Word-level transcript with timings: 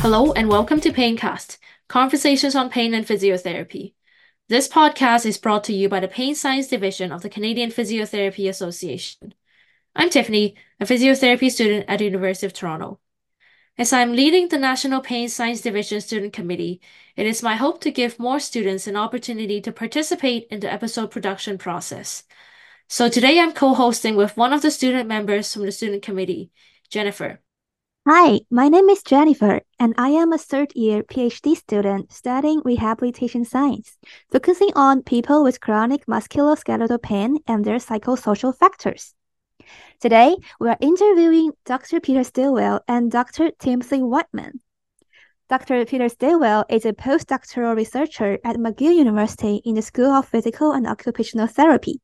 Hello, 0.00 0.32
and 0.32 0.48
welcome 0.48 0.80
to 0.80 0.90
Paincast, 0.90 1.58
conversations 1.88 2.54
on 2.54 2.70
pain 2.70 2.94
and 2.94 3.06
physiotherapy. 3.06 3.92
This 4.48 4.68
podcast 4.68 5.26
is 5.26 5.36
brought 5.36 5.64
to 5.64 5.74
you 5.74 5.90
by 5.90 6.00
the 6.00 6.08
Pain 6.08 6.34
Science 6.34 6.68
Division 6.68 7.12
of 7.12 7.20
the 7.20 7.28
Canadian 7.28 7.70
Physiotherapy 7.70 8.48
Association. 8.48 9.34
I'm 9.94 10.08
Tiffany, 10.08 10.54
a 10.80 10.86
physiotherapy 10.86 11.50
student 11.50 11.84
at 11.88 11.98
the 11.98 12.06
University 12.06 12.46
of 12.46 12.54
Toronto. 12.54 12.98
As 13.78 13.90
I'm 13.90 14.12
leading 14.12 14.48
the 14.48 14.58
National 14.58 15.00
Pain 15.00 15.30
Science 15.30 15.62
Division 15.62 16.02
Student 16.02 16.34
Committee, 16.34 16.82
it 17.16 17.24
is 17.24 17.42
my 17.42 17.56
hope 17.56 17.80
to 17.80 17.90
give 17.90 18.18
more 18.18 18.38
students 18.38 18.86
an 18.86 18.96
opportunity 18.96 19.62
to 19.62 19.72
participate 19.72 20.46
in 20.50 20.60
the 20.60 20.70
episode 20.70 21.10
production 21.10 21.56
process. 21.56 22.24
So 22.90 23.08
today 23.08 23.40
I'm 23.40 23.54
co-hosting 23.54 24.14
with 24.14 24.36
one 24.36 24.52
of 24.52 24.60
the 24.60 24.70
student 24.70 25.08
members 25.08 25.50
from 25.50 25.62
the 25.64 25.72
student 25.72 26.02
committee, 26.02 26.50
Jennifer. 26.90 27.40
Hi, 28.06 28.40
my 28.50 28.68
name 28.68 28.90
is 28.90 29.02
Jennifer, 29.02 29.62
and 29.78 29.94
I 29.96 30.08
am 30.08 30.34
a 30.34 30.38
third 30.38 30.72
year 30.74 31.02
PhD 31.02 31.56
student 31.56 32.12
studying 32.12 32.60
rehabilitation 32.66 33.46
science, 33.46 33.96
focusing 34.30 34.72
on 34.76 35.02
people 35.02 35.42
with 35.42 35.62
chronic 35.62 36.04
musculoskeletal 36.04 37.00
pain 37.00 37.38
and 37.46 37.64
their 37.64 37.78
psychosocial 37.78 38.54
factors. 38.54 39.14
Today, 40.00 40.36
we 40.58 40.68
are 40.68 40.76
interviewing 40.80 41.52
Dr. 41.64 42.00
Peter 42.00 42.24
Stilwell 42.24 42.80
and 42.88 43.10
Dr. 43.10 43.50
Timothy 43.58 43.98
Wideman. 43.98 44.60
Dr. 45.48 45.84
Peter 45.84 46.08
Stilwell 46.08 46.64
is 46.70 46.86
a 46.86 46.92
postdoctoral 46.92 47.76
researcher 47.76 48.38
at 48.44 48.56
McGill 48.56 48.96
University 48.96 49.62
in 49.64 49.74
the 49.74 49.82
School 49.82 50.10
of 50.10 50.26
Physical 50.26 50.72
and 50.72 50.86
Occupational 50.86 51.46
Therapy. 51.46 52.00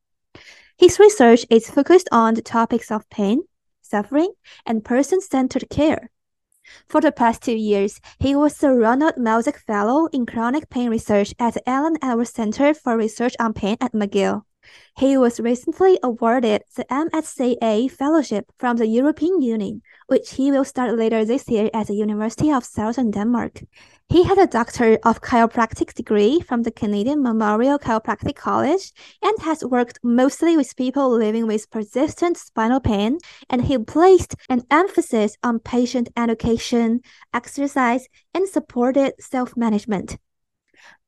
His 0.77 0.99
research 0.99 1.45
is 1.49 1.69
focused 1.69 2.07
on 2.11 2.35
the 2.35 2.41
topics 2.41 2.91
of 2.91 3.09
pain, 3.09 3.41
suffering, 3.81 4.33
and 4.65 4.85
person 4.85 5.19
centered 5.19 5.69
care. 5.69 6.09
For 6.87 7.01
the 7.01 7.11
past 7.11 7.41
two 7.41 7.55
years, 7.55 7.99
he 8.19 8.35
was 8.35 8.55
the 8.57 8.69
Ronald 8.69 9.15
Melzack 9.15 9.57
Fellow 9.57 10.07
in 10.13 10.25
Chronic 10.25 10.69
Pain 10.69 10.89
Research 10.89 11.33
at 11.39 11.55
the 11.55 11.67
Alan 11.67 11.97
Edwards 12.01 12.31
Center 12.31 12.73
for 12.73 12.95
Research 12.95 13.35
on 13.39 13.53
Pain 13.53 13.77
at 13.81 13.93
McGill. 13.93 14.43
He 14.97 15.17
was 15.17 15.39
recently 15.39 15.97
awarded 16.03 16.63
the 16.75 16.85
MSCA 16.85 17.89
Fellowship 17.89 18.51
from 18.57 18.77
the 18.77 18.87
European 18.87 19.41
Union, 19.41 19.81
which 20.07 20.33
he 20.33 20.51
will 20.51 20.65
start 20.65 20.97
later 20.97 21.23
this 21.23 21.47
year 21.47 21.69
at 21.73 21.87
the 21.87 21.95
University 21.95 22.51
of 22.51 22.65
Southern 22.65 23.11
Denmark. 23.11 23.61
He 24.09 24.23
had 24.23 24.39
a 24.39 24.47
Doctor 24.47 24.97
of 25.03 25.21
Chiropractic 25.21 25.93
degree 25.93 26.39
from 26.39 26.63
the 26.63 26.71
Canadian 26.71 27.21
Memorial 27.21 27.77
Chiropractic 27.77 28.35
College 28.35 28.91
and 29.21 29.37
has 29.39 29.63
worked 29.63 29.99
mostly 30.03 30.57
with 30.57 30.75
people 30.75 31.11
living 31.11 31.45
with 31.45 31.69
persistent 31.69 32.37
spinal 32.37 32.79
pain, 32.79 33.19
and 33.49 33.65
he 33.65 33.77
placed 33.77 34.35
an 34.49 34.63
emphasis 34.71 35.37
on 35.43 35.59
patient 35.59 36.09
education, 36.17 37.01
exercise, 37.33 38.07
and 38.33 38.49
supported 38.49 39.13
self-management. 39.19 40.17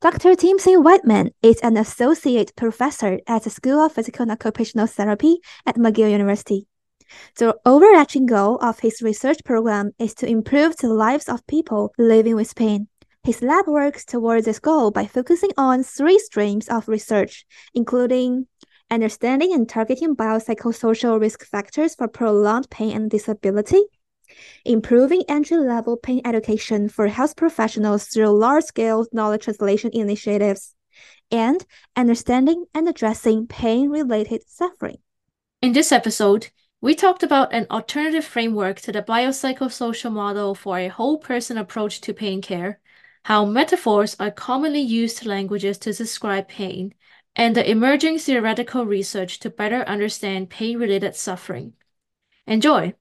Dr. 0.01 0.35
Timothy 0.35 0.75
Wideman 0.75 1.31
is 1.41 1.59
an 1.61 1.77
associate 1.77 2.55
professor 2.55 3.19
at 3.27 3.43
the 3.43 3.49
School 3.49 3.85
of 3.85 3.93
Physical 3.93 4.23
and 4.23 4.31
Occupational 4.31 4.87
Therapy 4.87 5.39
at 5.65 5.75
McGill 5.75 6.11
University. 6.11 6.67
The 7.37 7.55
overarching 7.65 8.25
goal 8.25 8.57
of 8.57 8.79
his 8.79 9.01
research 9.01 9.43
program 9.43 9.91
is 9.99 10.13
to 10.15 10.27
improve 10.27 10.77
the 10.77 10.87
lives 10.89 11.27
of 11.29 11.45
people 11.45 11.93
living 11.97 12.35
with 12.35 12.55
pain. 12.55 12.87
His 13.23 13.41
lab 13.43 13.67
works 13.67 14.03
towards 14.03 14.45
this 14.45 14.59
goal 14.59 14.89
by 14.89 15.05
focusing 15.05 15.51
on 15.57 15.83
three 15.83 16.17
streams 16.17 16.67
of 16.67 16.87
research, 16.87 17.45
including 17.75 18.47
understanding 18.89 19.53
and 19.53 19.69
targeting 19.69 20.15
biopsychosocial 20.15 21.19
risk 21.19 21.45
factors 21.45 21.95
for 21.95 22.07
prolonged 22.07 22.69
pain 22.69 22.95
and 22.95 23.09
disability, 23.11 23.83
improving 24.65 25.23
entry-level 25.27 25.97
pain 25.97 26.21
education 26.25 26.89
for 26.89 27.07
health 27.07 27.35
professionals 27.35 28.05
through 28.05 28.37
large-scale 28.37 29.07
knowledge 29.11 29.43
translation 29.43 29.91
initiatives, 29.93 30.75
and 31.31 31.65
understanding 31.95 32.65
and 32.73 32.87
addressing 32.87 33.47
pain-related 33.47 34.43
suffering. 34.47 34.97
In 35.61 35.73
this 35.73 35.91
episode, 35.91 36.49
we 36.81 36.95
talked 36.95 37.23
about 37.23 37.53
an 37.53 37.67
alternative 37.69 38.25
framework 38.25 38.79
to 38.81 38.91
the 38.91 39.03
biopsychosocial 39.03 40.11
model 40.11 40.55
for 40.55 40.79
a 40.79 40.87
whole 40.87 41.19
person 41.19 41.57
approach 41.57 42.01
to 42.01 42.13
pain 42.13 42.41
care, 42.41 42.79
how 43.23 43.45
metaphors 43.45 44.15
are 44.19 44.31
commonly 44.31 44.81
used 44.81 45.25
languages 45.25 45.77
to 45.77 45.93
describe 45.93 46.47
pain, 46.47 46.93
and 47.35 47.55
the 47.55 47.69
emerging 47.69 48.17
theoretical 48.17 48.85
research 48.85 49.39
to 49.39 49.49
better 49.49 49.83
understand 49.83 50.49
pain 50.49 50.77
related 50.79 51.15
suffering. 51.15 51.73
Enjoy! 52.47 52.93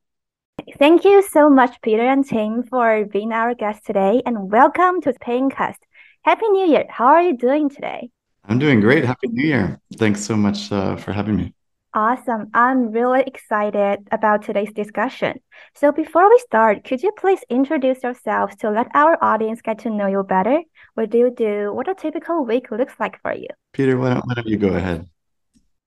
Thank 0.79 1.05
you 1.05 1.23
so 1.23 1.49
much, 1.49 1.81
Peter 1.83 2.03
and 2.03 2.27
Tim, 2.27 2.63
for 2.65 3.05
being 3.07 3.33
our 3.33 3.55
guests 3.55 3.87
today, 3.87 4.23
and 4.27 4.51
welcome 4.51 5.01
to 5.03 5.13
the 5.13 5.19
Paincast. 5.19 5.79
Happy 6.23 6.47
New 6.49 6.67
Year! 6.67 6.87
How 6.89 7.07
are 7.07 7.23
you 7.23 7.37
doing 7.37 7.71
today? 7.71 8.11
I'm 8.45 8.59
doing 8.59 8.81
great. 8.81 9.05
Happy 9.05 9.29
New 9.29 9.47
Year. 9.47 9.81
Thanks 9.97 10.23
so 10.23 10.37
much 10.37 10.71
uh, 10.73 10.97
for 10.97 11.13
having 11.13 11.37
me. 11.37 11.55
Awesome. 11.93 12.51
I'm 12.55 12.93
really 12.93 13.23
excited 13.27 14.07
about 14.13 14.43
today's 14.43 14.73
discussion. 14.73 15.41
So 15.75 15.93
before 15.93 16.29
we 16.29 16.39
start, 16.39 16.85
could 16.85 17.03
you 17.03 17.13
please 17.19 17.41
introduce 17.49 18.03
yourselves 18.03 18.55
to 18.57 18.71
let 18.71 18.89
our 18.95 19.19
audience 19.23 19.61
get 19.61 19.81
to 19.81 19.91
know 19.91 20.07
you 20.07 20.23
better? 20.23 20.63
What 20.95 21.11
do 21.11 21.19
you 21.19 21.35
do? 21.35 21.73
What 21.73 21.89
a 21.89 21.95
typical 21.95 22.45
week 22.45 22.71
looks 22.71 22.95
like 23.01 23.21
for 23.23 23.35
you? 23.35 23.49
Peter, 23.73 23.99
why 23.99 24.15
don't, 24.15 24.27
why 24.27 24.35
don't 24.35 24.47
you 24.47 24.57
go 24.57 24.69
ahead? 24.69 25.10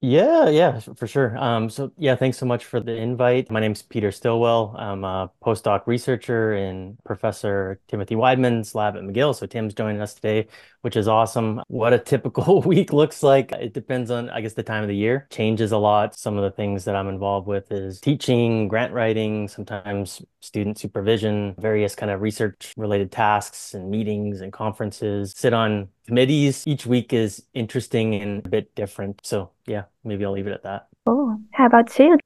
Yeah, 0.06 0.50
yeah, 0.50 0.80
for 0.80 1.08
sure. 1.08 1.38
Um, 1.38 1.69
so 1.69 1.94
yeah, 1.97 2.18
thanks 2.18 2.38
so 2.38 2.46
much 2.46 2.66
for 2.66 2.81
the 2.81 2.94
invite. 2.94 3.50
My 3.50 3.62
name's 3.62 3.81
Peter 3.81 4.12
Stilwell. 4.12 4.75
I'm 4.78 5.06
a 5.06 5.31
postdoc 5.41 5.88
researcher 5.88 6.53
in 6.53 6.97
Professor 7.06 7.80
Timothy 7.88 8.16
Wideman's 8.16 8.75
lab 8.75 8.97
at 8.97 9.03
McGill. 9.03 9.34
So 9.34 9.46
Tim's 9.46 9.74
joining 9.74 10.02
us 10.02 10.13
today, 10.13 10.47
which 10.83 10.97
is 10.97 11.07
awesome. 11.07 11.61
What 11.69 11.94
a 11.94 11.97
typical 11.97 12.61
week 12.66 12.91
looks 12.91 13.23
like. 13.23 13.53
It 13.53 13.73
depends 13.73 14.11
on, 14.11 14.29
I 14.29 14.41
guess, 14.41 14.53
the 14.53 14.63
time 14.63 14.83
of 14.83 14.89
the 14.89 14.95
year. 14.95 15.27
Changes 15.29 15.71
a 15.71 15.77
lot. 15.77 16.13
Some 16.13 16.38
of 16.38 16.44
the 16.44 16.51
things 16.51 16.83
that 16.83 16.94
I'm 16.94 17.07
involved 17.07 17.47
with 17.47 17.71
is 17.71 18.01
teaching, 18.01 18.67
grant 18.67 18.91
writing, 18.91 19.47
sometimes 19.47 20.21
student 20.41 20.77
supervision, 20.77 21.55
various 21.57 21.95
kind 21.95 22.11
of 22.11 22.21
research 22.21 22.73
related 22.75 23.13
tasks 23.13 23.73
and 23.73 23.89
meetings 23.89 24.41
and 24.41 24.51
conferences. 24.51 25.33
Sit 25.38 25.53
on 25.53 25.88
committees. 26.05 26.66
Each 26.67 26.85
week 26.85 27.13
is 27.13 27.45
interesting 27.53 28.15
and 28.15 28.45
a 28.45 28.50
bit 28.50 28.75
different. 28.75 29.21
So 29.23 29.51
yeah, 29.65 29.83
maybe 30.03 30.25
I'll 30.25 30.33
leave 30.33 30.47
it 30.47 30.53
at 30.53 30.63
that. 30.63 30.89
Oh, 31.05 31.39
how 31.53 31.67
about 31.67 31.97
you? 31.97 32.17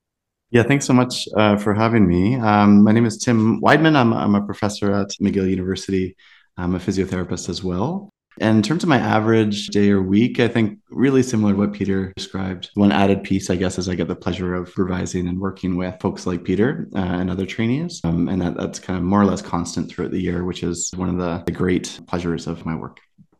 Yeah, 0.49 0.63
thanks 0.63 0.85
so 0.85 0.93
much 0.93 1.27
uh, 1.37 1.57
for 1.57 1.75
having 1.75 2.07
me. 2.07 2.37
Um, 2.37 2.83
my 2.83 2.91
name 2.91 3.05
is 3.05 3.19
Tim 3.19 3.61
Wideman. 3.61 3.95
I'm, 3.95 4.13
I'm 4.13 4.33
a 4.33 4.41
professor 4.41 4.91
at 4.95 5.09
McGill 5.21 5.47
University. 5.47 6.15
I'm 6.57 6.73
a 6.73 6.79
physiotherapist 6.79 7.49
as 7.49 7.63
well. 7.63 8.09
And 8.39 8.57
in 8.57 8.63
terms 8.63 8.83
of 8.83 8.89
my 8.89 8.99
average 8.99 9.67
day 9.67 9.89
or 9.91 10.01
week, 10.01 10.39
I 10.39 10.47
think 10.47 10.79
really 10.89 11.23
similar 11.23 11.53
to 11.53 11.59
what 11.59 11.73
Peter 11.73 12.13
described. 12.15 12.71
One 12.75 12.91
added 12.91 13.23
piece, 13.23 13.49
I 13.49 13.55
guess, 13.55 13.77
is 13.77 13.89
I 13.89 13.95
get 13.95 14.07
the 14.07 14.15
pleasure 14.15 14.53
of 14.53 14.77
revising 14.77 15.27
and 15.27 15.39
working 15.39 15.77
with 15.77 15.99
folks 16.01 16.25
like 16.25 16.43
Peter 16.43 16.87
uh, 16.95 16.99
and 16.99 17.29
other 17.29 17.45
trainees. 17.45 18.01
Um, 18.03 18.27
and 18.29 18.41
that, 18.41 18.55
that's 18.55 18.79
kind 18.79 18.97
of 18.97 19.03
more 19.03 19.21
or 19.21 19.25
less 19.25 19.41
constant 19.41 19.89
throughout 19.89 20.11
the 20.11 20.21
year, 20.21 20.43
which 20.43 20.63
is 20.63 20.91
one 20.95 21.09
of 21.09 21.17
the, 21.17 21.43
the 21.45 21.51
great 21.51 21.99
pleasures 22.07 22.47
of 22.47 22.65
my 22.65 22.75
work. 22.75 22.99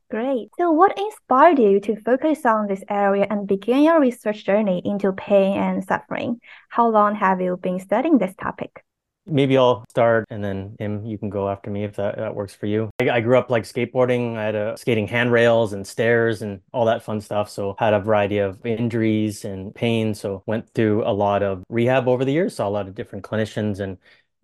Great. 0.10 0.50
So, 0.58 0.72
what 0.72 0.98
inspired 0.98 1.60
you 1.60 1.82
to 1.82 1.98
focus 1.98 2.46
on 2.46 2.68
this 2.68 2.82
area 2.90 3.28
and 3.30 3.46
begin 3.46 3.84
your 3.84 4.00
research 4.00 4.46
journey 4.46 4.82
into 4.86 5.12
pain 5.12 5.58
and 5.58 5.84
suffering? 5.84 6.40
How 6.70 6.88
long 6.88 7.16
have 7.16 7.42
you 7.42 7.58
been 7.58 7.80
studying 7.80 8.18
this 8.18 8.34
topic? 8.36 8.86
Maybe 9.28 9.58
I'll 9.58 9.86
start 9.90 10.26
and 10.30 10.44
then 10.44 10.76
Tim, 10.80 11.06
you 11.06 11.18
can 11.18 11.30
go 11.30 11.50
after 11.50 11.70
me 11.70 11.84
if 11.84 11.96
that, 11.98 12.18
that 12.18 12.36
works 12.36 12.56
for 12.56 12.66
you. 12.66 12.90
I, 13.00 13.10
I 13.10 13.22
grew 13.22 13.38
up 13.38 13.50
like 13.50 13.64
skateboarding. 13.64 14.38
I 14.38 14.46
had 14.46 14.56
a 14.56 14.78
skating 14.78 15.08
handrails 15.08 15.74
and 15.74 15.86
stairs 15.86 16.42
and 16.42 16.62
all 16.74 16.86
that 16.86 17.04
fun 17.04 17.22
stuff. 17.22 17.50
So 17.50 17.76
had 17.78 17.94
a 17.94 18.00
variety 18.00 18.40
of 18.40 18.66
injuries 18.66 19.46
and 19.46 19.74
pain. 19.76 20.14
So 20.14 20.44
went 20.46 20.70
through 20.74 21.04
a 21.06 21.12
lot 21.12 21.44
of 21.44 21.64
rehab 21.70 22.08
over 22.08 22.26
the 22.26 22.32
years, 22.32 22.56
saw 22.56 22.68
a 22.68 22.70
lot 22.70 22.88
of 22.88 22.96
different 22.96 23.24
clinicians 23.24 23.80
and 23.80 23.98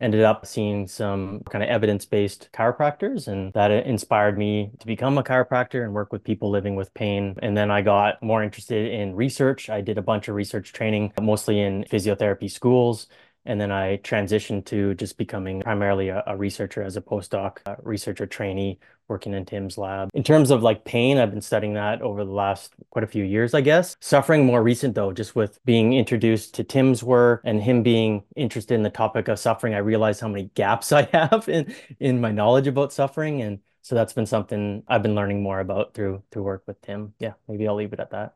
ended 0.03 0.21
up 0.21 0.45
seeing 0.45 0.87
some 0.87 1.41
kind 1.49 1.63
of 1.63 1.69
evidence-based 1.69 2.49
chiropractors 2.51 3.27
and 3.27 3.53
that 3.53 3.71
uh, 3.71 3.75
inspired 3.85 4.37
me 4.37 4.69
to 4.79 4.85
become 4.85 5.17
a 5.17 5.23
chiropractor 5.23 5.83
and 5.83 5.93
work 5.93 6.11
with 6.11 6.23
people 6.23 6.49
living 6.49 6.75
with 6.75 6.93
pain 6.93 7.35
and 7.41 7.55
then 7.55 7.71
i 7.71 7.81
got 7.81 8.21
more 8.21 8.43
interested 8.43 8.91
in 8.91 9.15
research 9.15 9.69
i 9.69 9.79
did 9.79 9.97
a 9.97 10.01
bunch 10.01 10.27
of 10.27 10.35
research 10.35 10.73
training 10.73 11.13
mostly 11.21 11.59
in 11.59 11.85
physiotherapy 11.85 12.51
schools 12.51 13.07
and 13.45 13.59
then 13.59 13.71
I 13.71 13.97
transitioned 13.97 14.65
to 14.65 14.93
just 14.95 15.17
becoming 15.17 15.61
primarily 15.61 16.09
a, 16.09 16.23
a 16.27 16.37
researcher 16.37 16.81
as 16.83 16.97
a 16.97 17.01
postdoc, 17.01 17.57
a 17.65 17.77
researcher 17.83 18.25
trainee 18.25 18.79
working 19.07 19.33
in 19.33 19.45
Tim's 19.45 19.77
lab. 19.77 20.09
In 20.13 20.23
terms 20.23 20.49
of 20.49 20.63
like 20.63 20.85
pain, 20.85 21.17
I've 21.17 21.31
been 21.31 21.41
studying 21.41 21.73
that 21.73 22.01
over 22.01 22.23
the 22.23 22.31
last 22.31 22.73
quite 22.89 23.03
a 23.03 23.07
few 23.07 23.23
years, 23.23 23.53
I 23.53 23.61
guess. 23.61 23.95
Suffering 23.99 24.45
more 24.45 24.63
recent 24.63 24.95
though, 24.95 25.11
just 25.11 25.35
with 25.35 25.59
being 25.65 25.93
introduced 25.93 26.53
to 26.55 26.63
Tim's 26.63 27.03
work 27.03 27.41
and 27.43 27.61
him 27.61 27.83
being 27.83 28.23
interested 28.35 28.75
in 28.75 28.83
the 28.83 28.89
topic 28.89 29.27
of 29.27 29.39
suffering, 29.39 29.73
I 29.73 29.79
realized 29.79 30.21
how 30.21 30.29
many 30.29 30.49
gaps 30.55 30.91
I 30.93 31.03
have 31.13 31.47
in, 31.49 31.73
in 31.99 32.21
my 32.21 32.31
knowledge 32.31 32.67
about 32.67 32.93
suffering. 32.93 33.41
And 33.41 33.59
So 33.81 33.95
that's 33.95 34.13
been 34.13 34.25
something 34.25 34.83
I've 34.87 35.03
been 35.03 35.15
learning 35.15 35.43
more 35.43 35.59
about 35.59 35.93
through 35.93 36.23
through 36.31 36.43
work 36.43 36.63
with 36.67 36.81
Tim. 36.81 37.13
Yeah, 37.19 37.33
maybe 37.47 37.67
I'll 37.67 37.75
leave 37.75 37.93
it 37.93 37.99
at 37.99 38.11
that. 38.11 38.35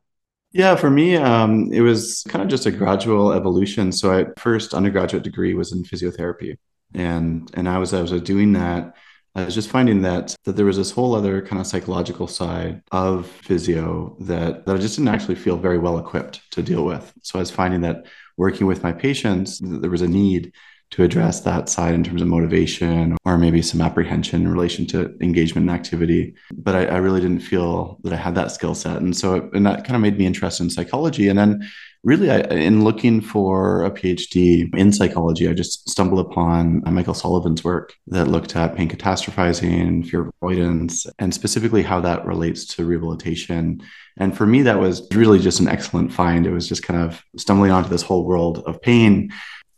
Yeah, 0.57 0.75
for 0.75 0.89
me, 0.89 1.15
um, 1.15 1.71
it 1.71 1.81
was 1.81 2.23
kind 2.29 2.41
of 2.41 2.49
just 2.49 2.65
a 2.65 2.71
gradual 2.71 3.31
evolution. 3.31 3.91
So, 3.91 4.11
I 4.11 4.25
first 4.39 4.73
undergraduate 4.73 5.21
degree 5.23 5.53
was 5.53 5.71
in 5.71 5.83
physiotherapy, 5.83 6.57
and 6.95 7.47
and 7.53 7.69
I 7.69 7.77
was 7.77 7.93
I 7.93 8.01
was 8.01 8.11
doing 8.23 8.53
that. 8.53 8.95
I 9.35 9.45
was 9.45 9.53
just 9.53 9.69
finding 9.69 10.01
that 10.01 10.35
that 10.45 10.55
there 10.55 10.65
was 10.65 10.77
this 10.77 10.89
whole 10.89 11.13
other 11.13 11.43
kind 11.43 11.61
of 11.61 11.67
psychological 11.67 12.25
side 12.27 12.81
of 12.91 13.27
physio 13.27 14.17
that 14.21 14.65
that 14.65 14.75
I 14.75 14.79
just 14.79 14.95
didn't 14.97 15.13
actually 15.13 15.35
feel 15.35 15.57
very 15.57 15.77
well 15.77 15.99
equipped 15.99 16.41
to 16.53 16.63
deal 16.63 16.85
with. 16.85 17.13
So 17.21 17.37
I 17.37 17.41
was 17.43 17.51
finding 17.51 17.81
that 17.81 18.07
working 18.35 18.65
with 18.65 18.81
my 18.81 18.93
patients, 18.93 19.59
there 19.61 19.91
was 19.91 20.01
a 20.01 20.07
need 20.07 20.53
to 20.91 21.03
address 21.03 21.41
that 21.41 21.69
side 21.69 21.93
in 21.93 22.03
terms 22.03 22.21
of 22.21 22.27
motivation 22.27 23.17
or 23.25 23.37
maybe 23.37 23.61
some 23.61 23.81
apprehension 23.81 24.41
in 24.41 24.51
relation 24.51 24.85
to 24.87 25.15
engagement 25.21 25.69
and 25.69 25.75
activity. 25.75 26.33
But 26.53 26.75
I, 26.75 26.85
I 26.85 26.97
really 26.97 27.21
didn't 27.21 27.41
feel 27.41 27.99
that 28.03 28.13
I 28.13 28.15
had 28.15 28.35
that 28.35 28.51
skill 28.51 28.73
set. 28.73 28.97
And 28.97 29.15
so, 29.15 29.35
it, 29.35 29.43
and 29.53 29.65
that 29.65 29.83
kind 29.83 29.95
of 29.95 30.01
made 30.01 30.17
me 30.17 30.25
interested 30.25 30.63
in 30.63 30.69
psychology. 30.69 31.27
And 31.27 31.37
then 31.37 31.67
really 32.03 32.31
I, 32.31 32.39
in 32.39 32.83
looking 32.83 33.21
for 33.21 33.83
a 33.83 33.91
phd 33.91 34.75
in 34.75 34.93
psychology 34.93 35.49
i 35.49 35.53
just 35.53 35.89
stumbled 35.89 36.25
upon 36.25 36.81
michael 36.85 37.13
sullivan's 37.13 37.63
work 37.63 37.93
that 38.07 38.27
looked 38.27 38.55
at 38.55 38.75
pain 38.75 38.87
catastrophizing 38.87 40.07
fear 40.07 40.31
avoidance 40.41 41.05
and 41.19 41.33
specifically 41.33 41.83
how 41.83 41.99
that 42.01 42.25
relates 42.25 42.65
to 42.75 42.85
rehabilitation 42.85 43.81
and 44.17 44.37
for 44.37 44.45
me 44.45 44.61
that 44.61 44.79
was 44.79 45.07
really 45.13 45.39
just 45.39 45.59
an 45.59 45.67
excellent 45.67 46.13
find 46.13 46.45
it 46.45 46.51
was 46.51 46.69
just 46.69 46.83
kind 46.83 47.01
of 47.01 47.23
stumbling 47.35 47.71
onto 47.71 47.89
this 47.89 48.03
whole 48.03 48.25
world 48.25 48.63
of 48.65 48.81
pain 48.81 49.29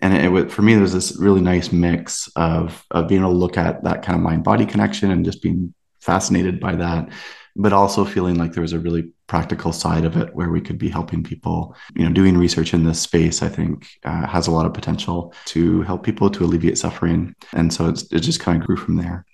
and 0.02 0.14
it, 0.14 0.34
it 0.34 0.52
for 0.52 0.62
me 0.62 0.74
there 0.74 0.82
was 0.82 0.94
this 0.94 1.18
really 1.18 1.42
nice 1.42 1.72
mix 1.72 2.28
of 2.36 2.86
of 2.92 3.08
being 3.08 3.22
able 3.22 3.32
to 3.32 3.38
look 3.38 3.58
at 3.58 3.84
that 3.84 4.04
kind 4.04 4.16
of 4.16 4.22
mind 4.22 4.44
body 4.44 4.66
connection 4.66 5.12
and 5.12 5.26
just 5.26 5.42
being 5.42 5.74
fascinated 6.00 6.60
by 6.60 6.76
that 6.76 7.10
but 7.56 7.74
also 7.74 8.06
feeling 8.06 8.36
like 8.36 8.54
there 8.54 8.62
was 8.62 8.74
a 8.74 8.80
really 8.80 9.12
practical 9.28 9.74
side 9.74 10.06
of 10.06 10.16
it 10.16 10.34
where 10.34 10.50
we 10.50 10.62
could 10.62 10.78
be 10.78 10.90
helping 10.90 11.24
people 11.24 11.76
you 11.96 12.06
know 12.06 12.14
doing 12.14 12.38
research 12.38 12.74
in 12.74 12.84
this 12.84 13.00
space 13.00 13.42
i 13.42 13.50
think 13.50 13.88
uh, 14.06 14.26
has 14.26 14.48
a 14.48 14.52
lot 14.52 14.66
of 14.66 14.74
potential 14.74 15.34
to 15.46 15.82
help 15.84 16.04
people 16.04 16.30
to 16.30 16.44
alleviate 16.44 16.78
suffering 16.78 17.36
and 17.54 17.74
so 17.74 17.88
it's, 17.90 18.04
it 18.12 18.22
just 18.22 18.40
kind 18.40 18.62
of 18.62 18.68
grew 18.68 18.78
from 18.78 18.96
there 18.96 19.26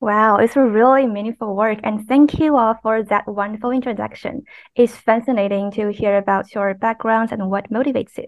Wow, 0.00 0.38
it's 0.38 0.56
a 0.56 0.60
really 0.60 1.06
meaningful 1.06 1.54
work, 1.54 1.78
and 1.84 2.08
thank 2.08 2.40
you 2.40 2.56
all 2.56 2.74
for 2.82 3.04
that 3.04 3.28
wonderful 3.28 3.70
introduction. 3.70 4.42
It's 4.74 4.96
fascinating 4.96 5.70
to 5.78 5.92
hear 5.92 6.16
about 6.18 6.52
your 6.52 6.74
backgrounds 6.74 7.30
and 7.30 7.48
what 7.48 7.70
motivates 7.70 8.18
you. 8.18 8.26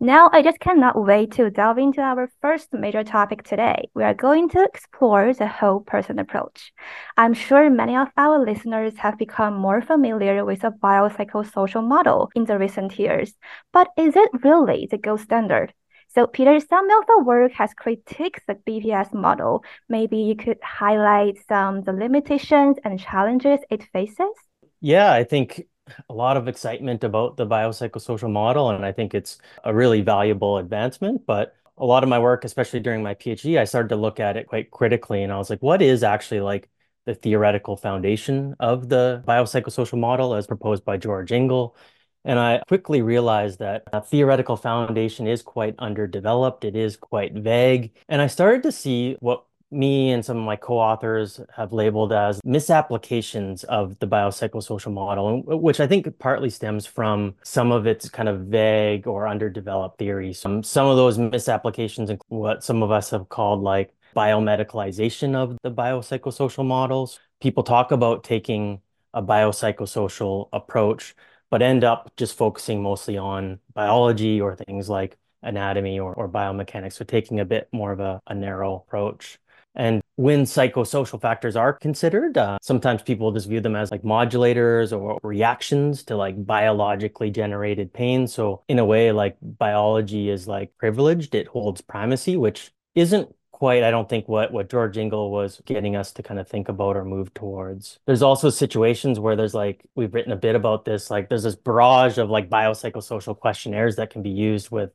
Now, 0.00 0.28
I 0.32 0.42
just 0.42 0.60
cannot 0.60 1.00
wait 1.00 1.32
to 1.32 1.50
delve 1.50 1.78
into 1.78 2.00
our 2.00 2.28
first 2.40 2.72
major 2.72 3.04
topic 3.04 3.42
today. 3.42 3.88
We 3.94 4.02
are 4.02 4.14
going 4.14 4.48
to 4.50 4.62
explore 4.64 5.32
the 5.32 5.46
whole 5.46 5.80
person 5.80 6.18
approach. 6.18 6.72
I'm 7.16 7.34
sure 7.34 7.70
many 7.70 7.96
of 7.96 8.08
our 8.16 8.44
listeners 8.44 8.96
have 8.98 9.18
become 9.18 9.54
more 9.54 9.80
familiar 9.80 10.44
with 10.44 10.60
the 10.62 10.70
biopsychosocial 10.70 11.86
model 11.86 12.30
in 12.34 12.44
the 12.44 12.58
recent 12.58 12.98
years, 12.98 13.34
but 13.72 13.88
is 13.96 14.16
it 14.16 14.30
really 14.42 14.88
the 14.90 14.98
gold 14.98 15.20
standard? 15.20 15.72
So, 16.08 16.26
Peter, 16.26 16.60
some 16.60 16.90
of 16.90 17.06
the 17.06 17.22
work 17.24 17.52
has 17.52 17.70
critiqued 17.74 18.40
the 18.46 18.54
BPS 18.54 19.12
model. 19.12 19.64
Maybe 19.88 20.18
you 20.18 20.36
could 20.36 20.58
highlight 20.62 21.38
some 21.48 21.82
the 21.82 21.92
limitations 21.92 22.76
and 22.84 23.00
challenges 23.00 23.60
it 23.70 23.82
faces. 23.92 24.34
Yeah, 24.80 25.12
I 25.12 25.24
think 25.24 25.64
a 26.08 26.14
lot 26.14 26.36
of 26.36 26.48
excitement 26.48 27.04
about 27.04 27.36
the 27.36 27.46
biopsychosocial 27.46 28.30
model, 28.30 28.70
and 28.70 28.84
I 28.84 28.92
think 28.92 29.14
it's 29.14 29.38
a 29.64 29.74
really 29.74 30.00
valuable 30.00 30.58
advancement. 30.58 31.26
But 31.26 31.54
a 31.76 31.84
lot 31.84 32.02
of 32.02 32.08
my 32.08 32.18
work, 32.18 32.44
especially 32.44 32.80
during 32.80 33.02
my 33.02 33.14
PhD, 33.14 33.58
I 33.58 33.64
started 33.64 33.88
to 33.88 33.96
look 33.96 34.20
at 34.20 34.36
it 34.36 34.46
quite 34.46 34.70
critically, 34.70 35.22
and 35.22 35.32
I 35.32 35.38
was 35.38 35.50
like, 35.50 35.62
what 35.62 35.82
is 35.82 36.02
actually 36.02 36.40
like 36.40 36.68
the 37.04 37.14
theoretical 37.14 37.76
foundation 37.76 38.54
of 38.60 38.88
the 38.88 39.22
biopsychosocial 39.26 39.98
model 39.98 40.34
as 40.34 40.46
proposed 40.46 40.84
by 40.84 40.96
George 40.96 41.32
Engel? 41.32 41.76
And 42.24 42.38
I 42.38 42.62
quickly 42.68 43.02
realized 43.02 43.58
that 43.58 43.82
a 43.92 44.00
theoretical 44.00 44.56
foundation 44.56 45.26
is 45.26 45.42
quite 45.42 45.74
underdeveloped. 45.78 46.64
It 46.64 46.74
is 46.74 46.96
quite 46.96 47.34
vague. 47.34 47.94
And 48.08 48.22
I 48.22 48.28
started 48.28 48.62
to 48.62 48.72
see 48.72 49.18
what 49.20 49.44
me 49.70 50.12
and 50.12 50.24
some 50.24 50.36
of 50.36 50.44
my 50.44 50.56
co-authors 50.56 51.40
have 51.54 51.72
labeled 51.72 52.12
as 52.12 52.40
misapplications 52.44 53.64
of 53.64 53.98
the 53.98 54.06
biopsychosocial 54.06 54.92
model, 54.92 55.42
which 55.42 55.80
I 55.80 55.86
think 55.86 56.18
partly 56.18 56.50
stems 56.50 56.86
from 56.86 57.34
some 57.42 57.72
of 57.72 57.86
its 57.86 58.08
kind 58.08 58.28
of 58.28 58.42
vague 58.42 59.06
or 59.06 59.26
underdeveloped 59.26 59.98
theories. 59.98 60.44
Um, 60.44 60.62
some 60.62 60.86
of 60.86 60.96
those 60.96 61.18
misapplications 61.18 62.10
include 62.10 62.40
what 62.40 62.64
some 62.64 62.82
of 62.82 62.90
us 62.90 63.10
have 63.10 63.28
called 63.28 63.62
like 63.62 63.94
biomedicalization 64.14 65.34
of 65.34 65.58
the 65.62 65.70
biopsychosocial 65.70 66.64
models. 66.64 67.18
People 67.40 67.62
talk 67.62 67.90
about 67.90 68.24
taking 68.24 68.80
a 69.12 69.22
biopsychosocial 69.22 70.48
approach, 70.52 71.14
but 71.50 71.62
end 71.62 71.84
up 71.84 72.12
just 72.16 72.36
focusing 72.36 72.82
mostly 72.82 73.16
on 73.16 73.58
biology 73.74 74.40
or 74.40 74.56
things 74.56 74.88
like 74.88 75.16
anatomy 75.42 75.98
or, 75.98 76.14
or 76.14 76.28
biomechanics. 76.28 76.94
So 76.94 77.04
taking 77.04 77.40
a 77.40 77.44
bit 77.44 77.68
more 77.72 77.92
of 77.92 78.00
a, 78.00 78.20
a 78.26 78.34
narrow 78.34 78.76
approach. 78.76 79.38
And 79.74 80.02
when 80.16 80.44
psychosocial 80.44 81.20
factors 81.20 81.56
are 81.56 81.72
considered, 81.72 82.38
uh, 82.38 82.58
sometimes 82.62 83.02
people 83.02 83.32
just 83.32 83.48
view 83.48 83.60
them 83.60 83.74
as 83.74 83.90
like 83.90 84.02
modulators 84.02 84.96
or 84.96 85.18
reactions 85.22 86.04
to 86.04 86.16
like 86.16 86.46
biologically 86.46 87.30
generated 87.30 87.92
pain. 87.92 88.26
So, 88.26 88.62
in 88.68 88.78
a 88.78 88.84
way, 88.84 89.10
like 89.12 89.36
biology 89.42 90.30
is 90.30 90.46
like 90.46 90.76
privileged, 90.78 91.34
it 91.34 91.48
holds 91.48 91.80
primacy, 91.80 92.36
which 92.36 92.72
isn't 92.94 93.34
quite, 93.50 93.82
I 93.82 93.90
don't 93.90 94.08
think, 94.08 94.28
what, 94.28 94.52
what 94.52 94.70
George 94.70 94.96
Engel 94.98 95.30
was 95.30 95.60
getting 95.64 95.96
us 95.96 96.12
to 96.12 96.22
kind 96.22 96.38
of 96.38 96.48
think 96.48 96.68
about 96.68 96.96
or 96.96 97.04
move 97.04 97.34
towards. 97.34 97.98
There's 98.06 98.22
also 98.22 98.50
situations 98.50 99.18
where 99.18 99.36
there's 99.36 99.54
like, 99.54 99.84
we've 99.94 100.14
written 100.14 100.32
a 100.32 100.36
bit 100.36 100.54
about 100.54 100.84
this, 100.84 101.10
like, 101.10 101.28
there's 101.28 101.44
this 101.44 101.56
barrage 101.56 102.18
of 102.18 102.30
like 102.30 102.50
biopsychosocial 102.50 103.38
questionnaires 103.38 103.96
that 103.96 104.10
can 104.10 104.22
be 104.22 104.30
used 104.30 104.70
with 104.70 104.90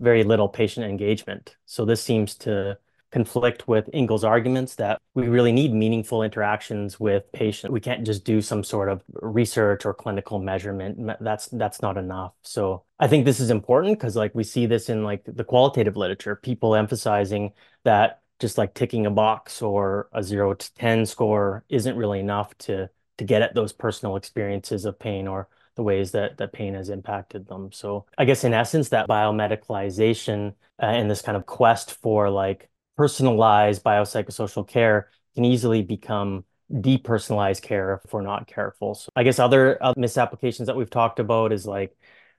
very 0.00 0.24
little 0.24 0.48
patient 0.48 0.86
engagement. 0.86 1.56
So, 1.66 1.84
this 1.84 2.02
seems 2.02 2.34
to 2.36 2.78
conflict 3.12 3.68
with 3.68 3.88
Engel's 3.92 4.24
arguments 4.24 4.74
that 4.76 5.00
we 5.14 5.28
really 5.28 5.52
need 5.52 5.72
meaningful 5.72 6.22
interactions 6.22 6.98
with 6.98 7.30
patients. 7.32 7.70
We 7.70 7.80
can't 7.80 8.04
just 8.04 8.24
do 8.24 8.40
some 8.40 8.64
sort 8.64 8.88
of 8.88 9.02
research 9.20 9.84
or 9.84 9.92
clinical 9.92 10.38
measurement. 10.38 10.98
That's 11.20 11.46
that's 11.48 11.82
not 11.82 11.98
enough. 11.98 12.32
So 12.42 12.84
I 12.98 13.08
think 13.08 13.24
this 13.24 13.38
is 13.38 13.50
important 13.50 13.98
because 13.98 14.16
like 14.16 14.34
we 14.34 14.44
see 14.44 14.66
this 14.66 14.88
in 14.88 15.04
like 15.04 15.22
the 15.26 15.44
qualitative 15.44 15.96
literature, 15.96 16.36
people 16.36 16.74
emphasizing 16.74 17.52
that 17.84 18.22
just 18.40 18.58
like 18.58 18.74
ticking 18.74 19.06
a 19.06 19.10
box 19.10 19.62
or 19.62 20.08
a 20.12 20.22
0 20.22 20.54
to 20.54 20.74
10 20.74 21.06
score 21.06 21.64
isn't 21.68 21.96
really 21.96 22.18
enough 22.18 22.56
to 22.58 22.88
to 23.18 23.24
get 23.24 23.42
at 23.42 23.54
those 23.54 23.72
personal 23.72 24.16
experiences 24.16 24.84
of 24.86 24.98
pain 24.98 25.28
or 25.28 25.48
the 25.74 25.82
ways 25.82 26.12
that 26.12 26.38
that 26.38 26.52
pain 26.52 26.74
has 26.74 26.88
impacted 26.88 27.46
them. 27.46 27.70
So 27.72 28.06
I 28.16 28.24
guess 28.24 28.44
in 28.44 28.54
essence, 28.54 28.88
that 28.88 29.08
biomedicalization 29.08 30.54
uh, 30.82 30.86
and 30.86 31.10
this 31.10 31.22
kind 31.22 31.36
of 31.36 31.44
quest 31.46 31.92
for 32.00 32.30
like 32.30 32.68
personalized 33.02 33.82
biopsychosocial 33.82 34.64
care 34.68 35.10
can 35.34 35.44
easily 35.44 35.82
become 35.82 36.44
depersonalized 36.72 37.60
care 37.60 38.00
if 38.04 38.12
we're 38.12 38.22
not 38.22 38.46
careful. 38.46 38.94
So 38.94 39.08
I 39.16 39.24
guess 39.24 39.40
other 39.40 39.76
uh, 39.82 39.92
misapplications 39.96 40.68
that 40.68 40.76
we've 40.76 40.88
talked 40.88 41.18
about 41.18 41.52
is 41.52 41.66
like 41.66 41.96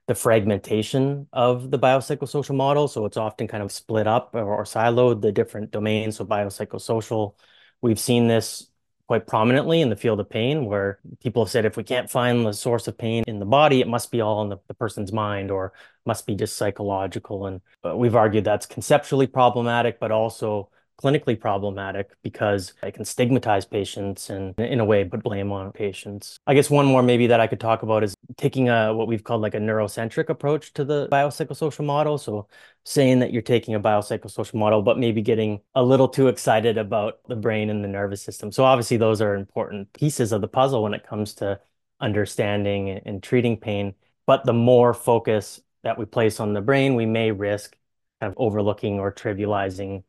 the 0.08 0.14
fragmentation 0.14 1.28
of 1.34 1.70
the 1.70 1.78
biopsychosocial 1.78 2.54
model. 2.56 2.88
So 2.88 3.04
it's 3.04 3.18
often 3.18 3.46
kind 3.46 3.62
of 3.62 3.70
split 3.72 4.06
up 4.06 4.30
or, 4.34 4.60
or 4.60 4.64
siloed 4.64 5.20
the 5.20 5.32
different 5.32 5.70
domains. 5.70 6.16
So 6.16 6.24
biopsychosocial, 6.24 7.34
we've 7.82 8.00
seen 8.00 8.26
this 8.26 8.66
quite 9.06 9.26
prominently 9.26 9.80
in 9.80 9.90
the 9.90 9.96
field 9.96 10.20
of 10.20 10.30
pain, 10.30 10.64
where 10.64 10.98
people 11.22 11.44
have 11.44 11.50
said 11.50 11.64
if 11.64 11.76
we 11.76 11.84
can't 11.84 12.10
find 12.10 12.44
the 12.46 12.52
source 12.52 12.88
of 12.88 12.96
pain 12.96 13.22
in 13.26 13.38
the 13.38 13.44
body, 13.44 13.80
it 13.80 13.88
must 13.88 14.10
be 14.10 14.20
all 14.20 14.42
in 14.42 14.48
the, 14.48 14.58
the 14.68 14.74
person's 14.74 15.12
mind 15.12 15.50
or 15.50 15.72
must 16.06 16.26
be 16.26 16.34
just 16.34 16.56
psychological. 16.56 17.46
And 17.46 17.60
uh, 17.84 17.96
we've 17.96 18.16
argued 18.16 18.44
that's 18.44 18.66
conceptually 18.66 19.26
problematic, 19.26 20.00
but 20.00 20.10
also 20.10 20.70
clinically 21.02 21.38
problematic 21.38 22.10
because 22.22 22.72
it 22.82 22.92
can 22.92 23.04
stigmatize 23.04 23.64
patients 23.64 24.30
and 24.30 24.58
in 24.58 24.80
a 24.80 24.84
way 24.84 25.04
put 25.04 25.22
blame 25.22 25.52
on 25.52 25.72
patients. 25.72 26.38
I 26.46 26.54
guess 26.54 26.70
one 26.70 26.86
more 26.86 27.02
maybe 27.02 27.26
that 27.28 27.40
I 27.40 27.46
could 27.46 27.60
talk 27.60 27.82
about 27.82 28.04
is 28.04 28.14
taking 28.36 28.68
a 28.68 28.94
what 28.94 29.08
we've 29.08 29.24
called 29.24 29.42
like 29.42 29.54
a 29.54 29.58
neurocentric 29.58 30.28
approach 30.28 30.72
to 30.74 30.84
the 30.84 31.08
biopsychosocial 31.08 31.84
model. 31.84 32.18
So 32.18 32.48
saying 32.84 33.20
that 33.20 33.32
you're 33.32 33.42
taking 33.42 33.74
a 33.74 33.80
biopsychosocial 33.80 34.54
model, 34.54 34.82
but 34.82 34.98
maybe 34.98 35.22
getting 35.22 35.60
a 35.74 35.82
little 35.82 36.08
too 36.08 36.28
excited 36.28 36.78
about 36.78 37.18
the 37.28 37.36
brain 37.36 37.70
and 37.70 37.82
the 37.82 37.88
nervous 37.88 38.22
system. 38.22 38.52
So 38.52 38.64
obviously 38.64 38.96
those 38.96 39.20
are 39.20 39.34
important 39.34 39.92
pieces 39.92 40.32
of 40.32 40.40
the 40.40 40.48
puzzle 40.48 40.82
when 40.82 40.94
it 40.94 41.06
comes 41.06 41.34
to 41.34 41.60
understanding 42.00 42.90
and 42.90 43.22
treating 43.22 43.56
pain. 43.56 43.94
But 44.26 44.44
the 44.44 44.52
more 44.52 44.94
focus 44.94 45.60
that 45.82 45.98
we 45.98 46.04
place 46.04 46.40
on 46.40 46.54
the 46.54 46.60
brain, 46.60 46.94
we 46.94 47.06
may 47.06 47.30
risk 47.30 47.76
kind 48.20 48.32
of 48.32 48.38
overlooking 48.38 49.00
or 49.00 49.12
trivializing 49.12 50.04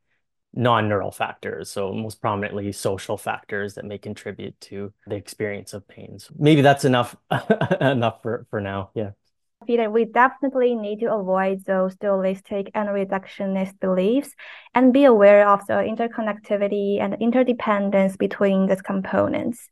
non-neural 0.56 1.12
factors 1.12 1.70
so 1.70 1.94
most 1.94 2.22
prominently 2.22 2.72
social 2.72 3.18
factors 3.18 3.76
that 3.76 3.86
may 3.86 3.98
contribute 3.98 4.60
to 4.62 4.92
the 5.08 5.16
experience 5.16 5.74
of 5.74 5.88
pain 5.88 6.18
so 6.18 6.34
maybe 6.38 6.62
that's 6.62 6.86
enough 6.86 7.16
enough 7.82 8.22
for 8.22 8.46
for 8.50 8.62
now 8.62 8.90
yeah 8.94 9.12
Peter, 9.66 9.90
we 9.90 10.06
definitely 10.06 10.76
need 10.76 11.00
to 11.00 11.12
avoid 11.12 11.66
those 11.66 11.96
dualistic 11.96 12.70
and 12.76 12.90
reductionist 12.90 13.80
beliefs 13.80 14.30
and 14.74 14.94
be 14.94 15.06
aware 15.06 15.48
of 15.48 15.66
the 15.68 15.74
interconnectivity 15.74 17.00
and 17.02 17.16
interdependence 17.20 18.16
between 18.16 18.68
these 18.68 18.82
components. 18.82 19.68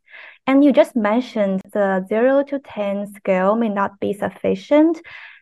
And 0.47 0.63
you 0.63 0.71
just 0.71 0.95
mentioned 0.95 1.61
the 1.71 2.05
0 2.07 2.43
to 2.43 2.59
10 2.59 3.13
scale 3.13 3.55
may 3.55 3.69
not 3.69 3.99
be 3.99 4.13
sufficient. 4.13 5.01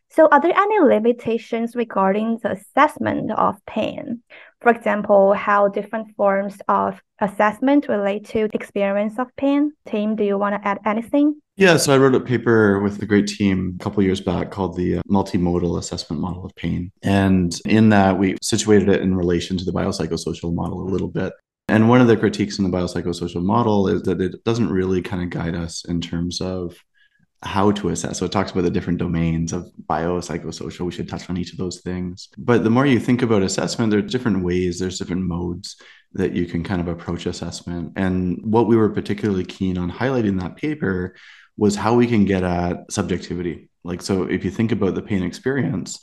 So, 0.09 0.27
are 0.27 0.41
there 0.41 0.57
any 0.57 0.79
limitations 0.79 1.75
regarding 1.75 2.39
the 2.43 2.51
assessment 2.51 3.31
of 3.31 3.65
pain? 3.65 4.21
For 4.61 4.71
example, 4.71 5.33
how 5.33 5.69
different 5.69 6.15
forms 6.15 6.57
of 6.67 7.01
assessment 7.19 7.87
relate 7.89 8.25
to 8.29 8.47
experience 8.53 9.17
of 9.17 9.27
pain? 9.35 9.71
Tim, 9.87 10.15
do 10.15 10.23
you 10.23 10.37
want 10.37 10.61
to 10.61 10.67
add 10.67 10.79
anything? 10.85 11.41
Yeah, 11.57 11.77
so 11.77 11.93
I 11.93 11.97
wrote 11.97 12.15
a 12.15 12.19
paper 12.19 12.79
with 12.79 13.01
a 13.01 13.05
great 13.05 13.27
team 13.27 13.77
a 13.79 13.83
couple 13.83 14.03
years 14.03 14.21
back 14.21 14.51
called 14.51 14.77
the 14.77 14.97
uh, 14.97 15.01
Multimodal 15.09 15.79
Assessment 15.79 16.21
Model 16.21 16.45
of 16.45 16.55
Pain. 16.55 16.91
And 17.01 17.59
in 17.65 17.89
that, 17.89 18.17
we 18.17 18.37
situated 18.41 18.89
it 18.89 19.01
in 19.01 19.15
relation 19.15 19.57
to 19.57 19.65
the 19.65 19.73
biopsychosocial 19.73 20.53
model 20.53 20.81
a 20.81 20.89
little 20.89 21.07
bit. 21.07 21.33
And 21.67 21.89
one 21.89 22.01
of 22.01 22.07
the 22.07 22.17
critiques 22.17 22.59
in 22.59 22.69
the 22.69 22.75
biopsychosocial 22.75 23.43
model 23.43 23.87
is 23.87 24.03
that 24.03 24.21
it 24.21 24.43
doesn't 24.43 24.69
really 24.69 25.01
kind 25.01 25.23
of 25.23 25.29
guide 25.29 25.55
us 25.55 25.85
in 25.85 26.01
terms 26.01 26.39
of 26.39 26.75
how 27.43 27.71
to 27.71 27.89
assess. 27.89 28.19
So 28.19 28.25
it 28.25 28.31
talks 28.31 28.51
about 28.51 28.61
the 28.61 28.69
different 28.69 28.99
domains 28.99 29.51
of 29.51 29.71
biopsychosocial. 29.87 30.85
We 30.85 30.91
should 30.91 31.09
touch 31.09 31.29
on 31.29 31.37
each 31.37 31.51
of 31.51 31.57
those 31.57 31.81
things. 31.81 32.29
But 32.37 32.63
the 32.63 32.69
more 32.69 32.85
you 32.85 32.99
think 32.99 33.23
about 33.23 33.41
assessment, 33.41 33.91
there's 33.91 34.11
different 34.11 34.43
ways, 34.43 34.79
there's 34.79 34.99
different 34.99 35.23
modes 35.23 35.75
that 36.13 36.33
you 36.33 36.45
can 36.45 36.63
kind 36.63 36.81
of 36.81 36.87
approach 36.87 37.25
assessment. 37.25 37.93
And 37.95 38.39
what 38.43 38.67
we 38.67 38.75
were 38.75 38.89
particularly 38.89 39.45
keen 39.45 39.77
on 39.77 39.91
highlighting 39.91 40.27
in 40.27 40.37
that 40.37 40.57
paper 40.57 41.15
was 41.57 41.75
how 41.75 41.95
we 41.95 42.05
can 42.05 42.25
get 42.25 42.43
at 42.43 42.91
subjectivity. 42.91 43.69
Like, 43.83 44.01
so 44.01 44.23
if 44.23 44.45
you 44.45 44.51
think 44.51 44.71
about 44.71 44.93
the 44.93 45.01
pain 45.01 45.23
experience, 45.23 45.99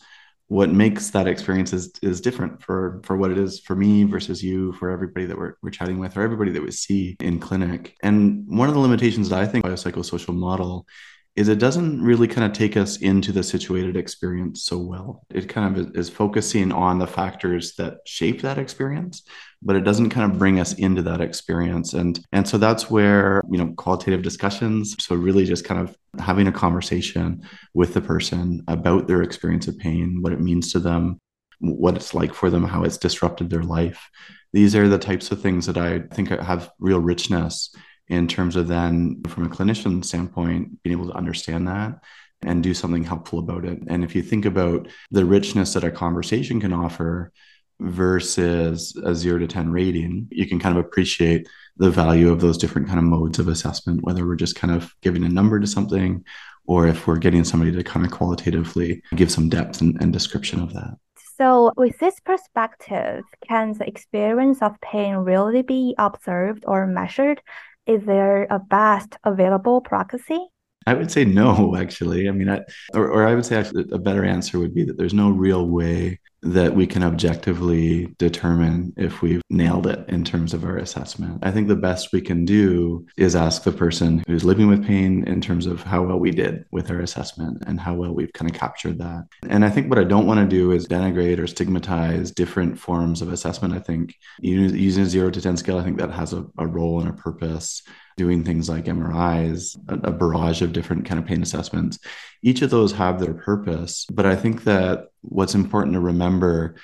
what 0.48 0.70
makes 0.70 1.10
that 1.10 1.28
experience 1.28 1.72
is, 1.72 1.92
is 2.02 2.22
different 2.22 2.62
for 2.62 3.00
for 3.04 3.16
what 3.16 3.30
it 3.30 3.38
is 3.38 3.60
for 3.60 3.76
me 3.76 4.04
versus 4.04 4.42
you 4.42 4.72
for 4.72 4.90
everybody 4.90 5.26
that 5.26 5.36
we're, 5.36 5.54
we're 5.62 5.70
chatting 5.70 5.98
with 5.98 6.16
or 6.16 6.22
everybody 6.22 6.50
that 6.50 6.62
we 6.62 6.70
see 6.70 7.16
in 7.20 7.38
clinic 7.38 7.94
and 8.02 8.44
one 8.48 8.68
of 8.68 8.74
the 8.74 8.80
limitations 8.80 9.28
that 9.28 9.40
i 9.40 9.46
think 9.46 9.62
biopsychosocial 9.62 10.34
model 10.34 10.86
is 11.38 11.48
it 11.48 11.60
doesn't 11.60 12.02
really 12.02 12.26
kind 12.26 12.44
of 12.44 12.52
take 12.52 12.76
us 12.76 12.96
into 12.96 13.30
the 13.30 13.44
situated 13.44 13.96
experience 13.96 14.64
so 14.64 14.76
well. 14.76 15.24
It 15.30 15.48
kind 15.48 15.78
of 15.78 15.96
is 15.96 16.10
focusing 16.10 16.72
on 16.72 16.98
the 16.98 17.06
factors 17.06 17.76
that 17.76 17.98
shape 18.06 18.42
that 18.42 18.58
experience, 18.58 19.22
but 19.62 19.76
it 19.76 19.84
doesn't 19.84 20.10
kind 20.10 20.28
of 20.28 20.36
bring 20.36 20.58
us 20.58 20.72
into 20.72 21.00
that 21.02 21.20
experience. 21.20 21.94
And 21.94 22.18
and 22.32 22.48
so 22.48 22.58
that's 22.58 22.90
where, 22.90 23.40
you 23.48 23.56
know, 23.56 23.72
qualitative 23.76 24.22
discussions, 24.22 24.96
so 24.98 25.14
really 25.14 25.44
just 25.44 25.64
kind 25.64 25.80
of 25.80 25.96
having 26.18 26.48
a 26.48 26.52
conversation 26.52 27.42
with 27.72 27.94
the 27.94 28.00
person 28.00 28.64
about 28.66 29.06
their 29.06 29.22
experience 29.22 29.68
of 29.68 29.78
pain, 29.78 30.20
what 30.20 30.32
it 30.32 30.40
means 30.40 30.72
to 30.72 30.80
them, 30.80 31.20
what 31.60 31.94
it's 31.94 32.14
like 32.14 32.34
for 32.34 32.50
them, 32.50 32.64
how 32.64 32.82
it's 32.82 32.98
disrupted 32.98 33.48
their 33.48 33.62
life. 33.62 34.10
These 34.52 34.74
are 34.74 34.88
the 34.88 34.98
types 34.98 35.30
of 35.30 35.40
things 35.40 35.66
that 35.66 35.78
I 35.78 36.00
think 36.12 36.30
have 36.30 36.72
real 36.80 36.98
richness 36.98 37.70
in 38.08 38.26
terms 38.26 38.56
of 38.56 38.68
then 38.68 39.22
from 39.28 39.44
a 39.44 39.48
clinician 39.48 40.04
standpoint 40.04 40.82
being 40.82 40.98
able 40.98 41.08
to 41.10 41.16
understand 41.16 41.68
that 41.68 42.00
and 42.42 42.62
do 42.62 42.72
something 42.72 43.04
helpful 43.04 43.38
about 43.38 43.64
it 43.64 43.78
and 43.88 44.04
if 44.04 44.14
you 44.14 44.22
think 44.22 44.44
about 44.44 44.88
the 45.10 45.24
richness 45.24 45.74
that 45.74 45.84
a 45.84 45.90
conversation 45.90 46.60
can 46.60 46.72
offer 46.72 47.32
versus 47.80 48.96
a 49.04 49.14
0 49.14 49.38
to 49.38 49.46
10 49.46 49.70
rating 49.70 50.28
you 50.30 50.46
can 50.46 50.58
kind 50.58 50.76
of 50.76 50.84
appreciate 50.84 51.48
the 51.76 51.90
value 51.90 52.30
of 52.30 52.40
those 52.40 52.58
different 52.58 52.86
kind 52.86 52.98
of 52.98 53.04
modes 53.04 53.38
of 53.38 53.48
assessment 53.48 54.02
whether 54.02 54.26
we're 54.26 54.36
just 54.36 54.56
kind 54.56 54.72
of 54.72 54.92
giving 55.02 55.24
a 55.24 55.28
number 55.28 55.58
to 55.60 55.66
something 55.66 56.24
or 56.66 56.86
if 56.86 57.06
we're 57.06 57.16
getting 57.16 57.44
somebody 57.44 57.72
to 57.72 57.82
kind 57.82 58.04
of 58.04 58.12
qualitatively 58.12 59.02
give 59.14 59.30
some 59.30 59.48
depth 59.48 59.80
and, 59.80 60.00
and 60.00 60.12
description 60.12 60.60
of 60.60 60.72
that 60.72 60.96
so, 61.38 61.72
with 61.76 61.96
this 62.00 62.18
perspective, 62.18 63.22
can 63.46 63.72
the 63.74 63.86
experience 63.86 64.60
of 64.60 64.80
pain 64.80 65.14
really 65.14 65.62
be 65.62 65.94
observed 65.96 66.64
or 66.66 66.84
measured? 66.84 67.40
Is 67.88 68.04
there 68.04 68.46
a 68.50 68.58
best 68.58 69.16
available 69.24 69.80
proxy? 69.80 70.38
I 70.86 70.94
would 70.94 71.10
say 71.10 71.24
no, 71.24 71.74
actually. 71.78 72.28
I 72.28 72.32
mean, 72.32 72.48
I, 72.48 72.60
or, 72.94 73.08
or 73.10 73.26
I 73.26 73.34
would 73.34 73.44
say 73.44 73.56
actually 73.56 73.86
a 73.90 73.98
better 73.98 74.24
answer 74.24 74.58
would 74.58 74.74
be 74.74 74.84
that 74.84 74.96
there's 74.96 75.14
no 75.14 75.30
real 75.30 75.66
way 75.66 76.20
that 76.42 76.74
we 76.74 76.86
can 76.86 77.02
objectively 77.02 78.14
determine 78.18 78.92
if 78.96 79.22
we've 79.22 79.42
nailed 79.50 79.86
it 79.86 80.08
in 80.08 80.24
terms 80.24 80.54
of 80.54 80.64
our 80.64 80.76
assessment. 80.76 81.38
I 81.42 81.50
think 81.50 81.66
the 81.66 81.76
best 81.76 82.12
we 82.12 82.20
can 82.20 82.44
do 82.44 83.06
is 83.16 83.34
ask 83.34 83.64
the 83.64 83.72
person 83.72 84.22
who's 84.26 84.44
living 84.44 84.68
with 84.68 84.86
pain 84.86 85.24
in 85.26 85.40
terms 85.40 85.66
of 85.66 85.82
how 85.82 86.04
well 86.04 86.18
we 86.18 86.30
did 86.30 86.64
with 86.70 86.90
our 86.90 87.00
assessment 87.00 87.64
and 87.66 87.80
how 87.80 87.94
well 87.94 88.12
we've 88.12 88.32
kind 88.32 88.50
of 88.50 88.56
captured 88.56 88.98
that. 88.98 89.26
And 89.48 89.64
I 89.64 89.70
think 89.70 89.88
what 89.88 89.98
I 89.98 90.04
don't 90.04 90.26
want 90.26 90.38
to 90.40 90.46
do 90.46 90.70
is 90.70 90.86
denigrate 90.86 91.38
or 91.38 91.46
stigmatize 91.46 92.30
different 92.30 92.78
forms 92.78 93.20
of 93.20 93.32
assessment. 93.32 93.74
I 93.74 93.80
think 93.80 94.14
using 94.40 95.02
a 95.02 95.06
zero 95.06 95.30
to 95.30 95.40
10 95.40 95.56
scale, 95.56 95.78
I 95.78 95.84
think 95.84 95.98
that 95.98 96.12
has 96.12 96.32
a, 96.32 96.46
a 96.56 96.66
role 96.66 97.00
and 97.00 97.08
a 97.08 97.14
purpose 97.14 97.82
doing 98.18 98.44
things 98.44 98.68
like 98.68 98.84
MRIs, 98.84 99.78
a, 99.88 100.10
barrage 100.10 100.60
of 100.60 100.74
different 100.74 101.06
kind 101.06 101.18
of 101.18 101.24
pain 101.24 101.40
assessments. 101.40 101.98
Each 102.42 102.60
of 102.60 102.68
those 102.68 102.92
have 102.92 103.18
their 103.18 103.32
purpose, 103.32 104.04
but 104.12 104.26
I 104.26 104.36
think 104.36 104.64
that 104.64 105.06
what's 105.22 105.54
important 105.54 105.94
to 105.94 106.00
remember 106.00 106.74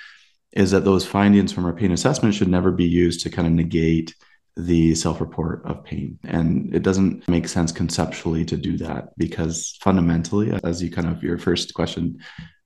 is 0.53 0.71
that 0.71 0.85
those 0.85 1.05
findings 1.05 1.51
from 1.51 1.65
our 1.65 1.73
pain 1.73 1.91
assessment 1.91 2.33
should 2.33 2.47
never 2.47 2.71
be 2.71 2.85
used 2.85 3.21
to 3.21 3.29
kind 3.29 3.47
of 3.47 3.53
negate 3.53 4.15
the 4.57 4.95
self-report 4.95 5.63
of 5.65 5.83
pain 5.83 6.17
and 6.23 6.73
it 6.73 6.81
doesn't 6.81 7.27
make 7.27 7.45
sense 7.45 7.73
conceptually 7.73 8.45
to 8.45 8.55
do 8.55 8.77
that 8.77 9.09
because 9.17 9.77
fundamentally 9.81 10.57
as 10.63 10.81
you 10.81 10.89
kind 10.89 11.09
of 11.09 11.21
your 11.21 11.37
first 11.37 11.73
question 11.73 12.17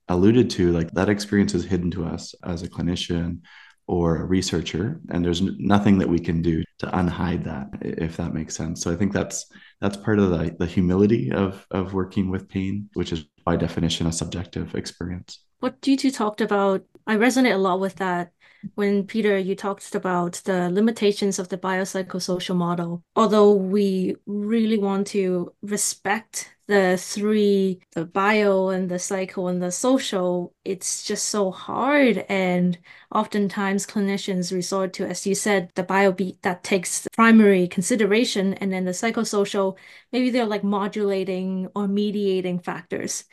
alluded 0.06 0.48
to 0.48 0.70
like 0.70 0.88
that 0.92 1.08
experience 1.08 1.52
is 1.52 1.64
hidden 1.64 1.90
to 1.90 2.04
us 2.04 2.32
as 2.44 2.62
a 2.62 2.68
clinician 2.68 3.40
or 3.90 4.18
a 4.18 4.24
researcher 4.24 5.00
and 5.10 5.24
there's 5.24 5.42
nothing 5.42 5.98
that 5.98 6.08
we 6.08 6.20
can 6.20 6.40
do 6.40 6.62
to 6.78 6.86
unhide 6.86 7.42
that 7.42 7.68
if 7.80 8.16
that 8.16 8.32
makes 8.32 8.54
sense. 8.54 8.80
So 8.80 8.92
i 8.92 8.96
think 8.96 9.12
that's 9.12 9.46
that's 9.80 9.96
part 9.96 10.20
of 10.20 10.30
the, 10.30 10.54
the 10.60 10.66
humility 10.66 11.32
of 11.32 11.66
of 11.72 11.92
working 11.92 12.30
with 12.30 12.48
pain 12.48 12.88
which 12.94 13.12
is 13.12 13.24
by 13.44 13.56
definition 13.56 14.06
a 14.06 14.12
subjective 14.12 14.76
experience. 14.76 15.40
What 15.58 15.84
you 15.88 15.96
two 15.96 16.12
talked 16.12 16.40
about 16.40 16.84
i 17.08 17.16
resonate 17.16 17.54
a 17.54 17.64
lot 17.68 17.80
with 17.80 17.96
that 17.96 18.30
when 18.74 19.06
Peter, 19.06 19.38
you 19.38 19.54
talked 19.54 19.94
about 19.94 20.34
the 20.44 20.70
limitations 20.70 21.38
of 21.38 21.48
the 21.48 21.58
biopsychosocial 21.58 22.56
model. 22.56 23.02
Although 23.16 23.54
we 23.54 24.16
really 24.26 24.78
want 24.78 25.06
to 25.08 25.52
respect 25.62 26.54
the 26.66 26.96
three, 26.96 27.80
the 27.94 28.04
bio 28.04 28.68
and 28.68 28.88
the 28.88 28.98
psycho 28.98 29.48
and 29.48 29.60
the 29.60 29.72
social, 29.72 30.54
it's 30.64 31.02
just 31.02 31.28
so 31.28 31.50
hard. 31.50 32.18
And 32.28 32.78
oftentimes 33.12 33.86
clinicians 33.86 34.52
resort 34.52 34.92
to, 34.94 35.06
as 35.06 35.26
you 35.26 35.34
said, 35.34 35.70
the 35.74 35.82
bio 35.82 36.12
beat 36.12 36.42
that 36.42 36.62
takes 36.62 37.08
primary 37.12 37.66
consideration. 37.66 38.54
And 38.54 38.72
then 38.72 38.84
the 38.84 38.92
psychosocial, 38.92 39.76
maybe 40.12 40.30
they're 40.30 40.44
like 40.44 40.62
modulating 40.62 41.68
or 41.74 41.88
mediating 41.88 42.60
factors. 42.60 43.24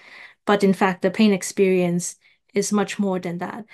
But 0.45 0.63
in 0.63 0.73
fact, 0.73 1.03
the 1.03 1.11
pain 1.11 1.31
experience 1.31 2.15
is 2.55 2.71
much 2.71 2.97
more 2.97 3.19
than 3.19 3.37
that. 3.37 3.65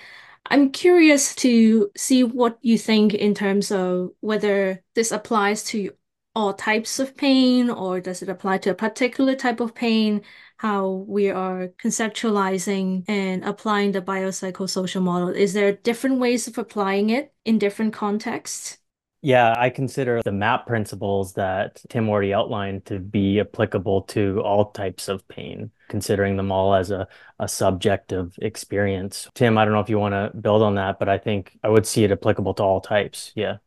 I'm 0.46 0.72
curious 0.72 1.36
to 1.36 1.90
see 1.96 2.24
what 2.24 2.58
you 2.62 2.78
think 2.78 3.14
in 3.14 3.34
terms 3.34 3.72
of 3.72 4.12
whether 4.20 4.84
this 4.94 5.12
applies 5.12 5.64
to 5.66 5.92
all 6.36 6.54
types 6.54 7.00
of 7.00 7.16
pain 7.16 7.70
or 7.70 8.00
does 8.02 8.22
it 8.22 8.30
apply 8.30 8.58
to 8.60 8.72
a 8.72 8.76
particular 8.76 9.36
type 9.36 9.60
of 9.60 9.76
pain, 9.76 10.22
how 10.58 11.06
we 11.08 11.30
are 11.30 11.70
conceptualizing 11.82 13.04
and 13.08 13.44
applying 13.46 13.92
the 13.92 14.02
biopsychosocial 14.02 15.02
model. 15.02 15.30
Is 15.30 15.54
there 15.54 15.74
different 15.74 16.20
ways 16.20 16.48
of 16.48 16.58
applying 16.58 17.10
it 17.10 17.34
in 17.46 17.60
different 17.60 17.94
contexts? 17.94 18.78
Yeah, 19.26 19.56
I 19.58 19.70
consider 19.70 20.22
the 20.22 20.34
MAP 20.34 20.68
principles 20.68 21.36
that 21.36 21.82
Tim 21.88 22.10
already 22.10 22.34
outlined 22.34 22.84
to 22.88 23.00
be 23.00 23.40
applicable 23.40 24.02
to 24.02 24.42
all 24.42 24.72
types 24.72 25.08
of 25.08 25.26
pain, 25.30 25.72
considering 25.88 26.36
them 26.36 26.52
all 26.52 26.76
as 26.76 26.92
a, 26.92 27.08
a 27.40 27.48
subjective 27.48 28.36
experience. 28.42 29.30
Tim, 29.34 29.58
I 29.58 29.64
don't 29.64 29.74
know 29.74 29.80
if 29.80 29.90
you 29.90 29.98
want 29.98 30.12
to 30.12 30.38
build 30.38 30.62
on 30.62 30.76
that, 30.76 31.00
but 31.00 31.08
I 31.08 31.20
think 31.20 31.58
I 31.64 31.70
would 31.70 31.88
see 31.88 32.04
it 32.04 32.12
applicable 32.12 32.54
to 32.56 32.64
all 32.64 32.82
types. 32.82 33.32
Yeah. 33.34 33.58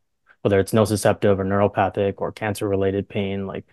Whether 0.42 0.60
it's 0.60 0.72
nociceptive 0.72 1.38
or 1.38 1.44
neuropathic 1.44 2.16
or 2.18 2.32
cancer 2.32 2.68
related 2.68 3.08
pain, 3.08 3.46
like 3.46 3.64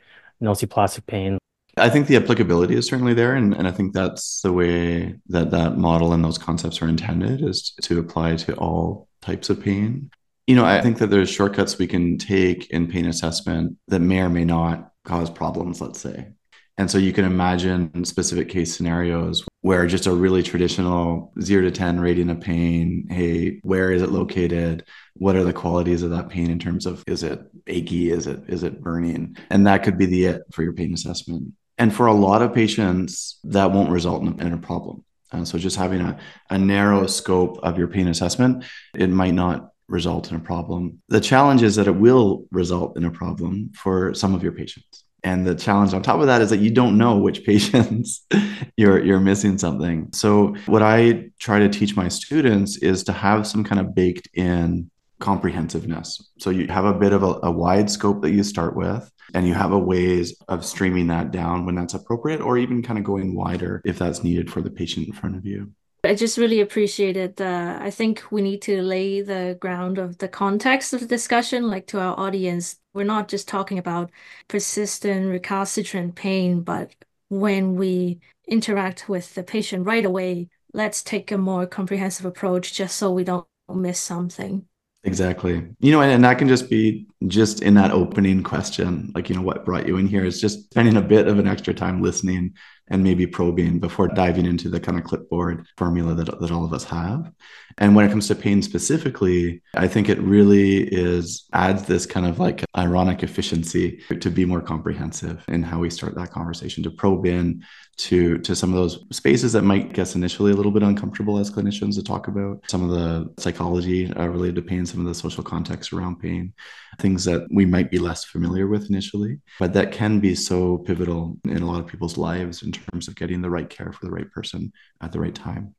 nociplastic 0.41 1.05
pain. 1.05 1.37
I 1.75 1.89
think 1.89 2.07
the 2.07 2.15
applicability 2.15 2.75
is 2.75 2.87
certainly 2.87 3.13
there. 3.13 3.35
And, 3.35 3.53
and 3.53 3.67
I 3.67 3.71
think 3.71 3.91
that's 3.91 4.39
the 4.39 4.53
way 4.53 5.15
that 5.27 5.51
that 5.51 5.77
model 5.77 6.13
and 6.13 6.23
those 6.23 6.37
concepts 6.37 6.81
are 6.81 6.87
intended 6.87 7.43
is 7.43 7.73
to 7.81 7.99
apply 7.99 8.37
to 8.37 8.55
all 8.55 9.09
types 9.21 9.49
of 9.49 9.61
pain 9.61 10.09
you 10.47 10.55
know, 10.55 10.65
I 10.65 10.81
think 10.81 10.97
that 10.97 11.09
there's 11.09 11.29
shortcuts 11.29 11.77
we 11.77 11.87
can 11.87 12.17
take 12.17 12.69
in 12.69 12.87
pain 12.87 13.05
assessment 13.05 13.77
that 13.87 13.99
may 13.99 14.19
or 14.19 14.29
may 14.29 14.45
not 14.45 14.91
cause 15.05 15.29
problems, 15.29 15.79
let's 15.79 15.99
say. 15.99 16.29
And 16.77 16.89
so 16.89 16.97
you 16.97 17.13
can 17.13 17.25
imagine 17.25 18.03
specific 18.03 18.49
case 18.49 18.75
scenarios 18.75 19.43
where 19.61 19.85
just 19.85 20.07
a 20.07 20.11
really 20.11 20.41
traditional 20.41 21.31
zero 21.39 21.63
to 21.63 21.71
10 21.71 21.99
rating 21.99 22.29
of 22.29 22.41
pain. 22.41 23.07
Hey, 23.09 23.59
where 23.61 23.91
is 23.91 24.01
it 24.01 24.09
located? 24.09 24.83
What 25.13 25.35
are 25.35 25.43
the 25.43 25.53
qualities 25.53 26.01
of 26.01 26.09
that 26.11 26.29
pain 26.29 26.49
in 26.49 26.57
terms 26.57 26.85
of 26.85 27.03
is 27.05 27.21
it 27.21 27.39
achy? 27.67 28.11
Is 28.11 28.25
it 28.25 28.41
is 28.47 28.63
it 28.63 28.81
burning? 28.81 29.37
And 29.51 29.67
that 29.67 29.83
could 29.83 29.97
be 29.97 30.07
the 30.07 30.25
it 30.25 30.41
for 30.51 30.63
your 30.63 30.73
pain 30.73 30.93
assessment. 30.93 31.53
And 31.77 31.93
for 31.93 32.07
a 32.07 32.13
lot 32.13 32.41
of 32.41 32.53
patients, 32.53 33.39
that 33.43 33.71
won't 33.71 33.91
result 33.91 34.23
in, 34.23 34.39
in 34.41 34.53
a 34.53 34.57
problem. 34.57 35.03
And 35.31 35.47
so 35.47 35.57
just 35.57 35.75
having 35.75 36.01
a, 36.01 36.19
a 36.49 36.57
narrow 36.57 37.07
scope 37.07 37.59
of 37.63 37.77
your 37.77 37.87
pain 37.87 38.07
assessment, 38.07 38.65
it 38.95 39.09
might 39.09 39.33
not 39.33 39.72
result 39.87 40.31
in 40.31 40.37
a 40.37 40.39
problem. 40.39 41.01
The 41.09 41.19
challenge 41.19 41.61
is 41.63 41.75
that 41.75 41.87
it 41.87 41.95
will 41.95 42.45
result 42.51 42.97
in 42.97 43.05
a 43.05 43.11
problem 43.11 43.71
for 43.75 44.13
some 44.13 44.33
of 44.33 44.43
your 44.43 44.53
patients. 44.53 45.03
And 45.23 45.47
the 45.47 45.55
challenge 45.55 45.93
on 45.93 46.01
top 46.01 46.19
of 46.19 46.27
that 46.27 46.41
is 46.41 46.49
that 46.49 46.59
you 46.59 46.69
don't 46.69 46.97
know 46.97 47.17
which 47.17 47.43
patients 47.45 48.25
you're 48.77 49.03
you're 49.03 49.19
missing 49.19 49.57
something. 49.57 50.09
So 50.13 50.55
what 50.65 50.81
I 50.81 51.29
try 51.39 51.59
to 51.59 51.69
teach 51.69 51.95
my 51.95 52.07
students 52.07 52.77
is 52.77 53.03
to 53.05 53.13
have 53.13 53.47
some 53.47 53.63
kind 53.63 53.79
of 53.79 53.95
baked 53.95 54.29
in 54.33 54.89
comprehensiveness. 55.19 56.31
So 56.39 56.49
you 56.49 56.67
have 56.67 56.83
a 56.83 56.93
bit 56.93 57.13
of 57.13 57.23
a, 57.23 57.39
a 57.43 57.51
wide 57.51 57.89
scope 57.89 58.21
that 58.23 58.31
you 58.31 58.43
start 58.43 58.75
with 58.75 59.09
and 59.33 59.47
you 59.47 59.53
have 59.53 59.71
a 59.71 59.79
ways 59.79 60.35
of 60.49 60.65
streaming 60.65 61.07
that 61.07 61.31
down 61.31 61.65
when 61.65 61.75
that's 61.75 61.93
appropriate 61.93 62.41
or 62.41 62.57
even 62.57 62.83
kind 62.83 62.99
of 62.99 63.05
going 63.05 63.33
wider 63.33 63.81
if 63.85 63.97
that's 63.97 64.23
needed 64.23 64.51
for 64.51 64.61
the 64.61 64.69
patient 64.69 65.07
in 65.07 65.13
front 65.13 65.37
of 65.37 65.45
you. 65.45 65.71
I 66.05 66.15
just 66.15 66.37
really 66.37 66.59
appreciated 66.59 67.37
the 67.37 67.47
uh, 67.47 67.77
I 67.79 67.89
think 67.89 68.23
we 68.29 68.41
need 68.41 68.61
to 68.63 68.81
lay 68.81 69.21
the 69.21 69.57
ground 69.61 69.97
of 69.97 70.17
the 70.17 70.27
context 70.27 70.93
of 70.93 70.99
the 70.99 71.05
discussion 71.05 71.69
like 71.69 71.87
to 71.87 71.99
our 72.01 72.19
audience. 72.19 72.77
We're 72.93 73.05
not 73.05 73.29
just 73.29 73.47
talking 73.47 73.79
about 73.79 74.11
persistent 74.49 75.27
recalcitrant 75.27 76.15
pain, 76.15 76.61
but 76.61 76.93
when 77.29 77.75
we 77.75 78.19
interact 78.47 79.07
with 79.07 79.33
the 79.33 79.43
patient 79.43 79.85
right 79.85 80.03
away, 80.03 80.49
let's 80.73 81.01
take 81.03 81.31
a 81.31 81.37
more 81.37 81.65
comprehensive 81.65 82.25
approach 82.25 82.73
just 82.73 82.97
so 82.97 83.09
we 83.11 83.23
don't 83.23 83.47
miss 83.69 83.99
something. 83.99 84.65
Exactly. 85.05 85.67
You 85.79 85.91
know, 85.91 86.01
and, 86.01 86.11
and 86.11 86.23
that 86.23 86.37
can 86.37 86.47
just 86.47 86.69
be 86.69 87.07
just 87.27 87.61
in 87.61 87.73
that 87.75 87.91
opening 87.91 88.43
question, 88.43 89.11
like, 89.15 89.29
you 89.29 89.35
know, 89.35 89.41
what 89.41 89.65
brought 89.65 89.87
you 89.87 89.97
in 89.97 90.07
here 90.07 90.23
is 90.23 90.39
just 90.39 90.65
spending 90.65 90.97
a 90.97 91.01
bit 91.01 91.27
of 91.27 91.39
an 91.39 91.47
extra 91.47 91.73
time 91.73 92.01
listening 92.01 92.53
and 92.89 93.03
maybe 93.03 93.25
probing 93.25 93.79
before 93.79 94.07
diving 94.07 94.45
into 94.45 94.69
the 94.69 94.79
kind 94.79 94.97
of 94.97 95.03
clipboard 95.03 95.65
formula 95.77 96.13
that, 96.13 96.39
that 96.39 96.51
all 96.51 96.65
of 96.65 96.73
us 96.73 96.83
have. 96.83 97.31
And 97.77 97.95
when 97.95 98.05
it 98.05 98.09
comes 98.09 98.27
to 98.27 98.35
pain 98.35 98.61
specifically, 98.61 99.61
I 99.73 99.87
think 99.87 100.09
it 100.09 100.19
really 100.19 100.83
is 100.83 101.45
adds 101.53 101.83
this 101.83 102.05
kind 102.05 102.25
of 102.25 102.39
like 102.39 102.63
ironic 102.77 103.23
efficiency 103.23 104.01
to 104.19 104.29
be 104.29 104.45
more 104.45 104.61
comprehensive 104.61 105.43
in 105.47 105.63
how 105.63 105.79
we 105.79 105.89
start 105.89 106.15
that 106.15 106.31
conversation, 106.31 106.83
to 106.83 106.91
probe 106.91 107.25
in 107.25 107.63
to 107.95 108.39
to 108.39 108.55
some 108.55 108.71
of 108.71 108.75
those 108.75 109.03
spaces 109.11 109.53
that 109.53 109.61
might 109.61 109.97
us 109.99 110.15
initially 110.15 110.51
a 110.51 110.55
little 110.55 110.71
bit 110.71 110.83
uncomfortable 110.83 111.37
as 111.37 111.51
clinicians 111.51 111.95
to 111.95 112.03
talk 112.03 112.27
about 112.27 112.63
some 112.67 112.83
of 112.83 112.89
the 112.89 113.31
psychology 113.41 114.11
uh, 114.13 114.27
related 114.27 114.55
to 114.55 114.61
pain, 114.61 114.85
some 114.85 114.99
of 114.99 115.05
the 115.05 115.13
social 115.13 115.43
context 115.43 115.93
around 115.93 116.19
pain, 116.19 116.53
things 116.99 117.23
that 117.25 117.47
we 117.51 117.65
might 117.65 117.91
be 117.91 117.99
less 117.99 118.23
familiar 118.23 118.67
with 118.67 118.89
initially, 118.89 119.39
but 119.59 119.73
that 119.73 119.91
can 119.91 120.19
be 120.19 120.33
so 120.33 120.79
pivotal 120.79 121.37
in 121.45 121.61
a 121.61 121.65
lot 121.65 121.79
of 121.79 121.87
people's 121.87 122.17
lives 122.17 122.63
terms 122.73 123.07
of 123.07 123.15
getting 123.15 123.41
the 123.41 123.49
right 123.49 123.69
care 123.69 123.91
for 123.91 124.05
the 124.05 124.11
right 124.11 124.29
person 124.31 124.71
at 125.01 125.11
the 125.11 125.19
right 125.19 125.35
time. 125.35 125.75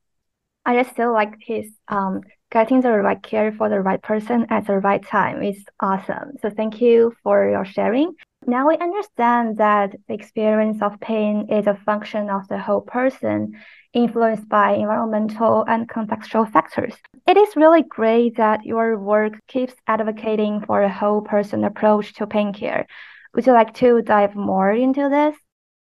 I 0.65 0.81
just 0.81 0.95
feel 0.95 1.13
like 1.13 1.35
his 1.39 1.71
um, 1.87 2.21
getting 2.51 2.81
the 2.81 2.91
right 2.91 3.21
care 3.21 3.51
for 3.51 3.69
the 3.69 3.81
right 3.81 4.01
person 4.01 4.47
at 4.49 4.65
the 4.65 4.79
right 4.79 5.05
time 5.05 5.43
is 5.43 5.63
awesome. 5.79 6.31
So 6.41 6.49
thank 6.49 6.81
you 6.81 7.13
for 7.21 7.49
your 7.49 7.65
sharing. 7.65 8.13
Now 8.47 8.67
we 8.67 8.77
understand 8.77 9.57
that 9.57 9.95
the 10.07 10.13
experience 10.13 10.81
of 10.81 10.99
pain 10.99 11.47
is 11.49 11.67
a 11.67 11.79
function 11.85 12.29
of 12.29 12.47
the 12.47 12.59
whole 12.59 12.81
person, 12.81 13.53
influenced 13.93 14.47
by 14.47 14.73
environmental 14.73 15.65
and 15.67 15.89
contextual 15.89 16.51
factors. 16.51 16.93
It 17.27 17.37
is 17.37 17.55
really 17.55 17.83
great 17.83 18.37
that 18.37 18.65
your 18.65 18.97
work 18.97 19.33
keeps 19.47 19.73
advocating 19.87 20.61
for 20.61 20.81
a 20.81 20.93
whole 20.93 21.21
person 21.21 21.63
approach 21.63 22.13
to 22.15 22.27
pain 22.27 22.53
care. 22.53 22.85
Would 23.33 23.47
you 23.47 23.53
like 23.53 23.73
to 23.75 24.01
dive 24.01 24.35
more 24.35 24.71
into 24.71 25.09
this? 25.09 25.35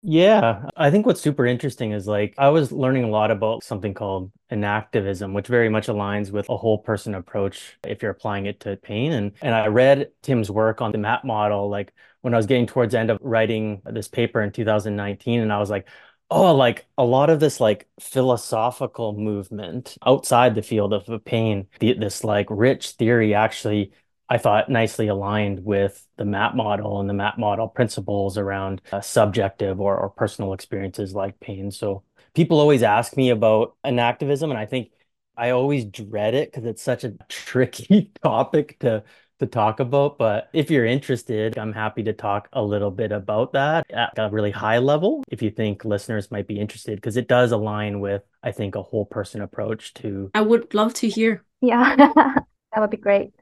Yeah, 0.05 0.65
I 0.75 0.91
think 0.91 1.05
what's 1.05 1.21
super 1.21 1.45
interesting 1.45 1.93
is 1.93 2.07
like 2.07 2.35
I 2.37 2.49
was 2.49 2.73
learning 2.73 3.05
a 3.05 3.07
lot 3.09 3.31
about 3.31 3.63
something 3.63 3.93
called 3.93 4.33
enactivism, 4.51 5.33
which 5.33 5.47
very 5.47 5.69
much 5.69 5.87
aligns 5.87 6.29
with 6.29 6.49
a 6.49 6.57
whole 6.57 6.77
person 6.77 7.15
approach 7.15 7.77
if 7.85 8.01
you're 8.01 8.11
applying 8.11 8.45
it 8.45 8.59
to 8.61 8.75
pain. 8.75 9.13
And 9.13 9.31
and 9.41 9.55
I 9.55 9.67
read 9.67 10.11
Tim's 10.21 10.51
work 10.51 10.81
on 10.81 10.91
the 10.91 10.97
MAP 10.97 11.23
model 11.23 11.69
like 11.69 11.93
when 12.19 12.33
I 12.33 12.37
was 12.37 12.47
getting 12.47 12.67
towards 12.67 12.91
the 12.91 12.99
end 12.99 13.11
of 13.11 13.19
writing 13.21 13.81
this 13.85 14.09
paper 14.09 14.41
in 14.41 14.51
2019, 14.51 15.39
and 15.39 15.53
I 15.53 15.59
was 15.59 15.69
like, 15.69 15.87
oh, 16.29 16.53
like 16.53 16.85
a 16.97 17.05
lot 17.05 17.29
of 17.29 17.39
this 17.39 17.61
like 17.61 17.87
philosophical 18.01 19.13
movement 19.13 19.97
outside 20.05 20.53
the 20.55 20.61
field 20.61 20.93
of 20.93 21.23
pain, 21.23 21.67
the, 21.79 21.93
this 21.93 22.25
like 22.25 22.47
rich 22.49 22.91
theory 22.91 23.33
actually 23.33 23.93
I 24.29 24.37
thought 24.37 24.69
nicely 24.69 25.07
aligned 25.07 25.63
with 25.63 26.05
the 26.17 26.25
MAP 26.25 26.55
model 26.55 26.99
and 26.99 27.09
the 27.09 27.13
MAP 27.13 27.37
model 27.37 27.67
principles 27.67 28.37
around 28.37 28.81
uh, 28.91 29.01
subjective 29.01 29.79
or, 29.79 29.97
or 29.97 30.09
personal 30.09 30.53
experiences 30.53 31.13
like 31.13 31.39
pain. 31.39 31.71
So 31.71 32.03
people 32.33 32.59
always 32.59 32.83
ask 32.83 33.17
me 33.17 33.29
about 33.29 33.75
enactivism, 33.85 34.49
and 34.49 34.57
I 34.57 34.65
think 34.65 34.91
I 35.35 35.51
always 35.51 35.85
dread 35.85 36.33
it 36.33 36.51
because 36.51 36.65
it's 36.65 36.81
such 36.81 37.03
a 37.03 37.13
tricky 37.29 38.11
topic 38.23 38.79
to 38.79 39.03
to 39.39 39.47
talk 39.47 39.79
about. 39.79 40.17
But 40.17 40.49
if 40.53 40.71
you're 40.71 40.85
interested, 40.85 41.57
I'm 41.57 41.73
happy 41.73 42.03
to 42.03 42.13
talk 42.13 42.47
a 42.53 42.63
little 42.63 42.91
bit 42.91 43.11
about 43.11 43.53
that 43.53 43.85
at 43.91 44.13
a 44.17 44.29
really 44.29 44.51
high 44.51 44.77
level 44.77 45.23
if 45.27 45.41
you 45.41 45.49
think 45.49 45.83
listeners 45.83 46.31
might 46.31 46.47
be 46.47 46.59
interested, 46.59 46.95
because 46.95 47.17
it 47.17 47.27
does 47.27 47.51
align 47.51 47.99
with, 47.99 48.21
I 48.41 48.51
think, 48.51 48.75
a 48.75 48.83
whole 48.83 49.05
person 49.05 49.41
approach 49.41 49.93
to. 49.95 50.31
I 50.33 50.41
would 50.41 50.73
love 50.73 50.93
to 50.95 51.09
hear. 51.09 51.43
Yeah, 51.61 51.95
that 52.15 52.79
would 52.79 52.89
be 52.89 52.97
great 52.97 53.33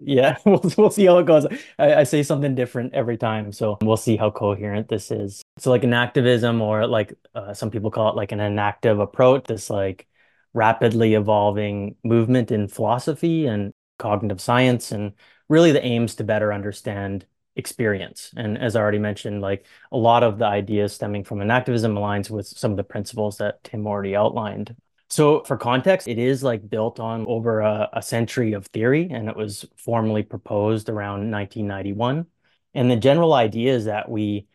yeah, 0.00 0.36
we'll 0.46 0.62
we'll 0.76 0.90
see 0.90 1.06
how 1.06 1.18
it 1.18 1.26
goes. 1.26 1.46
I, 1.78 1.94
I, 1.96 2.02
say 2.04 2.22
something 2.22 2.54
different 2.54 2.94
every 2.94 3.16
time, 3.16 3.52
so 3.52 3.78
we'll 3.82 3.96
see 3.96 4.16
how 4.16 4.30
coherent 4.30 4.88
this 4.88 5.10
is. 5.10 5.42
So, 5.58 5.70
like 5.70 5.82
enactivism, 5.82 6.60
or 6.60 6.86
like 6.86 7.14
uh, 7.34 7.54
some 7.54 7.70
people 7.70 7.90
call 7.90 8.10
it, 8.10 8.16
like 8.16 8.32
an 8.32 8.40
enactive 8.40 8.98
approach. 8.98 9.44
This 9.44 9.70
like 9.70 10.06
rapidly 10.54 11.14
evolving 11.14 11.96
movement 12.04 12.50
in 12.50 12.68
philosophy 12.68 13.46
and 13.46 13.72
cognitive 13.98 14.40
science, 14.40 14.92
and 14.92 15.12
really 15.48 15.72
the 15.72 15.84
aims 15.84 16.14
to 16.16 16.24
better 16.24 16.52
understand 16.52 17.26
experience. 17.56 18.32
And 18.36 18.56
as 18.58 18.76
I 18.76 18.80
already 18.80 18.98
mentioned, 18.98 19.42
like 19.42 19.66
a 19.90 19.96
lot 19.96 20.22
of 20.22 20.38
the 20.38 20.46
ideas 20.46 20.94
stemming 20.94 21.24
from 21.24 21.38
enactivism 21.38 21.94
aligns 21.94 22.30
with 22.30 22.46
some 22.46 22.70
of 22.70 22.76
the 22.76 22.84
principles 22.84 23.38
that 23.38 23.62
Tim 23.64 23.86
already 23.86 24.16
outlined. 24.16 24.74
So, 25.12 25.42
for 25.44 25.58
context, 25.58 26.08
it 26.08 26.18
is 26.18 26.42
like 26.42 26.70
built 26.70 26.98
on 26.98 27.26
over 27.26 27.60
a, 27.60 27.86
a, 27.92 28.00
century 28.00 28.54
of 28.54 28.64
theory, 28.68 29.10
and 29.10 29.28
it 29.28 29.36
was 29.36 29.66
formally 29.76 30.22
proposed 30.22 30.88
around 30.88 31.30
1991. 31.30 32.24
And 32.72 32.90
the 32.90 32.96
general 32.96 33.34
idea 33.34 33.74
is 33.74 33.84
that 33.84 34.08
we 34.08 34.46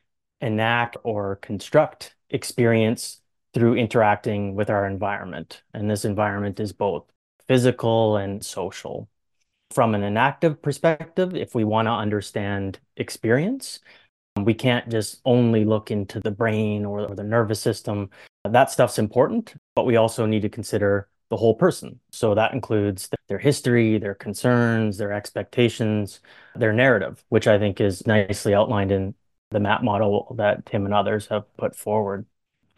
enact 0.42 0.98
or 1.04 1.36
construct 1.36 2.16
experience 2.32 3.22
through 3.54 3.76
interacting 3.76 4.56
with 4.56 4.72
our 4.72 4.88
environment. 4.88 5.62
And 5.76 5.88
this 5.88 6.06
environment 6.06 6.60
is 6.60 6.74
both 6.74 7.06
physical 7.48 8.18
and 8.18 8.44
social. 8.44 9.08
From 9.70 9.94
an 9.94 10.02
enactive 10.02 10.60
perspective, 10.64 11.36
if 11.36 11.54
we 11.54 11.66
want 11.66 11.86
to 11.86 11.92
understand 11.92 12.80
experience, 12.96 13.80
we 14.46 14.54
can't 14.54 14.90
just 14.90 15.22
only 15.26 15.66
look 15.66 15.92
into 15.92 16.20
the 16.20 16.32
brain 16.32 16.86
or, 16.86 17.02
or 17.02 17.16
the 17.16 17.24
nervous 17.24 17.60
system. 17.60 18.10
That 18.44 18.72
stuff's 18.72 19.00
important, 19.00 19.56
but 19.76 19.86
we 19.86 19.96
also 19.96 20.26
need 20.26 20.42
to 20.42 20.50
consider 20.50 21.10
the 21.30 21.38
whole 21.38 21.56
person. 21.56 22.00
So 22.12 22.36
that 22.36 22.54
includes 22.54 23.10
their 23.28 23.38
history, 23.38 23.98
their 23.98 24.16
concerns, 24.16 24.98
their 24.98 25.12
expectations, 25.12 26.22
their 26.56 26.74
narrative, 26.74 27.24
which 27.30 27.48
I 27.48 27.60
think 27.60 27.82
is 27.82 28.08
nicely 28.08 28.54
outlined 28.54 28.92
in 28.92 29.14
the 29.52 29.60
MAP 29.60 29.84
model 29.84 30.34
that 30.38 30.66
Tim 30.66 30.86
and 30.86 30.94
others 30.94 31.28
have 31.28 31.46
put 31.58 31.76
forward. 31.76 32.26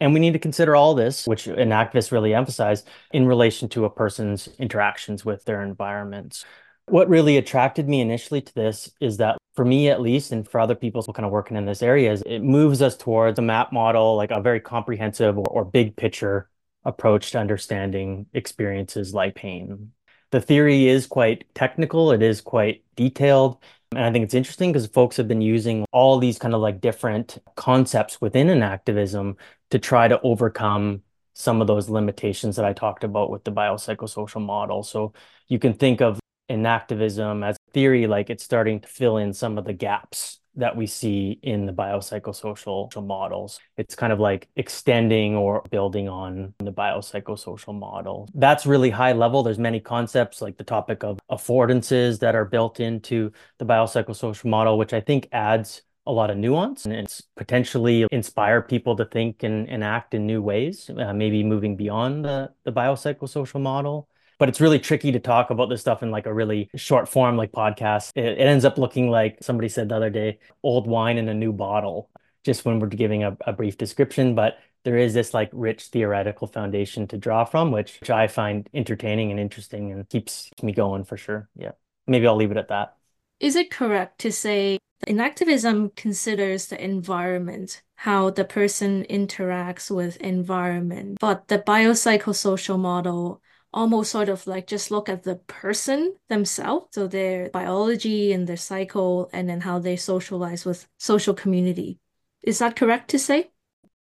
And 0.00 0.14
we 0.14 0.20
need 0.20 0.32
to 0.32 0.38
consider 0.38 0.74
all 0.74 0.94
this, 0.94 1.26
which 1.26 1.44
enactivists 1.44 2.10
really 2.10 2.34
emphasize, 2.34 2.84
in 3.12 3.26
relation 3.26 3.68
to 3.70 3.84
a 3.84 3.90
person's 3.90 4.48
interactions 4.58 5.24
with 5.24 5.44
their 5.44 5.62
environments. 5.62 6.44
What 6.90 7.08
really 7.08 7.36
attracted 7.36 7.88
me 7.88 8.00
initially 8.00 8.40
to 8.40 8.54
this 8.54 8.90
is 9.00 9.18
that 9.18 9.38
for 9.54 9.64
me 9.64 9.88
at 9.90 10.00
least, 10.00 10.32
and 10.32 10.46
for 10.46 10.58
other 10.58 10.74
people 10.74 11.04
kind 11.04 11.24
of 11.24 11.30
working 11.30 11.56
in 11.56 11.64
this 11.64 11.84
area, 11.84 12.12
is 12.12 12.20
it 12.26 12.40
moves 12.40 12.82
us 12.82 12.96
towards 12.96 13.38
a 13.38 13.42
map 13.42 13.72
model, 13.72 14.16
like 14.16 14.32
a 14.32 14.40
very 14.40 14.58
comprehensive 14.58 15.38
or, 15.38 15.46
or 15.46 15.64
big 15.64 15.94
picture 15.94 16.50
approach 16.84 17.30
to 17.30 17.38
understanding 17.38 18.26
experiences 18.32 19.14
like 19.14 19.36
pain. 19.36 19.92
The 20.32 20.40
theory 20.40 20.88
is 20.88 21.06
quite 21.06 21.44
technical, 21.54 22.10
it 22.10 22.22
is 22.22 22.40
quite 22.40 22.82
detailed. 22.96 23.62
And 23.92 24.04
I 24.04 24.10
think 24.10 24.24
it's 24.24 24.34
interesting 24.34 24.72
because 24.72 24.88
folks 24.88 25.16
have 25.16 25.28
been 25.28 25.42
using 25.42 25.84
all 25.92 26.18
these 26.18 26.40
kind 26.40 26.54
of 26.54 26.60
like 26.60 26.80
different 26.80 27.38
concepts 27.54 28.20
within 28.20 28.48
enactivism 28.48 29.36
to 29.70 29.78
try 29.78 30.08
to 30.08 30.20
overcome 30.22 31.02
some 31.34 31.60
of 31.60 31.68
those 31.68 31.88
limitations 31.88 32.56
that 32.56 32.64
I 32.64 32.72
talked 32.72 33.04
about 33.04 33.30
with 33.30 33.44
the 33.44 33.52
biopsychosocial 33.52 34.44
model. 34.44 34.82
So 34.82 35.12
you 35.46 35.60
can 35.60 35.74
think 35.74 36.00
of 36.00 36.18
enactivism 36.50 37.46
as 37.46 37.56
theory, 37.72 38.06
like 38.06 38.30
it's 38.30 38.44
starting 38.44 38.80
to 38.80 38.88
fill 38.88 39.16
in 39.16 39.32
some 39.32 39.56
of 39.56 39.64
the 39.64 39.72
gaps 39.72 40.40
that 40.56 40.76
we 40.76 40.86
see 40.86 41.38
in 41.42 41.64
the 41.64 41.72
biopsychosocial 41.72 43.06
models. 43.06 43.60
It's 43.76 43.94
kind 43.94 44.12
of 44.12 44.18
like 44.18 44.48
extending 44.56 45.36
or 45.36 45.62
building 45.70 46.08
on 46.08 46.54
the 46.58 46.72
biopsychosocial 46.72 47.78
model. 47.78 48.28
That's 48.34 48.66
really 48.66 48.90
high 48.90 49.12
level. 49.12 49.42
There's 49.42 49.58
many 49.58 49.80
concepts 49.80 50.42
like 50.42 50.56
the 50.56 50.64
topic 50.64 51.04
of 51.04 51.20
affordances 51.30 52.18
that 52.18 52.34
are 52.34 52.44
built 52.44 52.80
into 52.80 53.32
the 53.58 53.64
biopsychosocial 53.64 54.46
model, 54.46 54.76
which 54.76 54.92
I 54.92 55.00
think 55.00 55.28
adds 55.32 55.82
a 56.06 56.12
lot 56.12 56.30
of 56.30 56.36
nuance 56.36 56.86
and 56.86 56.94
it's 56.94 57.22
potentially 57.36 58.06
inspire 58.10 58.62
people 58.62 58.96
to 58.96 59.04
think 59.04 59.42
and, 59.44 59.68
and 59.68 59.84
act 59.84 60.14
in 60.14 60.26
new 60.26 60.42
ways, 60.42 60.90
uh, 60.90 61.12
maybe 61.12 61.44
moving 61.44 61.76
beyond 61.76 62.24
the, 62.24 62.50
the 62.64 62.72
biopsychosocial 62.72 63.60
model. 63.60 64.08
But 64.40 64.48
it's 64.48 64.60
really 64.60 64.78
tricky 64.78 65.12
to 65.12 65.20
talk 65.20 65.50
about 65.50 65.68
this 65.68 65.82
stuff 65.82 66.02
in 66.02 66.10
like 66.10 66.24
a 66.24 66.32
really 66.32 66.70
short 66.74 67.08
form, 67.08 67.36
like 67.36 67.52
podcast. 67.52 68.12
It, 68.16 68.24
it 68.24 68.40
ends 68.40 68.64
up 68.64 68.78
looking 68.78 69.10
like 69.10 69.36
somebody 69.42 69.68
said 69.68 69.90
the 69.90 69.96
other 69.96 70.08
day, 70.08 70.38
old 70.62 70.88
wine 70.88 71.18
in 71.18 71.28
a 71.28 71.34
new 71.34 71.52
bottle, 71.52 72.08
just 72.42 72.64
when 72.64 72.80
we're 72.80 72.88
giving 72.88 73.22
a, 73.22 73.36
a 73.46 73.52
brief 73.52 73.76
description. 73.76 74.34
But 74.34 74.56
there 74.82 74.96
is 74.96 75.12
this 75.12 75.34
like 75.34 75.50
rich 75.52 75.88
theoretical 75.88 76.46
foundation 76.46 77.06
to 77.08 77.18
draw 77.18 77.44
from, 77.44 77.70
which, 77.70 78.00
which 78.00 78.08
I 78.08 78.28
find 78.28 78.66
entertaining 78.72 79.30
and 79.30 79.38
interesting 79.38 79.92
and 79.92 80.08
keeps 80.08 80.48
me 80.62 80.72
going 80.72 81.04
for 81.04 81.18
sure. 81.18 81.50
Yeah. 81.54 81.72
Maybe 82.06 82.26
I'll 82.26 82.34
leave 82.34 82.50
it 82.50 82.56
at 82.56 82.68
that. 82.68 82.96
Is 83.40 83.56
it 83.56 83.70
correct 83.70 84.20
to 84.20 84.32
say 84.32 84.78
enactivism 85.06 85.94
considers 85.96 86.66
the 86.66 86.82
environment, 86.82 87.82
how 87.96 88.30
the 88.30 88.44
person 88.46 89.04
interacts 89.04 89.94
with 89.94 90.16
environment, 90.16 91.18
but 91.20 91.48
the 91.48 91.58
biopsychosocial 91.58 92.78
model 92.78 93.42
almost 93.72 94.10
sort 94.10 94.28
of 94.28 94.46
like 94.46 94.66
just 94.66 94.90
look 94.90 95.08
at 95.08 95.22
the 95.22 95.36
person 95.36 96.14
themselves, 96.28 96.88
so 96.92 97.06
their 97.06 97.50
biology 97.50 98.32
and 98.32 98.46
their 98.46 98.56
cycle, 98.56 99.30
and 99.32 99.48
then 99.48 99.60
how 99.60 99.78
they 99.78 99.96
socialize 99.96 100.64
with 100.64 100.88
social 100.98 101.34
community. 101.34 101.98
Is 102.42 102.58
that 102.58 102.76
correct 102.76 103.10
to 103.10 103.18
say? 103.18 103.50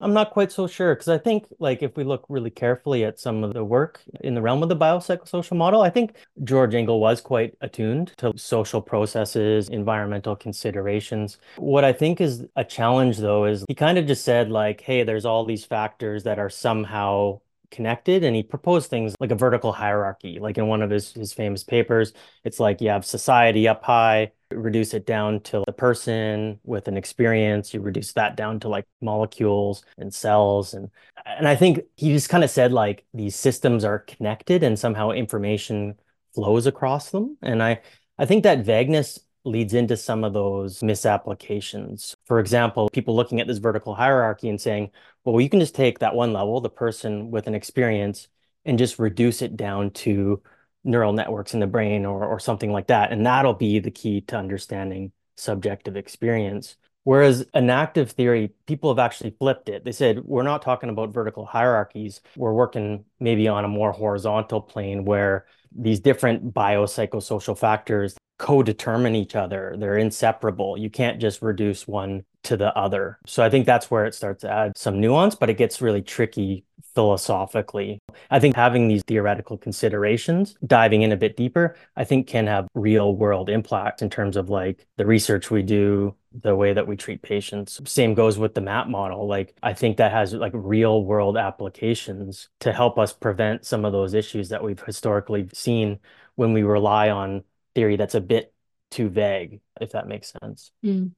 I'm 0.02 0.13
not 0.13 0.32
quite 0.32 0.52
so 0.52 0.68
sure 0.68 0.94
because 0.94 1.08
I 1.08 1.18
think 1.18 1.46
like 1.58 1.82
if 1.82 1.96
we 1.96 2.04
look 2.04 2.26
really 2.28 2.50
carefully 2.50 3.06
at 3.06 3.18
some 3.18 3.46
of 3.46 3.54
the 3.54 3.63
work 3.63 4.02
in 4.22 4.36
the 4.36 4.41
realm 4.41 4.62
of 4.62 4.68
the 4.68 4.76
biopsychosocial 4.76 5.56
model, 5.56 5.82
I 5.82 5.89
think 5.89 6.18
George 6.44 6.76
Engel 6.76 7.00
was 7.00 7.22
quite 7.22 7.56
attuned 7.62 8.12
to 8.18 8.34
social 8.38 8.82
processes, 8.82 9.70
environmental 9.70 10.36
considerations. 10.36 11.38
What 11.56 11.86
I 11.86 11.94
think 11.94 12.20
is 12.20 12.46
a 12.58 12.65
challenge 12.65 13.20
though 13.20 13.46
is 13.46 13.63
he 13.70 13.74
kind 13.74 13.98
of 13.98 14.06
just 14.06 14.26
said 14.26 14.52
like, 14.52 14.82
hey, 14.82 15.04
there's 15.04 15.26
all 15.26 15.46
these 15.46 15.63
factors 15.63 16.24
that 16.24 16.39
are 16.39 16.50
somehow 16.50 17.39
connected 17.71 18.23
and 18.23 18.36
he 18.36 18.43
proposed 18.43 18.89
things 18.89 19.15
like 19.19 19.32
a 19.32 19.36
vertical 19.36 19.71
hierarchy 19.71 20.39
like 20.39 20.58
in 20.58 20.67
one 20.67 20.82
of 20.82 20.89
his, 20.89 21.13
his 21.13 21.34
famous 21.34 21.63
papers. 21.63 22.13
It's 22.43 22.60
like 22.60 22.82
you 22.82 22.89
have 22.89 23.06
society 23.06 23.67
up 23.67 23.84
high 23.84 24.32
reduce 24.51 24.93
it 24.93 25.06
down 25.06 25.39
to 25.41 25.63
the 25.65 25.73
person 25.73 26.60
with 26.63 26.88
an 26.88 26.97
experience 26.97 27.73
you 27.73 27.82
reduce 27.82 28.13
that 28.13 28.38
down 28.38 28.60
to 28.60 28.69
like 28.69 28.86
molecules 29.01 29.84
and 29.97 30.13
cells 30.13 30.73
and 30.73 30.89
and 31.25 31.47
i 31.47 31.56
think 31.56 31.80
he 31.97 32.13
just 32.13 32.30
kind 32.30 32.43
of 32.43 32.49
said 32.49 32.71
like 32.71 33.06
these 33.13 33.36
systems 33.36 33.84
are 33.84 33.99
connected 33.99 34.63
and 34.63 34.78
somehow 34.78 35.10
information 35.10 35.95
flows 36.36 36.67
across 36.67 37.10
them 37.10 37.38
and 37.41 37.63
i 37.63 37.80
i 38.19 38.25
think 38.25 38.43
that 38.43 38.63
vagueness 38.63 39.19
leads 39.45 39.73
into 39.73 39.95
some 39.95 40.23
of 40.23 40.34
those 40.34 40.81
misapplications. 40.84 42.15
For 42.25 42.39
example, 42.39 42.89
people 42.91 43.15
looking 43.15 43.39
at 43.39 43.47
this 43.47 43.60
vertical 43.60 43.95
hierarchy 43.95 44.49
and 44.49 44.60
saying, 44.60 44.91
well, 45.23 45.39
you 45.39 45.49
can 45.49 45.60
just 45.60 45.75
take 45.75 45.99
that 45.99 46.15
one 46.15 46.34
level, 46.34 46.62
the 46.62 46.69
person 46.69 47.31
with 47.31 47.47
an 47.47 47.55
experience, 47.55 48.27
and 48.65 48.79
just 48.79 48.99
reduce 48.99 49.41
it 49.41 49.55
down 49.55 49.91
to 49.91 50.41
neural 50.84 51.13
networks 51.13 51.53
in 51.53 51.60
the 51.60 51.67
brain 51.67 52.05
or, 52.05 52.25
or 52.25 52.39
something 52.39 52.71
like 52.71 52.88
that. 52.88 53.12
And 53.12 53.25
that'll 53.25 53.53
be 53.53 53.79
the 53.79 53.91
key 53.91 54.21
to 54.21 54.38
understanding 54.38 55.12
subjective 55.36 55.95
experience. 55.95 56.75
Whereas 57.03 57.45
enactive 57.53 58.12
theory, 58.12 58.51
people 58.65 58.89
have 58.89 58.97
actually 58.97 59.36
flipped 59.38 59.69
it. 59.69 59.86
They 59.86 59.91
said, 59.91 60.23
we're 60.25 60.41
not 60.41 60.63
talking 60.63 60.89
about 60.89 61.13
vertical 61.13 61.45
hierarchies. 61.45 62.21
We're 62.36 62.53
working 62.53 63.05
maybe 63.19 63.47
on 63.47 63.63
a 63.63 63.67
more 63.67 63.91
horizontal 63.91 64.62
plane 64.62 65.05
where 65.05 65.45
these 65.71 65.99
different 65.99 66.53
biopsychosocial 66.53 67.58
factors 67.58 68.15
co-determine 68.38 69.15
each 69.15 69.36
other. 69.36 69.76
They're 69.78 69.98
inseparable. 69.98 70.78
You 70.78 70.89
can't 70.89 71.19
just 71.21 71.41
reduce 71.41 71.88
one 71.88 72.26
to 72.43 72.58
the 72.58 72.76
other. 72.78 73.19
So 73.26 73.43
I 73.43 73.50
think 73.50 73.65
that's 73.65 73.89
where 73.89 74.06
it 74.06 74.13
starts 74.13 74.41
to 74.41 74.52
add 74.52 74.78
some 74.78 75.00
nuance, 75.00 75.36
but 75.36 75.50
it 75.50 75.58
gets 75.58 75.82
really 75.82 76.02
tricky 76.02 76.63
philosophically. 76.93 78.00
I 78.32 78.39
think 78.39 78.56
having 78.56 78.88
these 78.88 79.04
theoretical 79.06 79.58
considerations, 79.58 80.56
diving 80.65 81.02
in 81.02 81.12
a 81.12 81.17
bit 81.17 81.36
deeper, 81.36 81.76
I 81.95 82.06
think 82.06 82.28
can 82.28 82.48
have 82.48 82.67
real 82.74 83.15
world 83.15 83.50
impact 83.50 84.02
in 84.02 84.10
terms 84.10 84.38
of 84.38 84.50
like 84.50 84.86
the 84.95 85.06
research 85.06 85.52
we 85.52 85.62
do, 85.62 86.15
the 86.41 86.56
way 86.56 86.71
that 86.74 86.88
we 86.88 86.95
treat 86.95 87.21
patients. 87.21 87.82
Same 87.86 88.13
goes 88.13 88.38
with 88.38 88.54
the 88.54 88.62
MAP 88.62 88.88
model. 88.88 89.28
Like 89.28 89.56
I 89.62 89.74
think 89.74 89.98
that 89.98 90.12
has 90.12 90.34
like 90.34 90.54
real 90.56 91.04
world 91.04 91.38
applications 91.38 92.48
to 92.62 92.71
help 92.71 92.98
us 92.98 93.12
prevent 93.12 93.65
some 93.65 93.84
of 93.86 93.91
those 93.91 94.13
issues 94.13 94.50
that 94.50 94.63
we've 94.63 94.82
historically 94.82 95.50
seen 95.54 96.00
when 96.36 96.54
we 96.54 96.63
rely 96.63 97.10
on 97.10 97.43
theory 97.75 97.97
that's 97.97 98.15
a 98.15 98.21
bit 98.21 98.53
too 98.89 99.09
vague, 99.09 99.61
if 99.79 99.91
that 99.91 100.07
makes 100.07 100.33
sense. 100.41 100.71
Mm. 100.83 101.11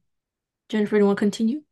Jennifer, 0.68 0.96
do 0.96 1.00
you 1.00 1.06
want 1.06 1.18
to 1.18 1.20
continue? 1.20 1.62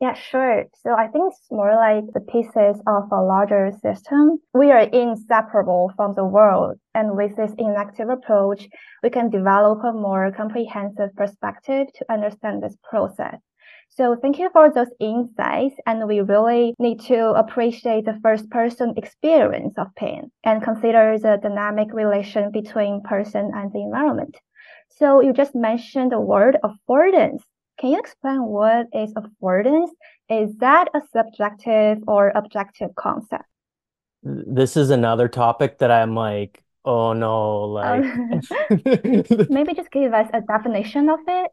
Yeah, 0.00 0.14
sure. 0.14 0.64
So 0.82 0.92
I 0.92 1.06
think 1.08 1.32
it's 1.32 1.50
more 1.50 1.74
like 1.74 2.04
the 2.12 2.20
pieces 2.20 2.82
of 2.86 3.10
a 3.10 3.22
larger 3.22 3.72
system. 3.80 4.38
We 4.52 4.70
are 4.70 4.80
inseparable 4.80 5.92
from 5.96 6.14
the 6.14 6.24
world. 6.24 6.78
And 6.94 7.16
with 7.16 7.36
this 7.36 7.52
enactive 7.56 8.10
approach, 8.10 8.68
we 9.02 9.10
can 9.10 9.30
develop 9.30 9.82
a 9.84 9.92
more 9.92 10.30
comprehensive 10.32 11.14
perspective 11.16 11.86
to 11.94 12.12
understand 12.12 12.62
this 12.62 12.76
process. 12.82 13.38
So 13.90 14.16
thank 14.20 14.38
you 14.38 14.50
for 14.52 14.72
those 14.72 14.90
insights. 14.98 15.76
And 15.86 16.08
we 16.08 16.20
really 16.20 16.74
need 16.78 17.00
to 17.02 17.30
appreciate 17.30 18.04
the 18.04 18.18
first 18.22 18.50
person 18.50 18.94
experience 18.96 19.74
of 19.78 19.94
pain 19.96 20.30
and 20.44 20.62
consider 20.62 21.18
the 21.18 21.38
dynamic 21.40 21.88
relation 21.92 22.50
between 22.50 23.02
person 23.02 23.52
and 23.54 23.72
the 23.72 23.80
environment. 23.80 24.36
So 24.90 25.20
you 25.20 25.32
just 25.32 25.54
mentioned 25.54 26.12
the 26.12 26.20
word 26.20 26.56
affordance. 26.64 27.42
Can 27.78 27.90
you 27.90 27.98
explain 27.98 28.42
what 28.44 28.86
is 28.92 29.12
affordance? 29.14 29.90
Is 30.28 30.56
that 30.58 30.88
a 30.94 31.00
subjective 31.12 31.98
or 32.06 32.32
objective 32.34 32.94
concept? 32.96 33.44
This 34.22 34.76
is 34.76 34.90
another 34.90 35.28
topic 35.28 35.78
that 35.78 35.90
I'm 35.90 36.14
like, 36.14 36.62
oh 36.84 37.12
no, 37.12 37.64
like 37.64 38.04
um, 38.04 38.40
maybe 39.50 39.74
just 39.74 39.90
give 39.90 40.14
us 40.14 40.30
a 40.32 40.40
definition 40.40 41.10
of 41.10 41.18
it. 41.26 41.50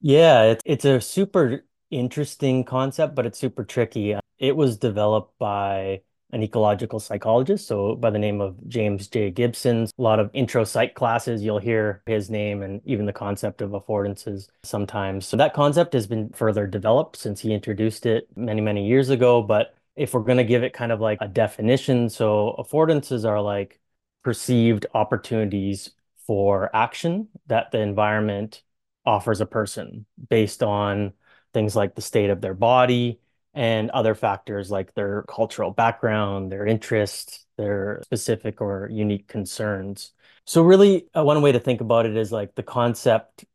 Yeah, 0.00 0.42
it's 0.44 0.62
it's 0.64 0.84
a 0.84 1.00
super 1.00 1.64
interesting 1.90 2.64
concept, 2.64 3.14
but 3.14 3.26
it's 3.26 3.38
super 3.38 3.64
tricky. 3.64 4.14
Uh, 4.14 4.20
it 4.38 4.54
was 4.56 4.76
developed 4.78 5.36
by 5.38 6.02
an 6.30 6.42
ecological 6.42 7.00
psychologist, 7.00 7.66
so 7.66 7.96
by 7.96 8.10
the 8.10 8.18
name 8.18 8.40
of 8.40 8.56
James 8.68 9.08
J. 9.08 9.30
Gibson. 9.30 9.84
A 9.98 10.02
lot 10.02 10.20
of 10.20 10.30
intro 10.34 10.62
psych 10.64 10.94
classes, 10.94 11.42
you'll 11.42 11.58
hear 11.58 12.02
his 12.06 12.28
name 12.30 12.62
and 12.62 12.80
even 12.84 13.06
the 13.06 13.12
concept 13.12 13.62
of 13.62 13.70
affordances 13.70 14.48
sometimes. 14.62 15.26
So 15.26 15.36
that 15.38 15.54
concept 15.54 15.94
has 15.94 16.06
been 16.06 16.28
further 16.30 16.66
developed 16.66 17.16
since 17.16 17.40
he 17.40 17.52
introduced 17.54 18.04
it 18.06 18.28
many, 18.36 18.60
many 18.60 18.86
years 18.86 19.08
ago. 19.08 19.42
But 19.42 19.74
if 19.96 20.12
we're 20.14 20.20
going 20.20 20.38
to 20.38 20.44
give 20.44 20.62
it 20.62 20.74
kind 20.74 20.92
of 20.92 21.00
like 21.00 21.18
a 21.22 21.28
definition, 21.28 22.10
so 22.10 22.54
affordances 22.58 23.24
are 23.28 23.40
like 23.40 23.80
perceived 24.22 24.86
opportunities 24.94 25.90
for 26.26 26.70
action 26.76 27.28
that 27.46 27.70
the 27.72 27.78
environment 27.80 28.62
offers 29.08 29.40
a 29.40 29.46
person 29.46 30.04
based 30.28 30.62
on 30.62 31.14
things 31.54 31.74
like 31.74 31.94
the 31.94 32.02
state 32.02 32.28
of 32.28 32.42
their 32.42 32.52
body 32.52 33.18
and 33.54 33.90
other 33.90 34.14
factors 34.14 34.70
like 34.70 34.94
their 34.94 35.24
cultural 35.26 35.70
background, 35.70 36.52
their 36.52 36.66
interests, 36.66 37.46
their 37.56 38.02
specific 38.04 38.60
or 38.60 38.86
unique 38.92 39.26
concerns. 39.26 40.12
So, 40.44 40.62
really, 40.62 41.06
uh, 41.16 41.24
one 41.24 41.40
way 41.40 41.52
to 41.52 41.58
think 41.58 41.80
about 41.80 42.04
it 42.04 42.16
is 42.16 42.30
like 42.30 42.54
the 42.54 42.62
concept 42.62 43.46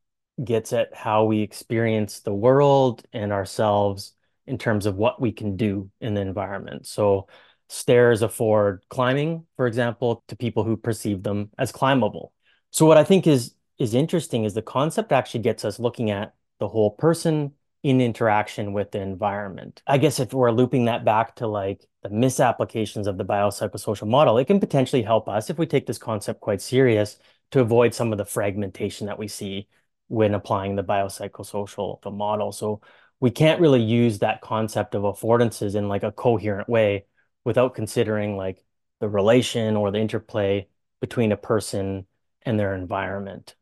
gets 0.44 0.74
at 0.74 0.96
how 0.96 1.26
we 1.26 1.42
experience 1.42 2.22
the 2.22 2.34
world 2.34 3.04
and 3.14 3.32
ourselves 3.32 4.14
in 4.48 4.58
terms 4.58 4.88
of 4.88 4.96
what 4.96 5.22
we 5.22 5.32
can 5.32 5.56
do 5.56 5.92
in 6.02 6.16
the 6.16 6.22
environment. 6.22 6.88
So, 6.88 7.28
stairs 7.70 8.24
afford 8.24 8.84
climbing, 8.90 9.46
for 9.56 9.68
example, 9.68 10.24
to 10.30 10.36
people 10.36 10.64
who 10.64 10.78
perceive 10.78 11.22
them 11.22 11.52
as 11.60 11.72
climbable. 11.72 12.34
So, 12.72 12.88
what 12.88 12.98
I 12.98 13.04
think 13.04 13.28
is 13.28 13.54
is 13.78 13.94
interesting 13.94 14.44
is 14.44 14.54
the 14.54 14.62
concept 14.62 15.12
actually 15.12 15.42
gets 15.42 15.66
us 15.66 15.80
looking 15.80 16.12
at 16.12 16.34
the 16.60 16.68
whole 16.68 16.92
person 16.92 17.54
in 17.82 18.00
interaction 18.00 18.72
with 18.72 18.92
the 18.92 19.02
environment. 19.02 19.82
I 19.86 19.98
guess 19.98 20.20
if 20.20 20.34
we're 20.34 20.52
looping 20.52 20.86
that 20.86 21.04
back 21.04 21.36
to 21.38 21.48
like 21.48 21.86
the 22.02 22.10
misapplications 22.10 23.08
of 23.08 23.18
the 23.18 23.26
biopsychosocial 23.26 24.08
model, 24.08 24.38
it 24.38 24.46
can 24.46 24.60
potentially 24.60 25.02
help 25.02 25.28
us 25.28 25.50
if 25.50 25.58
we 25.58 25.66
take 25.66 25.86
this 25.86 25.98
concept 25.98 26.40
quite 26.40 26.62
serious 26.62 27.18
to 27.52 27.60
avoid 27.60 27.94
some 27.94 28.12
of 28.12 28.18
the 28.18 28.26
fragmentation 28.26 29.08
that 29.08 29.20
we 29.20 29.28
see 29.28 29.68
when 30.08 30.34
applying 30.34 30.76
the 30.76 30.84
biopsychosocial 30.84 32.00
model. 32.14 32.52
So 32.52 32.82
we 33.20 33.32
can't 33.32 33.62
really 33.62 33.82
use 33.82 34.20
that 34.20 34.42
concept 34.42 34.96
of 34.96 35.04
affordances 35.04 35.76
in 35.76 35.90
like 35.90 36.04
a 36.04 36.12
coherent 36.12 36.70
way 36.70 37.06
without 37.44 37.76
considering 37.76 38.38
like 38.38 38.64
the 39.00 39.10
relation 39.10 39.76
or 39.76 39.92
the 39.92 40.00
interplay 40.00 40.68
between 41.02 41.34
a 41.34 41.38
person 41.38 42.06
and 42.44 42.58
their 42.58 42.74
environment. 42.74 43.56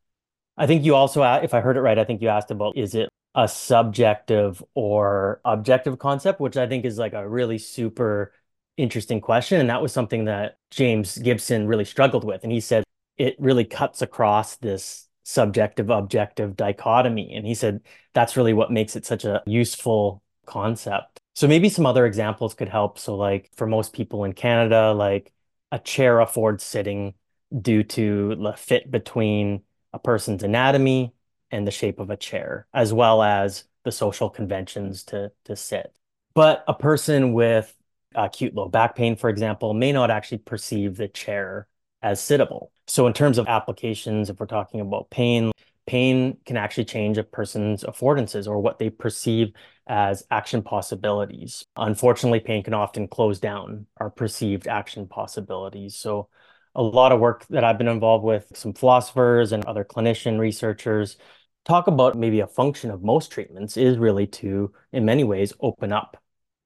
I 0.62 0.68
think 0.68 0.86
you 0.86 0.94
also, 0.94 1.24
uh, 1.24 1.40
if 1.42 1.56
I 1.56 1.60
heard 1.60 1.76
it 1.76 1.82
right, 1.82 1.98
I 1.98 2.04
think 2.04 2.22
you 2.22 2.28
asked 2.28 2.52
about 2.52 2.78
is 2.78 2.94
it 2.94 3.10
a 3.34 3.48
subjective 3.48 4.64
or 4.76 5.42
objective 5.44 5.98
concept, 5.98 6.40
which 6.40 6.56
I 6.56 6.68
think 6.68 6.86
is 6.86 7.00
like 7.00 7.14
a 7.14 7.28
really 7.28 7.58
super 7.58 8.32
interesting 8.78 9.22
question. 9.22 9.60
And 9.60 9.72
that 9.72 9.82
was 9.82 9.92
something 9.92 10.26
that 10.26 10.58
James 10.70 11.18
Gibson 11.18 11.66
really 11.66 11.84
struggled 11.84 12.24
with. 12.24 12.44
And 12.44 12.52
he 12.52 12.60
said 12.60 12.84
it 13.18 13.36
really 13.40 13.66
cuts 13.66 14.04
across 14.04 14.58
this 14.58 15.08
subjective 15.24 15.90
objective 15.90 16.56
dichotomy. 16.56 17.34
And 17.34 17.48
he 17.48 17.56
said 17.56 17.82
that's 18.14 18.38
really 18.38 18.54
what 18.54 18.72
makes 18.72 18.96
it 18.96 19.04
such 19.04 19.26
a 19.26 19.42
useful 19.48 20.22
concept. 20.46 21.18
So 21.34 21.48
maybe 21.48 21.70
some 21.70 21.88
other 21.88 22.06
examples 22.06 22.54
could 22.54 22.70
help. 22.70 23.00
So, 23.00 23.16
like 23.16 23.50
for 23.56 23.66
most 23.66 23.94
people 23.94 24.26
in 24.26 24.34
Canada, 24.34 24.94
like 24.94 25.34
a 25.72 25.80
chair 25.80 26.20
affords 26.20 26.64
sitting 26.64 27.16
due 27.64 27.82
to 27.84 28.36
the 28.36 28.54
fit 28.54 28.92
between 28.92 29.64
a 29.94 30.00
person's 30.00 30.44
anatomy 30.44 31.14
and 31.52 31.68
the 31.68 31.72
shape 31.72 32.00
of 32.00 32.10
a 32.10 32.18
chair, 32.18 32.68
as 32.74 32.94
well 32.94 33.22
as 33.22 33.66
the 33.84 33.92
social 33.92 34.30
conventions 34.30 35.04
to, 35.04 35.32
to 35.46 35.56
sit. 35.56 35.94
But 36.34 36.64
a 36.68 36.74
person 36.74 37.34
with 37.34 37.76
uh, 38.16 38.24
acute 38.24 38.54
low 38.54 38.70
back 38.70 38.96
pain, 38.96 39.16
for 39.16 39.30
example, 39.30 39.74
may 39.74 39.92
not 39.92 40.12
actually 40.12 40.40
perceive 40.40 40.98
the 40.98 41.08
chair 41.08 41.68
as 42.02 42.20
sittable. 42.20 42.70
So, 42.88 43.08
in 43.08 43.14
terms 43.14 43.38
of 43.38 43.48
applications, 43.48 44.30
if 44.30 44.40
we're 44.40 44.46
talking 44.46 44.80
about 44.82 45.10
pain, 45.10 45.52
pain 45.86 46.38
can 46.46 46.58
actually 46.58 46.86
change 46.86 47.18
a 47.18 47.24
person's 47.24 47.84
affordances 47.84 48.48
or 48.48 48.60
what 48.60 48.80
they 48.80 48.90
perceive 48.90 49.54
as 49.88 50.24
action 50.32 50.62
possibilities. 50.62 51.66
Unfortunately, 51.76 52.40
pain 52.40 52.64
can 52.64 52.74
often 52.74 53.08
close 53.08 53.40
down 53.40 53.88
our 53.98 54.10
perceived 54.10 54.68
action 54.68 55.08
possibilities. 55.08 55.96
So, 55.96 56.30
a 56.76 56.82
lot 56.82 57.12
of 57.12 57.20
work 57.20 57.46
that 57.48 57.64
I've 57.64 57.78
been 57.78 57.88
involved 57.88 58.24
with, 58.24 58.52
some 58.56 58.74
philosophers 58.74 59.52
and 59.52 59.66
other 59.66 59.84
clinician 59.84 60.40
researchers 60.40 61.18
talk 61.66 61.88
about 61.88 62.18
maybe 62.18 62.40
a 62.40 62.48
function 62.48 62.92
of 62.92 63.04
most 63.04 63.32
treatments 63.32 63.78
is 63.78 63.98
really 63.98 64.28
to, 64.28 64.74
in 64.92 65.06
many 65.06 65.24
ways, 65.24 65.54
open 65.60 65.92
up 65.92 66.18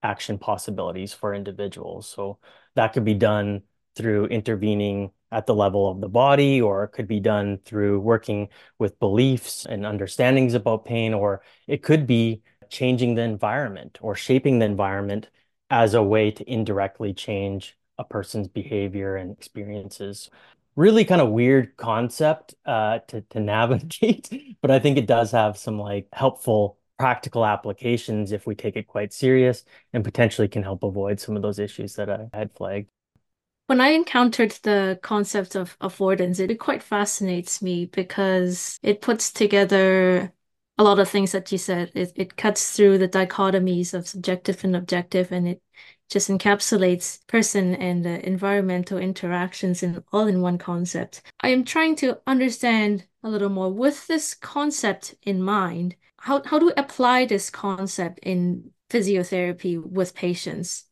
action 0.03 0.37
possibilities 0.37 1.13
for 1.13 1.33
individuals. 1.33 2.07
So 2.07 2.39
that 2.75 2.93
could 2.93 3.03
be 3.03 3.15
done 3.15 3.63
through 3.95 4.27
intervening 4.27 5.11
at 5.31 5.47
the 5.47 5.55
level 5.55 5.89
of 5.89 5.99
the 5.99 6.07
body, 6.07 6.61
or 6.61 6.83
it 6.83 6.89
could 6.89 7.07
be 7.07 7.19
done 7.19 7.57
through 7.65 7.99
working 7.99 8.49
with 8.77 8.99
beliefs 8.99 9.65
and 9.65 9.85
understandings 9.85 10.53
about 10.53 10.85
pain, 10.85 11.13
or 11.13 11.41
it 11.67 11.81
could 11.81 12.05
be 12.05 12.41
changing 12.69 13.15
the 13.15 13.21
environment 13.21 13.97
or 14.01 14.15
shaping 14.15 14.59
the 14.59 14.65
environment 14.65 15.29
as 15.69 15.93
a 15.93 16.03
way 16.03 16.31
to 16.31 16.49
indirectly 16.49 17.13
change 17.13 17.75
a 17.97 18.03
person's 18.03 18.47
behavior 18.47 19.15
and 19.15 19.31
experiences. 19.31 20.29
Really 20.75 21.05
kind 21.05 21.21
of 21.21 21.29
weird 21.29 21.77
concept 21.77 22.55
uh, 22.65 22.99
to, 23.07 23.21
to 23.21 23.39
navigate, 23.41 24.29
but 24.61 24.71
I 24.71 24.79
think 24.79 24.97
it 24.97 25.07
does 25.07 25.31
have 25.31 25.57
some 25.57 25.79
like 25.79 26.07
helpful 26.13 26.77
practical 26.97 27.45
applications 27.45 28.31
if 28.31 28.47
we 28.47 28.55
take 28.55 28.75
it 28.77 28.87
quite 28.87 29.11
serious 29.13 29.65
and 29.93 30.03
potentially 30.03 30.47
can 30.47 30.63
help 30.63 30.83
avoid 30.83 31.19
some 31.19 31.35
of 31.35 31.41
those 31.41 31.59
issues 31.59 31.95
that 31.95 32.09
I 32.09 32.27
had 32.33 32.53
flagged. 32.53 32.89
When 33.67 33.81
I 33.81 33.89
encountered 33.89 34.51
the 34.63 34.99
concept 35.01 35.55
of 35.55 35.77
affordance, 35.79 36.39
it 36.39 36.55
quite 36.59 36.83
fascinates 36.83 37.61
me 37.61 37.85
because 37.87 38.79
it 38.83 39.01
puts 39.01 39.31
together 39.31 40.31
a 40.77 40.83
lot 40.83 40.99
of 40.99 41.09
things 41.09 41.31
that 41.31 41.51
you 41.51 41.57
said. 41.57 41.91
It, 41.95 42.11
it 42.15 42.37
cuts 42.37 42.75
through 42.75 42.99
the 42.99 43.09
dichotomies 43.09 43.93
of 43.93 44.07
subjective 44.07 44.63
and 44.63 44.75
objective, 44.75 45.31
and 45.31 45.47
it 45.47 45.63
just 46.09 46.29
encapsulates 46.29 47.25
person 47.27 47.75
and 47.75 48.05
environmental 48.05 48.97
interactions 48.97 49.83
in 49.83 50.03
all 50.11 50.27
in 50.27 50.41
one 50.41 50.57
concept. 50.57 51.21
I 51.41 51.49
am 51.49 51.63
trying 51.63 51.95
to 51.97 52.19
understand 52.27 53.05
a 53.23 53.29
little 53.29 53.49
more 53.49 53.71
with 53.71 54.07
this 54.07 54.33
concept 54.33 55.15
in 55.23 55.41
mind. 55.41 55.95
How, 56.19 56.41
how 56.43 56.59
do 56.59 56.67
we 56.67 56.73
apply 56.77 57.25
this 57.25 57.49
concept 57.49 58.19
in 58.19 58.71
physiotherapy 58.89 59.83
with 59.83 60.15
patients? 60.15 60.85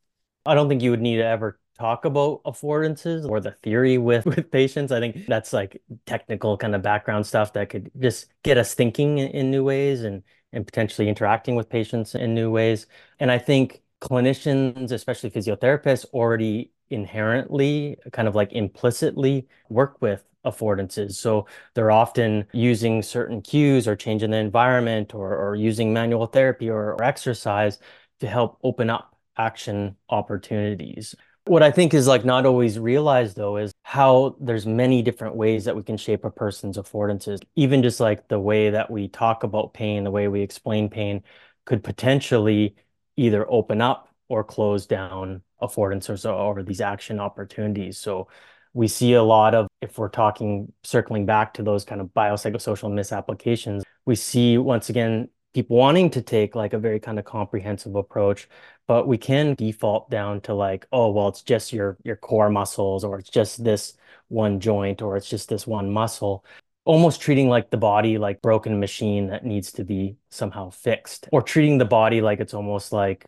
I 0.46 0.56
don't 0.56 0.68
think 0.68 0.82
you 0.82 0.92
would 0.92 1.02
need 1.02 1.18
to 1.18 1.26
ever 1.26 1.60
talk 1.80 2.06
about 2.06 2.44
affordances 2.44 3.28
or 3.28 3.40
the 3.40 3.52
theory 3.52 3.98
with 3.98 4.26
with 4.36 4.52
patients. 4.52 4.92
I 4.92 5.00
think 5.00 5.26
that's 5.28 5.54
like 5.54 5.82
technical 6.06 6.58
kind 6.58 6.76
of 6.76 6.82
background 6.82 7.26
stuff 7.26 7.54
that 7.54 7.70
could 7.70 7.92
just 8.00 8.28
get 8.44 8.58
us 8.58 8.74
thinking 8.74 9.20
in, 9.20 9.30
in 9.30 9.52
new 9.52 9.64
ways 9.64 10.04
and 10.04 10.24
and 10.52 10.66
potentially 10.66 11.10
interacting 11.10 11.56
with 11.56 11.70
patients 11.70 12.14
in 12.16 12.34
new 12.36 12.52
ways. 12.52 12.86
And 13.20 13.32
I 13.32 13.40
think 13.40 13.82
clinicians, 14.04 14.92
especially 14.92 15.32
physiotherapists, 15.32 16.06
already 16.14 16.72
inherently 16.90 17.96
kind 18.12 18.28
of 18.28 18.36
like 18.36 18.52
implicitly 18.52 19.48
work 19.70 20.02
with 20.02 20.26
affordances. 20.46 21.14
So 21.14 21.48
they're 21.74 21.90
often 21.90 22.46
using 22.52 23.02
certain 23.02 23.42
cues 23.42 23.88
or 23.88 23.96
changing 23.96 24.32
the 24.32 24.38
environment 24.38 25.16
or, 25.16 25.38
or 25.38 25.56
using 25.56 25.94
manual 25.94 26.26
therapy 26.26 26.70
or, 26.70 26.94
or 26.94 27.04
exercise 27.04 27.80
to 28.20 28.28
help 28.28 28.60
open 28.62 28.90
up 28.90 29.16
action 29.38 29.96
opportunities. 30.10 31.16
What 31.46 31.64
I 31.64 31.72
think 31.72 31.94
is 31.94 32.06
like 32.06 32.26
not 32.26 32.46
always 32.46 32.78
realized 32.78 33.38
though 33.38 33.56
is 33.56 33.74
how 33.84 34.36
there's 34.40 34.66
many 34.66 35.02
different 35.02 35.36
ways 35.36 35.64
that 35.66 35.76
we 35.76 35.84
can 35.84 35.98
shape 35.98 36.26
a 36.26 36.30
person's 36.30 36.78
affordances. 36.78 37.40
Even 37.56 37.82
just 37.82 38.02
like 38.02 38.28
the 38.28 38.40
way 38.40 38.70
that 38.70 38.92
we 38.92 39.08
talk 39.08 39.44
about 39.44 39.74
pain, 39.74 40.04
the 40.04 40.12
way 40.12 40.28
we 40.28 40.42
explain 40.42 40.90
pain 40.90 41.24
could 41.66 41.84
potentially 41.84 42.76
either 43.18 43.50
open 43.50 43.82
up 43.82 44.10
or 44.30 44.44
close 44.44 44.86
down 44.86 45.42
affordances 45.62 46.26
or, 46.26 46.60
or 46.60 46.64
these 46.64 46.82
action 46.82 47.20
opportunities. 47.20 47.98
So 47.98 48.28
we 48.74 48.88
see 48.88 49.14
a 49.14 49.24
lot 49.24 49.54
of, 49.54 49.68
if 49.82 49.98
we're 49.98 50.10
talking, 50.10 50.72
circling 50.84 51.26
back 51.26 51.54
to 51.56 51.64
those 51.64 51.86
kind 51.86 52.02
of 52.02 52.08
biopsychosocial 52.08 52.92
misapplications, 52.92 53.84
we 54.06 54.16
see 54.16 54.58
once 54.58 54.90
again 54.90 55.30
people 55.54 55.78
wanting 55.78 56.10
to 56.10 56.22
take 56.22 56.56
like 56.56 56.74
a 56.74 56.80
very 56.80 57.00
kind 57.00 57.20
of 57.20 57.26
comprehensive 57.26 57.96
approach 57.96 58.50
but 58.88 59.08
we 59.08 59.18
can 59.18 59.54
default 59.56 60.10
down 60.10 60.42
to 60.42 60.54
like 60.54 60.86
oh 60.92 61.10
well 61.12 61.28
it's 61.28 61.42
just 61.42 61.72
your 61.72 61.98
your 62.04 62.16
core 62.16 62.50
muscles 62.50 63.04
or 63.04 63.20
it's 63.20 63.30
just 63.30 63.64
this 63.64 63.94
one 64.30 64.60
joint 64.60 65.02
or 65.02 65.16
it's 65.16 65.30
just 65.30 65.50
this 65.50 65.68
one 65.68 65.92
muscle 65.92 66.44
almost 66.86 67.22
treating 67.22 67.50
like 67.50 67.70
the 67.70 67.78
body 67.78 68.18
like 68.18 68.42
broken 68.42 68.80
machine 68.80 69.28
that 69.28 69.46
needs 69.46 69.72
to 69.72 69.84
be 69.84 70.18
somehow 70.30 70.70
fixed 70.70 71.28
or 71.32 71.42
treating 71.42 71.78
the 71.78 71.86
body 71.86 72.22
like 72.22 72.40
it's 72.40 72.54
almost 72.54 72.92
like 72.92 73.26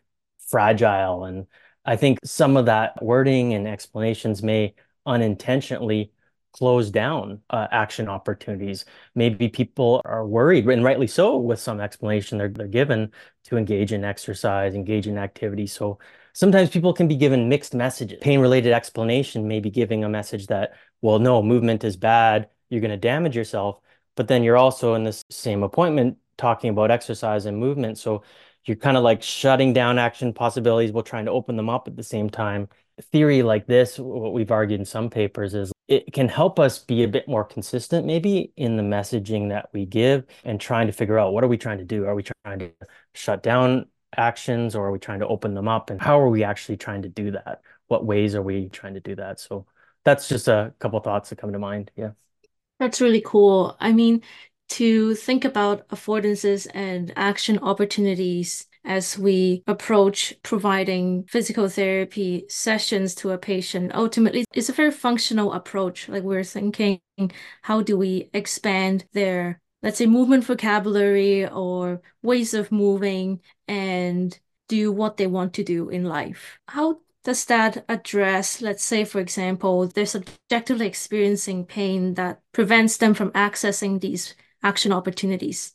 fragile 0.49 1.25
and 1.25 1.47
i 1.85 1.95
think 1.95 2.19
some 2.23 2.57
of 2.57 2.65
that 2.65 3.01
wording 3.01 3.53
and 3.53 3.67
explanations 3.67 4.43
may 4.43 4.73
unintentionally 5.05 6.11
close 6.55 6.89
down 6.89 7.41
uh, 7.49 7.67
action 7.71 8.07
opportunities. 8.07 8.85
Maybe 9.13 9.49
people 9.49 10.01
are 10.05 10.25
worried, 10.25 10.65
and 10.67 10.85
rightly 10.85 11.07
so, 11.07 11.35
with 11.37 11.59
some 11.59 11.81
explanation 11.81 12.37
they're, 12.37 12.47
they're 12.47 12.67
given 12.67 13.11
to 13.45 13.57
engage 13.57 13.91
in 13.91 14.05
exercise, 14.05 14.73
engage 14.73 15.05
in 15.05 15.17
activity. 15.17 15.67
So 15.67 15.99
sometimes 16.31 16.69
people 16.69 16.93
can 16.93 17.09
be 17.09 17.17
given 17.17 17.49
mixed 17.49 17.75
messages. 17.75 18.19
Pain 18.21 18.39
related 18.39 18.71
explanation 18.71 19.49
may 19.49 19.59
be 19.59 19.69
giving 19.69 20.05
a 20.05 20.09
message 20.09 20.47
that, 20.47 20.75
well, 21.01 21.19
no, 21.19 21.43
movement 21.43 21.83
is 21.83 21.97
bad, 21.97 22.47
you're 22.69 22.81
going 22.81 22.91
to 22.91 22.97
damage 22.97 23.35
yourself. 23.35 23.79
But 24.15 24.27
then 24.27 24.43
you're 24.43 24.57
also 24.57 24.93
in 24.95 25.03
this 25.03 25.23
same 25.29 25.63
appointment 25.63 26.17
talking 26.37 26.69
about 26.69 26.91
exercise 26.91 27.45
and 27.45 27.57
movement. 27.57 27.97
So 27.97 28.23
you're 28.65 28.77
kind 28.77 28.97
of 28.97 29.03
like 29.03 29.21
shutting 29.21 29.73
down 29.73 29.99
action 29.99 30.33
possibilities 30.33 30.91
while 30.91 31.03
trying 31.03 31.25
to 31.25 31.31
open 31.31 31.55
them 31.55 31.69
up 31.69 31.87
at 31.87 31.95
the 31.95 32.03
same 32.03 32.29
time. 32.29 32.67
Theory 33.11 33.43
like 33.43 33.67
this, 33.67 33.99
what 33.99 34.33
we've 34.33 34.51
argued 34.51 34.79
in 34.79 34.85
some 34.85 35.09
papers, 35.09 35.53
is 35.53 35.71
it 35.87 36.13
can 36.13 36.29
help 36.29 36.59
us 36.59 36.79
be 36.79 37.03
a 37.03 37.07
bit 37.07 37.27
more 37.27 37.43
consistent 37.43 38.07
maybe 38.07 38.53
in 38.55 38.77
the 38.77 38.83
messaging 38.83 39.49
that 39.49 39.69
we 39.73 39.85
give 39.85 40.25
and 40.43 40.59
trying 40.59 40.87
to 40.87 40.93
figure 40.93 41.19
out 41.19 41.33
what 41.33 41.43
are 41.43 41.47
we 41.47 41.57
trying 41.57 41.77
to 41.77 41.83
do? 41.83 42.05
Are 42.05 42.15
we 42.15 42.23
trying 42.23 42.59
to 42.59 42.71
shut 43.13 43.43
down 43.43 43.87
actions 44.17 44.75
or 44.75 44.87
are 44.87 44.91
we 44.91 44.99
trying 44.99 45.19
to 45.19 45.27
open 45.27 45.53
them 45.53 45.67
up? 45.67 45.89
And 45.89 46.01
how 46.01 46.19
are 46.19 46.29
we 46.29 46.43
actually 46.43 46.77
trying 46.77 47.01
to 47.03 47.09
do 47.09 47.31
that? 47.31 47.61
What 47.87 48.05
ways 48.05 48.33
are 48.33 48.41
we 48.41 48.69
trying 48.69 48.95
to 48.95 48.99
do 49.01 49.15
that? 49.15 49.39
So 49.39 49.67
that's 50.03 50.27
just 50.27 50.47
a 50.47 50.73
couple 50.79 50.99
thoughts 51.01 51.29
that 51.29 51.37
come 51.37 51.51
to 51.51 51.59
mind. 51.59 51.91
Yeah. 51.95 52.11
That's 52.79 53.01
really 53.01 53.21
cool. 53.25 53.77
I 53.79 53.93
mean, 53.93 54.21
to 54.69 55.15
think 55.15 55.45
about 55.45 55.87
affordances 55.89 56.67
and 56.73 57.13
action 57.15 57.59
opportunities 57.59 58.67
as 58.83 59.17
we 59.17 59.63
approach 59.67 60.33
providing 60.43 61.23
physical 61.27 61.67
therapy 61.69 62.45
sessions 62.49 63.15
to 63.15 63.31
a 63.31 63.37
patient. 63.37 63.93
Ultimately, 63.95 64.45
it's 64.53 64.69
a 64.69 64.73
very 64.73 64.91
functional 64.91 65.53
approach. 65.53 66.07
Like 66.07 66.23
we're 66.23 66.43
thinking, 66.43 66.99
how 67.63 67.81
do 67.81 67.97
we 67.97 68.29
expand 68.33 69.05
their, 69.13 69.59
let's 69.81 69.97
say, 69.97 70.05
movement 70.05 70.43
vocabulary 70.43 71.47
or 71.47 72.01
ways 72.21 72.53
of 72.53 72.71
moving 72.71 73.41
and 73.67 74.37
do 74.67 74.91
what 74.91 75.17
they 75.17 75.27
want 75.27 75.53
to 75.55 75.63
do 75.63 75.89
in 75.89 76.03
life? 76.05 76.59
How 76.67 76.99
does 77.25 77.43
that 77.45 77.83
address, 77.89 78.61
let's 78.61 78.83
say, 78.83 79.03
for 79.03 79.19
example, 79.19 79.87
they're 79.87 80.05
subjectively 80.05 80.85
experiencing 80.85 81.65
pain 81.65 82.13
that 82.13 82.39
prevents 82.53 82.97
them 82.97 83.15
from 83.15 83.31
accessing 83.31 83.99
these 83.99 84.35
action 84.61 84.93
opportunities? 84.93 85.73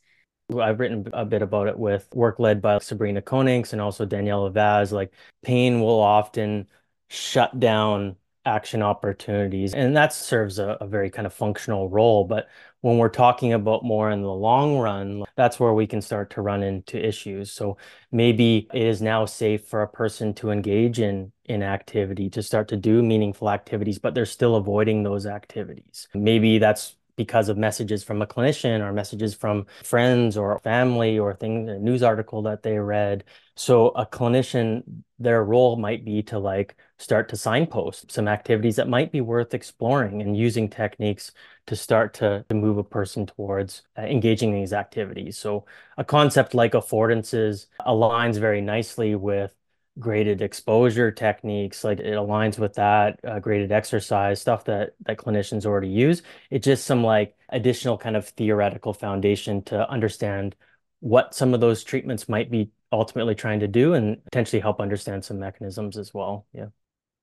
I've 0.56 0.78
written 0.78 1.08
a 1.12 1.24
bit 1.24 1.42
about 1.42 1.66
it 1.66 1.76
with 1.76 2.08
work 2.14 2.38
led 2.38 2.62
by 2.62 2.78
Sabrina 2.78 3.20
Coninx 3.20 3.72
and 3.72 3.82
also 3.82 4.06
Daniela 4.06 4.52
Vaz. 4.52 4.92
Like 4.92 5.12
pain 5.42 5.80
will 5.80 6.00
often 6.00 6.68
shut 7.08 7.58
down 7.58 8.16
action 8.44 8.80
opportunities, 8.80 9.74
and 9.74 9.96
that 9.96 10.12
serves 10.12 10.58
a, 10.60 10.78
a, 10.80 10.86
very 10.86 11.10
kind 11.10 11.26
of 11.26 11.34
functional 11.34 11.88
role. 11.88 12.24
But 12.24 12.48
when 12.80 12.98
we're 12.98 13.08
talking 13.08 13.52
about 13.52 13.84
more 13.84 14.10
in 14.10 14.22
the 14.22 14.32
long 14.32 14.78
run, 14.78 15.24
that's 15.36 15.60
where 15.60 15.74
we 15.74 15.86
can 15.86 16.00
start 16.00 16.30
to 16.30 16.42
run 16.42 16.62
into 16.62 17.04
issues. 17.04 17.52
So 17.52 17.76
maybe 18.10 18.68
it 18.72 18.82
is 18.82 19.02
now 19.02 19.26
safe 19.26 19.66
for 19.66 19.82
a 19.82 19.88
person 19.88 20.34
to 20.34 20.50
engage 20.50 20.98
in 20.98 21.32
in 21.44 21.62
activity, 21.62 22.30
to 22.30 22.42
start 22.42 22.68
to 22.68 22.76
do 22.76 23.02
meaningful 23.02 23.50
activities, 23.50 23.98
but 23.98 24.14
they're 24.14 24.24
still 24.24 24.56
avoiding 24.56 25.02
those 25.02 25.26
activities. 25.26 26.06
Maybe 26.14 26.58
that's 26.58 26.96
because 27.20 27.50
of 27.50 27.59
messages 27.59 28.02
from 28.02 28.22
a 28.22 28.26
clinician 28.26 28.80
or 28.80 28.94
messages 28.94 29.35
from 29.35 29.66
friends 29.85 30.38
or 30.38 30.59
family 30.61 31.18
or 31.18 31.35
things, 31.35 31.68
a 31.68 31.78
news 31.78 32.02
article 32.02 32.40
that 32.40 32.62
they 32.62 32.78
read. 32.78 33.24
So 33.56 33.88
a 33.88 34.06
clinician, 34.06 35.02
their 35.18 35.44
role 35.44 35.76
might 35.76 36.02
be 36.02 36.22
to 36.22 36.38
like 36.38 36.76
start 36.98 37.28
to 37.28 37.37
signpost 37.37 38.11
some 38.11 38.26
activities 38.26 38.76
that 38.76 38.88
might 38.88 39.12
be 39.12 39.20
worth 39.20 39.52
exploring 39.52 40.22
and 40.22 40.35
using 40.35 40.70
techniques 40.70 41.33
to 41.66 41.76
start 41.76 42.14
to, 42.14 42.42
to 42.48 42.54
move 42.54 42.78
a 42.78 42.85
person 42.85 43.26
towards 43.26 43.83
uh, 43.98 44.00
engaging 44.00 44.54
these 44.54 44.72
activities. 44.72 45.37
So 45.37 45.66
a 45.98 46.04
concept 46.04 46.54
like 46.54 46.72
affordances 46.72 47.66
aligns 47.87 48.38
very 48.38 48.62
nicely 48.62 49.14
with 49.14 49.52
graded 50.00 50.42
exposure 50.42 51.10
techniques 51.10 51.84
like 51.84 52.00
it 52.00 52.14
aligns 52.14 52.58
with 52.58 52.74
that 52.74 53.20
uh, 53.24 53.38
graded 53.38 53.70
exercise 53.70 54.40
stuff 54.40 54.64
that 54.64 54.94
that 55.06 55.18
clinicians 55.18 55.66
already 55.66 55.88
use. 55.88 56.22
It's 56.50 56.64
just 56.64 56.86
some 56.86 57.04
like 57.04 57.36
additional 57.50 57.98
kind 57.98 58.16
of 58.16 58.28
theoretical 58.28 58.94
foundation 58.94 59.62
to 59.64 59.88
understand 59.88 60.56
what 61.00 61.34
some 61.34 61.54
of 61.54 61.60
those 61.60 61.84
treatments 61.84 62.28
might 62.28 62.50
be 62.50 62.70
ultimately 62.92 63.34
trying 63.34 63.60
to 63.60 63.68
do 63.68 63.94
and 63.94 64.22
potentially 64.24 64.60
help 64.60 64.80
understand 64.80 65.24
some 65.24 65.38
mechanisms 65.38 65.96
as 65.96 66.12
well. 66.12 66.46
Yeah. 66.52 66.66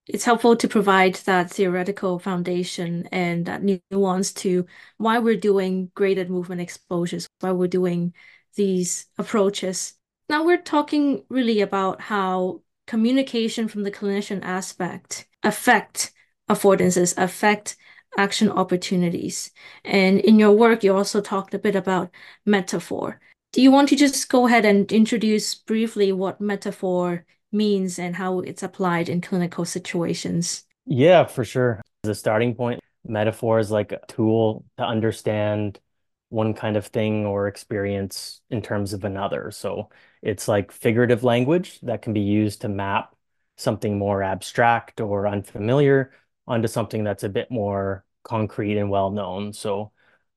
It's 0.08 0.24
helpful 0.24 0.56
to 0.56 0.68
provide 0.70 1.16
that 1.26 1.52
theoretical 1.52 2.18
foundation 2.18 3.08
and 3.12 3.46
that 3.46 3.62
nuance 3.92 4.32
to 4.34 4.66
why 4.98 5.20
we're 5.20 5.36
doing 5.36 5.92
graded 5.96 6.30
movement 6.30 6.62
exposures 6.62 7.28
why 7.42 7.52
we're 7.52 7.68
doing 7.68 8.14
these 8.56 9.08
approaches. 9.18 9.94
Now 10.30 10.46
we're 10.46 10.62
talking 10.62 11.26
really 11.30 11.62
about 11.62 12.02
how 12.02 12.62
communication 12.88 13.68
from 13.68 13.84
the 13.84 13.92
clinician 13.92 14.40
aspect 14.44 15.28
affect 15.44 16.12
affordances, 16.50 17.16
affect 17.18 17.78
action 18.18 18.50
opportunities. 18.50 19.52
And 19.86 20.20
in 20.20 20.40
your 20.40 20.54
work, 20.54 20.84
you 20.84 20.96
also 20.96 21.22
talked 21.22 21.54
a 21.54 21.60
bit 21.60 21.76
about 21.76 22.10
metaphor. 22.46 23.20
Do 23.54 23.62
you 23.62 23.72
want 23.72 23.90
to 23.90 23.96
just 23.96 24.30
go 24.30 24.48
ahead 24.48 24.66
and 24.66 24.92
introduce 24.92 25.54
briefly 25.56 26.12
what 26.12 26.42
metaphor 26.42 27.26
means 27.52 28.00
and 28.00 28.16
how 28.16 28.40
it's 28.40 28.64
applied 28.64 29.10
in 29.10 29.22
clinical 29.22 29.66
situations? 29.66 30.64
Yeah, 30.86 31.26
for 31.26 31.44
sure. 31.44 31.82
As 32.04 32.10
a 32.10 32.16
starting 32.16 32.56
point, 32.56 32.80
metaphor 33.06 33.60
is 33.60 33.72
like 33.72 33.92
a 33.92 34.00
tool 34.08 34.66
to 34.78 34.84
understand 34.84 35.80
one 36.30 36.54
kind 36.54 36.76
of 36.76 36.88
thing 36.88 37.26
or 37.26 37.48
experience 37.48 38.42
in 38.50 38.62
terms 38.62 38.94
of 38.94 39.04
another. 39.04 39.52
So 39.52 39.90
it's 40.22 40.48
like 40.48 40.72
figurative 40.72 41.24
language 41.24 41.80
that 41.82 42.02
can 42.02 42.14
be 42.14 42.22
used 42.22 42.62
to 42.62 42.70
map 42.70 43.16
something 43.56 43.98
more 43.98 44.22
abstract 44.24 45.00
or 45.02 45.28
unfamiliar 45.28 46.12
onto 46.46 46.68
something 46.68 47.04
that's 47.04 47.24
a 47.24 47.30
bit 47.30 47.50
more 47.50 48.06
concrete 48.24 48.78
and 48.78 48.90
well 48.90 49.10
known. 49.10 49.54
So, 49.54 49.92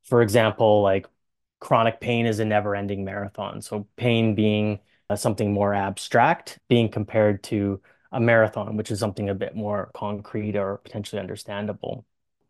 for 0.04 0.22
example, 0.22 0.82
like 0.82 1.06
chronic 1.60 2.00
pain 2.00 2.26
is 2.26 2.38
a 2.38 2.44
never 2.44 2.74
ending 2.74 3.04
marathon. 3.04 3.60
So, 3.60 3.86
pain 3.96 4.34
being 4.34 4.80
uh, 5.10 5.16
something 5.16 5.52
more 5.52 5.74
abstract, 5.74 6.58
being 6.68 6.88
compared 6.88 7.42
to 7.44 7.80
a 8.12 8.20
marathon, 8.20 8.76
which 8.76 8.90
is 8.90 8.98
something 8.98 9.28
a 9.28 9.34
bit 9.34 9.54
more 9.54 9.90
concrete 9.94 10.56
or 10.56 10.78
potentially 10.78 11.20
understandable. 11.20 12.06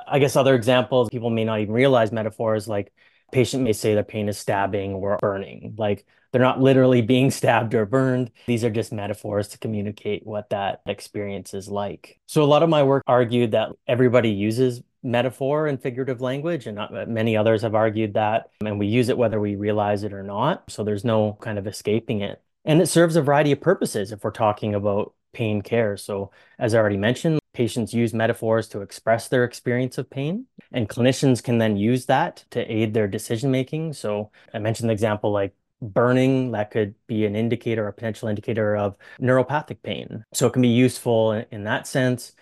I 0.07 0.19
guess 0.19 0.37
other 0.37 0.55
examples, 0.55 1.11
people 1.11 1.31
may 1.31 1.45
not 1.45 1.61
even 1.61 1.75
realize 1.75 2.13
metaphors 2.13 2.67
like 2.69 2.93
patient 3.33 3.63
may 3.63 3.73
say 3.73 3.95
their 3.95 4.03
pain 4.03 4.29
is 4.29 4.39
stabbing 4.39 4.95
or 4.95 5.19
burning. 5.19 5.75
Like 5.79 6.07
they're 6.33 6.41
not 6.41 6.61
literally 6.61 7.03
being 7.03 7.31
stabbed 7.41 7.75
or 7.75 7.87
burned. 7.87 8.31
These 8.47 8.65
are 8.65 8.71
just 8.71 8.93
metaphors 8.93 9.49
to 9.49 9.59
communicate 9.59 10.27
what 10.27 10.51
that 10.51 10.83
experience 10.87 11.55
is 11.55 11.69
like. 11.69 12.19
So 12.27 12.43
a 12.43 12.45
lot 12.45 12.63
of 12.63 12.69
my 12.69 12.83
work 12.83 13.03
argued 13.07 13.53
that 13.53 13.71
everybody 13.87 14.31
uses 14.31 14.83
metaphor 15.03 15.67
and 15.67 15.81
figurative 15.81 16.21
language, 16.21 16.67
and 16.67 16.79
many 17.09 17.37
others 17.37 17.63
have 17.63 17.75
argued 17.75 18.15
that, 18.15 18.51
and 18.61 18.79
we 18.79 18.87
use 18.87 19.09
it 19.09 19.17
whether 19.17 19.41
we 19.41 19.57
realize 19.57 20.03
it 20.03 20.13
or 20.13 20.23
not. 20.23 20.71
So 20.71 20.85
there's 20.85 21.05
no 21.05 21.39
kind 21.41 21.59
of 21.59 21.67
escaping 21.67 22.21
it. 22.21 22.43
And 22.65 22.83
it 22.83 22.87
serves 22.87 23.17
a 23.17 23.23
variety 23.23 23.53
of 23.53 23.61
purposes 23.61 24.13
if 24.13 24.23
we're 24.23 24.31
talking 24.31 24.75
about 24.75 25.15
pain 25.33 25.63
care. 25.63 25.97
So, 25.97 26.31
as 26.59 26.75
I 26.75 26.79
already 26.79 26.99
mentioned, 26.99 27.40
patients 27.53 27.93
use 27.93 28.15
metaphors 28.15 28.69
to 28.69 28.81
express 28.81 29.29
their 29.29 29.45
experience 29.45 29.99
of 29.99 30.09
pain, 30.09 30.47
and 30.73 30.89
clinicians 30.89 31.43
can 31.43 31.59
then 31.59 31.77
use 31.77 32.07
that 32.07 32.45
to 32.51 32.61
aid 32.61 32.95
their 32.95 33.09
decision 33.09 33.51
making. 33.51 33.93
So, 33.93 34.31
I 34.55 34.59
mentioned 34.59 34.89
the 34.89 34.93
example 34.93 35.33
like 35.33 35.55
burning 35.83 36.53
that 36.53 36.71
could 36.71 36.95
be 37.07 37.25
an 37.25 37.35
indicator 37.35 37.87
a 37.87 37.93
potential 37.93 38.29
indicator 38.29 38.77
of 38.77 38.97
neuropathic 39.21 39.83
pain. 39.83 40.25
So 40.33 40.47
it 40.47 40.53
can 40.53 40.63
be 40.63 40.69
useful 40.69 41.33
in, 41.33 41.47
in, 41.51 41.65
that 41.65 41.87
sense. 41.87 42.33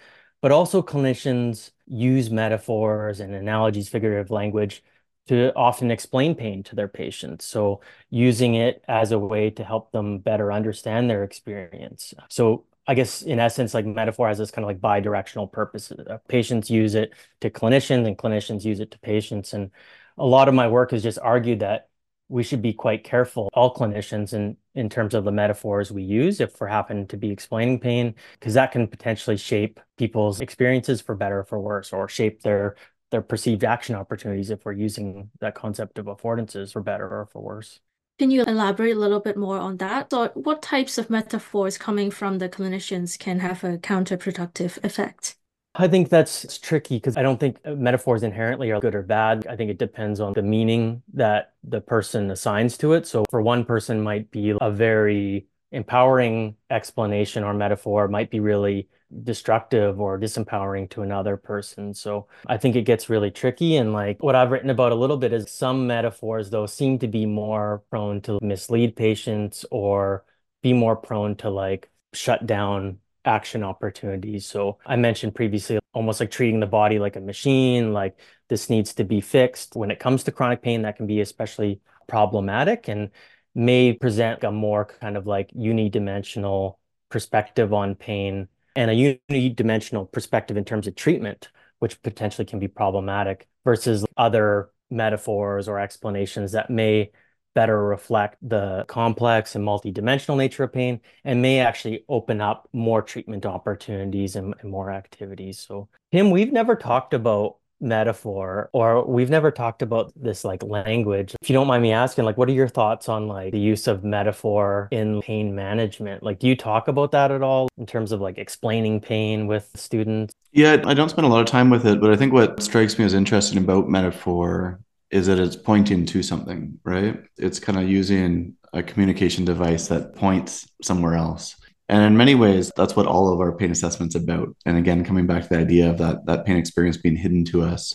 But 0.40 0.53
also 0.53 0.83
clinicians 0.83 1.71
use 1.87 2.31
metaphors 2.31 3.21
and 3.21 3.35
analogies 3.35 3.88
figurative 3.88 4.31
language 4.31 4.83
to 5.29 5.55
often 5.55 5.90
explain 5.90 6.35
pain 6.35 6.62
to 6.64 6.75
their 6.75 6.88
patients. 6.88 7.44
So 7.44 7.81
using 8.11 8.55
it 8.55 8.83
as 8.88 9.12
a 9.12 9.18
way 9.18 9.51
to 9.51 9.64
help 9.64 9.92
them 9.92 10.18
better 10.18 10.51
understand 10.53 11.11
their 11.11 11.23
experience. 11.23 12.14
So 12.29 12.64
I 12.88 12.94
guess 12.94 13.20
in 13.20 13.38
essence, 13.38 13.74
like 13.74 13.85
metaphor 13.85 14.29
has 14.29 14.38
this 14.38 14.51
kind 14.51 14.64
of 14.64 14.68
like 14.68 14.81
bi-directional 14.81 15.46
purpose. 15.46 15.92
Uh, 15.92 16.16
patients 16.27 16.70
use 16.70 16.94
it 16.94 17.12
to 17.42 17.51
clinicians 17.51 18.07
and 18.07 18.16
clinicians 18.16 18.64
use 18.64 18.81
it 18.81 18.90
to 18.92 18.98
patients. 18.98 19.53
And 19.53 19.70
a 20.16 20.24
lot 20.24 20.48
of 20.48 20.55
my 20.55 20.68
work 20.68 20.92
has 20.92 21.03
just 21.03 21.18
argued 21.18 21.61
that 21.61 21.90
we 22.31 22.42
should 22.42 22.62
be 22.62 22.72
quite 22.72 23.05
careful, 23.05 23.51
all 23.53 23.74
clinicians, 23.74 24.33
in, 24.33 24.57
in 24.74 24.88
terms 24.88 25.14
of 25.14 25.24
the 25.24 25.33
metaphors 25.33 25.92
we 25.92 26.03
use 26.03 26.40
if 26.40 26.59
we're 26.59 26.66
happen 26.66 27.07
to 27.09 27.16
be 27.18 27.31
explaining 27.31 27.79
pain, 27.79 28.14
because 28.40 28.55
that 28.55 28.72
can 28.72 28.88
potentially 28.88 29.37
shape 29.37 29.81
people's 29.98 30.40
experiences 30.40 31.01
for 31.03 31.14
better 31.14 31.40
or 31.40 31.44
for 31.44 31.61
worse, 31.61 31.92
or 31.92 32.09
shape 32.09 32.42
their 32.42 32.77
their 33.11 33.22
perceived 33.22 33.64
action 33.64 33.96
opportunities 33.96 34.51
if 34.51 34.64
we're 34.66 34.72
using 34.72 35.31
that 35.40 35.55
concept 35.55 35.98
of 35.98 36.07
affordances 36.07 36.72
for 36.72 36.83
better 36.83 37.09
or 37.09 37.27
for 37.33 37.40
worse. 37.40 37.81
Can 38.18 38.33
you 38.33 38.42
elaborate 38.42 38.96
a 38.96 38.98
little 38.98 39.20
bit 39.20 39.37
more 39.37 39.59
on 39.59 39.76
that? 39.76 40.11
So, 40.11 40.28
what 40.35 40.61
types 40.61 40.98
of 40.98 41.09
metaphors 41.09 41.78
coming 41.78 42.11
from 42.11 42.38
the 42.38 42.48
clinicians 42.48 43.16
can 43.16 43.38
have 43.38 43.62
a 43.62 43.78
counterproductive 43.78 44.83
effect? 44.85 45.37
I 45.76 45.87
think 45.87 46.09
that's 46.09 46.59
tricky 46.59 46.96
because 46.96 47.16
I 47.16 47.22
don't 47.22 47.38
think 47.38 47.64
metaphors 47.64 48.24
inherently 48.24 48.72
are 48.72 48.81
good 48.81 48.96
or 48.96 49.02
bad. 49.02 49.46
I 49.46 49.54
think 49.54 49.70
it 49.70 49.78
depends 49.78 50.18
on 50.18 50.33
the 50.33 50.42
meaning 50.42 51.02
that 51.14 51.52
the 51.62 51.81
person 51.81 52.33
assigns 52.33 52.76
to 52.78 52.94
it. 52.94 53.07
So, 53.07 53.24
for 53.31 53.40
one 53.40 53.64
person, 53.64 54.02
might 54.02 54.33
be 54.33 54.52
a 54.61 54.70
very 54.72 55.46
empowering 55.70 56.57
explanation 56.70 57.44
or 57.44 57.54
metaphor 57.54 58.09
might 58.09 58.31
be 58.31 58.40
really 58.40 58.88
destructive 59.25 60.01
or 60.01 60.18
disempowering 60.18 60.88
to 60.90 61.03
another 61.03 61.37
person. 61.37 61.94
So 61.94 62.27
I 62.47 62.57
think 62.57 62.77
it 62.77 62.83
gets 62.83 63.09
really 63.09 63.31
tricky. 63.31 63.77
And 63.77 63.92
like 63.92 64.23
what 64.23 64.35
I've 64.35 64.51
written 64.51 64.71
about 64.71 64.92
a 64.92 64.97
little 64.97 65.16
bit 65.16 65.33
is 65.33 65.51
some 65.51 65.87
metaphors, 65.87 66.51
though, 66.51 66.66
seem 66.66 66.99
to 67.01 67.09
be 67.09 67.27
more 67.27 67.83
prone 67.90 68.21
to 68.23 68.38
mislead 68.42 68.97
patients 68.97 69.64
or 69.71 70.25
be 70.62 70.73
more 70.73 70.97
prone 70.97 71.37
to 71.37 71.51
like 71.51 71.90
shut 72.12 72.47
down 72.47 72.99
action 73.25 73.62
opportunities. 73.62 74.47
So 74.47 74.79
I 74.87 74.97
mentioned 74.97 75.35
previously 75.35 75.79
almost 75.92 76.21
like 76.21 76.31
treating 76.31 76.61
the 76.61 76.66
body 76.66 76.99
like 76.99 77.16
a 77.16 77.21
machine, 77.21 77.92
like 77.92 78.18
this 78.49 78.71
needs 78.71 78.94
to 78.94 79.05
be 79.05 79.21
fixed. 79.21 79.75
When 79.77 79.90
it 79.90 79.99
comes 79.99 80.25
to 80.25 80.33
chronic 80.33 80.62
pain, 80.62 80.83
that 80.83 80.97
can 80.97 81.07
be 81.07 81.21
especially 81.21 81.81
problematic. 82.07 82.88
And 82.88 83.11
may 83.55 83.92
present 83.92 84.44
a 84.44 84.53
more 84.53 84.85
kind 84.85 85.16
of 85.16 85.27
like 85.27 85.51
unidimensional 85.51 86.77
perspective 87.09 87.73
on 87.73 87.94
pain 87.94 88.49
and 88.78 88.92
a 88.92 89.18
unidimensional 89.28 90.10
perspective 90.12 90.56
in 90.56 90.64
terms 90.64 90.86
of 90.86 90.94
treatment, 90.94 91.48
which 91.80 92.00
potentially 92.00 92.44
can 92.44 92.60
be 92.60 92.68
problematic 92.68 93.48
versus 93.64 94.06
other 94.16 94.70
metaphors 94.88 95.66
or 95.66 95.80
explanations 95.80 96.52
that 96.52 96.70
may 96.70 97.10
better 97.56 97.82
reflect 97.84 98.36
the 98.40 98.84
complex 98.86 99.56
and 99.56 99.66
multidimensional 99.66 100.36
nature 100.36 100.62
of 100.62 100.72
pain 100.72 101.00
and 101.24 101.42
may 101.42 101.58
actually 101.58 102.04
open 102.08 102.40
up 102.40 102.68
more 102.72 103.02
treatment 103.02 103.44
opportunities 103.44 104.36
and, 104.36 104.54
and 104.60 104.70
more 104.70 104.92
activities. 104.92 105.58
So, 105.58 105.88
Tim, 106.12 106.30
we've 106.30 106.52
never 106.52 106.76
talked 106.76 107.14
about 107.14 107.56
metaphor 107.80 108.70
or 108.72 109.04
we've 109.04 109.30
never 109.30 109.50
talked 109.50 109.82
about 109.82 110.12
this 110.16 110.44
like 110.44 110.62
language. 110.62 111.34
If 111.40 111.48
you 111.50 111.54
don't 111.54 111.66
mind 111.66 111.82
me 111.82 111.92
asking 111.92 112.24
like 112.24 112.36
what 112.36 112.48
are 112.48 112.52
your 112.52 112.68
thoughts 112.68 113.08
on 113.08 113.28
like 113.28 113.52
the 113.52 113.60
use 113.60 113.86
of 113.86 114.04
metaphor 114.04 114.88
in 114.90 115.20
pain 115.22 115.54
management? 115.54 116.22
Like 116.22 116.38
do 116.38 116.48
you 116.48 116.56
talk 116.56 116.88
about 116.88 117.12
that 117.12 117.30
at 117.30 117.42
all 117.42 117.68
in 117.78 117.86
terms 117.86 118.12
of 118.12 118.20
like 118.20 118.38
explaining 118.38 119.00
pain 119.00 119.46
with 119.46 119.70
students? 119.74 120.34
Yeah 120.52 120.82
i 120.86 120.94
don't 120.94 121.10
spend 121.10 121.26
a 121.26 121.28
lot 121.28 121.40
of 121.40 121.46
time 121.46 121.68
with 121.68 121.86
it 121.86 122.00
but 122.00 122.10
i 122.10 122.16
think 122.16 122.32
what 122.32 122.62
strikes 122.62 122.98
me 122.98 123.04
as 123.04 123.12
interesting 123.12 123.58
about 123.58 123.88
metaphor 123.88 124.80
is 125.10 125.26
that 125.26 125.38
it's 125.38 125.56
pointing 125.56 126.04
to 126.06 126.22
something 126.22 126.79
right? 126.85 127.22
It's 127.37 127.58
kind 127.58 127.79
of 127.79 127.88
using 127.88 128.56
a 128.72 128.83
communication 128.83 129.44
device 129.44 129.88
that 129.88 130.14
points 130.14 130.68
somewhere 130.83 131.14
else 131.14 131.56
and 131.88 132.02
in 132.02 132.16
many 132.16 132.34
ways, 132.34 132.70
that's 132.76 132.94
what 132.94 133.06
all 133.06 133.32
of 133.32 133.40
our 133.40 133.52
pain 133.52 133.70
assessments 133.70 134.14
about. 134.14 134.54
And 134.66 134.76
again, 134.76 135.04
coming 135.04 135.26
back 135.26 135.44
to 135.44 135.48
the 135.48 135.58
idea 135.58 135.90
of 135.90 135.98
that 135.98 136.26
that 136.26 136.44
pain 136.44 136.56
experience 136.56 136.96
being 136.96 137.16
hidden 137.16 137.44
to 137.46 137.62
us 137.62 137.94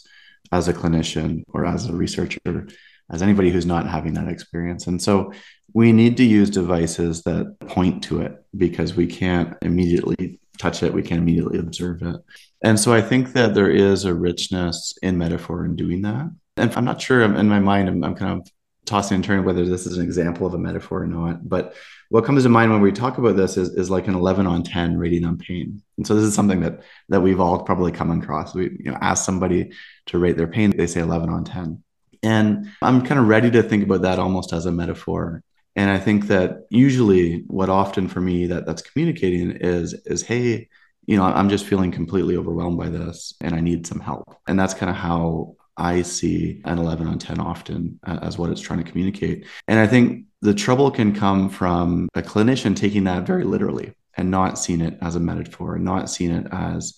as 0.51 0.67
a 0.67 0.73
clinician 0.73 1.43
or 1.47 1.65
as 1.65 1.87
a 1.87 1.93
researcher, 1.93 2.67
as 3.11 3.21
anybody 3.21 3.51
who's 3.51 3.65
not 3.65 3.87
having 3.87 4.13
that 4.13 4.27
experience. 4.27 4.87
And 4.87 5.01
so 5.01 5.33
we 5.73 5.91
need 5.91 6.17
to 6.17 6.23
use 6.23 6.49
devices 6.49 7.23
that 7.23 7.55
point 7.61 8.03
to 8.05 8.21
it 8.21 8.43
because 8.55 8.95
we 8.95 9.07
can't 9.07 9.55
immediately 9.61 10.39
touch 10.57 10.83
it, 10.83 10.93
we 10.93 11.01
can't 11.01 11.21
immediately 11.21 11.59
observe 11.59 12.01
it. 12.03 12.15
And 12.63 12.79
so 12.79 12.93
I 12.93 13.01
think 13.01 13.33
that 13.33 13.53
there 13.53 13.69
is 13.69 14.05
a 14.05 14.13
richness 14.13 14.95
in 15.01 15.17
metaphor 15.17 15.65
in 15.65 15.75
doing 15.75 16.03
that. 16.03 16.31
And 16.57 16.71
I'm 16.73 16.85
not 16.85 17.01
sure 17.01 17.21
in 17.21 17.49
my 17.49 17.59
mind, 17.59 17.89
I'm, 17.89 18.03
I'm 18.03 18.15
kind 18.15 18.39
of 18.39 18.47
tossing 18.85 19.15
and 19.15 19.23
turning 19.23 19.45
whether 19.45 19.65
this 19.65 19.85
is 19.85 19.97
an 19.97 20.03
example 20.03 20.45
of 20.45 20.53
a 20.53 20.59
metaphor 20.59 21.03
or 21.03 21.07
not. 21.07 21.47
But 21.47 21.73
what 22.10 22.26
comes 22.26 22.43
to 22.43 22.49
mind 22.49 22.72
when 22.72 22.82
we 22.82 22.91
talk 22.91 23.18
about 23.18 23.36
this 23.36 23.58
is, 23.58 23.70
is 23.70 23.89
like 23.89 24.08
an 24.08 24.16
11 24.16 24.47
on 24.47 24.64
10 24.64 24.97
rating 24.97 25.26
on 25.26 25.38
pain. 25.38 25.82
And 25.97 26.06
so 26.06 26.16
this 26.16 26.24
is 26.24 26.34
something 26.34 26.62
that 26.62 26.82
that 27.10 27.22
we've 27.22 27.39
all 27.39 27.64
probably 27.64 27.91
come 27.91 28.12
across. 28.12 28.54
We 28.54 28.66
you 28.80 28.91
know 28.91 28.97
ask 29.01 29.26
somebody 29.26 29.72
to 30.08 30.18
rate 30.18 30.38
their 30.38 30.47
pain, 30.47 30.76
they 30.76 30.88
say 30.88 31.01
11 31.01 31.30
on 31.30 31.43
10. 31.43 31.84
And 32.24 32.70
I'm 32.82 33.01
kind 33.04 33.20
of 33.20 33.28
ready 33.28 33.51
to 33.51 33.64
think 33.64 33.84
about 33.84 34.04
that 34.04 34.20
almost 34.20 34.54
as 34.54 34.66
a 34.66 34.72
metaphor. 34.72 35.43
And 35.76 35.89
I 35.89 35.99
think 35.99 36.28
that 36.28 36.68
usually 36.70 37.43
what 37.47 37.70
often 37.70 38.08
for 38.08 38.22
me 38.22 38.47
that 38.47 38.66
that's 38.66 38.82
communicating 38.82 39.51
is 39.51 39.93
is 40.06 40.22
hey, 40.22 40.70
you 41.06 41.18
know, 41.18 41.24
I'm 41.24 41.49
just 41.49 41.66
feeling 41.66 41.91
completely 41.91 42.38
overwhelmed 42.38 42.78
by 42.78 42.89
this 42.89 43.34
and 43.41 43.54
I 43.54 43.60
need 43.60 43.86
some 43.86 43.99
help. 43.99 44.38
And 44.47 44.60
that's 44.60 44.74
kind 44.74 44.89
of 44.89 44.95
how 44.95 45.56
I 45.76 46.04
see 46.04 46.62
an 46.66 46.78
11 46.78 47.08
on 47.08 47.20
10 47.20 47.39
often 47.39 47.99
uh, 48.06 48.20
as 48.22 48.38
what 48.38 48.51
it's 48.51 48.62
trying 48.62 48.84
to 48.84 48.89
communicate. 48.89 49.47
And 49.68 49.80
I 49.80 49.88
think 49.88 50.26
the 50.43 50.53
trouble 50.53 50.91
can 50.91 51.15
come 51.15 51.49
from 51.49 52.09
a 52.15 52.21
clinician 52.21 52.75
taking 52.75 53.05
that 53.05 53.25
very 53.25 53.45
literally 53.45 53.93
and 54.17 54.29
not 54.29 54.59
seeing 54.59 54.81
it 54.81 54.97
as 55.01 55.15
a 55.15 55.19
metaphor, 55.19 55.75
and 55.75 55.85
not 55.85 56.09
seeing 56.09 56.31
it 56.31 56.47
as 56.51 56.95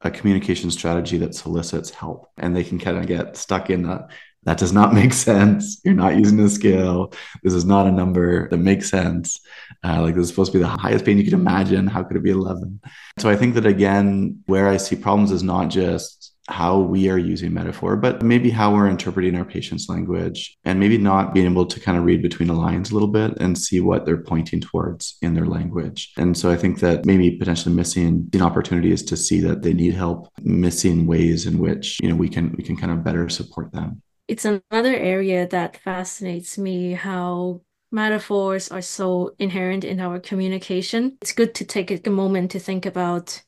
a 0.00 0.10
communication 0.10 0.70
strategy 0.70 1.18
that 1.18 1.34
solicits 1.34 1.90
help. 1.90 2.30
And 2.38 2.56
they 2.56 2.64
can 2.64 2.78
kind 2.78 2.96
of 2.96 3.06
get 3.06 3.36
stuck 3.36 3.68
in 3.68 3.82
that. 3.82 4.08
That 4.44 4.56
does 4.56 4.72
not 4.72 4.94
make 4.94 5.12
sense. 5.12 5.82
You're 5.84 5.94
not 5.94 6.16
using 6.16 6.40
a 6.40 6.48
scale. 6.48 7.12
This 7.42 7.52
is 7.52 7.66
not 7.66 7.86
a 7.86 7.92
number 7.92 8.48
that 8.48 8.56
makes 8.56 8.88
sense. 8.88 9.38
Uh, 9.84 10.00
like 10.00 10.14
this 10.14 10.24
is 10.24 10.28
supposed 10.30 10.52
to 10.52 10.58
be 10.58 10.64
the 10.64 10.68
highest 10.68 11.04
pain 11.04 11.18
you 11.18 11.24
could 11.24 11.34
imagine. 11.34 11.86
How 11.86 12.02
could 12.02 12.16
it 12.16 12.22
be 12.22 12.30
11? 12.30 12.80
So 13.18 13.28
I 13.28 13.36
think 13.36 13.54
that 13.54 13.66
again, 13.66 14.42
where 14.46 14.66
I 14.66 14.78
see 14.78 14.96
problems 14.96 15.30
is 15.30 15.42
not 15.42 15.68
just 15.68 16.32
how 16.48 16.78
we 16.78 17.08
are 17.10 17.18
using 17.18 17.52
metaphor, 17.52 17.96
but 17.96 18.22
maybe 18.22 18.50
how 18.50 18.74
we're 18.74 18.88
interpreting 18.88 19.36
our 19.36 19.44
patient's 19.44 19.88
language 19.88 20.56
and 20.64 20.80
maybe 20.80 20.96
not 20.96 21.34
being 21.34 21.46
able 21.46 21.66
to 21.66 21.78
kind 21.78 21.98
of 21.98 22.04
read 22.04 22.22
between 22.22 22.48
the 22.48 22.54
lines 22.54 22.90
a 22.90 22.94
little 22.94 23.08
bit 23.08 23.36
and 23.38 23.56
see 23.56 23.80
what 23.80 24.06
they're 24.06 24.22
pointing 24.22 24.60
towards 24.60 25.18
in 25.22 25.34
their 25.34 25.46
language. 25.46 26.12
And 26.16 26.36
so 26.36 26.50
I 26.50 26.56
think 26.56 26.80
that 26.80 27.04
maybe 27.04 27.32
potentially 27.32 27.74
missing 27.74 28.30
opportunities 28.40 29.02
to 29.04 29.16
see 29.16 29.40
that 29.40 29.62
they 29.62 29.74
need 29.74 29.94
help, 29.94 30.28
missing 30.42 31.06
ways 31.06 31.46
in 31.46 31.58
which, 31.58 31.98
you 32.00 32.08
know, 32.08 32.16
we 32.16 32.28
can 32.28 32.54
we 32.56 32.64
can 32.64 32.76
kind 32.76 32.92
of 32.92 33.04
better 33.04 33.28
support 33.28 33.72
them. 33.72 34.02
It's 34.26 34.44
another 34.44 34.94
area 34.94 35.46
that 35.48 35.78
fascinates 35.78 36.58
me 36.58 36.92
how 36.92 37.62
metaphors 37.90 38.70
are 38.70 38.82
so 38.82 39.34
inherent 39.38 39.84
in 39.84 40.00
our 40.00 40.18
communication. 40.20 41.16
It's 41.22 41.32
good 41.32 41.54
to 41.56 41.64
take 41.64 42.06
a 42.06 42.10
moment 42.10 42.50
to 42.52 42.58
think 42.58 42.86
about 42.86 43.42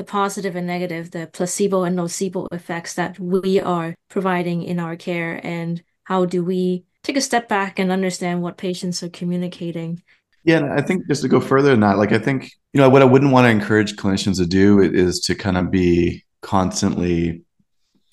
the 0.00 0.04
positive 0.04 0.56
and 0.56 0.66
negative, 0.66 1.10
the 1.10 1.28
placebo 1.30 1.82
and 1.82 1.94
nocebo 1.94 2.48
effects 2.52 2.94
that 2.94 3.20
we 3.20 3.60
are 3.60 3.94
providing 4.08 4.62
in 4.62 4.80
our 4.80 4.96
care, 4.96 5.38
and 5.44 5.82
how 6.04 6.24
do 6.24 6.42
we 6.42 6.84
take 7.02 7.18
a 7.18 7.20
step 7.20 7.50
back 7.50 7.78
and 7.78 7.92
understand 7.92 8.40
what 8.40 8.56
patients 8.56 9.02
are 9.02 9.10
communicating. 9.10 10.02
Yeah, 10.42 10.72
I 10.74 10.80
think 10.80 11.06
just 11.06 11.20
to 11.20 11.28
go 11.28 11.38
further 11.38 11.72
than 11.72 11.80
that, 11.80 11.98
like 11.98 12.12
I 12.12 12.18
think, 12.18 12.50
you 12.72 12.80
know, 12.80 12.88
what 12.88 13.02
I 13.02 13.04
wouldn't 13.04 13.30
want 13.30 13.44
to 13.44 13.50
encourage 13.50 13.96
clinicians 13.96 14.38
to 14.38 14.46
do 14.46 14.80
is 14.80 15.20
to 15.20 15.34
kind 15.34 15.58
of 15.58 15.70
be 15.70 16.24
constantly 16.40 17.42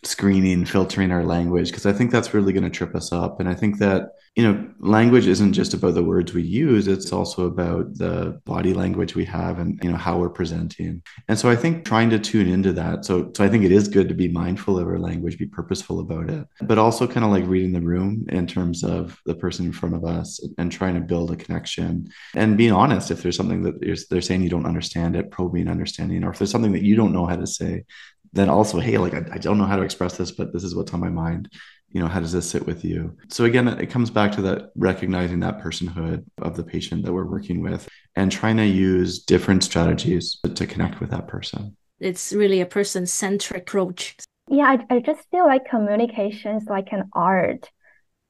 screening, 0.03 0.65
filtering 0.65 1.13
our 1.13 1.23
language, 1.23 1.69
because 1.69 1.85
I 1.85 1.93
think 1.93 2.11
that's 2.11 2.33
really 2.33 2.51
going 2.51 2.65
to 2.65 2.69
trip 2.69 2.95
us 2.95 3.13
up. 3.13 3.39
And 3.39 3.47
I 3.47 3.53
think 3.53 3.79
that 3.79 4.09
you 4.37 4.43
know, 4.43 4.69
language 4.77 5.25
isn't 5.25 5.53
just 5.53 5.73
about 5.73 5.95
the 5.95 6.03
words 6.03 6.31
we 6.31 6.43
use, 6.43 6.87
it's 6.87 7.11
also 7.11 7.47
about 7.47 7.97
the 7.97 8.39
body 8.45 8.71
language 8.71 9.15
we 9.15 9.25
have 9.25 9.57
and, 9.57 9.79
you 9.83 9.91
know, 9.91 9.97
how 9.97 10.19
we're 10.19 10.29
presenting. 10.29 11.01
And 11.27 11.39
so 11.39 11.49
I 11.49 11.55
think 11.55 11.85
trying 11.85 12.11
to 12.11 12.19
tune 12.19 12.47
into 12.47 12.71
that. 12.73 13.03
So, 13.03 13.31
so 13.35 13.43
I 13.43 13.49
think 13.49 13.65
it 13.65 13.71
is 13.71 13.87
good 13.87 14.07
to 14.09 14.13
be 14.13 14.27
mindful 14.27 14.77
of 14.77 14.87
our 14.87 14.99
language, 14.99 15.39
be 15.39 15.47
purposeful 15.47 16.01
about 16.01 16.29
it, 16.29 16.47
but 16.61 16.77
also 16.77 17.07
kind 17.07 17.25
of 17.25 17.31
like 17.31 17.47
reading 17.47 17.73
the 17.73 17.81
room 17.81 18.27
in 18.29 18.45
terms 18.45 18.83
of 18.83 19.19
the 19.25 19.33
person 19.33 19.65
in 19.65 19.71
front 19.71 19.95
of 19.95 20.05
us 20.05 20.39
and 20.59 20.71
trying 20.71 20.93
to 20.93 21.01
build 21.01 21.31
a 21.31 21.35
connection 21.35 22.07
and 22.35 22.57
being 22.57 22.73
honest 22.73 23.09
if 23.09 23.23
there's 23.23 23.35
something 23.35 23.63
that 23.63 24.07
they're 24.11 24.21
saying 24.21 24.43
you 24.43 24.51
don't 24.51 24.67
understand 24.67 25.15
it, 25.15 25.31
probing 25.31 25.67
understanding, 25.67 26.23
or 26.23 26.29
if 26.29 26.37
there's 26.37 26.51
something 26.51 26.73
that 26.73 26.83
you 26.83 26.95
don't 26.95 27.11
know 27.11 27.25
how 27.25 27.37
to 27.37 27.47
say, 27.47 27.85
then 28.33 28.49
also, 28.49 28.79
hey, 28.79 28.99
like 28.99 29.15
I, 29.15 29.23
I 29.31 29.37
don't 29.39 29.57
know 29.57 29.65
how 29.65 29.77
to 29.77 29.81
express 29.81 30.15
this, 30.15 30.29
but 30.29 30.53
this 30.53 30.63
is 30.63 30.75
what's 30.75 30.93
on 30.93 30.99
my 30.99 31.09
mind 31.09 31.49
you 31.97 32.03
know 32.03 32.09
how 32.09 32.19
does 32.19 32.31
this 32.31 32.47
sit 32.47 32.67
with 32.67 32.85
you? 32.85 33.17
So 33.29 33.45
again 33.45 33.67
it 33.67 33.87
comes 33.89 34.11
back 34.11 34.31
to 34.33 34.41
that 34.43 34.69
recognizing 34.75 35.39
that 35.39 35.59
personhood 35.59 36.23
of 36.37 36.55
the 36.55 36.63
patient 36.63 37.03
that 37.03 37.11
we're 37.11 37.25
working 37.25 37.63
with 37.63 37.89
and 38.15 38.31
trying 38.31 38.57
to 38.57 38.65
use 38.67 39.23
different 39.23 39.63
strategies 39.63 40.39
to 40.43 40.67
connect 40.67 40.99
with 40.99 41.09
that 41.09 41.27
person. 41.27 41.75
It's 41.99 42.31
really 42.33 42.61
a 42.61 42.67
person-centric 42.67 43.63
approach. 43.63 44.15
Yeah 44.47 44.77
I, 44.77 44.95
I 44.95 44.99
just 44.99 45.27
feel 45.31 45.47
like 45.47 45.67
communication 45.67 46.57
is 46.57 46.67
like 46.67 46.89
an 46.91 47.09
art 47.13 47.71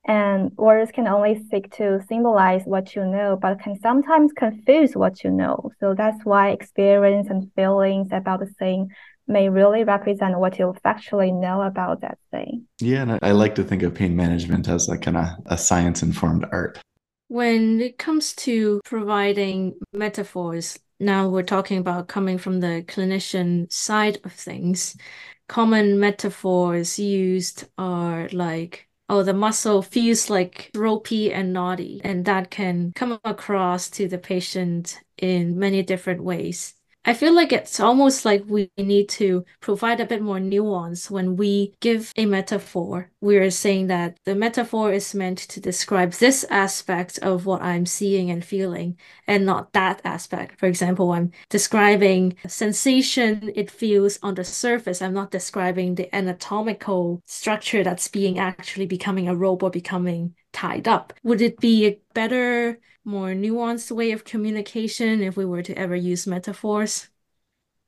and 0.08 0.56
words 0.56 0.94
can 0.94 1.06
only 1.06 1.44
seek 1.52 1.70
to 1.76 2.02
symbolize 2.08 2.64
what 2.64 2.96
you 2.96 3.04
know 3.04 3.36
but 3.36 3.60
can 3.60 3.78
sometimes 3.82 4.32
confuse 4.32 4.96
what 4.96 5.26
you 5.26 5.30
know. 5.30 5.72
So 5.82 5.94
that's 5.94 6.24
why 6.24 6.52
experience 6.52 7.28
and 7.30 7.52
feelings 7.54 8.14
about 8.14 8.40
the 8.40 8.46
thing 8.46 8.92
may 9.28 9.50
really 9.50 9.84
represent 9.84 10.40
what 10.40 10.58
you 10.58 10.74
factually 10.86 11.34
know 11.34 11.62
about 11.62 12.02
that 12.02 12.18
thing. 12.32 12.66
Yeah, 12.80 13.02
and 13.02 13.20
I 13.22 13.32
like 13.32 13.56
to 13.56 13.64
think 13.64 13.84
of 13.84 13.94
pain 13.94 14.16
management 14.16 14.68
as 14.68 14.88
like 14.88 15.02
kind 15.02 15.18
of 15.18 15.28
a 15.46 15.58
science 15.58 16.02
informed 16.02 16.46
art. 16.52 16.80
When 17.28 17.82
it 17.82 17.98
comes 17.98 18.34
to 18.36 18.80
providing 18.86 19.76
metaphors, 19.92 20.80
now 21.00 21.28
we're 21.28 21.44
talking 21.44 21.78
about 21.78 22.08
coming 22.08 22.38
from 22.38 22.62
the 22.62 22.86
clinician 22.88 23.72
side 23.72 24.20
of 24.24 24.32
things. 24.32 24.96
Common 25.50 26.00
metaphors 26.00 26.98
used 26.98 27.66
are 27.78 28.30
like, 28.32 28.88
oh, 29.10 29.24
the 29.24 29.34
muscle 29.34 29.82
feels 29.82 30.30
like 30.30 30.72
ropey 30.74 31.34
and 31.34 31.54
knotty, 31.54 32.02
and 32.04 32.26
that 32.26 32.50
can 32.50 32.94
come 32.96 33.20
across 33.24 33.90
to 33.92 34.08
the 34.08 34.18
patient 34.18 35.00
in 35.18 35.60
many 35.60 35.84
different 35.84 36.24
ways. 36.24 36.74
I 37.08 37.14
feel 37.14 37.34
like 37.34 37.54
it's 37.54 37.80
almost 37.80 38.26
like 38.26 38.44
we 38.48 38.70
need 38.78 39.08
to 39.12 39.46
provide 39.62 40.02
a 40.02 40.06
bit 40.06 40.22
more 40.22 40.42
nuance 40.42 41.10
when 41.10 41.38
we 41.38 41.74
give 41.80 42.12
a 42.18 42.26
metaphor. 42.26 43.10
We're 43.22 43.50
saying 43.50 43.88
that 43.88 44.20
the 44.26 44.36
metaphor 44.36 44.92
is 44.92 45.16
meant 45.16 45.38
to 45.38 45.62
describe 45.62 46.12
this 46.12 46.44
aspect 46.50 47.18
of 47.20 47.46
what 47.46 47.62
I'm 47.62 47.86
seeing 47.86 48.30
and 48.30 48.44
feeling 48.44 48.98
and 49.26 49.46
not 49.46 49.72
that 49.72 50.02
aspect. 50.04 50.60
For 50.60 50.66
example, 50.66 51.14
I'm 51.14 51.32
describing 51.48 52.36
sensation 52.46 53.54
it 53.56 53.72
feels 53.72 54.20
on 54.22 54.36
the 54.36 54.44
surface. 54.44 55.02
I'm 55.02 55.14
not 55.14 55.32
describing 55.32 55.96
the 55.96 56.14
anatomical 56.14 57.22
structure 57.26 57.86
that's 57.86 58.10
being 58.10 58.38
actually 58.38 58.86
becoming 58.86 59.30
a 59.30 59.36
rope 59.36 59.64
or 59.64 59.70
becoming 59.70 60.36
tied 60.54 60.88
up. 60.88 61.14
Would 61.24 61.42
it 61.42 61.60
be 61.60 61.88
a 61.88 62.00
better 62.14 62.80
more 63.06 63.30
nuanced 63.30 63.92
way 63.92 64.12
of 64.12 64.26
communication 64.26 65.22
if 65.22 65.38
we 65.38 65.46
were 65.46 65.64
to 65.64 65.78
ever 65.78 65.96
use 65.96 66.28
metaphors? 66.28 67.08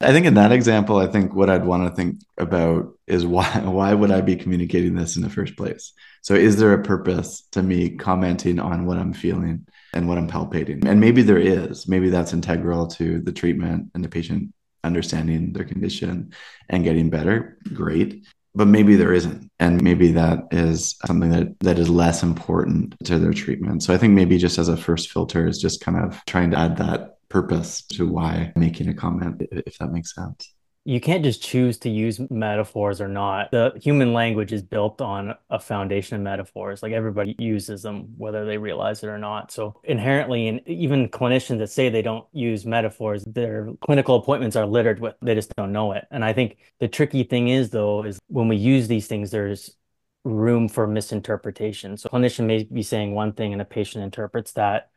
I 0.01 0.13
think 0.13 0.25
in 0.25 0.35
that 0.35 0.53
example, 0.53 0.97
I 0.97 1.07
think 1.07 1.35
what 1.35 1.49
I'd 1.49 1.65
want 1.65 1.83
to 1.87 1.93
think 1.93 2.21
about 2.37 2.93
is 3.05 3.25
why 3.25 3.45
why 3.65 3.93
would 3.93 4.11
I 4.11 4.21
be 4.21 4.37
communicating 4.37 4.95
this 4.95 5.17
in 5.17 5.23
the 5.23 5.29
first 5.29 5.57
place? 5.57 5.93
So 6.21 6.35
is 6.35 6.57
there 6.57 6.73
a 6.73 6.83
purpose 6.83 7.41
to 7.51 7.61
me 7.61 7.97
commenting 7.97 8.59
on 8.59 8.85
what 8.85 8.97
I'm 8.97 9.13
feeling 9.13 9.67
and 9.93 10.07
what 10.07 10.17
I'm 10.17 10.29
palpating? 10.29 10.85
And 10.85 11.01
maybe 11.01 11.21
there 11.21 11.37
is. 11.37 11.87
Maybe 11.87 12.09
that's 12.09 12.33
integral 12.33 12.87
to 12.87 13.19
the 13.19 13.33
treatment 13.33 13.91
and 13.93 14.03
the 14.03 14.09
patient 14.09 14.53
understanding 14.85 15.51
their 15.51 15.65
condition 15.65 16.33
and 16.69 16.85
getting 16.85 17.09
better. 17.09 17.57
Great 17.73 18.25
but 18.55 18.67
maybe 18.67 18.95
there 18.95 19.13
isn't. 19.13 19.49
And 19.59 19.81
maybe 19.81 20.11
that 20.13 20.47
is 20.51 20.95
something 21.05 21.29
that 21.31 21.59
that 21.59 21.79
is 21.79 21.89
less 21.89 22.23
important 22.23 22.95
to 23.05 23.19
their 23.19 23.33
treatment. 23.33 23.83
So 23.83 23.93
i 23.93 23.97
think 23.97 24.13
maybe 24.13 24.37
just 24.37 24.57
as 24.57 24.69
a 24.69 24.77
first 24.77 25.11
filter 25.11 25.47
is 25.47 25.59
just 25.59 25.81
kind 25.81 25.97
of 25.97 26.23
trying 26.25 26.51
to 26.51 26.57
add 26.57 26.77
that 26.77 27.17
purpose 27.29 27.83
to 27.83 28.07
why 28.07 28.51
making 28.55 28.89
a 28.89 28.93
comment 28.93 29.41
if 29.51 29.77
that 29.77 29.91
makes 29.91 30.15
sense 30.15 30.51
you 30.89 30.99
can't 30.99 31.23
just 31.23 31.43
choose 31.43 31.77
to 31.77 31.89
use 31.89 32.19
metaphors 32.31 32.99
or 32.99 33.07
not. 33.07 33.51
The 33.51 33.73
human 33.79 34.11
language 34.11 34.51
is 34.51 34.63
built 34.63 35.01
on 35.01 35.35
a 35.51 35.59
foundation 35.59 36.15
of 36.15 36.23
metaphors. 36.23 36.81
Like 36.81 36.93
everybody 36.93 37.35
uses 37.37 37.83
them, 37.83 38.15
whether 38.17 38.43
they 38.43 38.57
realize 38.57 39.03
it 39.03 39.07
or 39.07 39.19
not. 39.19 39.51
So 39.51 39.79
inherently, 39.83 40.47
and 40.47 40.67
even 40.67 41.07
clinicians 41.07 41.59
that 41.59 41.69
say 41.69 41.89
they 41.89 42.01
don't 42.01 42.25
use 42.33 42.65
metaphors, 42.65 43.23
their 43.25 43.69
clinical 43.81 44.15
appointments 44.15 44.55
are 44.55 44.65
littered 44.65 44.99
with. 44.99 45.13
They 45.21 45.35
just 45.35 45.55
don't 45.55 45.71
know 45.71 45.91
it. 45.91 46.07
And 46.09 46.25
I 46.25 46.33
think 46.33 46.57
the 46.79 46.87
tricky 46.87 47.21
thing 47.21 47.49
is, 47.49 47.69
though, 47.69 48.03
is 48.03 48.17
when 48.25 48.47
we 48.47 48.55
use 48.55 48.87
these 48.87 49.05
things, 49.05 49.29
there's 49.29 49.75
room 50.23 50.67
for 50.67 50.87
misinterpretation. 50.87 51.97
So 51.97 52.09
clinician 52.09 52.47
may 52.47 52.63
be 52.63 52.81
saying 52.81 53.13
one 53.13 53.33
thing 53.33 53.53
and 53.53 53.61
a 53.61 53.65
patient 53.65 54.03
interprets 54.03 54.53
that 54.53 54.89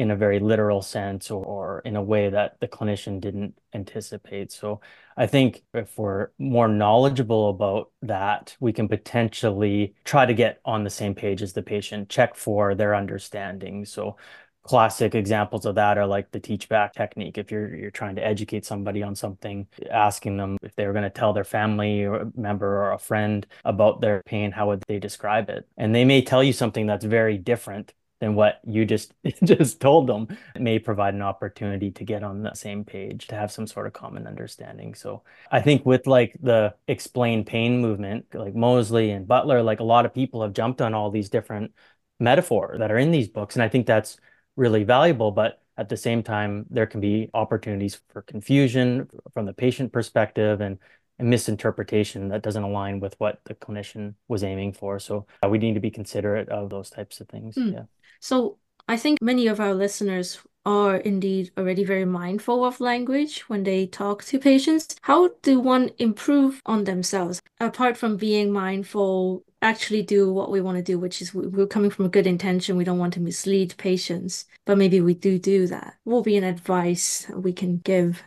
in 0.00 0.10
a 0.10 0.16
very 0.16 0.38
literal 0.38 0.80
sense 0.80 1.30
or, 1.30 1.44
or, 1.44 1.82
in 1.84 1.94
a 1.94 2.02
way 2.02 2.30
that 2.30 2.58
the 2.60 2.66
clinician 2.66 3.20
didn't 3.20 3.54
anticipate. 3.74 4.50
So 4.50 4.80
I 5.14 5.26
think 5.26 5.62
if 5.74 5.98
we're 5.98 6.28
more 6.38 6.68
knowledgeable 6.68 7.50
about 7.50 7.90
that, 8.00 8.56
we 8.60 8.72
can 8.72 8.88
potentially 8.88 9.94
try 10.04 10.24
to 10.24 10.32
get 10.32 10.60
on 10.64 10.84
the 10.84 10.90
same 10.90 11.14
page 11.14 11.42
as 11.42 11.52
the 11.52 11.62
patient, 11.62 12.08
check 12.08 12.34
for 12.34 12.74
their 12.74 12.94
understanding. 12.94 13.84
So 13.84 14.16
classic 14.62 15.14
examples 15.14 15.66
of 15.66 15.74
that 15.74 15.98
are 15.98 16.06
like 16.06 16.30
the 16.30 16.40
teach 16.40 16.68
back 16.68 16.94
technique. 16.94 17.36
If 17.36 17.50
you're 17.50 17.74
you're 17.74 17.90
trying 17.90 18.16
to 18.16 18.26
educate 18.26 18.64
somebody 18.64 19.02
on 19.02 19.14
something, 19.14 19.66
asking 19.90 20.38
them 20.38 20.56
if 20.62 20.74
they 20.76 20.86
were 20.86 20.92
going 20.92 21.04
to 21.04 21.10
tell 21.10 21.32
their 21.34 21.44
family 21.44 22.04
or 22.04 22.30
member 22.36 22.82
or 22.84 22.92
a 22.92 22.98
friend 22.98 23.46
about 23.66 24.00
their 24.00 24.22
pain, 24.24 24.50
how 24.52 24.68
would 24.68 24.82
they 24.88 24.98
describe 24.98 25.50
it? 25.50 25.68
And 25.76 25.94
they 25.94 26.04
may 26.06 26.22
tell 26.22 26.42
you 26.42 26.52
something 26.52 26.86
that's 26.86 27.04
very 27.04 27.36
different 27.36 27.92
than 28.20 28.34
what 28.34 28.60
you 28.66 28.84
just 28.84 29.12
just 29.44 29.80
told 29.80 30.06
them 30.06 30.28
it 30.54 30.62
may 30.62 30.78
provide 30.78 31.14
an 31.14 31.22
opportunity 31.22 31.90
to 31.90 32.04
get 32.04 32.22
on 32.22 32.42
the 32.42 32.54
same 32.54 32.84
page 32.84 33.26
to 33.26 33.34
have 33.34 33.50
some 33.50 33.66
sort 33.66 33.86
of 33.86 33.92
common 33.92 34.26
understanding 34.26 34.94
so 34.94 35.22
i 35.50 35.60
think 35.60 35.84
with 35.84 36.06
like 36.06 36.36
the 36.42 36.72
explain 36.86 37.44
pain 37.44 37.80
movement 37.80 38.26
like 38.34 38.54
Moseley 38.54 39.10
and 39.10 39.26
butler 39.26 39.62
like 39.62 39.80
a 39.80 39.84
lot 39.84 40.06
of 40.06 40.14
people 40.14 40.42
have 40.42 40.52
jumped 40.52 40.80
on 40.80 40.94
all 40.94 41.10
these 41.10 41.28
different 41.28 41.72
metaphors 42.18 42.78
that 42.78 42.92
are 42.92 42.98
in 42.98 43.10
these 43.10 43.28
books 43.28 43.56
and 43.56 43.62
i 43.62 43.68
think 43.68 43.86
that's 43.86 44.18
really 44.56 44.84
valuable 44.84 45.30
but 45.30 45.62
at 45.76 45.88
the 45.88 45.96
same 45.96 46.22
time 46.22 46.66
there 46.68 46.86
can 46.86 47.00
be 47.00 47.30
opportunities 47.32 48.00
for 48.10 48.20
confusion 48.22 49.08
from 49.32 49.46
the 49.46 49.52
patient 49.54 49.92
perspective 49.92 50.60
and 50.60 50.78
a 51.20 51.24
misinterpretation 51.24 52.28
that 52.28 52.42
doesn't 52.42 52.62
align 52.62 52.98
with 52.98 53.14
what 53.18 53.40
the 53.44 53.54
clinician 53.54 54.14
was 54.26 54.42
aiming 54.42 54.72
for. 54.72 54.98
So 54.98 55.26
uh, 55.44 55.48
we 55.48 55.58
need 55.58 55.74
to 55.74 55.80
be 55.80 55.90
considerate 55.90 56.48
of 56.48 56.70
those 56.70 56.88
types 56.88 57.20
of 57.20 57.28
things. 57.28 57.56
Mm. 57.56 57.72
Yeah. 57.74 57.82
So 58.20 58.58
I 58.88 58.96
think 58.96 59.20
many 59.22 59.46
of 59.46 59.60
our 59.60 59.74
listeners 59.74 60.40
are 60.66 60.96
indeed 60.96 61.50
already 61.56 61.84
very 61.84 62.04
mindful 62.04 62.64
of 62.64 62.80
language 62.80 63.40
when 63.48 63.62
they 63.62 63.86
talk 63.86 64.24
to 64.24 64.38
patients. 64.38 64.94
How 65.02 65.30
do 65.42 65.58
one 65.58 65.90
improve 65.98 66.60
on 66.66 66.84
themselves 66.84 67.40
apart 67.60 67.96
from 67.96 68.16
being 68.16 68.52
mindful? 68.52 69.42
Actually, 69.62 70.02
do 70.02 70.32
what 70.32 70.50
we 70.50 70.60
want 70.60 70.76
to 70.76 70.82
do, 70.82 70.98
which 70.98 71.20
is 71.20 71.34
we're 71.34 71.66
coming 71.66 71.90
from 71.90 72.06
a 72.06 72.10
good 72.10 72.26
intention. 72.26 72.76
We 72.76 72.84
don't 72.84 72.98
want 72.98 73.14
to 73.14 73.20
mislead 73.20 73.74
patients, 73.76 74.46
but 74.64 74.78
maybe 74.78 75.00
we 75.00 75.14
do 75.14 75.38
do 75.38 75.66
that. 75.66 75.96
What 76.04 76.14
will 76.16 76.22
be 76.22 76.36
an 76.36 76.44
advice 76.44 77.26
we 77.34 77.52
can 77.52 77.78
give 77.78 78.22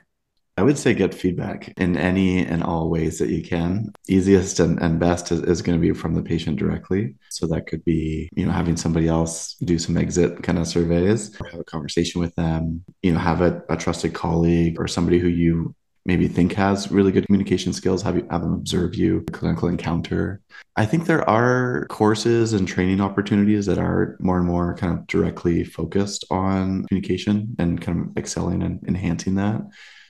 I 0.55 0.61
would 0.61 0.77
say 0.77 0.93
get 0.93 1.15
feedback 1.15 1.73
in 1.77 1.97
any 1.97 2.45
and 2.45 2.63
all 2.63 2.89
ways 2.89 3.17
that 3.17 3.29
you 3.29 3.41
can. 3.41 3.91
Easiest 4.07 4.59
and, 4.59 4.79
and 4.79 4.99
best 4.99 5.31
is, 5.31 5.41
is 5.41 5.63
going 5.63 5.79
to 5.79 5.81
be 5.81 5.93
from 5.93 6.13
the 6.13 6.21
patient 6.21 6.59
directly. 6.59 7.15
So 7.29 7.47
that 7.47 7.65
could 7.65 7.83
be, 7.83 8.29
you 8.35 8.45
know, 8.45 8.51
having 8.51 8.77
somebody 8.77 9.07
else 9.07 9.55
do 9.55 9.79
some 9.79 9.97
exit 9.97 10.43
kind 10.43 10.59
of 10.59 10.67
surveys, 10.67 11.35
or 11.41 11.47
have 11.47 11.59
a 11.59 11.63
conversation 11.63 12.21
with 12.21 12.35
them, 12.35 12.83
you 13.01 13.13
know, 13.13 13.19
have 13.19 13.41
a, 13.41 13.63
a 13.69 13.77
trusted 13.77 14.13
colleague 14.13 14.79
or 14.79 14.87
somebody 14.87 15.17
who 15.17 15.27
you 15.27 15.73
maybe 16.05 16.27
think 16.27 16.53
has 16.53 16.91
really 16.91 17.11
good 17.11 17.25
communication 17.25 17.73
skills, 17.73 18.03
have, 18.03 18.17
you, 18.17 18.27
have 18.29 18.41
them 18.41 18.53
observe 18.53 18.93
you, 18.93 19.23
clinical 19.31 19.69
encounter. 19.69 20.41
I 20.75 20.85
think 20.85 21.05
there 21.05 21.27
are 21.27 21.87
courses 21.89 22.53
and 22.53 22.67
training 22.67 23.01
opportunities 23.01 23.65
that 23.67 23.79
are 23.79 24.17
more 24.19 24.37
and 24.37 24.45
more 24.45 24.75
kind 24.75 24.99
of 24.99 25.07
directly 25.07 25.63
focused 25.63 26.25
on 26.29 26.85
communication 26.87 27.55
and 27.57 27.81
kind 27.81 28.01
of 28.01 28.17
excelling 28.17 28.61
and 28.61 28.83
enhancing 28.87 29.35
that 29.35 29.61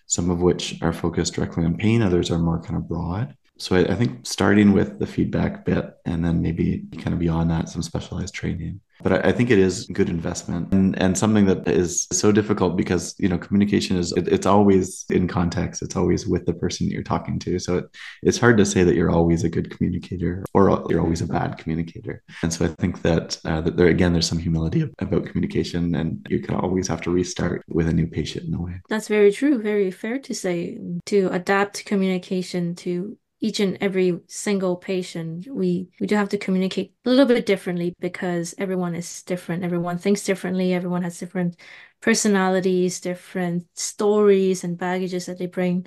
some 0.06 0.30
of 0.30 0.42
which 0.42 0.82
are 0.82 0.94
focused 0.94 1.34
directly 1.34 1.66
on 1.66 1.78
pain, 1.78 2.02
others 2.02 2.32
are 2.32 2.40
more 2.40 2.62
kind 2.62 2.78
of 2.78 2.88
broad. 2.88 3.36
So 3.58 3.76
I, 3.76 3.82
I, 3.92 3.96
think 3.96 4.26
starting 4.26 4.72
with 4.72 5.00
the 5.00 5.06
feedback 5.06 5.64
bit 5.64 5.96
and 6.06 6.26
then 6.26 6.42
maybe 6.42 6.84
kind 6.98 7.14
of 7.14 7.20
beyond 7.20 7.52
that, 7.52 7.70
some 7.70 7.84
specialized 7.84 8.34
training. 8.34 8.82
But 9.02 9.26
I, 9.26 9.32
think 9.32 9.52
it 9.52 9.60
is 9.60 9.86
good 9.88 10.10
investment 10.10 10.72
and, 10.72 10.98
and 11.02 11.18
something 11.18 11.46
that 11.48 11.68
is 11.68 12.08
so 12.12 12.32
difficult 12.32 12.78
because, 12.78 13.16
you 13.20 13.28
know, 13.28 13.38
communication 13.38 13.98
is, 13.98 14.14
it, 14.14 14.28
it's 14.28 14.46
always 14.46 15.06
in 15.10 15.28
context. 15.28 15.82
It's 15.82 15.96
always 15.96 16.26
with 16.26 16.46
the 16.46 16.54
person 16.54 16.88
that 16.88 16.94
you're 16.94 17.04
talking 17.04 17.38
to. 17.40 17.60
So 17.60 17.80
it, 17.80 17.86
it's 18.22 18.40
hard 18.40 18.58
to 18.58 18.66
say 18.66 18.84
that 18.84 18.96
you're 18.96 19.12
always 19.12 19.44
a 19.44 19.50
good 19.50 19.70
communicator 19.76 20.46
or 20.54 20.86
you're 20.90 21.02
always 21.02 21.22
a 21.22 21.28
bad 21.28 21.58
communicator. 21.58 22.24
And 22.44 22.54
so 22.54 22.66
I 22.66 22.70
think 22.70 23.02
that, 23.02 23.40
uh, 23.46 23.62
that 23.62 23.78
there, 23.78 23.88
again, 23.88 24.14
there's 24.14 24.28
some 24.28 24.40
humility 24.40 24.90
about 25.00 25.26
communication 25.26 25.96
and 25.96 26.26
you 26.30 26.40
can 26.40 26.56
always 26.56 26.88
have 26.88 27.02
to 27.02 27.12
restart 27.12 27.64
with 27.68 27.90
a 27.90 27.94
new 27.94 28.08
patient 28.08 28.48
in 28.48 28.54
a 28.54 28.62
way. 28.62 28.80
That's 28.90 29.10
very 29.10 29.32
true. 29.32 29.62
Very 29.62 29.92
fair 29.92 30.18
to 30.20 30.34
say 30.34 30.80
to 31.08 31.28
adapt 31.32 31.86
communication 31.86 32.76
to 32.76 33.18
each 33.44 33.60
and 33.60 33.78
every 33.82 34.22
single 34.28 34.78
patient 34.78 35.46
we 35.52 35.90
we 36.00 36.08
do 36.08 36.16
have 36.16 36.30
to 36.30 36.38
communicate 36.38 36.94
a 37.06 37.10
little 37.10 37.26
bit 37.26 37.46
differently 37.46 37.94
because 38.00 38.56
everyone 38.58 38.96
is 38.96 39.22
different. 39.24 39.64
Everyone 39.66 39.98
thinks 39.98 40.24
differently. 40.24 40.74
Everyone 40.74 41.04
has 41.04 41.20
different 41.20 41.58
personalities 42.04 43.00
different 43.00 43.66
stories 43.76 44.66
and 44.66 44.78
baggages 44.78 45.26
that 45.26 45.38
they 45.40 45.46
bring 45.46 45.86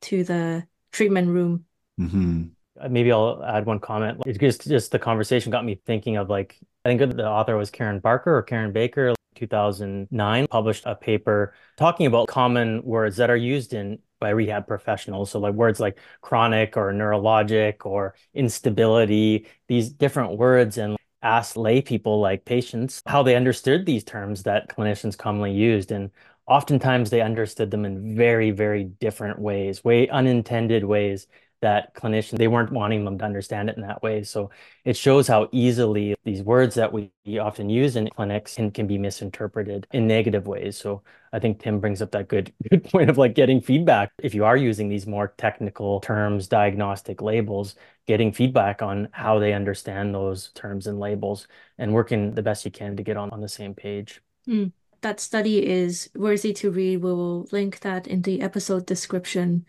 to 0.00 0.24
the 0.24 0.66
treatment 0.90 1.28
room. 1.28 1.64
Mm-hmm. 2.00 2.46
Maybe 2.90 3.12
i'll 3.12 3.42
add 3.44 3.66
one 3.66 3.80
comment. 3.80 4.22
It's 4.24 4.38
just 4.38 4.68
just 4.68 4.92
the 4.92 4.98
conversation 4.98 5.52
got 5.52 5.64
me 5.64 5.80
thinking 5.84 6.16
of 6.16 6.30
like 6.30 6.58
i 6.84 6.88
think 6.88 7.16
the 7.16 7.26
author 7.26 7.56
was 7.56 7.70
karen 7.70 7.98
barker 7.98 8.36
or 8.36 8.42
karen 8.42 8.72
baker 8.72 9.14
2009 9.34 10.46
published 10.48 10.84
a 10.86 10.94
paper 10.94 11.54
talking 11.76 12.06
about 12.06 12.28
common 12.28 12.82
words 12.82 13.16
that 13.16 13.30
are 13.30 13.36
used 13.36 13.74
in 13.74 13.98
by 14.22 14.30
rehab 14.30 14.68
professionals. 14.68 15.32
So 15.32 15.40
like 15.40 15.54
words 15.54 15.80
like 15.80 15.98
chronic 16.20 16.76
or 16.76 16.92
neurologic 16.92 17.84
or 17.84 18.14
instability, 18.34 19.48
these 19.66 19.90
different 19.90 20.38
words 20.38 20.78
and 20.78 20.96
ask 21.22 21.56
lay 21.56 21.82
people 21.82 22.20
like 22.20 22.44
patients 22.44 23.02
how 23.06 23.24
they 23.24 23.34
understood 23.34 23.84
these 23.84 24.04
terms 24.04 24.44
that 24.44 24.68
clinicians 24.68 25.18
commonly 25.18 25.52
used. 25.52 25.90
And 25.90 26.10
oftentimes 26.46 27.10
they 27.10 27.20
understood 27.20 27.72
them 27.72 27.84
in 27.84 28.16
very, 28.16 28.52
very 28.52 28.84
different 28.84 29.40
ways, 29.40 29.82
way 29.82 30.08
unintended 30.08 30.84
ways 30.84 31.26
that 31.62 31.94
clinicians 31.94 32.38
they 32.38 32.48
weren't 32.48 32.72
wanting 32.72 33.04
them 33.04 33.16
to 33.18 33.24
understand 33.24 33.70
it 33.70 33.76
in 33.76 33.82
that 33.82 34.02
way. 34.02 34.22
So 34.22 34.50
it 34.84 34.96
shows 34.96 35.26
how 35.26 35.48
easily 35.52 36.14
these 36.24 36.42
words 36.42 36.74
that 36.74 36.92
we 36.92 37.10
often 37.40 37.70
use 37.70 37.96
in 37.96 38.10
clinics 38.10 38.56
can, 38.56 38.70
can 38.70 38.86
be 38.86 38.98
misinterpreted 38.98 39.86
in 39.92 40.06
negative 40.06 40.46
ways. 40.46 40.76
So 40.76 41.02
i 41.34 41.38
think 41.38 41.58
tim 41.62 41.80
brings 41.80 42.02
up 42.02 42.10
that 42.10 42.28
good 42.28 42.52
good 42.70 42.84
point 42.84 43.08
of 43.08 43.16
like 43.16 43.34
getting 43.34 43.60
feedback. 43.60 44.12
If 44.22 44.34
you 44.34 44.44
are 44.44 44.56
using 44.56 44.88
these 44.88 45.06
more 45.06 45.34
technical 45.38 46.00
terms 46.00 46.48
diagnostic 46.48 47.22
labels 47.22 47.74
getting 48.06 48.32
feedback 48.32 48.82
on 48.82 49.08
how 49.12 49.38
they 49.38 49.52
understand 49.52 50.14
those 50.14 50.50
terms 50.50 50.86
and 50.88 50.98
labels 50.98 51.46
and 51.78 51.94
working 51.94 52.34
the 52.34 52.42
best 52.42 52.64
you 52.64 52.70
can 52.70 52.96
to 52.96 53.02
get 53.02 53.16
on, 53.16 53.30
on 53.30 53.40
the 53.40 53.48
same 53.48 53.74
page. 53.74 54.20
Mm 54.48 54.72
that 55.02 55.20
study 55.20 55.66
is 55.66 56.08
worthy 56.14 56.52
to 56.54 56.70
read. 56.70 56.98
We 56.98 57.12
will 57.12 57.46
link 57.52 57.80
that 57.80 58.06
in 58.06 58.22
the 58.22 58.40
episode 58.40 58.86
description. 58.86 59.66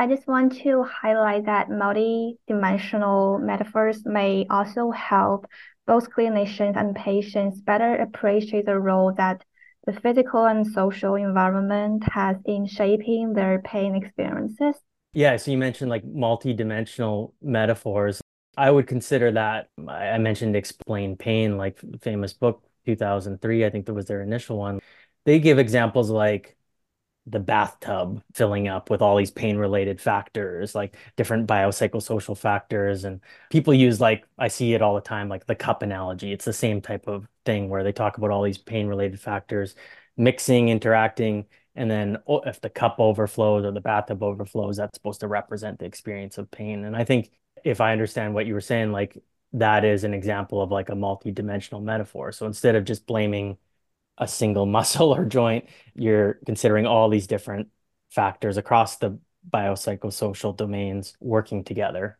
I 0.00 0.06
just 0.06 0.28
want 0.28 0.56
to 0.62 0.84
highlight 0.84 1.46
that 1.46 1.68
multi-dimensional 1.68 3.40
metaphors 3.40 4.06
may 4.06 4.46
also 4.48 4.92
help 4.92 5.46
both 5.88 6.08
clinicians 6.10 6.76
and 6.76 6.94
patients 6.94 7.60
better 7.60 7.96
appreciate 7.96 8.66
the 8.66 8.78
role 8.78 9.12
that 9.16 9.42
the 9.86 9.92
physical 9.92 10.44
and 10.44 10.64
social 10.64 11.16
environment 11.16 12.04
has 12.12 12.36
in 12.44 12.66
shaping 12.66 13.32
their 13.32 13.60
pain 13.62 13.96
experiences. 13.96 14.76
Yeah, 15.14 15.36
so 15.36 15.50
you 15.50 15.58
mentioned 15.58 15.90
like 15.90 16.04
multi-dimensional 16.04 17.34
metaphors. 17.42 18.20
I 18.56 18.70
would 18.70 18.86
consider 18.86 19.32
that 19.32 19.68
I 19.88 20.18
mentioned 20.18 20.54
explain 20.54 21.16
pain, 21.16 21.56
like 21.56 21.80
famous 22.02 22.34
book 22.34 22.62
2003, 22.86 23.64
I 23.64 23.70
think 23.70 23.86
that 23.86 23.94
was 23.94 24.06
their 24.06 24.22
initial 24.22 24.58
one. 24.58 24.78
They 25.24 25.40
give 25.40 25.58
examples 25.58 26.08
like 26.08 26.57
the 27.30 27.40
bathtub 27.40 28.22
filling 28.34 28.68
up 28.68 28.90
with 28.90 29.02
all 29.02 29.16
these 29.16 29.30
pain 29.30 29.56
related 29.56 30.00
factors 30.00 30.74
like 30.74 30.96
different 31.16 31.46
biopsychosocial 31.46 32.36
factors. 32.36 33.04
And 33.04 33.20
people 33.50 33.74
use 33.74 34.00
like 34.00 34.24
i 34.38 34.48
see 34.48 34.74
it 34.74 34.82
all 34.82 34.94
the 34.94 35.00
time 35.00 35.28
like 35.28 35.46
the 35.46 35.54
cup 35.54 35.82
analogy. 35.82 36.32
It's 36.32 36.44
the 36.44 36.52
same 36.52 36.80
type 36.80 37.06
of 37.06 37.26
thing 37.44 37.68
where 37.68 37.84
they 37.84 37.92
talk 37.92 38.18
about 38.18 38.30
all 38.30 38.42
these 38.42 38.58
pain 38.58 38.86
related 38.86 39.20
factors 39.20 39.74
mixing 40.16 40.68
interacting 40.68 41.46
and 41.76 41.90
then 41.90 42.18
oh, 42.26 42.40
if 42.40 42.60
the 42.60 42.70
cup 42.70 42.96
overflows 42.98 43.64
or 43.64 43.70
the 43.72 43.80
bathtub 43.80 44.22
overflows 44.22 44.76
that's 44.76 44.96
supposed 44.96 45.20
to 45.20 45.28
represent 45.28 45.78
the 45.78 45.86
experience 45.86 46.38
of 46.38 46.50
pain. 46.50 46.84
And 46.84 46.96
i 46.96 47.04
think 47.04 47.30
if 47.64 47.80
i 47.80 47.92
understand 47.92 48.34
what 48.34 48.46
you 48.46 48.54
were 48.54 48.60
saying 48.60 48.92
like 48.92 49.16
that 49.52 49.84
is 49.84 50.04
an 50.04 50.14
example 50.14 50.60
of 50.62 50.70
like 50.70 50.88
a 50.90 50.94
multi-dimensional 50.94 51.80
metaphor. 51.80 52.32
So 52.32 52.46
instead 52.46 52.74
of 52.74 52.84
just 52.84 53.06
blaming 53.06 53.56
a 54.18 54.28
single 54.28 54.66
muscle 54.78 55.14
or 55.14 55.24
joint. 55.24 55.66
You're 55.94 56.38
considering 56.46 56.86
all 56.86 57.08
these 57.08 57.26
different 57.26 57.68
factors 58.10 58.56
across 58.56 58.96
the 58.96 59.18
biopsychosocial 59.48 60.56
domains 60.56 61.16
working 61.20 61.64
together. 61.64 62.18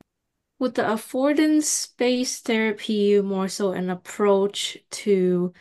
Would 0.58 0.74
the 0.74 0.82
affordance-based 0.82 2.44
therapy 2.44 3.20
more 3.20 3.48
so 3.48 3.72
an 3.72 3.90
approach 3.90 4.76
to 4.90 5.52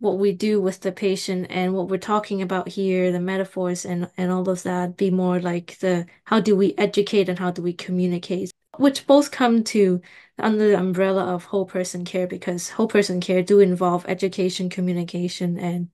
what 0.00 0.18
we 0.18 0.32
do 0.32 0.60
with 0.60 0.80
the 0.80 0.92
patient 0.92 1.48
and 1.50 1.74
what 1.74 1.88
we're 1.88 1.98
talking 1.98 2.40
about 2.40 2.68
here, 2.68 3.12
the 3.12 3.20
metaphors 3.20 3.84
and, 3.84 4.10
and 4.16 4.30
all 4.30 4.48
of 4.48 4.62
that, 4.62 4.96
be 4.96 5.10
more 5.10 5.40
like 5.40 5.78
the 5.80 6.06
how 6.24 6.40
do 6.40 6.56
we 6.56 6.74
educate 6.78 7.28
and 7.28 7.38
how 7.38 7.50
do 7.50 7.60
we 7.62 7.72
communicate? 7.72 8.50
Which 8.78 9.06
both 9.06 9.30
come 9.30 9.64
to 9.64 10.00
under 10.38 10.68
the 10.68 10.78
umbrella 10.78 11.24
of 11.34 11.44
whole 11.46 11.66
person 11.66 12.04
care 12.04 12.26
because 12.26 12.70
whole 12.70 12.88
person 12.88 13.20
care 13.20 13.42
do 13.42 13.60
involve 13.60 14.04
education, 14.08 14.68
communication, 14.70 15.58
and 15.58 15.90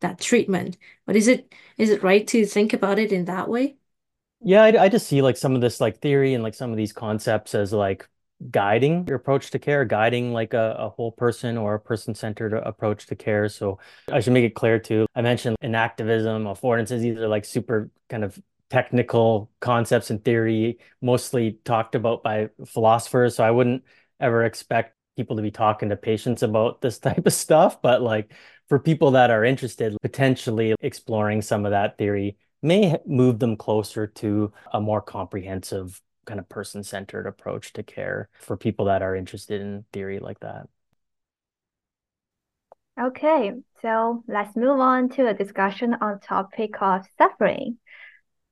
that 0.00 0.20
treatment. 0.20 0.76
But 1.06 1.16
is 1.16 1.28
it 1.28 1.52
is 1.76 1.90
it 1.90 2.02
right 2.02 2.26
to 2.28 2.46
think 2.46 2.72
about 2.72 2.98
it 2.98 3.12
in 3.12 3.24
that 3.26 3.48
way? 3.48 3.76
Yeah, 4.40 4.62
I, 4.62 4.84
I 4.84 4.88
just 4.88 5.08
see 5.08 5.20
like 5.22 5.36
some 5.36 5.54
of 5.54 5.60
this 5.60 5.80
like 5.80 5.98
theory 6.00 6.34
and 6.34 6.42
like 6.42 6.54
some 6.54 6.70
of 6.70 6.76
these 6.76 6.92
concepts 6.92 7.54
as 7.54 7.72
like 7.72 8.08
guiding 8.50 9.04
your 9.08 9.16
approach 9.16 9.50
to 9.50 9.58
care, 9.58 9.84
guiding 9.84 10.32
like 10.32 10.54
a, 10.54 10.76
a 10.78 10.88
whole 10.90 11.10
person 11.10 11.56
or 11.58 11.74
a 11.74 11.80
person 11.80 12.14
centered 12.14 12.54
approach 12.54 13.06
to 13.06 13.16
care. 13.16 13.48
So 13.48 13.78
I 14.12 14.20
should 14.20 14.32
make 14.32 14.44
it 14.44 14.54
clear 14.54 14.78
too. 14.78 15.06
I 15.14 15.22
mentioned 15.22 15.56
enactivism, 15.62 16.44
affordances, 16.44 17.00
these 17.00 17.18
are 17.18 17.28
like 17.28 17.44
super 17.44 17.90
kind 18.08 18.22
of 18.22 18.40
technical 18.70 19.50
concepts 19.60 20.10
and 20.10 20.24
theory, 20.24 20.78
mostly 21.00 21.58
talked 21.64 21.94
about 21.94 22.22
by 22.22 22.50
philosophers. 22.66 23.36
So 23.36 23.44
I 23.44 23.50
wouldn't 23.50 23.84
ever 24.20 24.44
expect 24.44 24.94
people 25.16 25.36
to 25.36 25.42
be 25.42 25.50
talking 25.50 25.88
to 25.88 25.96
patients 25.96 26.42
about 26.42 26.80
this 26.80 26.98
type 27.00 27.26
of 27.26 27.32
stuff. 27.32 27.80
But 27.82 28.02
like 28.02 28.32
for 28.68 28.78
people 28.78 29.12
that 29.12 29.30
are 29.30 29.44
interested, 29.44 29.96
potentially 30.02 30.74
exploring 30.80 31.42
some 31.42 31.64
of 31.64 31.72
that 31.72 31.98
theory 31.98 32.36
may 32.62 32.98
move 33.06 33.38
them 33.38 33.56
closer 33.56 34.06
to 34.06 34.52
a 34.72 34.80
more 34.80 35.00
comprehensive 35.00 36.00
kind 36.26 36.40
of 36.40 36.48
person 36.48 36.82
centered 36.84 37.26
approach 37.26 37.72
to 37.72 37.82
care 37.82 38.28
for 38.40 38.56
people 38.56 38.86
that 38.86 39.02
are 39.02 39.16
interested 39.16 39.60
in 39.60 39.84
theory 39.92 40.18
like 40.18 40.40
that. 40.40 40.68
Okay, 43.00 43.52
so 43.80 44.24
let's 44.26 44.56
move 44.56 44.80
on 44.80 45.08
to 45.10 45.28
a 45.28 45.34
discussion 45.34 45.94
on 46.00 46.18
topic 46.18 46.82
of 46.82 47.06
suffering. 47.16 47.78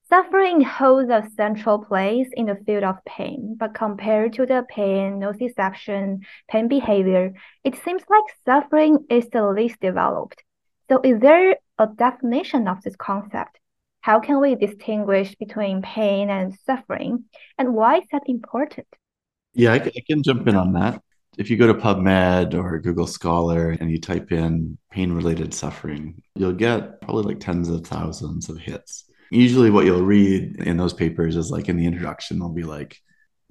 Suffering 0.08 0.60
holds 0.60 1.10
a 1.10 1.28
central 1.34 1.80
place 1.84 2.28
in 2.34 2.46
the 2.46 2.54
field 2.64 2.84
of 2.84 3.04
pain, 3.04 3.56
but 3.58 3.74
compared 3.74 4.34
to 4.34 4.46
the 4.46 4.64
pain 4.68 5.18
nociception, 5.18 6.20
pain 6.48 6.68
behavior, 6.68 7.34
it 7.64 7.74
seems 7.84 8.02
like 8.08 8.22
suffering 8.44 9.04
is 9.10 9.28
the 9.30 9.44
least 9.44 9.80
developed. 9.80 10.44
So 10.88 11.00
is 11.02 11.18
there 11.18 11.56
a 11.76 11.88
definition 11.88 12.68
of 12.68 12.82
this 12.82 12.94
concept? 12.94 13.58
How 14.00 14.20
can 14.20 14.40
we 14.40 14.54
distinguish 14.54 15.34
between 15.34 15.82
pain 15.82 16.30
and 16.30 16.56
suffering? 16.64 17.24
And 17.58 17.74
why 17.74 17.98
is 17.98 18.06
that 18.12 18.22
important? 18.26 18.86
Yeah, 19.54 19.72
I, 19.72 19.76
I 19.76 20.02
can 20.08 20.22
jump 20.22 20.46
in 20.46 20.54
on 20.54 20.72
that. 20.74 21.02
If 21.36 21.50
you 21.50 21.56
go 21.56 21.66
to 21.66 21.74
PubMed 21.74 22.54
or 22.54 22.78
Google 22.78 23.08
Scholar 23.08 23.70
and 23.80 23.90
you 23.90 24.00
type 24.00 24.30
in 24.30 24.78
pain 24.92 25.10
related 25.10 25.52
suffering, 25.52 26.22
you'll 26.36 26.52
get 26.52 27.00
probably 27.00 27.24
like 27.24 27.40
tens 27.40 27.68
of 27.68 27.84
thousands 27.84 28.48
of 28.48 28.58
hits. 28.58 29.05
Usually, 29.30 29.70
what 29.70 29.84
you'll 29.84 30.02
read 30.02 30.60
in 30.60 30.76
those 30.76 30.92
papers 30.92 31.36
is 31.36 31.50
like 31.50 31.68
in 31.68 31.76
the 31.76 31.86
introduction, 31.86 32.38
they'll 32.38 32.48
be 32.48 32.62
like, 32.62 32.98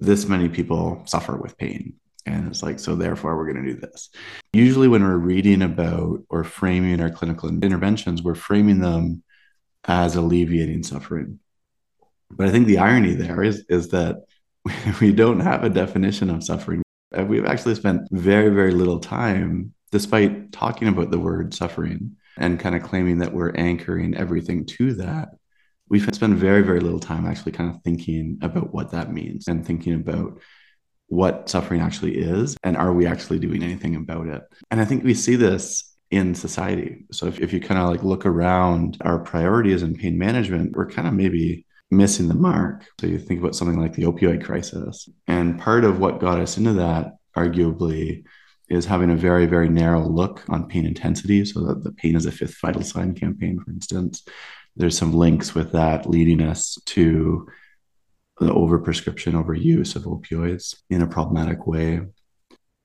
this 0.00 0.26
many 0.26 0.48
people 0.48 1.02
suffer 1.06 1.36
with 1.36 1.56
pain. 1.56 1.94
And 2.26 2.48
it's 2.48 2.62
like, 2.62 2.80
so 2.80 2.96
therefore, 2.96 3.36
we're 3.36 3.52
going 3.52 3.64
to 3.64 3.74
do 3.74 3.80
this. 3.80 4.10
Usually, 4.52 4.88
when 4.88 5.02
we're 5.02 5.16
reading 5.16 5.62
about 5.62 6.24
or 6.28 6.44
framing 6.44 7.00
our 7.00 7.10
clinical 7.10 7.48
interventions, 7.48 8.22
we're 8.22 8.34
framing 8.34 8.80
them 8.80 9.22
as 9.84 10.16
alleviating 10.16 10.82
suffering. 10.82 11.38
But 12.30 12.48
I 12.48 12.50
think 12.50 12.66
the 12.66 12.78
irony 12.78 13.14
there 13.14 13.42
is, 13.42 13.64
is 13.68 13.88
that 13.90 14.24
we 15.00 15.12
don't 15.12 15.40
have 15.40 15.64
a 15.64 15.70
definition 15.70 16.30
of 16.30 16.42
suffering. 16.42 16.82
We've 17.16 17.46
actually 17.46 17.76
spent 17.76 18.08
very, 18.10 18.50
very 18.50 18.72
little 18.72 18.98
time, 18.98 19.72
despite 19.92 20.52
talking 20.52 20.88
about 20.88 21.10
the 21.10 21.20
word 21.20 21.54
suffering 21.54 22.16
and 22.36 22.60
kind 22.60 22.74
of 22.74 22.82
claiming 22.82 23.18
that 23.18 23.32
we're 23.32 23.54
anchoring 23.54 24.16
everything 24.16 24.66
to 24.66 24.94
that. 24.94 25.28
We've 25.88 26.14
spent 26.14 26.34
very, 26.34 26.62
very 26.62 26.80
little 26.80 27.00
time 27.00 27.26
actually 27.26 27.52
kind 27.52 27.74
of 27.74 27.82
thinking 27.82 28.38
about 28.42 28.72
what 28.74 28.90
that 28.90 29.12
means 29.12 29.48
and 29.48 29.64
thinking 29.64 29.94
about 29.94 30.40
what 31.08 31.48
suffering 31.48 31.80
actually 31.80 32.18
is 32.18 32.56
and 32.64 32.76
are 32.76 32.92
we 32.92 33.06
actually 33.06 33.38
doing 33.38 33.62
anything 33.62 33.94
about 33.94 34.26
it. 34.26 34.42
And 34.70 34.80
I 34.80 34.84
think 34.84 35.04
we 35.04 35.14
see 35.14 35.36
this 35.36 35.96
in 36.10 36.34
society. 36.34 37.04
So 37.12 37.26
if, 37.26 37.40
if 37.40 37.52
you 37.52 37.60
kind 37.60 37.80
of 37.80 37.88
like 37.88 38.02
look 38.02 38.26
around 38.26 38.98
our 39.02 39.18
priorities 39.18 39.82
in 39.82 39.94
pain 39.94 40.18
management, 40.18 40.76
we're 40.76 40.90
kind 40.90 41.08
of 41.08 41.14
maybe 41.14 41.66
missing 41.90 42.28
the 42.28 42.34
mark. 42.34 42.86
So 43.00 43.06
you 43.06 43.18
think 43.18 43.40
about 43.40 43.54
something 43.54 43.80
like 43.80 43.94
the 43.94 44.04
opioid 44.04 44.44
crisis. 44.44 45.08
And 45.26 45.58
part 45.58 45.84
of 45.84 45.98
what 45.98 46.20
got 46.20 46.40
us 46.40 46.56
into 46.56 46.74
that, 46.74 47.16
arguably, 47.36 48.24
is 48.68 48.84
having 48.84 49.10
a 49.10 49.16
very, 49.16 49.46
very 49.46 49.68
narrow 49.68 50.06
look 50.06 50.42
on 50.48 50.68
pain 50.68 50.86
intensity. 50.86 51.44
So 51.44 51.64
that 51.66 51.84
the 51.84 51.92
pain 51.92 52.16
is 52.16 52.26
a 52.26 52.32
fifth 52.32 52.60
vital 52.60 52.82
sign 52.82 53.14
campaign, 53.14 53.60
for 53.64 53.70
instance. 53.70 54.24
There's 54.76 54.96
some 54.96 55.12
links 55.12 55.54
with 55.54 55.72
that 55.72 56.08
leading 56.08 56.42
us 56.42 56.78
to 56.86 57.48
the 58.38 58.48
overprescription, 58.48 59.32
overuse 59.32 59.96
of 59.96 60.02
opioids 60.02 60.76
in 60.90 61.02
a 61.02 61.06
problematic 61.06 61.66
way. 61.66 62.02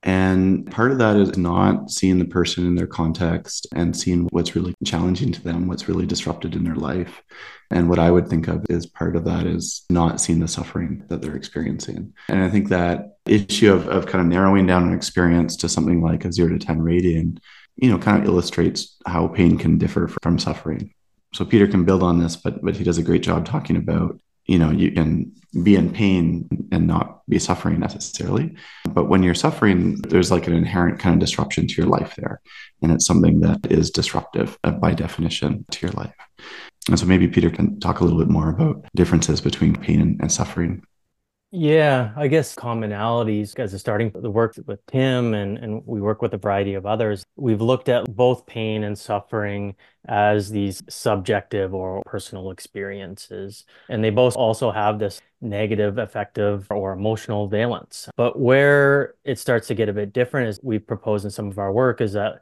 And 0.04 0.68
part 0.68 0.90
of 0.90 0.98
that 0.98 1.16
is 1.16 1.36
not 1.38 1.90
seeing 1.90 2.18
the 2.18 2.24
person 2.24 2.66
in 2.66 2.74
their 2.74 2.88
context 2.88 3.68
and 3.72 3.96
seeing 3.96 4.26
what's 4.32 4.56
really 4.56 4.74
challenging 4.84 5.30
to 5.30 5.42
them, 5.42 5.68
what's 5.68 5.88
really 5.88 6.06
disrupted 6.06 6.56
in 6.56 6.64
their 6.64 6.74
life. 6.74 7.22
And 7.70 7.88
what 7.88 8.00
I 8.00 8.10
would 8.10 8.28
think 8.28 8.48
of 8.48 8.64
is 8.68 8.84
part 8.84 9.14
of 9.14 9.24
that 9.26 9.46
is 9.46 9.84
not 9.88 10.20
seeing 10.20 10.40
the 10.40 10.48
suffering 10.48 11.04
that 11.08 11.22
they're 11.22 11.36
experiencing. 11.36 12.14
And 12.28 12.42
I 12.42 12.50
think 12.50 12.68
that 12.70 13.18
issue 13.26 13.72
of, 13.72 13.86
of 13.86 14.06
kind 14.06 14.20
of 14.20 14.26
narrowing 14.26 14.66
down 14.66 14.88
an 14.88 14.94
experience 14.94 15.54
to 15.58 15.68
something 15.68 16.02
like 16.02 16.24
a 16.24 16.32
zero 16.32 16.48
to 16.48 16.58
10 16.58 16.82
rating, 16.82 17.38
you 17.76 17.88
know, 17.88 17.98
kind 17.98 18.20
of 18.20 18.28
illustrates 18.28 18.96
how 19.06 19.28
pain 19.28 19.56
can 19.56 19.78
differ 19.78 20.08
from 20.20 20.36
suffering. 20.36 20.92
So 21.34 21.44
Peter 21.44 21.66
can 21.66 21.84
build 21.84 22.02
on 22.02 22.18
this, 22.18 22.36
but 22.36 22.62
but 22.62 22.76
he 22.76 22.84
does 22.84 22.98
a 22.98 23.02
great 23.02 23.22
job 23.22 23.44
talking 23.44 23.76
about 23.76 24.20
you 24.46 24.58
know 24.58 24.70
you 24.70 24.92
can 24.92 25.32
be 25.62 25.76
in 25.76 25.92
pain 25.92 26.48
and 26.72 26.86
not 26.86 27.22
be 27.28 27.38
suffering 27.38 27.78
necessarily. 27.78 28.54
But 28.88 29.08
when 29.08 29.22
you're 29.22 29.34
suffering 29.34 30.00
there's 30.08 30.30
like 30.30 30.46
an 30.46 30.54
inherent 30.54 30.98
kind 30.98 31.14
of 31.14 31.20
disruption 31.20 31.66
to 31.66 31.74
your 31.74 31.86
life 31.86 32.14
there. 32.16 32.40
And 32.82 32.90
it's 32.90 33.06
something 33.06 33.40
that 33.40 33.70
is 33.70 33.90
disruptive 33.90 34.58
uh, 34.64 34.72
by 34.72 34.94
definition 34.94 35.64
to 35.70 35.86
your 35.86 35.92
life. 35.92 36.14
And 36.88 36.98
so 36.98 37.06
maybe 37.06 37.28
peter 37.28 37.50
can 37.50 37.78
talk 37.80 38.00
a 38.00 38.04
little 38.04 38.18
bit 38.18 38.28
more 38.28 38.50
about 38.50 38.84
differences 38.96 39.40
between 39.40 39.76
pain 39.76 40.00
and, 40.00 40.20
and 40.20 40.32
suffering 40.32 40.82
yeah, 41.54 42.14
I 42.16 42.28
guess 42.28 42.54
commonalities 42.54 43.58
as 43.58 43.74
a 43.74 43.78
starting 43.78 44.10
the 44.10 44.30
work 44.30 44.54
with 44.64 44.84
Tim 44.86 45.34
and, 45.34 45.58
and 45.58 45.86
we 45.86 46.00
work 46.00 46.22
with 46.22 46.32
a 46.32 46.38
variety 46.38 46.72
of 46.72 46.86
others. 46.86 47.24
We've 47.36 47.60
looked 47.60 47.90
at 47.90 48.16
both 48.16 48.46
pain 48.46 48.84
and 48.84 48.98
suffering 48.98 49.76
as 50.08 50.48
these 50.48 50.82
subjective 50.88 51.74
or 51.74 52.02
personal 52.06 52.52
experiences. 52.52 53.66
And 53.90 54.02
they 54.02 54.08
both 54.08 54.34
also 54.34 54.70
have 54.70 54.98
this 54.98 55.20
negative, 55.42 55.98
affective, 55.98 56.66
or 56.70 56.94
emotional 56.94 57.48
valence. 57.48 58.08
But 58.16 58.40
where 58.40 59.14
it 59.22 59.38
starts 59.38 59.66
to 59.66 59.74
get 59.74 59.90
a 59.90 59.92
bit 59.92 60.14
different, 60.14 60.48
as 60.48 60.58
we 60.62 60.78
propose 60.78 61.26
in 61.26 61.30
some 61.30 61.48
of 61.48 61.58
our 61.58 61.70
work, 61.70 62.00
is 62.00 62.14
that 62.14 62.40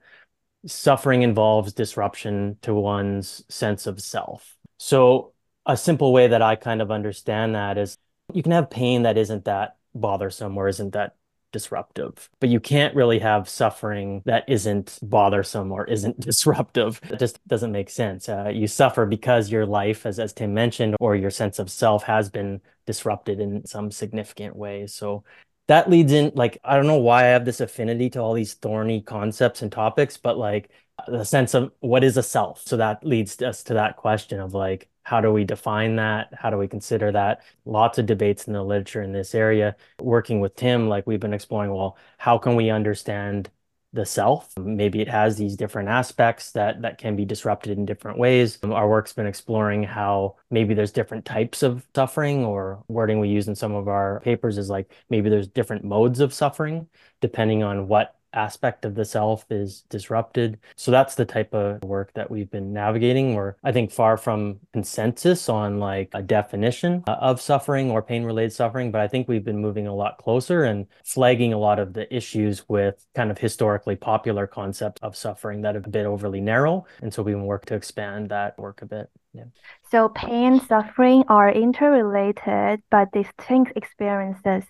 suffering 0.66 1.22
involves 1.22 1.72
disruption 1.72 2.58
to 2.62 2.74
one's 2.74 3.44
sense 3.48 3.88
of 3.88 4.00
self. 4.00 4.56
So 4.78 5.32
a 5.66 5.76
simple 5.76 6.12
way 6.12 6.28
that 6.28 6.42
I 6.42 6.54
kind 6.54 6.80
of 6.80 6.92
understand 6.92 7.56
that 7.56 7.76
is 7.76 7.96
you 8.34 8.42
can 8.42 8.52
have 8.52 8.70
pain 8.70 9.02
that 9.02 9.18
isn't 9.18 9.44
that 9.44 9.76
bothersome 9.94 10.56
or 10.56 10.68
isn't 10.68 10.92
that 10.92 11.16
disruptive, 11.52 12.30
but 12.38 12.48
you 12.48 12.60
can't 12.60 12.94
really 12.94 13.18
have 13.18 13.48
suffering 13.48 14.22
that 14.24 14.44
isn't 14.48 14.98
bothersome 15.02 15.72
or 15.72 15.84
isn't 15.86 16.20
disruptive. 16.26 17.00
It 17.04 17.18
just 17.18 17.46
doesn't 17.48 17.72
make 17.72 17.90
sense. 17.90 18.28
Uh, 18.28 18.50
you 18.54 18.66
suffer 18.66 19.06
because 19.06 19.50
your 19.50 19.66
life, 19.66 20.06
as, 20.06 20.18
as 20.18 20.32
Tim 20.32 20.54
mentioned, 20.54 20.96
or 21.00 21.16
your 21.16 21.30
sense 21.30 21.58
of 21.58 21.70
self 21.70 22.04
has 22.04 22.30
been 22.30 22.60
disrupted 22.86 23.40
in 23.40 23.66
some 23.66 23.90
significant 23.90 24.56
way. 24.56 24.86
So 24.86 25.24
that 25.66 25.90
leads 25.90 26.12
in, 26.12 26.32
like, 26.34 26.58
I 26.64 26.76
don't 26.76 26.86
know 26.86 26.98
why 26.98 27.24
I 27.24 27.28
have 27.28 27.44
this 27.44 27.60
affinity 27.60 28.10
to 28.10 28.20
all 28.20 28.34
these 28.34 28.54
thorny 28.54 29.02
concepts 29.02 29.62
and 29.62 29.70
topics, 29.70 30.16
but 30.16 30.36
like 30.36 30.70
the 31.06 31.24
sense 31.24 31.54
of 31.54 31.72
what 31.80 32.04
is 32.04 32.16
a 32.16 32.22
self. 32.22 32.62
So 32.66 32.76
that 32.76 33.04
leads 33.04 33.40
us 33.42 33.62
to 33.64 33.74
that 33.74 33.96
question 33.96 34.40
of 34.40 34.54
like, 34.54 34.89
how 35.02 35.20
do 35.20 35.32
we 35.32 35.44
define 35.44 35.96
that? 35.96 36.32
How 36.34 36.50
do 36.50 36.58
we 36.58 36.68
consider 36.68 37.12
that? 37.12 37.42
Lots 37.64 37.98
of 37.98 38.06
debates 38.06 38.46
in 38.46 38.52
the 38.52 38.62
literature 38.62 39.02
in 39.02 39.12
this 39.12 39.34
area. 39.34 39.76
Working 40.00 40.40
with 40.40 40.54
Tim, 40.56 40.88
like 40.88 41.06
we've 41.06 41.20
been 41.20 41.34
exploring, 41.34 41.72
well, 41.72 41.96
how 42.18 42.38
can 42.38 42.54
we 42.56 42.70
understand 42.70 43.50
the 43.92 44.06
self? 44.06 44.56
Maybe 44.56 45.00
it 45.00 45.08
has 45.08 45.36
these 45.36 45.56
different 45.56 45.88
aspects 45.88 46.52
that 46.52 46.82
that 46.82 46.98
can 46.98 47.16
be 47.16 47.24
disrupted 47.24 47.76
in 47.76 47.86
different 47.86 48.18
ways. 48.18 48.58
Our 48.62 48.88
work's 48.88 49.12
been 49.12 49.26
exploring 49.26 49.82
how 49.82 50.36
maybe 50.50 50.74
there's 50.74 50.92
different 50.92 51.24
types 51.24 51.62
of 51.62 51.84
suffering 51.94 52.44
or 52.44 52.84
wording 52.88 53.18
we 53.18 53.28
use 53.28 53.48
in 53.48 53.56
some 53.56 53.74
of 53.74 53.88
our 53.88 54.20
papers 54.20 54.58
is 54.58 54.70
like 54.70 54.92
maybe 55.08 55.28
there's 55.28 55.48
different 55.48 55.84
modes 55.84 56.20
of 56.20 56.32
suffering 56.32 56.88
depending 57.20 57.62
on 57.62 57.88
what 57.88 58.19
aspect 58.32 58.84
of 58.84 58.94
the 58.94 59.04
self 59.04 59.44
is 59.50 59.82
disrupted. 59.88 60.58
So 60.76 60.90
that's 60.90 61.14
the 61.14 61.24
type 61.24 61.54
of 61.54 61.82
work 61.82 62.12
that 62.14 62.30
we've 62.30 62.50
been 62.50 62.72
navigating. 62.72 63.34
We're, 63.34 63.54
I 63.64 63.72
think, 63.72 63.90
far 63.90 64.16
from 64.16 64.60
consensus 64.72 65.48
on 65.48 65.78
like 65.78 66.10
a 66.14 66.22
definition 66.22 67.04
uh, 67.06 67.12
of 67.20 67.40
suffering 67.40 67.90
or 67.90 68.02
pain 68.02 68.24
related 68.24 68.52
suffering, 68.52 68.90
but 68.90 69.00
I 69.00 69.08
think 69.08 69.28
we've 69.28 69.44
been 69.44 69.60
moving 69.60 69.86
a 69.86 69.94
lot 69.94 70.18
closer 70.18 70.64
and 70.64 70.86
flagging 71.04 71.52
a 71.52 71.58
lot 71.58 71.78
of 71.78 71.92
the 71.92 72.12
issues 72.14 72.68
with 72.68 73.06
kind 73.14 73.30
of 73.30 73.38
historically 73.38 73.96
popular 73.96 74.46
concepts 74.46 75.00
of 75.02 75.16
suffering 75.16 75.62
that 75.62 75.74
have 75.74 75.86
a 75.86 75.90
bit 75.90 76.06
overly 76.06 76.40
narrow. 76.40 76.86
And 77.02 77.12
so 77.12 77.22
we've 77.22 77.34
been 77.34 77.44
working 77.44 77.68
to 77.68 77.74
expand 77.74 78.30
that 78.30 78.58
work 78.58 78.82
a 78.82 78.86
bit. 78.86 79.10
Yeah. 79.32 79.44
So 79.90 80.08
pain 80.08 80.54
and 80.54 80.62
suffering 80.62 81.24
are 81.28 81.50
interrelated 81.50 82.82
but 82.90 83.12
distinct 83.12 83.72
experiences. 83.76 84.64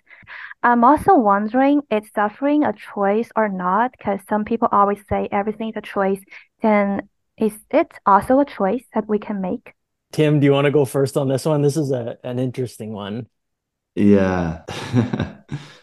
I'm 0.63 0.85
also 0.85 1.15
wondering 1.17 1.83
is 1.91 2.11
suffering 2.15 2.65
a 2.65 2.73
choice 2.73 3.31
or 3.37 3.49
not? 3.49 3.93
Because 3.93 4.21
some 4.29 4.45
people 4.45 4.69
always 4.71 4.99
say 5.09 5.29
everything 5.33 5.71
is 5.71 5.77
a 5.77 5.81
choice. 5.83 6.21
Then 6.63 7.09
is 7.39 7.55
it 7.71 7.93
also 8.05 8.41
a 8.41 8.45
choice 8.45 8.85
that 8.95 9.09
we 9.09 9.19
can 9.19 9.41
make? 9.41 9.73
Tim, 10.13 10.41
do 10.41 10.45
you 10.45 10.53
want 10.53 10.67
to 10.67 10.71
go 10.71 10.85
first 10.85 11.17
on 11.17 11.29
this 11.29 11.47
one? 11.47 11.63
This 11.63 11.77
is 11.77 11.91
a, 11.93 12.19
an 12.25 12.39
interesting 12.39 12.93
one. 12.93 13.27
Yeah. 13.95 14.65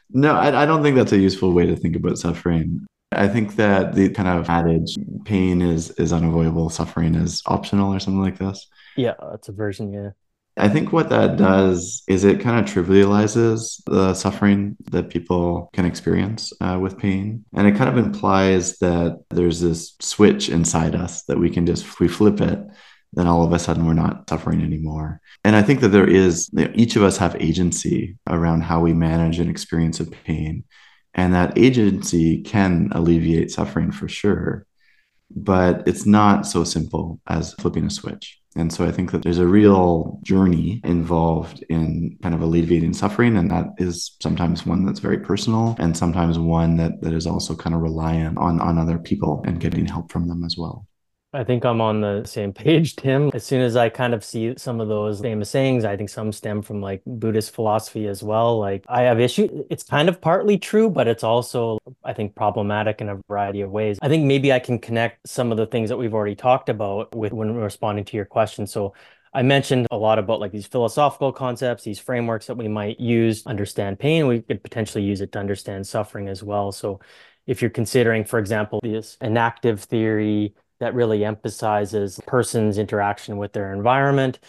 No, 0.09 0.36
I, 0.36 0.63
I 0.63 0.65
don't 0.65 0.84
think 0.84 0.95
that's 0.95 1.11
a 1.11 1.19
useful 1.19 1.51
way 1.51 1.65
to 1.65 1.75
think 1.75 1.95
about 1.95 2.17
suffering. 2.17 2.86
I 3.18 3.28
think 3.28 3.55
that 3.55 3.95
the 3.95 4.09
kind 4.09 4.28
of 4.28 4.49
adage 4.49 4.95
pain 5.26 5.61
is 5.61 5.91
is 5.91 6.13
unavoidable, 6.13 6.70
suffering 6.70 7.15
is 7.15 7.41
optional 7.45 7.93
or 7.93 7.99
something 7.99 8.22
like 8.22 8.38
this. 8.38 8.68
Yeah, 8.95 9.13
it's 9.34 9.49
a 9.49 9.51
version, 9.51 9.93
yeah. 9.93 10.11
I 10.59 10.70
think 10.70 10.91
what 10.91 11.09
that 11.09 11.38
does 11.38 12.03
is 12.07 12.24
it 12.24 12.41
kind 12.41 12.59
of 12.59 12.74
trivializes 12.74 13.84
the 13.86 14.15
suffering 14.15 14.76
that 14.91 15.09
people 15.09 15.70
can 15.74 15.86
experience 15.86 16.51
uh, 16.61 16.80
with 16.82 16.97
pain. 16.97 17.45
And 17.53 17.68
it 17.68 17.76
kind 17.76 17.89
of 17.89 18.03
implies 18.03 18.80
that 18.80 19.24
there's 19.30 19.61
this 19.61 19.95
switch 20.01 20.49
inside 20.49 20.95
us 20.95 21.24
that 21.26 21.38
we 21.38 21.51
can 21.51 21.68
just, 21.68 21.86
if 21.86 21.99
we 21.99 22.07
flip 22.07 22.41
it, 22.41 22.59
then 23.13 23.28
all 23.28 23.43
of 23.43 23.53
a 23.53 23.59
sudden 23.59 23.86
we're 23.86 23.93
not 23.93 24.28
suffering 24.28 24.63
anymore. 24.63 25.22
And 25.43 25.55
I 25.55 25.61
think 25.61 25.80
that 25.82 25.89
there 25.89 26.09
is, 26.09 26.49
each 26.74 26.95
of 26.95 27.03
us 27.03 27.18
have 27.18 27.36
agency 27.39 28.18
around 28.28 28.61
how 28.61 28.80
we 28.80 28.93
manage 28.93 29.39
an 29.39 29.49
experience 29.49 29.99
of 29.99 30.11
pain. 30.26 30.63
And 31.18 31.34
that 31.34 31.57
agency 31.57 32.41
can 32.43 32.89
alleviate 32.93 33.51
suffering 33.51 33.91
for 33.91 34.07
sure. 34.07 34.65
But 35.36 35.86
it's 35.88 36.05
not 36.05 36.47
so 36.47 36.63
simple 36.63 37.20
as 37.28 37.53
flipping 37.55 37.86
a 37.86 37.89
switch. 37.89 38.39
And 38.55 38.72
so 38.72 38.86
I 38.86 38.91
think 38.91 39.11
that 39.11 39.24
there's 39.24 39.39
a 39.39 39.45
real 39.45 40.20
journey 40.24 40.82
involved 40.84 41.63
in 41.70 42.18
kind 42.24 42.34
of 42.34 42.41
alleviating 42.41 42.93
suffering. 42.93 43.36
And 43.36 43.51
that 43.51 43.65
is 43.78 44.15
sometimes 44.22 44.65
one 44.65 44.86
that's 44.86 44.99
very 44.99 45.20
personal 45.20 45.76
and 45.80 45.97
sometimes 45.97 46.39
one 46.39 46.78
that, 46.78 47.01
that 47.01 47.13
is 47.13 47.28
also 47.28 47.55
kind 47.55 47.76
of 47.76 47.82
reliant 47.82 48.38
on, 48.38 48.61
on 48.61 48.78
other 48.78 48.97
people 48.97 49.43
and 49.45 49.59
getting 49.59 49.86
help 49.86 50.11
from 50.11 50.28
them 50.28 50.43
as 50.45 50.55
well. 50.57 50.88
I 51.34 51.43
think 51.43 51.65
I'm 51.65 51.82
on 51.82 51.99
the 51.99 52.23
same 52.23 52.53
page, 52.53 52.95
Tim. 52.95 53.30
As 53.34 53.43
soon 53.43 53.61
as 53.61 53.75
I 53.75 53.89
kind 53.89 54.13
of 54.13 54.23
see 54.23 54.53
some 54.57 54.80
of 54.80 54.88
those 54.88 55.19
famous 55.19 55.49
sayings, 55.49 55.84
I 55.84 55.97
think 55.97 56.09
some 56.09 56.32
stem 56.32 56.61
from 56.61 56.82
like 56.82 57.01
Buddhist 57.05 57.53
philosophy 57.53 58.07
as 58.07 58.23
well. 58.23 58.57
Like 58.57 58.86
I 58.88 59.01
have 59.01 59.19
issue. 59.19 59.65
It's 59.69 59.84
kind 59.84 60.07
of 60.07 60.21
partly 60.21 60.57
true, 60.57 60.89
but 60.89 61.07
it's 61.07 61.25
also, 61.25 61.80
I 62.01 62.13
think, 62.13 62.34
problematic 62.34 63.01
in 63.01 63.09
a 63.09 63.19
variety 63.28 63.59
of 63.59 63.71
ways. 63.71 63.99
I 64.01 64.07
think 64.07 64.23
maybe 64.23 64.53
I 64.53 64.59
can 64.59 64.80
connect 64.80 65.28
some 65.28 65.51
of 65.51 65.57
the 65.57 65.67
things 65.67 65.89
that 65.89 65.97
we've 65.97 66.13
already 66.13 66.36
talked 66.36 66.69
about 66.69 67.13
with 67.13 67.34
when 67.34 67.53
responding 67.55 68.05
to 68.05 68.15
your 68.15 68.25
question. 68.25 68.65
So 68.65 68.93
I 69.34 69.41
mentioned 69.41 69.88
a 69.91 69.97
lot 69.97 70.19
about 70.19 70.39
like 70.39 70.53
these 70.53 70.65
philosophical 70.65 71.34
concepts, 71.34 71.84
these 71.84 71.99
frameworks 71.99 72.47
that 72.47 72.55
we 72.55 72.69
might 72.69 73.01
use 73.01 73.43
to 73.43 73.49
understand 73.49 73.99
pain. 73.99 74.28
We 74.28 74.41
could 74.41 74.63
potentially 74.63 75.03
use 75.03 75.19
it 75.19 75.34
to 75.34 75.39
understand 75.39 75.86
suffering 75.88 76.30
as 76.30 76.41
well. 76.41 76.71
So 76.71 77.01
if 77.45 77.61
you're 77.61 77.69
considering, 77.69 78.23
for 78.23 78.39
example, 78.39 78.80
this 78.82 79.17
enactive 79.19 79.82
theory, 79.84 80.55
that 80.80 80.93
really 80.93 81.25
emphasizes 81.25 82.19
person's 82.28 82.78
interaction 82.78 83.38
with 83.38 83.53
their 83.53 83.73
environment, 83.73 84.39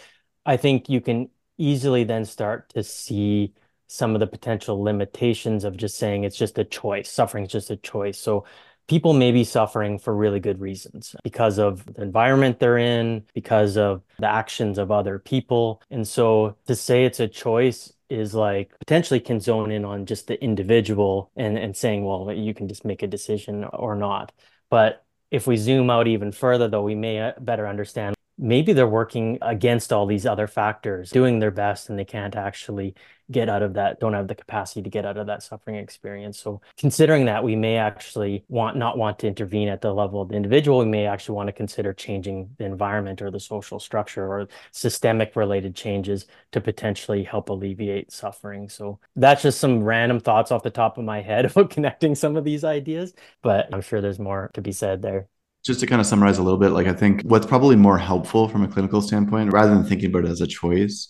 I 0.45 0.57
think 0.57 0.89
you 0.89 1.01
can 1.01 1.29
easily 1.57 2.03
then 2.03 2.25
start 2.25 2.69
to 2.69 2.83
see 2.83 3.53
some 3.87 4.13
of 4.13 4.19
the 4.19 4.27
potential 4.27 4.81
limitations 4.81 5.63
of 5.63 5.75
just 5.75 5.97
saying 5.97 6.23
it's 6.23 6.37
just 6.37 6.57
a 6.57 6.63
choice. 6.63 7.09
Suffering 7.09 7.45
is 7.45 7.51
just 7.51 7.71
a 7.71 7.75
choice. 7.75 8.19
So 8.19 8.45
people 8.87 9.13
may 9.13 9.31
be 9.31 9.43
suffering 9.43 9.99
for 9.99 10.15
really 10.15 10.39
good 10.39 10.59
reasons 10.59 11.15
because 11.23 11.59
of 11.59 11.85
the 11.93 12.01
environment 12.01 12.59
they're 12.59 12.77
in, 12.77 13.25
because 13.33 13.77
of 13.77 14.03
the 14.19 14.27
actions 14.27 14.77
of 14.77 14.91
other 14.91 15.19
people. 15.19 15.81
And 15.89 16.07
so 16.07 16.55
to 16.67 16.75
say 16.75 17.05
it's 17.05 17.19
a 17.19 17.27
choice 17.27 17.93
is 18.09 18.33
like 18.33 18.77
potentially 18.79 19.19
can 19.19 19.39
zone 19.39 19.71
in 19.71 19.85
on 19.85 20.05
just 20.05 20.27
the 20.27 20.43
individual 20.43 21.31
and, 21.35 21.57
and 21.57 21.75
saying, 21.75 22.03
well, 22.03 22.31
you 22.31 22.53
can 22.53 22.67
just 22.67 22.85
make 22.85 23.03
a 23.03 23.07
decision 23.07 23.63
or 23.63 23.95
not. 23.95 24.31
But 24.69 25.05
if 25.31 25.47
we 25.47 25.57
zoom 25.57 25.89
out 25.89 26.07
even 26.07 26.31
further, 26.31 26.67
though, 26.67 26.83
we 26.83 26.95
may 26.95 27.19
uh, 27.19 27.33
better 27.39 27.67
understand 27.67 28.15
maybe 28.39 28.71
they're 28.73 28.87
working 28.87 29.37
against 29.41 29.91
all 29.91 30.05
these 30.05 30.25
other 30.25 30.47
factors, 30.47 31.11
doing 31.11 31.39
their 31.39 31.51
best, 31.51 31.89
and 31.89 31.99
they 31.99 32.05
can't 32.05 32.35
actually 32.35 32.95
get 33.31 33.49
out 33.49 33.61
of 33.61 33.73
that, 33.73 33.99
don't 33.99 34.13
have 34.13 34.27
the 34.27 34.35
capacity 34.35 34.81
to 34.81 34.89
get 34.89 35.05
out 35.05 35.17
of 35.17 35.27
that 35.27 35.43
suffering 35.43 35.75
experience. 35.75 36.39
So 36.39 36.61
considering 36.77 37.25
that, 37.25 37.43
we 37.43 37.55
may 37.55 37.77
actually 37.77 38.43
want 38.47 38.77
not 38.77 38.97
want 38.97 39.19
to 39.19 39.27
intervene 39.27 39.69
at 39.69 39.81
the 39.81 39.93
level 39.93 40.21
of 40.21 40.29
the 40.29 40.35
individual. 40.35 40.79
We 40.79 40.85
may 40.85 41.05
actually 41.05 41.35
want 41.35 41.47
to 41.47 41.53
consider 41.53 41.93
changing 41.93 42.49
the 42.57 42.65
environment 42.65 43.21
or 43.21 43.31
the 43.31 43.39
social 43.39 43.79
structure 43.79 44.25
or 44.25 44.47
systemic 44.71 45.35
related 45.35 45.75
changes 45.75 46.25
to 46.51 46.61
potentially 46.61 47.23
help 47.23 47.49
alleviate 47.49 48.11
suffering. 48.11 48.69
So 48.69 48.99
that's 49.15 49.41
just 49.43 49.59
some 49.59 49.83
random 49.83 50.19
thoughts 50.19 50.51
off 50.51 50.63
the 50.63 50.69
top 50.69 50.97
of 50.97 51.05
my 51.05 51.21
head 51.21 51.45
about 51.51 51.69
connecting 51.69 52.15
some 52.15 52.35
of 52.35 52.43
these 52.43 52.63
ideas, 52.63 53.13
but 53.41 53.73
I'm 53.73 53.81
sure 53.81 54.01
there's 54.01 54.19
more 54.19 54.49
to 54.53 54.61
be 54.61 54.71
said 54.71 55.01
there 55.01 55.27
just 55.65 55.81
to 55.81 55.87
kind 55.87 55.99
of 55.99 56.07
summarize 56.07 56.37
a 56.37 56.43
little 56.43 56.57
bit, 56.57 56.69
like 56.69 56.87
I 56.87 56.93
think 56.93 57.21
what's 57.23 57.45
probably 57.45 57.75
more 57.75 57.97
helpful 57.97 58.47
from 58.47 58.63
a 58.63 58.67
clinical 58.67 59.01
standpoint, 59.01 59.51
rather 59.51 59.73
than 59.73 59.83
thinking 59.83 60.09
about 60.09 60.25
it 60.25 60.31
as 60.31 60.41
a 60.41 60.47
choice, 60.47 61.09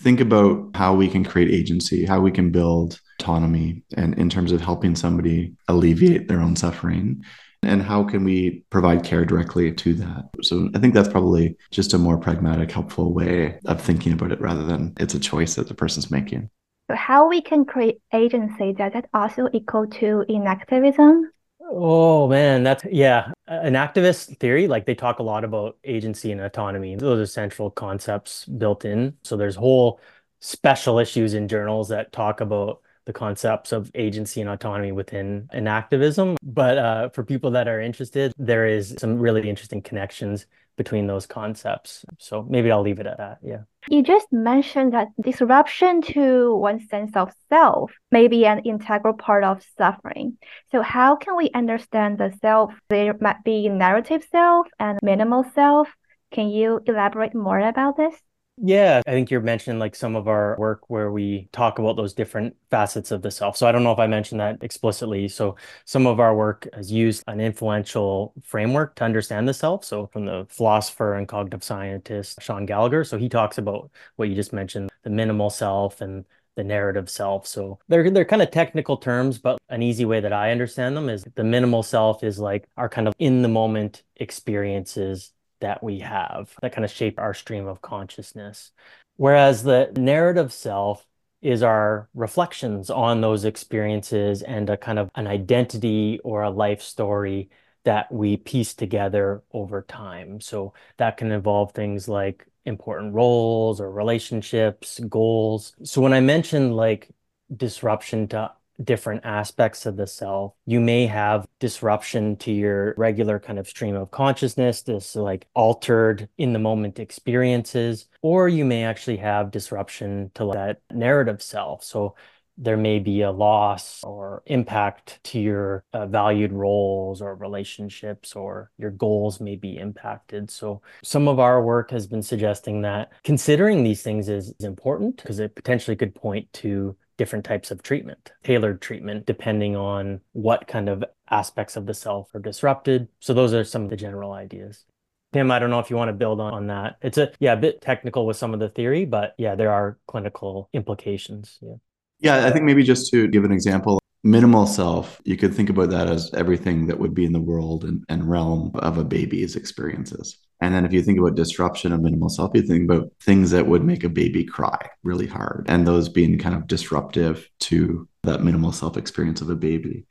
think 0.00 0.20
about 0.20 0.70
how 0.74 0.94
we 0.94 1.08
can 1.08 1.24
create 1.24 1.50
agency, 1.50 2.06
how 2.06 2.20
we 2.20 2.30
can 2.30 2.50
build 2.50 3.00
autonomy, 3.18 3.82
and 3.96 4.18
in 4.18 4.30
terms 4.30 4.50
of 4.50 4.60
helping 4.60 4.96
somebody 4.96 5.52
alleviate 5.68 6.26
their 6.26 6.40
own 6.40 6.56
suffering. 6.56 7.22
And 7.62 7.82
how 7.82 8.04
can 8.04 8.24
we 8.24 8.64
provide 8.70 9.04
care 9.04 9.26
directly 9.26 9.70
to 9.72 9.94
that? 9.94 10.30
So 10.42 10.70
I 10.74 10.78
think 10.78 10.94
that's 10.94 11.10
probably 11.10 11.56
just 11.70 11.92
a 11.92 11.98
more 11.98 12.16
pragmatic, 12.16 12.70
helpful 12.70 13.12
way 13.12 13.58
of 13.66 13.82
thinking 13.82 14.14
about 14.14 14.32
it 14.32 14.40
rather 14.40 14.64
than 14.64 14.94
it's 14.98 15.14
a 15.14 15.20
choice 15.20 15.56
that 15.56 15.68
the 15.68 15.74
person's 15.74 16.10
making. 16.10 16.48
So 16.90 16.96
how 16.96 17.28
we 17.28 17.42
can 17.42 17.66
create 17.66 18.00
agency, 18.14 18.72
does 18.72 18.94
that 18.94 19.10
also 19.12 19.48
equal 19.52 19.86
to 19.86 20.24
enactivism? 20.30 21.24
Oh 21.72 22.28
man, 22.28 22.64
that's 22.64 22.84
yeah. 22.90 23.32
Enactivist 23.48 24.38
theory, 24.38 24.66
like 24.66 24.86
they 24.86 24.94
talk 24.94 25.20
a 25.20 25.22
lot 25.22 25.44
about 25.44 25.78
agency 25.84 26.32
and 26.32 26.40
autonomy. 26.40 26.96
Those 26.96 27.20
are 27.20 27.26
central 27.30 27.70
concepts 27.70 28.44
built 28.46 28.84
in. 28.84 29.16
So 29.22 29.36
there's 29.36 29.54
whole 29.54 30.00
special 30.40 30.98
issues 30.98 31.34
in 31.34 31.46
journals 31.46 31.88
that 31.90 32.10
talk 32.12 32.40
about 32.40 32.82
the 33.04 33.12
concepts 33.12 33.70
of 33.72 33.90
agency 33.94 34.40
and 34.40 34.50
autonomy 34.50 34.90
within 34.90 35.48
enactivism. 35.54 36.36
But 36.42 36.78
uh, 36.78 37.08
for 37.10 37.24
people 37.24 37.52
that 37.52 37.68
are 37.68 37.80
interested, 37.80 38.32
there 38.36 38.66
is 38.66 38.96
some 38.98 39.18
really 39.20 39.48
interesting 39.48 39.80
connections 39.80 40.46
between 40.80 41.06
those 41.06 41.26
concepts. 41.26 42.06
So 42.16 42.46
maybe 42.48 42.70
I'll 42.72 42.80
leave 42.80 43.00
it 43.00 43.06
at 43.06 43.18
that. 43.18 43.36
Yeah. 43.44 43.64
You 43.90 44.02
just 44.02 44.28
mentioned 44.32 44.94
that 44.94 45.08
disruption 45.20 46.00
to 46.14 46.56
one's 46.56 46.88
sense 46.88 47.14
of 47.16 47.34
self 47.50 47.92
may 48.10 48.28
be 48.28 48.46
an 48.46 48.60
integral 48.60 49.12
part 49.12 49.44
of 49.44 49.62
suffering. 49.76 50.38
So, 50.72 50.80
how 50.80 51.16
can 51.16 51.36
we 51.36 51.50
understand 51.54 52.16
the 52.16 52.32
self? 52.40 52.72
There 52.88 53.14
might 53.20 53.44
be 53.44 53.68
narrative 53.68 54.26
self 54.32 54.68
and 54.78 54.98
minimal 55.02 55.44
self. 55.54 55.88
Can 56.30 56.48
you 56.48 56.80
elaborate 56.86 57.34
more 57.34 57.60
about 57.60 57.98
this? 57.98 58.16
Yeah, 58.62 59.00
I 59.06 59.12
think 59.12 59.30
you're 59.30 59.40
mentioning 59.40 59.78
like 59.78 59.94
some 59.94 60.14
of 60.14 60.28
our 60.28 60.54
work 60.58 60.90
where 60.90 61.10
we 61.10 61.48
talk 61.50 61.78
about 61.78 61.96
those 61.96 62.12
different 62.12 62.54
facets 62.70 63.10
of 63.10 63.22
the 63.22 63.30
self. 63.30 63.56
So 63.56 63.66
I 63.66 63.72
don't 63.72 63.82
know 63.82 63.92
if 63.92 63.98
I 63.98 64.06
mentioned 64.06 64.40
that 64.40 64.58
explicitly. 64.62 65.28
So 65.28 65.56
some 65.86 66.06
of 66.06 66.20
our 66.20 66.34
work 66.36 66.68
has 66.74 66.92
used 66.92 67.24
an 67.26 67.40
influential 67.40 68.34
framework 68.42 68.96
to 68.96 69.04
understand 69.04 69.48
the 69.48 69.54
self. 69.54 69.86
So 69.86 70.08
from 70.08 70.26
the 70.26 70.46
philosopher 70.50 71.14
and 71.14 71.26
cognitive 71.26 71.64
scientist 71.64 72.42
Shaun 72.42 72.66
Gallagher. 72.66 73.02
So 73.02 73.16
he 73.16 73.30
talks 73.30 73.56
about 73.56 73.90
what 74.16 74.28
you 74.28 74.34
just 74.34 74.52
mentioned, 74.52 74.90
the 75.04 75.10
minimal 75.10 75.48
self 75.48 76.02
and 76.02 76.26
the 76.56 76.64
narrative 76.64 77.08
self. 77.08 77.46
So 77.46 77.78
they're 77.88 78.10
they're 78.10 78.26
kind 78.26 78.42
of 78.42 78.50
technical 78.50 78.98
terms, 78.98 79.38
but 79.38 79.58
an 79.70 79.82
easy 79.82 80.04
way 80.04 80.20
that 80.20 80.34
I 80.34 80.50
understand 80.50 80.94
them 80.98 81.08
is 81.08 81.24
the 81.34 81.44
minimal 81.44 81.82
self 81.82 82.22
is 82.22 82.38
like 82.38 82.66
our 82.76 82.90
kind 82.90 83.08
of 83.08 83.14
in 83.18 83.40
the 83.40 83.48
moment 83.48 84.02
experiences 84.16 85.32
that 85.60 85.82
we 85.82 86.00
have 86.00 86.54
that 86.62 86.72
kind 86.72 86.84
of 86.84 86.90
shape 86.90 87.18
our 87.18 87.34
stream 87.34 87.66
of 87.66 87.82
consciousness. 87.82 88.72
Whereas 89.16 89.62
the 89.62 89.92
narrative 89.96 90.52
self 90.52 91.06
is 91.42 91.62
our 91.62 92.08
reflections 92.14 92.90
on 92.90 93.20
those 93.20 93.44
experiences 93.44 94.42
and 94.42 94.68
a 94.68 94.76
kind 94.76 94.98
of 94.98 95.10
an 95.14 95.26
identity 95.26 96.20
or 96.24 96.42
a 96.42 96.50
life 96.50 96.82
story 96.82 97.50
that 97.84 98.12
we 98.12 98.36
piece 98.36 98.74
together 98.74 99.42
over 99.52 99.82
time. 99.82 100.40
So 100.40 100.74
that 100.98 101.16
can 101.16 101.32
involve 101.32 101.72
things 101.72 102.08
like 102.08 102.46
important 102.66 103.14
roles 103.14 103.80
or 103.80 103.90
relationships, 103.90 105.00
goals. 105.08 105.74
So 105.82 106.02
when 106.02 106.12
I 106.12 106.20
mentioned 106.20 106.76
like 106.76 107.08
disruption 107.54 108.28
to 108.28 108.52
different 108.82 109.24
aspects 109.24 109.86
of 109.86 109.96
the 109.96 110.06
self. 110.06 110.54
You 110.66 110.80
may 110.80 111.06
have 111.06 111.46
disruption 111.58 112.36
to 112.38 112.52
your 112.52 112.94
regular 112.96 113.38
kind 113.38 113.58
of 113.58 113.68
stream 113.68 113.96
of 113.96 114.10
consciousness, 114.10 114.82
this 114.82 115.16
like 115.16 115.46
altered 115.54 116.28
in 116.38 116.52
the 116.52 116.58
moment 116.58 116.98
experiences, 116.98 118.06
or 118.22 118.48
you 118.48 118.64
may 118.64 118.84
actually 118.84 119.18
have 119.18 119.50
disruption 119.50 120.30
to 120.34 120.50
that 120.52 120.80
narrative 120.90 121.42
self. 121.42 121.84
So 121.84 122.14
there 122.60 122.76
may 122.76 122.98
be 122.98 123.22
a 123.22 123.30
loss 123.30 124.04
or 124.04 124.42
impact 124.44 125.18
to 125.24 125.40
your 125.40 125.82
uh, 125.94 126.06
valued 126.06 126.52
roles 126.52 127.22
or 127.22 127.34
relationships, 127.34 128.36
or 128.36 128.70
your 128.76 128.90
goals 128.90 129.40
may 129.40 129.56
be 129.56 129.78
impacted. 129.78 130.50
So, 130.50 130.82
some 131.02 131.26
of 131.26 131.38
our 131.38 131.62
work 131.62 131.90
has 131.90 132.06
been 132.06 132.22
suggesting 132.22 132.82
that 132.82 133.12
considering 133.24 133.82
these 133.82 134.02
things 134.02 134.28
is 134.28 134.52
important 134.60 135.16
because 135.16 135.38
it 135.38 135.54
potentially 135.54 135.96
could 135.96 136.14
point 136.14 136.52
to 136.54 136.96
different 137.20 137.44
types 137.44 137.70
of 137.70 137.82
treatment, 137.82 138.32
tailored 138.42 138.80
treatment, 138.80 139.26
depending 139.26 139.76
on 139.76 140.22
what 140.32 140.66
kind 140.66 140.88
of 140.88 141.04
aspects 141.28 141.76
of 141.76 141.84
the 141.84 141.92
self 141.92 142.34
are 142.34 142.40
disrupted. 142.40 143.08
So 143.18 143.34
those 143.34 143.52
are 143.52 143.62
some 143.62 143.84
of 143.84 143.90
the 143.90 143.96
general 143.96 144.32
ideas. 144.32 144.86
Tim, 145.34 145.50
I 145.50 145.58
don't 145.58 145.68
know 145.68 145.80
if 145.80 145.90
you 145.90 145.96
want 145.96 146.08
to 146.08 146.14
build 146.14 146.40
on, 146.40 146.54
on 146.54 146.66
that. 146.68 146.96
It's 147.02 147.18
a 147.18 147.30
yeah, 147.38 147.52
a 147.52 147.58
bit 147.58 147.82
technical 147.82 148.24
with 148.24 148.38
some 148.38 148.54
of 148.54 148.60
the 148.60 148.70
theory, 148.70 149.04
but 149.04 149.34
yeah, 149.36 149.54
there 149.54 149.70
are 149.70 149.98
clinical 150.08 150.70
implications. 150.72 151.58
Yeah. 151.60 151.74
Yeah, 152.20 152.46
I 152.46 152.50
think 152.52 152.64
maybe 152.64 152.82
just 152.82 153.10
to 153.12 153.28
give 153.28 153.44
an 153.44 153.52
example, 153.52 153.99
minimal 154.22 154.66
self, 154.66 155.20
you 155.24 155.36
could 155.36 155.54
think 155.54 155.70
about 155.70 155.90
that 155.90 156.08
as 156.08 156.32
everything 156.34 156.86
that 156.86 156.98
would 156.98 157.14
be 157.14 157.24
in 157.24 157.32
the 157.32 157.40
world 157.40 157.84
and, 157.84 158.04
and 158.08 158.28
realm 158.28 158.70
of 158.74 158.98
a 158.98 159.04
baby's 159.04 159.56
experiences. 159.56 160.38
And 160.60 160.74
then 160.74 160.84
if 160.84 160.92
you 160.92 161.02
think 161.02 161.18
about 161.18 161.36
disruption 161.36 161.92
of 161.92 162.02
minimal 162.02 162.28
self, 162.28 162.50
you 162.54 162.62
think 162.62 162.90
about 162.90 163.10
things 163.22 163.50
that 163.52 163.66
would 163.66 163.82
make 163.82 164.04
a 164.04 164.10
baby 164.10 164.44
cry 164.44 164.78
really 165.02 165.26
hard, 165.26 165.66
and 165.68 165.86
those 165.86 166.08
being 166.08 166.38
kind 166.38 166.54
of 166.54 166.66
disruptive 166.66 167.48
to 167.60 168.06
that 168.24 168.42
minimal 168.42 168.72
self 168.72 168.96
experience 168.96 169.40
of 169.40 169.48
a 169.48 169.56
baby. 169.56 170.04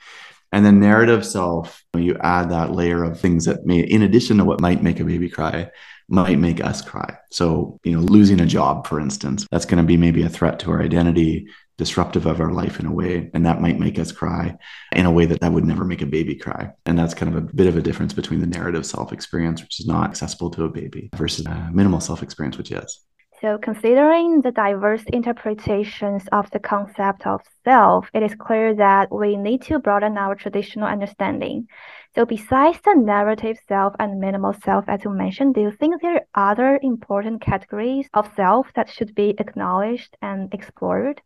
And 0.51 0.66
then 0.66 0.80
narrative 0.80 1.24
self, 1.24 1.84
you 1.95 2.18
add 2.22 2.49
that 2.49 2.72
layer 2.72 3.03
of 3.03 3.20
things 3.20 3.45
that 3.45 3.68
may, 3.68 3.82
in 3.82 4.01
addition 4.01 4.38
to 4.38 4.45
what 4.45 4.62
might 4.62 4.82
make 4.82 4.99
a 4.99 5.05
baby 5.05 5.30
cry, 5.30 5.70
might 6.07 6.39
make 6.39 6.64
us 6.64 6.82
cry. 6.82 7.18
So, 7.30 7.80
you 7.84 7.91
know, 7.91 7.99
losing 7.99 8.41
a 8.41 8.47
job, 8.47 8.88
for 8.88 8.99
instance, 8.99 9.45
that's 9.51 9.66
going 9.66 9.78
to 9.78 9.88
be 9.88 9.97
maybe 9.97 10.24
a 10.24 10.30
threat 10.30 10.57
to 10.60 10.72
our 10.72 10.82
identity, 10.82 11.45
disruptive 11.80 12.25
of 12.25 12.41
our 12.41 12.51
life 12.51 12.80
in 12.80 12.86
a 12.86 12.91
way. 12.91 13.32
And 13.34 13.45
that 13.45 13.61
might 13.61 13.80
make 13.80 13.97
us 13.97 14.11
cry 14.11 14.55
in 14.91 15.05
a 15.05 15.11
way 15.11 15.25
that 15.25 15.39
that 15.39 15.53
would 15.53 15.65
never 15.65 15.86
make 15.86 16.01
a 16.01 16.05
baby 16.05 16.36
cry. 16.36 16.71
And 16.86 16.99
that's 16.99 17.13
kind 17.13 17.34
of 17.34 17.41
a 17.41 17.53
bit 17.53 17.67
of 17.67 17.77
a 17.77 17.82
difference 17.82 18.13
between 18.13 18.41
the 18.41 18.47
narrative 18.57 18.86
self 18.86 19.11
experience, 19.13 19.61
which 19.63 19.80
is 19.80 19.88
not 19.88 20.09
accessible 20.09 20.51
to 20.51 20.65
a 20.65 20.69
baby, 20.69 21.09
versus 21.15 21.45
a 21.45 21.69
minimal 21.73 22.01
self 22.01 22.21
experience, 22.21 22.57
which 22.57 22.71
is. 22.71 22.99
So, 23.41 23.57
considering 23.57 24.41
the 24.41 24.51
diverse 24.51 25.03
interpretations 25.07 26.27
of 26.34 26.51
the 26.51 26.59
concept 26.59 27.25
of 27.25 27.39
self, 27.63 28.09
it 28.13 28.21
is 28.21 28.36
clear 28.36 28.75
that 28.75 29.07
we 29.09 29.38
need 29.38 29.61
to 29.67 29.80
broaden 29.80 30.17
our 30.17 30.36
traditional 30.36 30.86
understanding. 30.86 31.69
So, 32.13 32.25
besides 32.25 32.80
the 32.84 32.95
narrative 32.95 33.57
self 33.69 33.93
and 33.97 34.19
minimal 34.19 34.51
self, 34.65 34.84
as 34.89 35.05
you 35.05 35.11
mentioned, 35.11 35.55
do 35.55 35.61
you 35.61 35.71
think 35.71 36.01
there 36.01 36.25
are 36.36 36.51
other 36.51 36.77
important 36.84 37.39
categories 37.41 38.09
of 38.13 38.30
self 38.36 38.67
that 38.75 38.89
should 38.89 39.15
be 39.15 39.30
acknowledged 39.39 40.17
and 40.21 40.53
explored? 40.53 41.21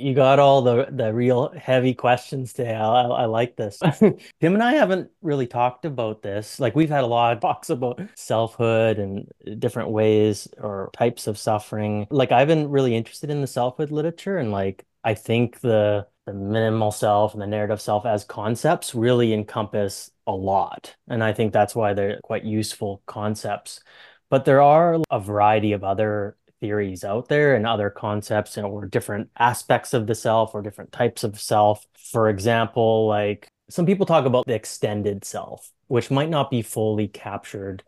You 0.00 0.14
got 0.14 0.38
all 0.38 0.62
the 0.62 0.88
the 0.90 1.12
real 1.12 1.52
heavy 1.56 1.94
questions 1.94 2.52
today. 2.52 2.74
I, 2.74 3.02
I, 3.02 3.24
like 3.26 3.56
this. 3.56 3.78
Tim 3.98 4.16
and 4.42 4.62
I 4.62 4.72
haven't 4.74 5.10
really 5.22 5.46
talked 5.46 5.84
about 5.84 6.22
this. 6.22 6.58
Like 6.58 6.74
we've 6.74 6.90
had 6.90 7.04
a 7.04 7.06
lot 7.06 7.34
of 7.34 7.40
talks 7.40 7.70
about 7.70 8.00
selfhood 8.14 8.98
and 8.98 9.28
different 9.60 9.90
ways 9.90 10.48
or 10.58 10.90
types 10.92 11.26
of 11.26 11.38
suffering. 11.38 12.06
Like 12.10 12.32
I've 12.32 12.48
been 12.48 12.70
really 12.70 12.96
interested 12.96 13.30
in 13.30 13.40
the 13.40 13.46
selfhood 13.46 13.90
literature 13.90 14.38
and 14.38 14.50
like 14.50 14.84
I 15.04 15.14
think 15.14 15.60
the 15.60 16.06
the 16.26 16.34
minimal 16.34 16.92
self 16.92 17.32
and 17.32 17.42
the 17.42 17.46
narrative 17.46 17.80
self 17.80 18.06
as 18.06 18.24
concepts 18.24 18.94
really 18.94 19.32
encompass 19.32 20.10
a 20.26 20.32
lot. 20.32 20.94
And 21.08 21.24
I 21.24 21.32
think 21.32 21.52
that's 21.52 21.74
why 21.74 21.94
they're 21.94 22.20
quite 22.22 22.44
useful 22.44 23.02
concepts. 23.06 23.80
But 24.28 24.44
there 24.44 24.62
are 24.62 25.00
a 25.10 25.18
variety 25.18 25.72
of 25.72 25.82
other 25.82 26.36
theories 26.60 27.04
out 27.04 27.28
there 27.28 27.54
and 27.54 27.66
other 27.66 27.90
concepts 27.90 28.56
or 28.58 28.86
different 28.86 29.30
aspects 29.38 29.94
of 29.94 30.06
the 30.06 30.14
self 30.14 30.54
or 30.54 30.62
different 30.62 30.92
types 30.92 31.24
of 31.24 31.40
self. 31.40 31.86
For 31.96 32.28
example, 32.28 33.06
like 33.06 33.48
some 33.68 33.86
people 33.86 34.06
talk 34.06 34.26
about 34.26 34.46
the 34.46 34.54
extended 34.54 35.24
self, 35.24 35.72
which 35.88 36.10
might 36.10 36.28
not 36.28 36.50
be 36.50 36.62
fully 36.62 37.08
captured 37.08 37.82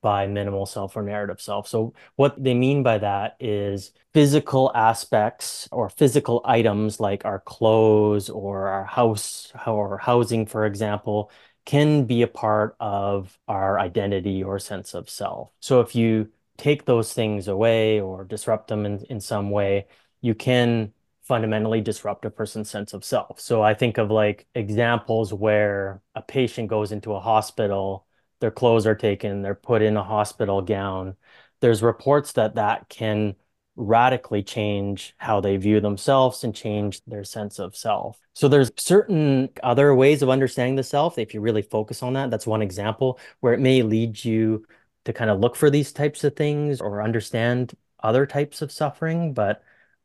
by 0.00 0.26
minimal 0.26 0.66
self 0.66 0.96
or 0.96 1.02
narrative 1.02 1.40
self. 1.40 1.66
So, 1.68 1.94
what 2.16 2.42
they 2.42 2.54
mean 2.54 2.82
by 2.82 2.98
that 2.98 3.36
is 3.40 3.92
physical 4.14 4.70
aspects 4.74 5.68
or 5.72 5.88
physical 5.88 6.40
items 6.44 7.00
like 7.00 7.24
our 7.24 7.40
clothes 7.40 8.30
or 8.30 8.68
our 8.68 8.84
house 8.84 9.52
or 9.66 9.98
housing, 9.98 10.46
for 10.46 10.66
example, 10.66 11.30
can 11.64 12.04
be 12.04 12.22
a 12.22 12.28
part 12.28 12.76
of 12.80 13.38
our 13.48 13.78
identity 13.78 14.42
or 14.42 14.58
sense 14.58 14.94
of 14.94 15.10
self. 15.10 15.50
So, 15.60 15.80
if 15.80 15.94
you 15.94 16.30
take 16.58 16.84
those 16.84 17.12
things 17.14 17.48
away 17.48 18.00
or 18.00 18.24
disrupt 18.24 18.68
them 18.68 18.84
in, 18.84 19.04
in 19.08 19.20
some 19.20 19.50
way, 19.50 19.86
you 20.20 20.34
can 20.34 20.92
fundamentally 21.22 21.80
disrupt 21.80 22.24
a 22.24 22.30
person's 22.30 22.70
sense 22.70 22.92
of 22.92 23.04
self. 23.04 23.40
So 23.40 23.62
I 23.62 23.74
think 23.74 23.98
of 23.98 24.10
like 24.10 24.46
examples 24.54 25.32
where 25.32 26.02
a 26.14 26.22
patient 26.22 26.68
goes 26.68 26.90
into 26.90 27.12
a 27.12 27.20
hospital, 27.20 28.06
their 28.40 28.50
clothes 28.50 28.86
are 28.86 28.94
taken, 28.94 29.42
they're 29.42 29.54
put 29.54 29.82
in 29.82 29.96
a 29.96 30.02
hospital 30.02 30.62
gown. 30.62 31.16
There's 31.60 31.82
reports 31.82 32.32
that 32.32 32.56
that 32.56 32.88
can 32.88 33.36
radically 33.76 34.42
change 34.42 35.14
how 35.18 35.40
they 35.40 35.56
view 35.56 35.80
themselves 35.80 36.42
and 36.42 36.54
change 36.54 37.00
their 37.06 37.24
sense 37.24 37.60
of 37.60 37.76
self. 37.76 38.18
So 38.32 38.48
there's 38.48 38.72
certain 38.76 39.50
other 39.62 39.94
ways 39.94 40.22
of 40.22 40.30
understanding 40.30 40.74
the 40.74 40.82
self. 40.82 41.18
If 41.18 41.34
you 41.34 41.40
really 41.40 41.62
focus 41.62 42.02
on 42.02 42.14
that, 42.14 42.30
that's 42.30 42.46
one 42.46 42.62
example 42.62 43.20
where 43.40 43.52
it 43.52 43.60
may 43.60 43.82
lead 43.82 44.24
you 44.24 44.66
to 45.04 45.12
kind 45.12 45.30
of 45.30 45.40
look 45.40 45.56
for 45.56 45.70
these 45.70 45.92
types 45.92 46.24
of 46.24 46.36
things 46.36 46.80
or 46.80 47.02
understand 47.02 47.74
other 48.02 48.26
types 48.26 48.62
of 48.62 48.72
suffering, 48.72 49.32
but 49.32 49.62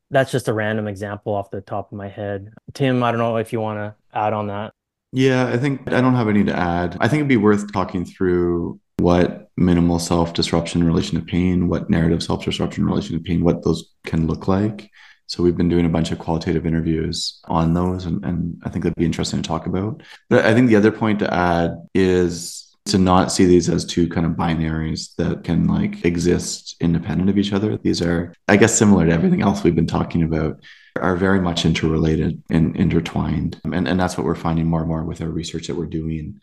that's 0.10 0.32
just 0.32 0.48
a 0.48 0.54
random 0.54 0.88
example 0.88 1.34
off 1.34 1.52
the 1.52 1.62
top 1.62 1.92
of 1.92 1.98
my 1.98 2.08
head. 2.08 2.54
Tim, 2.74 3.04
I 3.04 3.12
don't 3.12 3.20
know 3.20 3.38
if 3.38 3.52
you 3.52 3.60
want 3.60 3.80
to 3.80 3.96
add 4.18 4.34
on 4.34 4.48
that. 4.48 4.74
Yeah, 5.12 5.48
I 5.48 5.58
think 5.58 5.92
I 5.92 6.02
don't 6.02 6.16
have 6.16 6.30
any 6.30 6.44
to 6.46 6.56
add. 6.56 6.98
I 7.00 7.08
think 7.08 7.20
it'd 7.20 7.28
be 7.28 7.38
worth 7.38 7.72
talking 7.72 8.04
through 8.04 8.80
what 8.98 9.50
minimal 9.58 10.00
self 10.00 10.34
disruption 10.34 10.82
in 10.82 10.88
relation 10.88 11.20
to 11.20 11.26
pain, 11.26 11.68
what 11.68 11.90
narrative 11.90 12.24
self 12.24 12.44
disruption 12.44 12.84
in 12.84 12.90
relation 12.90 13.18
to 13.18 13.24
pain, 13.24 13.44
what 13.44 13.64
those 13.64 13.94
can 14.06 14.28
look 14.28 14.48
like. 14.48 14.90
So 15.28 15.42
we've 15.42 15.58
been 15.58 15.70
doing 15.70 15.86
a 15.86 15.90
bunch 15.90 16.12
of 16.12 16.20
qualitative 16.20 16.66
interviews 16.66 17.40
on 17.46 17.74
those, 17.74 18.06
and, 18.06 18.24
and 18.26 18.62
I 18.66 18.70
think 18.70 18.84
that'd 18.84 18.96
be 18.96 19.06
interesting 19.06 19.42
to 19.42 19.48
talk 19.48 19.68
about. 19.68 20.04
But 20.30 20.46
I 20.46 20.54
think 20.54 20.68
the 20.68 20.76
other 20.76 20.92
point 20.92 21.20
to 21.20 21.34
add 21.34 21.72
is 21.94 22.73
to 22.86 22.98
not 22.98 23.32
see 23.32 23.46
these 23.46 23.70
as 23.70 23.86
two 23.86 24.10
kind 24.10 24.26
of 24.26 24.34
binaries 24.34 25.16
that 25.16 25.44
can 25.44 25.68
like 25.68 26.04
exist 26.04 26.76
independent 26.82 27.30
of 27.30 27.38
each 27.38 27.54
other. 27.54 27.78
These 27.78 28.02
are, 28.02 28.34
I 28.48 28.58
guess, 28.58 28.78
similar 28.78 29.06
to 29.06 29.14
everything 29.14 29.42
else 29.42 29.64
we've 29.64 29.76
been 29.76 29.88
talking 29.88 30.24
about, 30.24 30.62
are 31.00 31.16
very 31.16 31.40
much 31.40 31.66
interrelated 31.66 32.44
and 32.50 32.76
intertwined. 32.76 33.60
And, 33.64 33.88
and 33.88 34.00
that's 34.00 34.18
what 34.18 34.26
we're 34.26 34.36
finding 34.36 34.68
more 34.68 34.82
and 34.82 34.90
more 34.90 35.04
with 35.04 35.22
our 35.22 35.30
research 35.30 35.68
that 35.68 35.76
we're 35.76 35.86
doing 35.86 36.42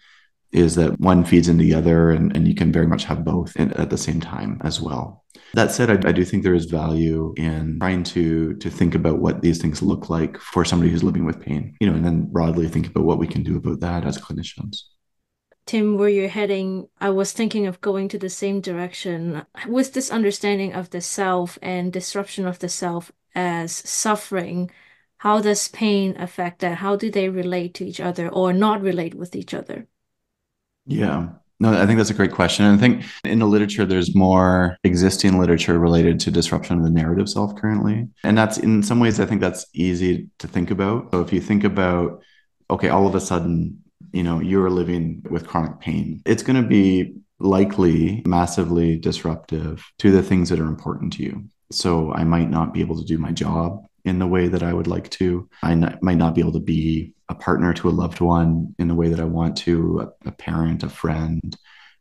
is 0.53 0.75
that 0.75 0.99
one 0.99 1.25
feeds 1.25 1.49
into 1.49 1.63
the 1.63 1.75
other 1.75 2.11
and, 2.11 2.35
and 2.37 2.49
you 2.49 2.55
can 2.55 2.73
very 2.73 2.87
much 2.87 3.05
have 3.05 3.25
both 3.25 3.55
in, 3.57 3.73
at 3.75 3.91
the 3.91 3.99
same 3.99 4.21
time 4.21 4.61
as 4.65 4.81
well. 4.81 5.25
That 5.55 5.71
said, 5.71 5.91
I, 5.91 6.09
I 6.09 6.13
do 6.13 6.25
think 6.25 6.43
there 6.43 6.55
is 6.55 6.65
value 6.65 7.35
in 7.37 7.79
trying 7.81 8.03
to 8.05 8.55
to 8.55 8.71
think 8.71 8.95
about 8.95 9.19
what 9.19 9.43
these 9.43 9.61
things 9.61 9.83
look 9.83 10.11
like 10.11 10.39
for 10.39 10.65
somebody 10.65 10.91
who's 10.91 11.05
living 11.05 11.25
with 11.25 11.41
pain, 11.41 11.77
you 11.81 11.89
know, 11.89 11.95
and 11.95 12.05
then 12.05 12.27
broadly 12.27 12.69
think 12.69 12.89
about 12.89 13.05
what 13.05 13.19
we 13.19 13.27
can 13.29 13.43
do 13.43 13.57
about 13.57 13.81
that 13.81 14.05
as 14.05 14.19
clinicians. 14.19 14.83
Tim, 15.71 15.97
where 15.97 16.09
you're 16.09 16.29
heading, 16.29 16.89
I 17.01 17.11
was 17.11 17.31
thinking 17.31 17.69
of 17.69 17.81
going 17.81 18.09
to 18.09 18.19
the 18.19 18.29
same 18.29 18.61
direction 18.61 19.47
with 19.69 19.93
this 19.93 20.11
understanding 20.11 20.73
of 20.73 20.91
the 20.91 21.01
self 21.01 21.61
and 21.63 21.93
disruption 21.93 22.45
of 22.45 22.59
the 22.59 22.69
self 22.69 23.13
as 23.37 23.71
suffering. 23.71 24.73
How 25.19 25.41
does 25.41 25.69
pain 25.69 26.17
affect 26.19 26.59
that? 26.63 26.79
How 26.79 26.97
do 26.97 27.09
they 27.09 27.29
relate 27.29 27.75
to 27.75 27.87
each 27.87 28.01
other 28.01 28.29
or 28.29 28.53
not 28.53 28.83
relate 28.83 29.15
with 29.15 29.37
each 29.37 29.55
other? 29.55 29.87
Yeah. 30.87 31.29
No, 31.61 31.81
I 31.81 31.87
think 31.87 31.99
that's 31.99 32.11
a 32.11 32.15
great 32.15 32.33
question. 32.33 32.65
And 32.65 32.77
I 32.77 32.81
think 32.81 33.05
in 33.23 33.39
the 33.39 33.47
literature, 33.47 33.87
there's 33.87 34.13
more 34.13 34.77
existing 34.83 35.39
literature 35.39 35.79
related 35.79 36.19
to 36.21 36.33
disruption 36.33 36.79
of 36.79 36.83
the 36.83 36.91
narrative 36.91 37.29
self 37.29 37.55
currently. 37.55 38.09
And 38.25 38.37
that's 38.37 38.59
in 38.59 38.83
some 38.83 38.99
ways, 38.99 39.21
I 39.21 39.25
think 39.25 39.41
that's 39.41 39.67
easy 39.73 40.31
to 40.41 40.49
think 40.49 40.73
about. 40.73 41.13
So 41.13 41.21
if 41.21 41.33
you 41.33 41.41
think 41.41 41.63
about, 41.63 42.25
okay, 42.71 42.89
all 42.89 43.07
of 43.07 43.15
a 43.15 43.21
sudden, 43.21 43.85
you 44.13 44.23
know 44.23 44.41
you're 44.41 44.71
living 44.71 45.25
with 45.31 45.47
chronic 45.47 45.79
pain 45.81 46.23
it's 46.27 46.43
going 46.43 46.61
to 46.61 46.69
be 46.69 47.15
likely 47.39 48.23
massively 48.27 48.97
disruptive 48.97 49.85
to 49.99 50.11
the 50.11 50.23
things 50.23 50.49
that 50.49 50.61
are 50.61 50.67
important 50.67 51.13
to 51.13 51.23
you 51.23 51.45
so 51.71 52.13
i 52.13 52.25
might 52.25 52.51
not 52.51 52.75
be 52.75 52.81
able 52.81 52.99
to 52.99 53.05
do 53.05 53.19
my 53.19 53.33
job 53.33 53.85
in 54.05 54.19
the 54.19 54.27
way 54.27 54.49
that 54.49 54.63
i 54.63 54.73
would 54.73 54.87
like 54.87 55.11
to 55.11 55.49
I 55.63 55.73
n- 55.73 55.99
might 56.03 56.19
not 56.19 56.35
be 56.35 56.41
able 56.41 56.53
to 56.53 56.61
be 56.61 57.15
a 57.29 57.35
partner 57.35 57.73
to 57.75 57.89
a 57.89 57.91
loved 57.91 58.21
one 58.21 58.75
in 58.79 58.89
the 58.89 58.95
way 58.95 59.09
that 59.09 59.21
i 59.21 59.25
want 59.25 59.57
to 59.59 60.01
a, 60.01 60.29
a 60.29 60.33
parent 60.33 60.83
a 60.83 60.89
friend 60.89 61.57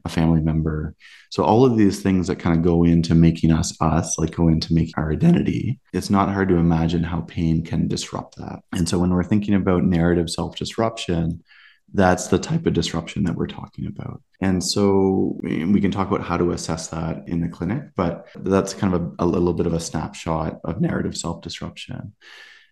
a 0.05 0.10
family 0.10 0.41
member. 0.41 0.95
So 1.30 1.43
all 1.43 1.66
of 1.66 1.78
these 1.78 2.01
things 2.01 2.28
that 2.28 2.38
kind 2.38 2.57
of 2.57 2.64
go 2.64 2.84
into 2.84 3.16
making 3.16 3.51
us 3.51 3.76
us, 3.82 4.18
like 4.18 4.36
go 4.36 4.47
into 4.47 4.74
making 4.74 4.93
our 4.97 5.12
identity, 5.12 5.80
it's 5.93 6.10
not 6.10 6.30
hard 6.30 6.49
to 6.49 6.55
imagine 6.55 7.03
how 7.03 7.22
pain 7.22 7.64
can 7.64 7.88
disrupt 7.88 8.38
that. 8.38 8.60
And 8.74 8.88
so 8.88 8.97
when 8.97 9.12
we're 9.12 9.24
thinking 9.24 9.53
about 9.53 9.84
narrative 9.84 10.30
self-disruption, 10.30 11.43
that's 11.93 12.27
the 12.27 12.39
type 12.39 12.65
of 12.65 12.73
disruption 12.73 13.23
that 13.23 13.35
we're 13.35 13.47
talking 13.47 13.87
about. 13.87 14.21
And 14.41 14.63
so 14.63 15.39
we 15.43 15.81
can 15.81 15.91
talk 15.91 16.07
about 16.07 16.25
how 16.25 16.37
to 16.37 16.51
assess 16.51 16.87
that 16.89 17.23
in 17.27 17.41
the 17.41 17.47
clinic, 17.47 17.83
but 17.95 18.27
that's 18.35 18.73
kind 18.73 18.93
of 18.93 19.01
a, 19.01 19.25
a 19.25 19.25
little 19.25 19.53
bit 19.53 19.65
of 19.65 19.73
a 19.73 19.79
snapshot 19.79 20.59
of 20.63 20.81
narrative 20.81 21.17
self 21.17 21.41
disruption. 21.41 22.13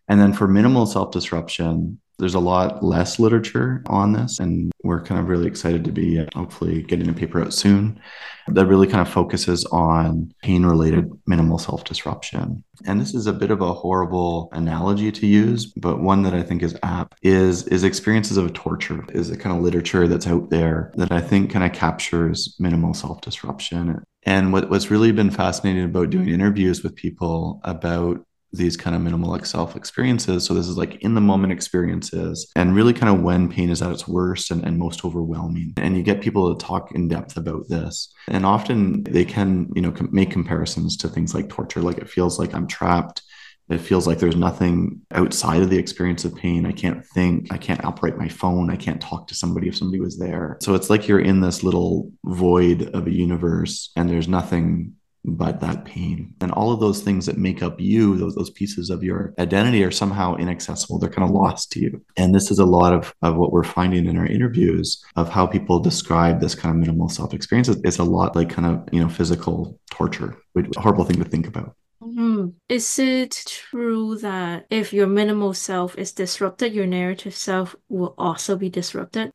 And 0.07 0.19
then 0.19 0.33
for 0.33 0.47
minimal 0.47 0.85
self 0.85 1.11
disruption, 1.11 1.99
there's 2.19 2.35
a 2.35 2.39
lot 2.39 2.83
less 2.83 3.19
literature 3.19 3.83
on 3.87 4.13
this, 4.13 4.39
and 4.39 4.71
we're 4.83 5.01
kind 5.01 5.19
of 5.19 5.27
really 5.27 5.47
excited 5.47 5.83
to 5.83 5.91
be 5.91 6.19
uh, 6.19 6.25
hopefully 6.35 6.81
getting 6.83 7.09
a 7.09 7.13
paper 7.13 7.41
out 7.41 7.53
soon 7.53 7.99
that 8.47 8.65
really 8.65 8.87
kind 8.87 9.01
of 9.01 9.13
focuses 9.13 9.65
on 9.65 10.33
pain 10.41 10.65
related 10.65 11.11
minimal 11.27 11.59
self 11.59 11.83
disruption. 11.83 12.63
And 12.85 12.99
this 12.99 13.13
is 13.13 13.27
a 13.27 13.33
bit 13.33 13.51
of 13.51 13.61
a 13.61 13.73
horrible 13.73 14.49
analogy 14.51 15.11
to 15.11 15.27
use, 15.27 15.65
but 15.65 15.99
one 15.99 16.23
that 16.23 16.33
I 16.33 16.43
think 16.43 16.63
is 16.63 16.77
apt 16.83 17.17
is, 17.21 17.67
is 17.67 17.83
experiences 17.83 18.37
of 18.37 18.53
torture, 18.53 19.03
is 19.09 19.29
the 19.29 19.37
kind 19.37 19.55
of 19.55 19.63
literature 19.63 20.07
that's 20.07 20.27
out 20.27 20.49
there 20.49 20.91
that 20.95 21.11
I 21.11 21.21
think 21.21 21.51
kind 21.51 21.65
of 21.65 21.73
captures 21.73 22.55
minimal 22.59 22.93
self 22.93 23.21
disruption. 23.21 24.03
And 24.23 24.51
what, 24.51 24.69
what's 24.69 24.91
really 24.91 25.11
been 25.11 25.31
fascinating 25.31 25.85
about 25.85 26.09
doing 26.09 26.29
interviews 26.29 26.83
with 26.83 26.95
people 26.95 27.61
about 27.63 28.25
these 28.53 28.77
kind 28.77 28.95
of 28.95 29.01
minimal 29.01 29.29
like 29.29 29.45
self 29.45 29.75
experiences. 29.75 30.45
So 30.45 30.53
this 30.53 30.67
is 30.67 30.77
like 30.77 30.95
in 31.03 31.13
the 31.13 31.21
moment 31.21 31.53
experiences 31.53 32.49
and 32.55 32.75
really 32.75 32.93
kind 32.93 33.13
of 33.13 33.23
when 33.23 33.49
pain 33.49 33.69
is 33.69 33.81
at 33.81 33.91
its 33.91 34.07
worst 34.07 34.51
and, 34.51 34.63
and 34.63 34.77
most 34.77 35.03
overwhelming. 35.03 35.73
And 35.77 35.97
you 35.97 36.03
get 36.03 36.21
people 36.21 36.55
to 36.55 36.65
talk 36.65 36.93
in 36.93 37.07
depth 37.07 37.37
about 37.37 37.67
this. 37.67 38.13
And 38.29 38.45
often 38.45 39.03
they 39.03 39.25
can, 39.25 39.69
you 39.75 39.81
know, 39.81 39.93
make 40.11 40.31
comparisons 40.31 40.97
to 40.97 41.07
things 41.07 41.33
like 41.33 41.49
torture. 41.49 41.81
Like 41.81 41.97
it 41.97 42.09
feels 42.09 42.39
like 42.39 42.53
I'm 42.53 42.67
trapped. 42.67 43.21
It 43.69 43.79
feels 43.79 44.07
like 44.07 44.19
there's 44.19 44.37
nothing 44.37 45.01
outside 45.11 45.61
of 45.61 45.69
the 45.69 45.77
experience 45.77 46.23
of 46.23 46.33
pain. 46.33 46.65
I 46.65 46.71
can't 46.71 47.05
think. 47.05 47.51
I 47.51 47.57
can't 47.57 47.83
operate 47.83 48.17
my 48.17 48.29
phone. 48.29 48.69
I 48.69 48.77
can't 48.77 49.01
talk 49.01 49.27
to 49.27 49.35
somebody 49.35 49.67
if 49.67 49.75
somebody 49.75 49.99
was 49.99 50.17
there. 50.17 50.57
So 50.61 50.73
it's 50.73 50.89
like 50.89 51.07
you're 51.07 51.19
in 51.19 51.41
this 51.41 51.63
little 51.63 52.11
void 52.23 52.95
of 52.95 53.07
a 53.07 53.13
universe 53.13 53.91
and 53.97 54.09
there's 54.09 54.29
nothing 54.29 54.93
but 55.27 55.59
that 55.59 55.85
pain. 55.85 56.33
And 56.41 56.51
all 56.51 56.71
of 56.71 56.79
those 56.79 57.01
things 57.01 57.25
that 57.25 57.37
make 57.37 57.61
up 57.61 57.79
you, 57.79 58.17
those, 58.17 58.35
those 58.35 58.49
pieces 58.49 58.89
of 58.89 59.03
your 59.03 59.33
identity 59.37 59.83
are 59.83 59.91
somehow 59.91 60.35
inaccessible. 60.35 60.97
They're 60.97 61.09
kind 61.09 61.27
of 61.27 61.35
lost 61.35 61.71
to 61.73 61.79
you. 61.79 62.01
And 62.15 62.33
this 62.33 62.49
is 62.49 62.59
a 62.59 62.65
lot 62.65 62.93
of, 62.93 63.13
of 63.21 63.35
what 63.35 63.51
we're 63.51 63.63
finding 63.63 64.05
in 64.05 64.17
our 64.17 64.25
interviews 64.25 65.03
of 65.15 65.29
how 65.29 65.45
people 65.45 65.79
describe 65.79 66.39
this 66.39 66.55
kind 66.55 66.73
of 66.73 66.79
minimal 66.79 67.09
self 67.09 67.33
experience. 67.33 67.67
It's 67.67 67.99
a 67.99 68.03
lot 68.03 68.35
like 68.35 68.49
kind 68.49 68.67
of, 68.67 68.89
you 68.93 69.01
know, 69.01 69.09
physical 69.09 69.79
torture, 69.91 70.37
which 70.53 70.67
a 70.75 70.79
horrible 70.79 71.03
thing 71.03 71.21
to 71.21 71.29
think 71.29 71.47
about. 71.47 71.75
Mm-hmm. 72.01 72.49
Is 72.69 72.99
it 72.99 73.43
true 73.47 74.17
that 74.19 74.65
if 74.69 74.93
your 74.93 75.07
minimal 75.07 75.53
self 75.53 75.97
is 75.97 76.13
disrupted, 76.13 76.73
your 76.73 76.85
narrative 76.85 77.35
self 77.35 77.75
will 77.89 78.13
also 78.17 78.55
be 78.55 78.69
disrupted? 78.69 79.31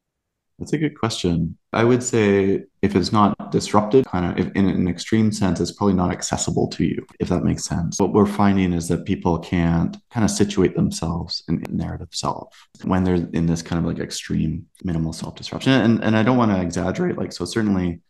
That's 0.62 0.74
a 0.74 0.78
good 0.78 0.96
question. 0.96 1.58
I 1.72 1.82
would 1.82 2.04
say 2.04 2.62
if 2.82 2.94
it's 2.94 3.10
not 3.10 3.50
disrupted, 3.50 4.04
kind 4.06 4.38
of 4.38 4.52
in 4.54 4.68
an 4.68 4.86
extreme 4.86 5.32
sense, 5.32 5.58
it's 5.58 5.72
probably 5.72 5.94
not 5.94 6.12
accessible 6.12 6.68
to 6.68 6.84
you, 6.84 7.04
if 7.18 7.28
that 7.30 7.42
makes 7.42 7.64
sense. 7.64 7.98
What 7.98 8.12
we're 8.12 8.26
finding 8.26 8.72
is 8.72 8.86
that 8.86 9.04
people 9.04 9.40
can't 9.40 9.96
kind 10.12 10.22
of 10.24 10.30
situate 10.30 10.76
themselves 10.76 11.42
in, 11.48 11.64
in 11.64 11.76
narrative 11.76 12.10
self 12.12 12.68
when 12.84 13.02
they're 13.02 13.28
in 13.32 13.46
this 13.46 13.60
kind 13.60 13.84
of 13.84 13.92
like 13.92 14.00
extreme 14.00 14.66
minimal 14.84 15.12
self 15.12 15.34
disruption. 15.34 15.72
And, 15.72 16.04
and 16.04 16.16
I 16.16 16.22
don't 16.22 16.36
want 16.36 16.52
to 16.52 16.60
exaggerate, 16.62 17.18
like, 17.18 17.32
so 17.32 17.44
certainly 17.44 18.00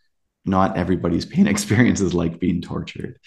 not 0.45 0.77
everybody's 0.77 1.25
pain 1.25 1.47
experience 1.55 2.03
is 2.03 2.13
like 2.13 2.39
being 2.39 2.61
tortured. 2.61 3.19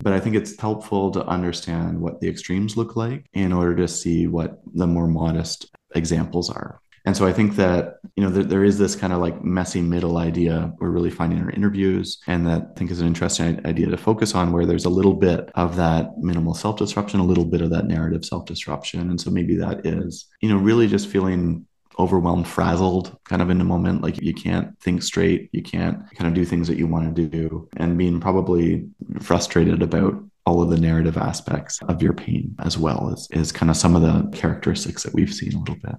But 0.00 0.12
I 0.12 0.18
think 0.18 0.34
it's 0.34 0.60
helpful 0.60 1.12
to 1.12 1.24
understand 1.24 2.00
what 2.00 2.20
the 2.20 2.28
extremes 2.28 2.76
look 2.76 2.96
like 2.96 3.26
in 3.32 3.52
order 3.52 3.76
to 3.76 3.86
see 3.86 4.26
what 4.26 4.60
the 4.74 4.88
more 4.88 5.06
modest 5.06 5.70
examples 5.94 6.50
are. 6.50 6.80
And 7.04 7.16
so 7.16 7.26
I 7.26 7.32
think 7.32 7.56
that, 7.56 7.96
you 8.16 8.22
know, 8.22 8.30
there, 8.30 8.44
there 8.44 8.64
is 8.64 8.78
this 8.78 8.94
kind 8.94 9.12
of 9.12 9.18
like 9.18 9.42
messy 9.42 9.80
middle 9.80 10.18
idea 10.18 10.72
we're 10.78 10.90
really 10.90 11.10
finding 11.10 11.38
in 11.38 11.44
our 11.44 11.50
interviews. 11.50 12.18
And 12.26 12.46
that 12.46 12.68
I 12.70 12.78
think 12.78 12.90
is 12.90 13.00
an 13.00 13.06
interesting 13.06 13.64
idea 13.66 13.88
to 13.88 13.96
focus 13.96 14.34
on 14.34 14.52
where 14.52 14.66
there's 14.66 14.84
a 14.84 14.90
little 14.90 15.14
bit 15.14 15.50
of 15.54 15.76
that 15.76 16.18
minimal 16.18 16.54
self 16.54 16.78
disruption, 16.78 17.20
a 17.20 17.24
little 17.24 17.44
bit 17.44 17.60
of 17.60 17.70
that 17.70 17.86
narrative 17.86 18.24
self 18.24 18.46
disruption. 18.46 19.10
And 19.10 19.20
so 19.20 19.30
maybe 19.30 19.56
that 19.56 19.84
is, 19.84 20.26
you 20.40 20.48
know, 20.48 20.56
really 20.56 20.86
just 20.86 21.08
feeling 21.08 21.66
overwhelmed, 21.98 22.48
frazzled 22.48 23.16
kind 23.24 23.42
of 23.42 23.50
in 23.50 23.58
the 23.58 23.64
moment. 23.64 24.02
Like 24.02 24.20
you 24.20 24.34
can't 24.34 24.78
think 24.80 25.02
straight, 25.02 25.50
you 25.52 25.62
can't 25.62 25.98
kind 26.16 26.28
of 26.28 26.34
do 26.34 26.44
things 26.44 26.68
that 26.68 26.78
you 26.78 26.86
want 26.86 27.14
to 27.14 27.26
do, 27.26 27.68
and 27.76 27.98
being 27.98 28.20
probably 28.20 28.86
frustrated 29.20 29.82
about 29.82 30.22
all 30.44 30.62
of 30.62 30.70
the 30.70 30.80
narrative 30.80 31.16
aspects 31.16 31.80
of 31.82 32.02
your 32.02 32.12
pain 32.12 32.54
as 32.58 32.76
well 32.76 33.10
is, 33.10 33.28
is 33.30 33.52
kind 33.52 33.70
of 33.70 33.76
some 33.76 33.94
of 33.94 34.02
the 34.02 34.36
characteristics 34.36 35.04
that 35.04 35.14
we've 35.14 35.32
seen 35.32 35.54
a 35.54 35.58
little 35.58 35.76
bit. 35.76 35.94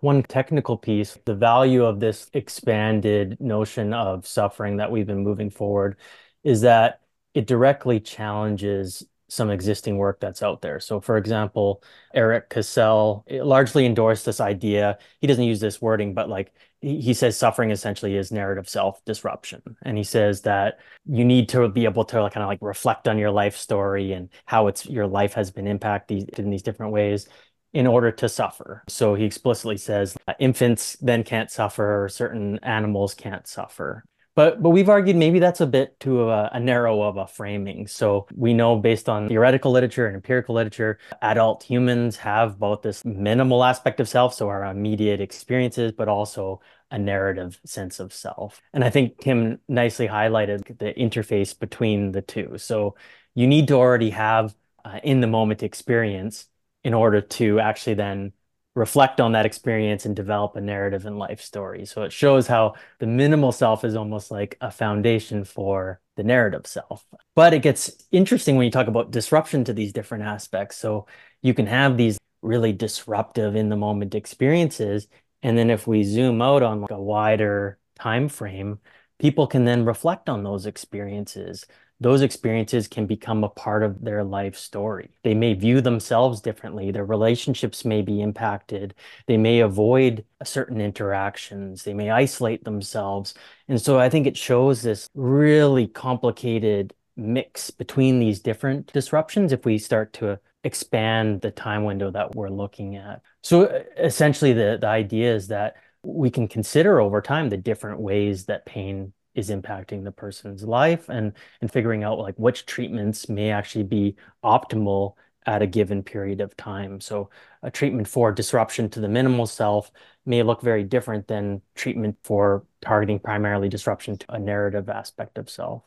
One 0.00 0.22
technical 0.22 0.76
piece, 0.76 1.18
the 1.24 1.34
value 1.34 1.84
of 1.84 1.98
this 1.98 2.30
expanded 2.32 3.36
notion 3.40 3.92
of 3.92 4.26
suffering 4.26 4.76
that 4.76 4.92
we've 4.92 5.06
been 5.06 5.24
moving 5.24 5.50
forward 5.50 5.96
is 6.44 6.60
that 6.60 7.00
it 7.34 7.46
directly 7.46 7.98
challenges 8.00 9.04
some 9.28 9.50
existing 9.50 9.98
work 9.98 10.20
that's 10.20 10.42
out 10.42 10.62
there. 10.62 10.80
So, 10.80 11.00
for 11.00 11.16
example, 11.16 11.82
Eric 12.14 12.48
Cassell 12.48 13.24
eh, 13.28 13.42
largely 13.42 13.84
endorsed 13.84 14.24
this 14.24 14.40
idea. 14.40 14.98
He 15.20 15.26
doesn't 15.26 15.44
use 15.44 15.60
this 15.60 15.82
wording, 15.82 16.14
but 16.14 16.28
like 16.30 16.52
he 16.80 17.12
says, 17.12 17.36
suffering 17.36 17.70
essentially 17.70 18.16
is 18.16 18.32
narrative 18.32 18.68
self 18.68 19.04
disruption. 19.04 19.62
And 19.82 19.98
he 19.98 20.04
says 20.04 20.42
that 20.42 20.78
you 21.06 21.24
need 21.24 21.48
to 21.50 21.68
be 21.68 21.84
able 21.84 22.04
to 22.06 22.16
kind 22.16 22.36
of 22.42 22.46
like 22.46 22.60
reflect 22.62 23.08
on 23.08 23.18
your 23.18 23.30
life 23.30 23.56
story 23.56 24.12
and 24.12 24.30
how 24.46 24.68
it's 24.68 24.86
your 24.86 25.06
life 25.06 25.34
has 25.34 25.50
been 25.50 25.66
impacted 25.66 26.38
in 26.38 26.50
these 26.50 26.62
different 26.62 26.92
ways 26.92 27.28
in 27.72 27.86
order 27.86 28.10
to 28.10 28.28
suffer. 28.28 28.82
So 28.88 29.14
he 29.14 29.24
explicitly 29.24 29.76
says 29.76 30.16
infants 30.38 30.96
then 31.00 31.24
can't 31.24 31.50
suffer, 31.50 32.08
certain 32.10 32.58
animals 32.62 33.14
can't 33.14 33.46
suffer. 33.46 34.04
But, 34.34 34.62
but 34.62 34.70
we've 34.70 34.88
argued 34.88 35.16
maybe 35.16 35.40
that's 35.40 35.60
a 35.60 35.66
bit 35.66 35.98
too 35.98 36.30
a, 36.30 36.48
a 36.52 36.60
narrow 36.60 37.02
of 37.02 37.16
a 37.16 37.26
framing. 37.26 37.88
So 37.88 38.28
we 38.32 38.54
know 38.54 38.76
based 38.76 39.08
on 39.08 39.26
theoretical 39.26 39.72
literature 39.72 40.06
and 40.06 40.14
empirical 40.14 40.54
literature, 40.54 41.00
adult 41.22 41.64
humans 41.64 42.16
have 42.18 42.56
both 42.56 42.82
this 42.82 43.04
minimal 43.04 43.64
aspect 43.64 43.98
of 43.98 44.08
self, 44.08 44.34
so 44.34 44.48
our 44.48 44.64
immediate 44.64 45.20
experiences, 45.20 45.90
but 45.90 46.06
also 46.06 46.60
a 46.92 46.98
narrative 46.98 47.60
sense 47.66 47.98
of 47.98 48.14
self. 48.14 48.62
And 48.72 48.84
I 48.84 48.90
think 48.90 49.18
Tim 49.18 49.58
nicely 49.66 50.06
highlighted 50.06 50.78
the 50.78 50.94
interface 50.94 51.58
between 51.58 52.12
the 52.12 52.22
two. 52.22 52.58
So 52.58 52.94
you 53.34 53.48
need 53.48 53.66
to 53.68 53.74
already 53.74 54.10
have 54.10 54.54
uh, 54.84 55.00
in 55.02 55.20
the 55.20 55.26
moment 55.26 55.64
experience 55.64 56.46
in 56.88 56.94
order 56.94 57.20
to 57.20 57.60
actually 57.60 57.94
then 57.94 58.32
reflect 58.74 59.20
on 59.20 59.32
that 59.32 59.44
experience 59.44 60.06
and 60.06 60.16
develop 60.16 60.56
a 60.56 60.60
narrative 60.60 61.04
and 61.04 61.18
life 61.18 61.40
story. 61.40 61.84
So 61.84 62.02
it 62.02 62.12
shows 62.12 62.46
how 62.46 62.74
the 62.98 63.06
minimal 63.06 63.52
self 63.52 63.84
is 63.84 63.94
almost 63.94 64.30
like 64.30 64.56
a 64.60 64.70
foundation 64.70 65.44
for 65.44 66.00
the 66.16 66.22
narrative 66.22 66.66
self. 66.66 67.04
But 67.34 67.52
it 67.52 67.62
gets 67.62 68.06
interesting 68.10 68.56
when 68.56 68.64
you 68.64 68.70
talk 68.70 68.86
about 68.86 69.10
disruption 69.10 69.64
to 69.64 69.74
these 69.74 69.92
different 69.92 70.24
aspects. 70.24 70.78
So 70.78 71.06
you 71.42 71.52
can 71.54 71.66
have 71.66 71.96
these 71.96 72.18
really 72.40 72.72
disruptive 72.72 73.54
in 73.54 73.68
the 73.68 73.76
moment 73.76 74.14
experiences 74.14 75.08
and 75.42 75.56
then 75.56 75.70
if 75.70 75.86
we 75.86 76.02
zoom 76.02 76.42
out 76.42 76.62
on 76.62 76.80
like 76.80 76.90
a 76.90 77.00
wider 77.00 77.78
time 77.98 78.28
frame, 78.28 78.80
people 79.18 79.46
can 79.46 79.64
then 79.64 79.84
reflect 79.84 80.28
on 80.28 80.42
those 80.42 80.66
experiences 80.66 81.66
those 82.00 82.22
experiences 82.22 82.86
can 82.86 83.06
become 83.06 83.42
a 83.42 83.48
part 83.48 83.82
of 83.82 84.04
their 84.04 84.22
life 84.22 84.56
story. 84.56 85.10
They 85.24 85.34
may 85.34 85.54
view 85.54 85.80
themselves 85.80 86.40
differently. 86.40 86.90
Their 86.90 87.04
relationships 87.04 87.84
may 87.84 88.02
be 88.02 88.20
impacted. 88.20 88.94
They 89.26 89.36
may 89.36 89.60
avoid 89.60 90.24
certain 90.44 90.80
interactions. 90.80 91.82
They 91.82 91.94
may 91.94 92.10
isolate 92.10 92.64
themselves. 92.64 93.34
And 93.66 93.80
so 93.80 93.98
I 93.98 94.08
think 94.08 94.26
it 94.26 94.36
shows 94.36 94.82
this 94.82 95.08
really 95.14 95.88
complicated 95.88 96.94
mix 97.16 97.70
between 97.70 98.20
these 98.20 98.40
different 98.40 98.92
disruptions 98.92 99.52
if 99.52 99.64
we 99.64 99.76
start 99.76 100.12
to 100.14 100.38
expand 100.62 101.40
the 101.40 101.50
time 101.50 101.84
window 101.84 102.10
that 102.12 102.34
we're 102.34 102.48
looking 102.48 102.96
at. 102.96 103.22
So 103.42 103.64
uh, 103.64 103.82
essentially, 103.98 104.52
the, 104.52 104.78
the 104.80 104.86
idea 104.86 105.34
is 105.34 105.48
that 105.48 105.76
we 106.02 106.30
can 106.30 106.46
consider 106.46 107.00
over 107.00 107.20
time 107.20 107.48
the 107.48 107.56
different 107.56 108.00
ways 108.00 108.46
that 108.46 108.66
pain 108.66 109.12
is 109.38 109.50
impacting 109.50 110.02
the 110.02 110.10
person's 110.10 110.64
life 110.64 111.08
and 111.08 111.32
and 111.60 111.70
figuring 111.70 112.02
out 112.02 112.18
like 112.18 112.34
which 112.36 112.66
treatments 112.66 113.28
may 113.28 113.50
actually 113.50 113.84
be 113.84 114.16
optimal 114.42 115.14
at 115.46 115.62
a 115.62 115.66
given 115.66 116.02
period 116.02 116.40
of 116.40 116.56
time. 116.56 117.00
So 117.00 117.30
a 117.62 117.70
treatment 117.70 118.08
for 118.08 118.32
disruption 118.32 118.90
to 118.90 119.00
the 119.00 119.08
minimal 119.08 119.46
self 119.46 119.92
may 120.26 120.42
look 120.42 120.60
very 120.60 120.82
different 120.82 121.28
than 121.28 121.62
treatment 121.76 122.16
for 122.24 122.64
targeting 122.82 123.20
primarily 123.20 123.68
disruption 123.68 124.18
to 124.18 124.32
a 124.32 124.38
narrative 124.38 124.88
aspect 124.88 125.38
of 125.38 125.48
self. 125.48 125.84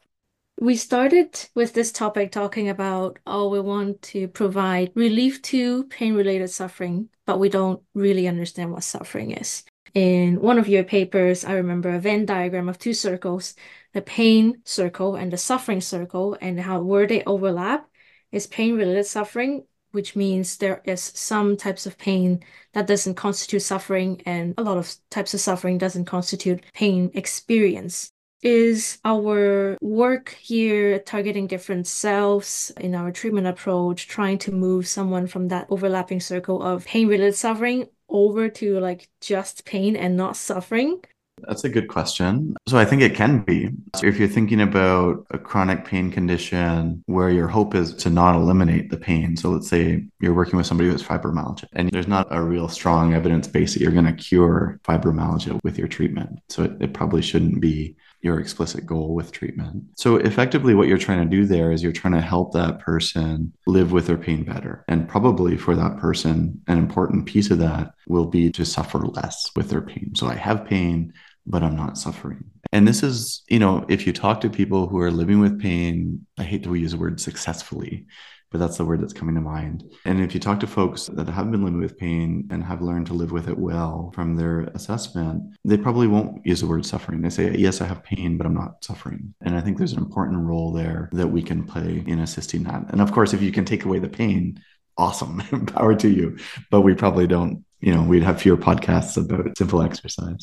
We 0.59 0.77
started 0.77 1.49
with 1.53 1.73
this 1.73 1.91
topic 1.91 2.31
talking 2.31 2.69
about, 2.69 3.19
oh, 3.27 3.49
we 3.49 3.59
want 3.59 4.01
to 4.13 4.27
provide 4.27 4.91
relief 4.95 5.41
to 5.43 5.83
pain 5.85 6.13
related 6.13 6.49
suffering, 6.49 7.09
but 7.25 7.39
we 7.39 7.49
don't 7.49 7.81
really 7.93 8.27
understand 8.27 8.71
what 8.71 8.83
suffering 8.83 9.31
is 9.31 9.63
in 9.93 10.39
one 10.41 10.57
of 10.57 10.67
your 10.67 10.83
papers, 10.83 11.43
I 11.43 11.53
remember 11.53 11.89
a 11.89 11.99
Venn 11.99 12.25
diagram 12.25 12.69
of 12.69 12.79
two 12.79 12.93
circles, 12.93 13.55
the 13.93 14.01
pain 14.01 14.61
circle 14.63 15.15
and 15.15 15.31
the 15.31 15.37
suffering 15.37 15.81
circle, 15.81 16.37
and 16.41 16.59
how 16.59 16.81
where 16.81 17.07
they 17.07 17.23
overlap 17.25 17.89
is 18.31 18.47
pain 18.47 18.75
related 18.75 19.05
suffering, 19.05 19.65
which 19.91 20.15
means 20.15 20.57
there 20.57 20.81
is 20.85 21.01
some 21.01 21.57
types 21.57 21.85
of 21.85 21.97
pain 21.97 22.41
that 22.73 22.87
doesn't 22.87 23.15
constitute 23.15 23.61
suffering, 23.61 24.21
and 24.25 24.53
a 24.57 24.63
lot 24.63 24.77
of 24.77 24.95
types 25.09 25.33
of 25.33 25.41
suffering 25.41 25.77
doesn't 25.77 26.05
constitute 26.05 26.63
pain 26.73 27.11
experience. 27.13 28.11
Is 28.41 28.97
our 29.05 29.77
work 29.81 30.35
here 30.41 30.97
targeting 30.97 31.45
different 31.45 31.85
selves 31.85 32.71
in 32.79 32.95
our 32.95 33.11
treatment 33.11 33.45
approach, 33.45 34.07
trying 34.07 34.39
to 34.39 34.51
move 34.51 34.87
someone 34.87 35.27
from 35.27 35.49
that 35.49 35.67
overlapping 35.69 36.21
circle 36.21 36.63
of 36.63 36.85
pain 36.85 37.07
related 37.07 37.35
suffering 37.35 37.87
over 38.11 38.49
to 38.49 38.79
like 38.79 39.09
just 39.21 39.65
pain 39.65 39.95
and 39.95 40.15
not 40.15 40.37
suffering? 40.37 41.01
That's 41.47 41.63
a 41.63 41.69
good 41.69 41.87
question. 41.87 42.55
So 42.67 42.77
I 42.77 42.85
think 42.85 43.01
it 43.01 43.15
can 43.15 43.39
be. 43.39 43.69
So 43.95 44.05
if 44.05 44.19
you're 44.19 44.27
thinking 44.27 44.61
about 44.61 45.25
a 45.31 45.39
chronic 45.39 45.85
pain 45.85 46.11
condition 46.11 47.03
where 47.07 47.29
your 47.29 47.47
hope 47.47 47.73
is 47.73 47.93
to 47.95 48.09
not 48.09 48.35
eliminate 48.35 48.89
the 48.89 48.97
pain. 48.97 49.35
So 49.35 49.49
let's 49.49 49.67
say 49.67 50.05
you're 50.19 50.33
working 50.33 50.57
with 50.57 50.67
somebody 50.67 50.89
who 50.89 50.93
has 50.93 51.03
fibromyalgia 51.03 51.65
and 51.73 51.89
there's 51.89 52.07
not 52.07 52.27
a 52.29 52.41
real 52.41 52.67
strong 52.67 53.13
evidence 53.13 53.47
base 53.47 53.73
that 53.73 53.81
you're 53.81 53.91
going 53.91 54.05
to 54.05 54.13
cure 54.13 54.79
fibromyalgia 54.83 55.59
with 55.63 55.77
your 55.77 55.87
treatment. 55.87 56.39
So 56.49 56.63
it, 56.63 56.73
it 56.79 56.93
probably 56.93 57.21
shouldn't 57.21 57.59
be 57.59 57.95
your 58.21 58.39
explicit 58.39 58.85
goal 58.85 59.15
with 59.15 59.31
treatment. 59.31 59.83
So, 59.97 60.17
effectively, 60.17 60.75
what 60.75 60.87
you're 60.87 60.97
trying 60.97 61.27
to 61.27 61.35
do 61.35 61.45
there 61.45 61.71
is 61.71 61.81
you're 61.81 61.91
trying 61.91 62.13
to 62.13 62.21
help 62.21 62.53
that 62.53 62.79
person 62.79 63.53
live 63.67 63.91
with 63.91 64.07
their 64.07 64.17
pain 64.17 64.43
better. 64.43 64.85
And 64.87 65.07
probably 65.07 65.57
for 65.57 65.75
that 65.75 65.97
person, 65.97 66.61
an 66.67 66.77
important 66.77 67.25
piece 67.25 67.51
of 67.51 67.59
that 67.59 67.93
will 68.07 68.27
be 68.27 68.51
to 68.51 68.65
suffer 68.65 68.99
less 68.99 69.51
with 69.55 69.69
their 69.69 69.81
pain. 69.81 70.13
So, 70.15 70.27
I 70.27 70.35
have 70.35 70.65
pain, 70.65 71.13
but 71.45 71.63
I'm 71.63 71.75
not 71.75 71.97
suffering. 71.97 72.43
And 72.71 72.87
this 72.87 73.03
is, 73.03 73.43
you 73.49 73.59
know, 73.59 73.85
if 73.89 74.05
you 74.05 74.13
talk 74.13 74.41
to 74.41 74.49
people 74.49 74.87
who 74.87 74.99
are 74.99 75.11
living 75.11 75.39
with 75.39 75.59
pain, 75.59 76.25
I 76.37 76.43
hate 76.43 76.63
to 76.63 76.73
use 76.75 76.91
the 76.91 76.97
word 76.97 77.19
successfully, 77.19 78.05
but 78.51 78.59
that's 78.59 78.77
the 78.77 78.85
word 78.85 79.01
that's 79.01 79.13
coming 79.13 79.35
to 79.35 79.41
mind. 79.41 79.89
And 80.05 80.21
if 80.21 80.33
you 80.33 80.39
talk 80.39 80.59
to 80.59 80.67
folks 80.67 81.07
that 81.07 81.27
have 81.29 81.49
been 81.49 81.63
living 81.63 81.79
with 81.79 81.97
pain 81.97 82.47
and 82.51 82.63
have 82.63 82.81
learned 82.81 83.07
to 83.07 83.13
live 83.13 83.31
with 83.31 83.47
it 83.47 83.57
well 83.57 84.11
from 84.13 84.35
their 84.35 84.61
assessment, 84.75 85.55
they 85.63 85.77
probably 85.77 86.07
won't 86.07 86.45
use 86.45 86.59
the 86.59 86.67
word 86.67 86.85
suffering. 86.85 87.21
They 87.21 87.29
say, 87.29 87.55
Yes, 87.55 87.79
I 87.79 87.85
have 87.85 88.03
pain, 88.03 88.37
but 88.37 88.45
I'm 88.45 88.53
not 88.53 88.83
suffering. 88.83 89.33
And 89.41 89.55
I 89.55 89.61
think 89.61 89.77
there's 89.77 89.93
an 89.93 89.99
important 89.99 90.45
role 90.45 90.73
there 90.73 91.09
that 91.13 91.27
we 91.27 91.41
can 91.41 91.63
play 91.63 92.03
in 92.05 92.19
assisting 92.19 92.63
that. 92.63 92.85
And 92.89 93.01
of 93.01 93.13
course, 93.13 93.33
if 93.33 93.41
you 93.41 93.51
can 93.51 93.63
take 93.63 93.85
away 93.85 93.99
the 93.99 94.09
pain, 94.09 94.61
awesome, 94.97 95.39
power 95.67 95.95
to 95.95 96.09
you. 96.09 96.37
But 96.69 96.81
we 96.81 96.93
probably 96.93 97.27
don't, 97.27 97.63
you 97.79 97.93
know, 97.93 98.03
we'd 98.03 98.23
have 98.23 98.41
fewer 98.41 98.57
podcasts 98.57 99.17
about 99.17 99.57
simple 99.57 99.81
exercise. 99.81 100.41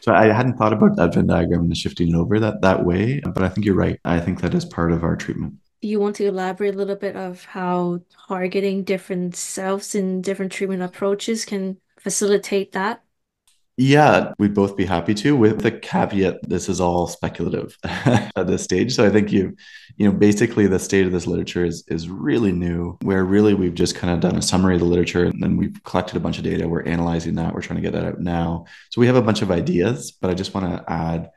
So 0.00 0.14
I 0.14 0.32
hadn't 0.32 0.56
thought 0.56 0.72
about 0.72 0.96
that 0.96 1.14
Venn 1.14 1.26
diagram 1.26 1.60
and 1.60 1.76
shifting 1.76 2.08
it 2.08 2.14
over 2.14 2.40
that 2.40 2.62
that 2.62 2.84
way, 2.84 3.20
but 3.20 3.42
I 3.42 3.48
think 3.48 3.66
you're 3.66 3.74
right. 3.74 3.98
I 4.04 4.20
think 4.20 4.40
that 4.40 4.54
is 4.54 4.64
part 4.64 4.92
of 4.92 5.04
our 5.04 5.16
treatment 5.16 5.54
you 5.82 6.00
want 6.00 6.16
to 6.16 6.26
elaborate 6.26 6.74
a 6.74 6.78
little 6.78 6.96
bit 6.96 7.16
of 7.16 7.44
how 7.44 8.00
targeting 8.28 8.84
different 8.84 9.36
selves 9.36 9.94
in 9.94 10.22
different 10.22 10.52
treatment 10.52 10.82
approaches 10.82 11.44
can 11.44 11.78
facilitate 11.98 12.72
that? 12.72 13.02
Yeah, 13.78 14.34
we'd 14.38 14.54
both 14.54 14.76
be 14.76 14.84
happy 14.84 15.14
to, 15.14 15.34
with 15.34 15.62
the 15.62 15.72
caveat 15.72 16.46
this 16.46 16.68
is 16.68 16.78
all 16.78 17.06
speculative 17.06 17.76
at 17.84 18.46
this 18.46 18.62
stage. 18.62 18.94
So 18.94 19.06
I 19.06 19.10
think 19.10 19.32
you, 19.32 19.56
you 19.96 20.06
know, 20.06 20.12
basically 20.16 20.66
the 20.66 20.78
state 20.78 21.06
of 21.06 21.12
this 21.12 21.26
literature 21.26 21.64
is 21.64 21.82
is 21.88 22.08
really 22.08 22.52
new, 22.52 22.98
where 23.00 23.24
really 23.24 23.54
we've 23.54 23.74
just 23.74 23.94
kind 23.94 24.12
of 24.12 24.20
done 24.20 24.36
a 24.36 24.42
summary 24.42 24.74
of 24.74 24.80
the 24.80 24.86
literature 24.86 25.24
and 25.24 25.42
then 25.42 25.56
we've 25.56 25.82
collected 25.84 26.16
a 26.16 26.20
bunch 26.20 26.36
of 26.36 26.44
data. 26.44 26.68
We're 26.68 26.82
analyzing 26.82 27.34
that. 27.36 27.54
We're 27.54 27.62
trying 27.62 27.82
to 27.82 27.82
get 27.82 27.94
that 27.94 28.04
out 28.04 28.20
now. 28.20 28.66
So 28.90 29.00
we 29.00 29.06
have 29.06 29.16
a 29.16 29.22
bunch 29.22 29.40
of 29.40 29.50
ideas, 29.50 30.12
but 30.12 30.30
I 30.30 30.34
just 30.34 30.52
want 30.52 30.66
to 30.66 30.92
add 30.92 31.30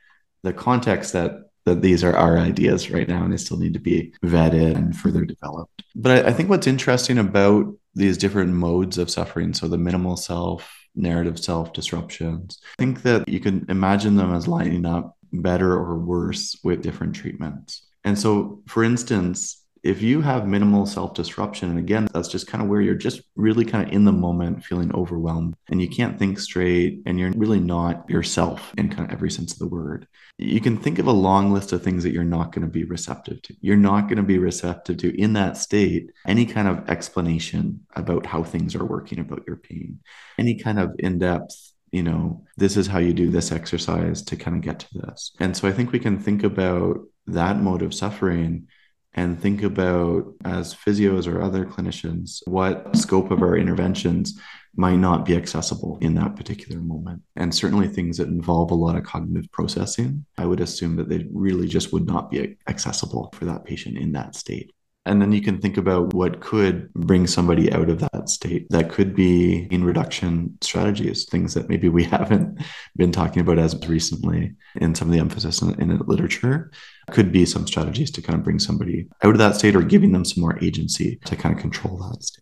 the 0.43 0.51
context 0.51 1.13
that 1.13 1.49
that 1.65 1.81
these 1.81 2.03
are 2.03 2.15
our 2.15 2.37
ideas 2.37 2.91
right 2.91 3.07
now 3.07 3.23
and 3.23 3.33
they 3.33 3.37
still 3.37 3.57
need 3.57 3.73
to 3.73 3.79
be 3.79 4.13
vetted 4.23 4.75
and 4.75 4.95
further 4.95 5.25
developed. 5.25 5.83
But 5.95 6.25
I, 6.25 6.29
I 6.29 6.33
think 6.33 6.49
what's 6.49 6.67
interesting 6.67 7.17
about 7.17 7.73
these 7.95 8.17
different 8.17 8.53
modes 8.53 8.97
of 8.97 9.09
suffering, 9.09 9.53
so 9.53 9.67
the 9.67 9.77
minimal 9.77 10.17
self, 10.17 10.71
narrative 10.95 11.39
self 11.39 11.73
disruptions, 11.73 12.59
I 12.77 12.83
think 12.83 13.01
that 13.03 13.27
you 13.27 13.39
can 13.39 13.65
imagine 13.69 14.15
them 14.15 14.33
as 14.33 14.47
lining 14.47 14.85
up 14.85 15.17
better 15.33 15.73
or 15.73 15.97
worse 15.97 16.57
with 16.63 16.81
different 16.81 17.15
treatments. 17.15 17.83
And 18.03 18.17
so, 18.17 18.61
for 18.67 18.83
instance, 18.83 19.65
if 19.85 20.01
you 20.01 20.21
have 20.21 20.47
minimal 20.47 20.87
self 20.87 21.13
disruption, 21.13 21.69
and 21.69 21.77
again, 21.77 22.07
that's 22.11 22.27
just 22.27 22.47
kind 22.47 22.63
of 22.63 22.67
where 22.67 22.81
you're 22.81 22.95
just 22.95 23.21
really 23.35 23.65
kind 23.65 23.87
of 23.87 23.93
in 23.93 24.03
the 24.03 24.11
moment, 24.11 24.65
feeling 24.65 24.93
overwhelmed, 24.95 25.55
and 25.69 25.79
you 25.79 25.87
can't 25.87 26.17
think 26.17 26.39
straight, 26.39 27.03
and 27.05 27.19
you're 27.19 27.31
really 27.31 27.59
not 27.59 28.09
yourself 28.09 28.73
in 28.79 28.89
kind 28.89 29.05
of 29.05 29.11
every 29.11 29.29
sense 29.29 29.53
of 29.53 29.59
the 29.59 29.67
word. 29.67 30.07
You 30.37 30.59
can 30.59 30.77
think 30.77 30.99
of 30.99 31.07
a 31.07 31.13
long 31.13 31.51
list 31.51 31.71
of 31.71 31.81
things 31.81 32.03
that 32.03 32.11
you're 32.11 32.23
not 32.23 32.51
going 32.51 32.67
to 32.67 32.71
be 32.71 32.83
receptive 32.83 33.41
to. 33.43 33.55
You're 33.61 33.77
not 33.77 34.01
going 34.01 34.17
to 34.17 34.23
be 34.23 34.37
receptive 34.37 34.97
to, 34.97 35.19
in 35.19 35.33
that 35.33 35.55
state, 35.57 36.11
any 36.27 36.45
kind 36.45 36.67
of 36.67 36.89
explanation 36.89 37.85
about 37.95 38.25
how 38.25 38.43
things 38.43 38.75
are 38.75 38.83
working, 38.83 39.19
about 39.19 39.43
your 39.47 39.55
pain, 39.55 39.99
any 40.37 40.55
kind 40.55 40.79
of 40.79 40.93
in 40.99 41.19
depth 41.19 41.73
you 41.95 42.03
know, 42.03 42.43
this 42.57 42.75
is 42.75 42.87
how 42.87 42.99
you 42.99 43.13
do 43.13 43.29
this 43.29 43.53
exercise 43.53 44.21
to 44.23 44.35
kind 44.35 44.57
of 44.57 44.61
get 44.61 44.79
to 44.79 44.87
this. 44.95 45.31
And 45.39 45.55
so 45.55 45.65
I 45.65 45.71
think 45.71 45.93
we 45.93 45.99
can 45.99 46.19
think 46.19 46.43
about 46.43 46.99
that 47.27 47.57
mode 47.57 47.81
of 47.83 47.93
suffering 47.93 48.67
and 49.13 49.39
think 49.39 49.63
about, 49.63 50.33
as 50.43 50.75
physios 50.75 51.25
or 51.25 51.41
other 51.41 51.65
clinicians, 51.65 52.41
what 52.47 52.97
scope 52.97 53.31
of 53.31 53.41
our 53.41 53.55
interventions 53.55 54.37
might 54.75 54.97
not 54.97 55.25
be 55.25 55.35
accessible 55.35 55.97
in 56.01 56.15
that 56.15 56.35
particular 56.35 56.81
moment. 56.81 57.21
And 57.35 57.53
certainly 57.53 57.87
things 57.87 58.17
that 58.17 58.27
involve 58.27 58.71
a 58.71 58.75
lot 58.75 58.95
of 58.95 59.03
cognitive 59.03 59.51
processing, 59.51 60.25
I 60.37 60.45
would 60.45 60.59
assume 60.59 60.95
that 60.97 61.09
they 61.09 61.25
really 61.31 61.67
just 61.67 61.93
would 61.93 62.05
not 62.05 62.29
be 62.29 62.57
accessible 62.67 63.29
for 63.33 63.45
that 63.45 63.65
patient 63.65 63.97
in 63.97 64.11
that 64.13 64.35
state. 64.35 64.71
And 65.07 65.21
then 65.21 65.31
you 65.31 65.41
can 65.41 65.59
think 65.59 65.77
about 65.77 66.15
what 66.15 66.41
could 66.41 66.91
bring 66.93 67.27
somebody 67.27 67.71
out 67.71 67.89
of 67.89 67.99
that 67.99 68.27
state. 68.27 68.67
That 68.71 68.89
could 68.89 69.15
be 69.15 69.67
in 69.69 69.83
reduction 69.83 70.57
strategies, 70.61 71.25
things 71.25 71.53
that 71.53 71.69
maybe 71.69 71.89
we 71.89 72.03
haven't 72.15 72.59
been 72.95 73.11
talking 73.11 73.41
about 73.41 73.59
as 73.59 73.75
recently 73.87 74.53
in 74.75 74.95
some 74.95 75.07
of 75.07 75.13
the 75.13 75.19
emphasis 75.19 75.61
in, 75.61 75.79
in 75.79 75.95
literature. 75.99 76.71
Could 77.11 77.31
be 77.31 77.45
some 77.45 77.67
strategies 77.67 78.09
to 78.11 78.21
kind 78.21 78.39
of 78.39 78.43
bring 78.43 78.57
somebody 78.57 79.07
out 79.23 79.33
of 79.33 79.37
that 79.37 79.55
state 79.55 79.75
or 79.75 79.83
giving 79.83 80.11
them 80.11 80.25
some 80.25 80.41
more 80.41 80.57
agency 80.63 81.19
to 81.25 81.35
kind 81.35 81.53
of 81.53 81.61
control 81.61 81.97
that 81.97 82.23
state. 82.23 82.41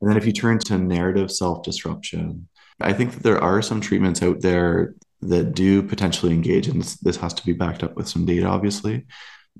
And 0.00 0.10
then 0.10 0.16
if 0.16 0.26
you 0.26 0.32
turn 0.32 0.58
to 0.60 0.78
narrative 0.78 1.30
self 1.30 1.62
disruption, 1.62 2.48
I 2.80 2.92
think 2.92 3.12
that 3.12 3.22
there 3.22 3.42
are 3.42 3.62
some 3.62 3.80
treatments 3.80 4.22
out 4.22 4.40
there 4.40 4.94
that 5.22 5.54
do 5.54 5.82
potentially 5.82 6.32
engage, 6.32 6.68
and 6.68 6.80
this, 6.80 6.96
this 6.96 7.16
has 7.16 7.32
to 7.34 7.46
be 7.46 7.52
backed 7.52 7.82
up 7.82 7.96
with 7.96 8.08
some 8.08 8.26
data, 8.26 8.46
obviously, 8.46 9.06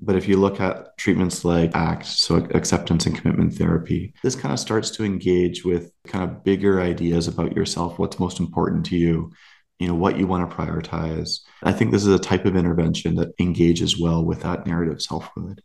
but 0.01 0.15
if 0.15 0.27
you 0.27 0.37
look 0.37 0.61
at 0.61 0.95
treatments 0.97 1.43
like 1.43 1.75
ACT, 1.75 2.05
so 2.05 2.35
acceptance 2.53 3.05
and 3.05 3.17
commitment 3.17 3.53
therapy, 3.55 4.13
this 4.23 4.35
kind 4.35 4.53
of 4.53 4.59
starts 4.59 4.91
to 4.91 5.03
engage 5.03 5.65
with 5.65 5.91
kind 6.05 6.23
of 6.23 6.43
bigger 6.43 6.79
ideas 6.79 7.27
about 7.27 7.55
yourself, 7.55 7.97
what's 7.97 8.19
most 8.19 8.39
important 8.39 8.85
to 8.87 8.95
you, 8.95 9.31
you 9.79 9.87
know, 9.87 9.95
what 9.95 10.17
you 10.17 10.27
want 10.27 10.49
to 10.49 10.55
prioritize. 10.55 11.39
I 11.63 11.71
think 11.71 11.91
this 11.91 12.05
is 12.05 12.13
a 12.13 12.19
type 12.19 12.45
of 12.45 12.55
intervention 12.55 13.15
that 13.15 13.33
engages 13.39 13.99
well 13.99 14.23
with 14.23 14.41
that 14.41 14.67
narrative 14.67 15.01
selfhood 15.01 15.61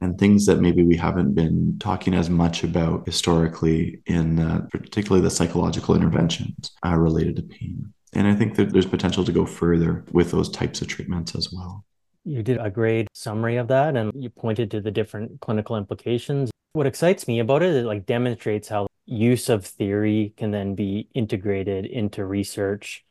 and 0.00 0.18
things 0.18 0.46
that 0.46 0.60
maybe 0.60 0.82
we 0.82 0.96
haven't 0.96 1.34
been 1.34 1.76
talking 1.78 2.14
as 2.14 2.28
much 2.28 2.62
about 2.62 3.06
historically 3.06 4.00
in 4.06 4.38
uh, 4.38 4.66
particularly 4.70 5.22
the 5.22 5.30
psychological 5.30 5.94
interventions 5.94 6.72
uh, 6.84 6.94
related 6.94 7.36
to 7.36 7.42
pain. 7.42 7.92
And 8.12 8.26
I 8.26 8.34
think 8.34 8.56
that 8.56 8.72
there's 8.72 8.86
potential 8.86 9.24
to 9.24 9.32
go 9.32 9.46
further 9.46 10.04
with 10.12 10.30
those 10.30 10.48
types 10.48 10.80
of 10.80 10.88
treatments 10.88 11.34
as 11.34 11.52
well. 11.52 11.84
You 12.24 12.42
did 12.42 12.58
a 12.58 12.70
great 12.70 13.08
summary 13.14 13.56
of 13.56 13.68
that 13.68 13.96
and 13.96 14.12
you 14.14 14.30
pointed 14.30 14.70
to 14.72 14.80
the 14.80 14.90
different 14.90 15.40
clinical 15.40 15.76
implications. 15.76 16.50
What 16.72 16.86
excites 16.86 17.28
me 17.28 17.38
about 17.38 17.62
it, 17.62 17.74
it 17.74 17.84
like 17.84 18.04
demonstrates 18.04 18.68
how 18.68 18.86
use 19.06 19.48
of 19.48 19.64
theory 19.64 20.34
can 20.36 20.50
then 20.50 20.74
be 20.74 21.08
integrated 21.14 21.86
into 21.86 22.24
research 22.24 23.04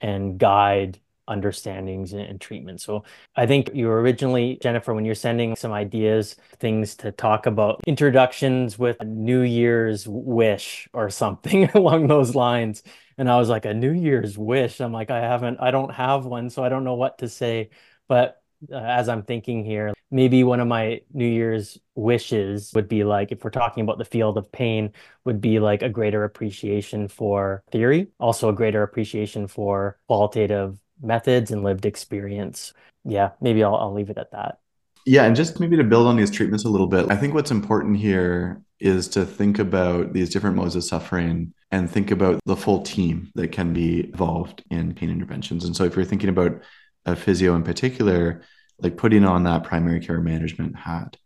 and 0.00 0.38
guide 0.38 1.00
understandings 1.30 2.12
and, 2.12 2.40
treatment. 2.40 2.80
So 2.80 3.04
I 3.36 3.46
think 3.46 3.70
you 3.72 3.86
were 3.86 4.00
originally, 4.00 4.58
Jennifer, 4.60 4.92
when 4.92 5.04
you're 5.04 5.14
sending 5.14 5.56
some 5.56 5.72
ideas, 5.72 6.36
things 6.58 6.94
to 6.96 7.12
talk 7.12 7.46
about, 7.46 7.80
introductions 7.86 8.78
with 8.78 8.96
a 9.00 9.04
New 9.04 9.42
Year's 9.42 10.06
wish 10.08 10.88
or 10.92 11.08
something 11.08 11.70
along 11.74 12.08
those 12.08 12.34
lines. 12.34 12.82
And 13.16 13.30
I 13.30 13.38
was 13.38 13.48
like, 13.48 13.64
a 13.64 13.74
New 13.74 13.92
Year's 13.92 14.36
wish. 14.36 14.80
I'm 14.80 14.92
like, 14.92 15.10
I 15.10 15.20
haven't, 15.20 15.58
I 15.60 15.70
don't 15.70 15.92
have 15.92 16.26
one, 16.26 16.50
so 16.50 16.64
I 16.64 16.68
don't 16.68 16.84
know 16.84 16.94
what 16.94 17.18
to 17.18 17.28
say. 17.28 17.70
But 18.08 18.40
uh, 18.70 18.76
as 18.76 19.08
I'm 19.08 19.22
thinking 19.22 19.64
here, 19.64 19.94
maybe 20.10 20.44
one 20.44 20.60
of 20.60 20.68
my 20.68 21.00
New 21.12 21.26
Year's 21.26 21.78
wishes 21.94 22.72
would 22.74 22.88
be 22.88 23.04
like, 23.04 23.32
if 23.32 23.44
we're 23.44 23.50
talking 23.50 23.82
about 23.82 23.98
the 23.98 24.04
field 24.04 24.36
of 24.36 24.50
pain, 24.52 24.92
would 25.24 25.40
be 25.40 25.60
like 25.60 25.82
a 25.82 25.88
greater 25.88 26.24
appreciation 26.24 27.08
for 27.08 27.62
theory, 27.70 28.08
also 28.18 28.48
a 28.48 28.54
greater 28.54 28.82
appreciation 28.82 29.46
for 29.46 29.98
qualitative 30.08 30.76
methods 31.02 31.50
and 31.50 31.62
lived 31.62 31.86
experience. 31.86 32.72
Yeah, 33.04 33.30
maybe 33.40 33.64
I'll, 33.64 33.76
I'll 33.76 33.94
leave 33.94 34.10
it 34.10 34.18
at 34.18 34.32
that. 34.32 34.58
Yeah, 35.06 35.24
and 35.24 35.34
just 35.34 35.60
maybe 35.60 35.76
to 35.76 35.84
build 35.84 36.06
on 36.06 36.16
these 36.16 36.30
treatments 36.30 36.64
a 36.64 36.68
little 36.68 36.86
bit, 36.86 37.10
I 37.10 37.16
think 37.16 37.34
what's 37.34 37.50
important 37.50 37.96
here 37.96 38.62
is 38.80 39.08
to 39.08 39.24
think 39.24 39.58
about 39.58 40.12
these 40.12 40.30
different 40.30 40.56
modes 40.56 40.76
of 40.76 40.84
suffering 40.84 41.54
and 41.70 41.90
think 41.90 42.10
about 42.10 42.40
the 42.44 42.56
full 42.56 42.82
team 42.82 43.30
that 43.34 43.52
can 43.52 43.72
be 43.72 44.06
involved 44.06 44.62
in 44.70 44.94
pain 44.94 45.10
interventions. 45.10 45.64
And 45.64 45.74
so 45.74 45.84
if 45.84 45.96
you're 45.96 46.04
thinking 46.04 46.28
about 46.28 46.60
a 47.06 47.16
physio 47.16 47.54
in 47.54 47.62
particular, 47.62 48.42
like 48.78 48.96
putting 48.96 49.24
on 49.24 49.44
that 49.44 49.64
primary 49.64 50.00
care 50.00 50.20
management 50.20 50.76
hat. 50.76 51.16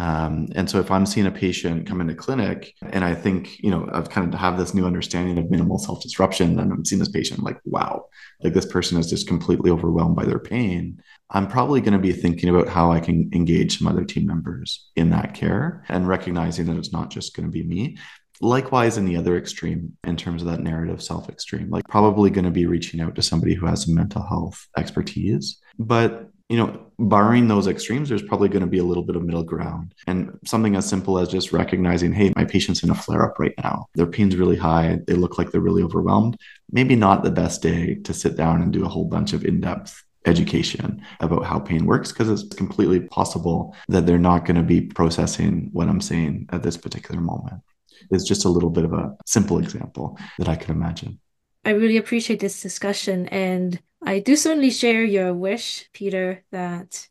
Um, 0.00 0.48
and 0.54 0.68
so 0.68 0.80
if 0.80 0.90
I'm 0.90 1.04
seeing 1.04 1.26
a 1.26 1.30
patient 1.30 1.86
come 1.86 2.00
into 2.00 2.14
clinic 2.14 2.74
and 2.82 3.04
I 3.04 3.14
think, 3.14 3.60
you 3.60 3.70
know, 3.70 3.86
I've 3.92 4.08
kind 4.08 4.32
of 4.32 4.40
have 4.40 4.56
this 4.56 4.72
new 4.72 4.86
understanding 4.86 5.36
of 5.36 5.50
minimal 5.50 5.78
self-disruption, 5.78 6.58
and 6.58 6.72
I'm 6.72 6.86
seeing 6.86 7.00
this 7.00 7.10
patient 7.10 7.42
like, 7.42 7.60
wow, 7.66 8.06
like 8.42 8.54
this 8.54 8.64
person 8.64 8.98
is 8.98 9.10
just 9.10 9.28
completely 9.28 9.70
overwhelmed 9.70 10.16
by 10.16 10.24
their 10.24 10.38
pain. 10.38 11.02
I'm 11.28 11.46
probably 11.46 11.82
going 11.82 11.92
to 11.92 11.98
be 11.98 12.12
thinking 12.12 12.48
about 12.48 12.66
how 12.66 12.90
I 12.90 13.00
can 13.00 13.28
engage 13.34 13.78
some 13.78 13.88
other 13.88 14.06
team 14.06 14.26
members 14.26 14.88
in 14.96 15.10
that 15.10 15.34
care 15.34 15.84
and 15.90 16.08
recognizing 16.08 16.64
that 16.66 16.78
it's 16.78 16.94
not 16.94 17.10
just 17.10 17.36
going 17.36 17.46
to 17.46 17.52
be 17.52 17.62
me. 17.62 17.98
Likewise, 18.40 18.96
in 18.96 19.04
the 19.04 19.18
other 19.18 19.36
extreme, 19.36 19.98
in 20.04 20.16
terms 20.16 20.40
of 20.40 20.48
that 20.48 20.60
narrative 20.60 21.02
self 21.02 21.28
extreme, 21.28 21.68
like 21.68 21.86
probably 21.88 22.30
going 22.30 22.46
to 22.46 22.50
be 22.50 22.64
reaching 22.64 23.02
out 23.02 23.16
to 23.16 23.22
somebody 23.22 23.52
who 23.52 23.66
has 23.66 23.84
some 23.84 23.94
mental 23.94 24.22
health 24.22 24.66
expertise. 24.78 25.58
But 25.78 26.30
you 26.50 26.56
know, 26.56 26.84
barring 26.98 27.46
those 27.46 27.68
extremes, 27.68 28.08
there's 28.08 28.24
probably 28.24 28.48
going 28.48 28.62
to 28.62 28.66
be 28.66 28.78
a 28.78 28.84
little 28.84 29.04
bit 29.04 29.14
of 29.14 29.22
middle 29.22 29.44
ground. 29.44 29.94
And 30.08 30.36
something 30.44 30.74
as 30.74 30.86
simple 30.86 31.16
as 31.20 31.28
just 31.28 31.52
recognizing, 31.52 32.12
hey, 32.12 32.32
my 32.34 32.44
patient's 32.44 32.82
in 32.82 32.90
a 32.90 32.94
flare 32.94 33.24
up 33.24 33.38
right 33.38 33.54
now. 33.62 33.86
Their 33.94 34.08
pain's 34.08 34.34
really 34.34 34.56
high. 34.56 34.98
They 35.06 35.14
look 35.14 35.38
like 35.38 35.52
they're 35.52 35.60
really 35.60 35.84
overwhelmed. 35.84 36.36
Maybe 36.72 36.96
not 36.96 37.22
the 37.22 37.30
best 37.30 37.62
day 37.62 37.94
to 38.02 38.12
sit 38.12 38.36
down 38.36 38.62
and 38.62 38.72
do 38.72 38.84
a 38.84 38.88
whole 38.88 39.04
bunch 39.04 39.32
of 39.32 39.44
in 39.44 39.60
depth 39.60 40.02
education 40.26 41.00
about 41.20 41.44
how 41.44 41.60
pain 41.60 41.86
works 41.86 42.10
because 42.10 42.28
it's 42.28 42.54
completely 42.54 42.98
possible 42.98 43.74
that 43.88 44.04
they're 44.04 44.18
not 44.18 44.44
going 44.44 44.56
to 44.56 44.62
be 44.64 44.80
processing 44.80 45.70
what 45.72 45.88
I'm 45.88 46.00
saying 46.00 46.48
at 46.50 46.64
this 46.64 46.76
particular 46.76 47.20
moment. 47.20 47.62
It's 48.10 48.26
just 48.26 48.44
a 48.44 48.48
little 48.48 48.70
bit 48.70 48.84
of 48.84 48.92
a 48.92 49.16
simple 49.24 49.58
example 49.60 50.18
that 50.38 50.48
I 50.48 50.56
could 50.56 50.70
imagine. 50.70 51.20
I 51.64 51.70
really 51.70 51.96
appreciate 51.98 52.40
this 52.40 52.60
discussion, 52.60 53.28
and 53.28 53.78
I 54.02 54.18
do 54.18 54.36
certainly 54.36 54.70
share 54.70 55.04
your 55.04 55.32
wish, 55.34 55.88
Peter, 55.92 56.44
that 56.50 57.08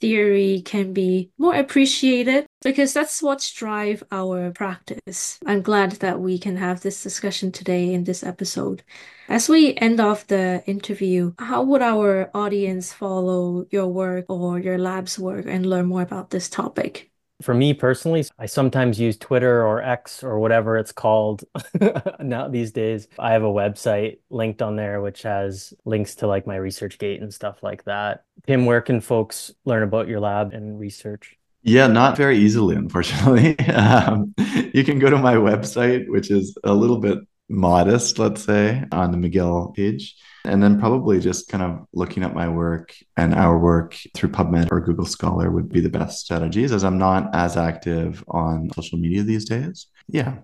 theory 0.00 0.60
can 0.64 0.92
be 0.92 1.30
more 1.38 1.54
appreciated 1.54 2.46
because 2.62 2.92
that's 2.92 3.22
what 3.22 3.50
drive 3.56 4.02
our 4.10 4.50
practice. 4.50 5.38
I'm 5.46 5.62
glad 5.62 5.92
that 5.92 6.20
we 6.20 6.38
can 6.38 6.56
have 6.56 6.80
this 6.80 7.02
discussion 7.02 7.52
today 7.52 7.94
in 7.94 8.04
this 8.04 8.22
episode. 8.22 8.82
As 9.28 9.48
we 9.48 9.74
end 9.76 10.00
off 10.00 10.26
the 10.26 10.62
interview, 10.66 11.32
how 11.38 11.62
would 11.62 11.82
our 11.82 12.30
audience 12.34 12.92
follow 12.92 13.66
your 13.70 13.86
work 13.86 14.26
or 14.28 14.58
your 14.58 14.78
lab's 14.78 15.18
work 15.18 15.46
and 15.46 15.64
learn 15.64 15.86
more 15.86 16.02
about 16.02 16.30
this 16.30 16.48
topic? 16.50 17.10
For 17.42 17.52
me 17.52 17.74
personally, 17.74 18.24
I 18.38 18.46
sometimes 18.46 19.00
use 19.00 19.16
Twitter 19.16 19.66
or 19.66 19.82
X 19.82 20.22
or 20.22 20.38
whatever 20.38 20.78
it's 20.78 20.92
called 20.92 21.44
now 22.20 22.48
these 22.48 22.70
days. 22.72 23.08
I 23.18 23.32
have 23.32 23.42
a 23.42 23.46
website 23.46 24.18
linked 24.30 24.62
on 24.62 24.76
there 24.76 25.00
which 25.00 25.22
has 25.22 25.74
links 25.84 26.14
to 26.16 26.26
like 26.26 26.46
my 26.46 26.56
ResearchGate 26.56 27.22
and 27.22 27.34
stuff 27.34 27.62
like 27.62 27.84
that. 27.84 28.24
Tim, 28.46 28.66
where 28.66 28.80
can 28.80 29.00
folks 29.00 29.52
learn 29.64 29.82
about 29.82 30.08
your 30.08 30.20
lab 30.20 30.52
and 30.52 30.78
research? 30.78 31.36
Yeah, 31.62 31.86
not 31.86 32.16
very 32.16 32.38
easily, 32.38 32.76
unfortunately. 32.76 33.56
Um, 33.74 34.34
you 34.72 34.84
can 34.84 34.98
go 34.98 35.10
to 35.10 35.18
my 35.18 35.34
website, 35.34 36.08
which 36.08 36.30
is 36.30 36.56
a 36.62 36.72
little 36.72 36.98
bit 36.98 37.18
modest, 37.48 38.18
let's 38.18 38.44
say, 38.44 38.84
on 38.92 39.10
the 39.10 39.16
McGill 39.16 39.74
page. 39.74 40.16
And 40.44 40.62
then 40.62 40.78
probably 40.78 41.20
just 41.20 41.48
kind 41.48 41.62
of 41.62 41.86
looking 41.94 42.22
at 42.22 42.34
my 42.34 42.48
work 42.48 42.94
and 43.16 43.34
our 43.34 43.58
work 43.58 43.96
through 44.14 44.28
PubMed 44.30 44.70
or 44.70 44.80
Google 44.80 45.06
Scholar 45.06 45.50
would 45.50 45.70
be 45.70 45.80
the 45.80 45.88
best 45.88 46.24
strategies 46.24 46.70
as 46.70 46.84
I'm 46.84 46.98
not 46.98 47.34
as 47.34 47.56
active 47.56 48.22
on 48.28 48.70
social 48.74 48.98
media 48.98 49.22
these 49.22 49.46
days. 49.46 49.86
Yeah. 50.06 50.38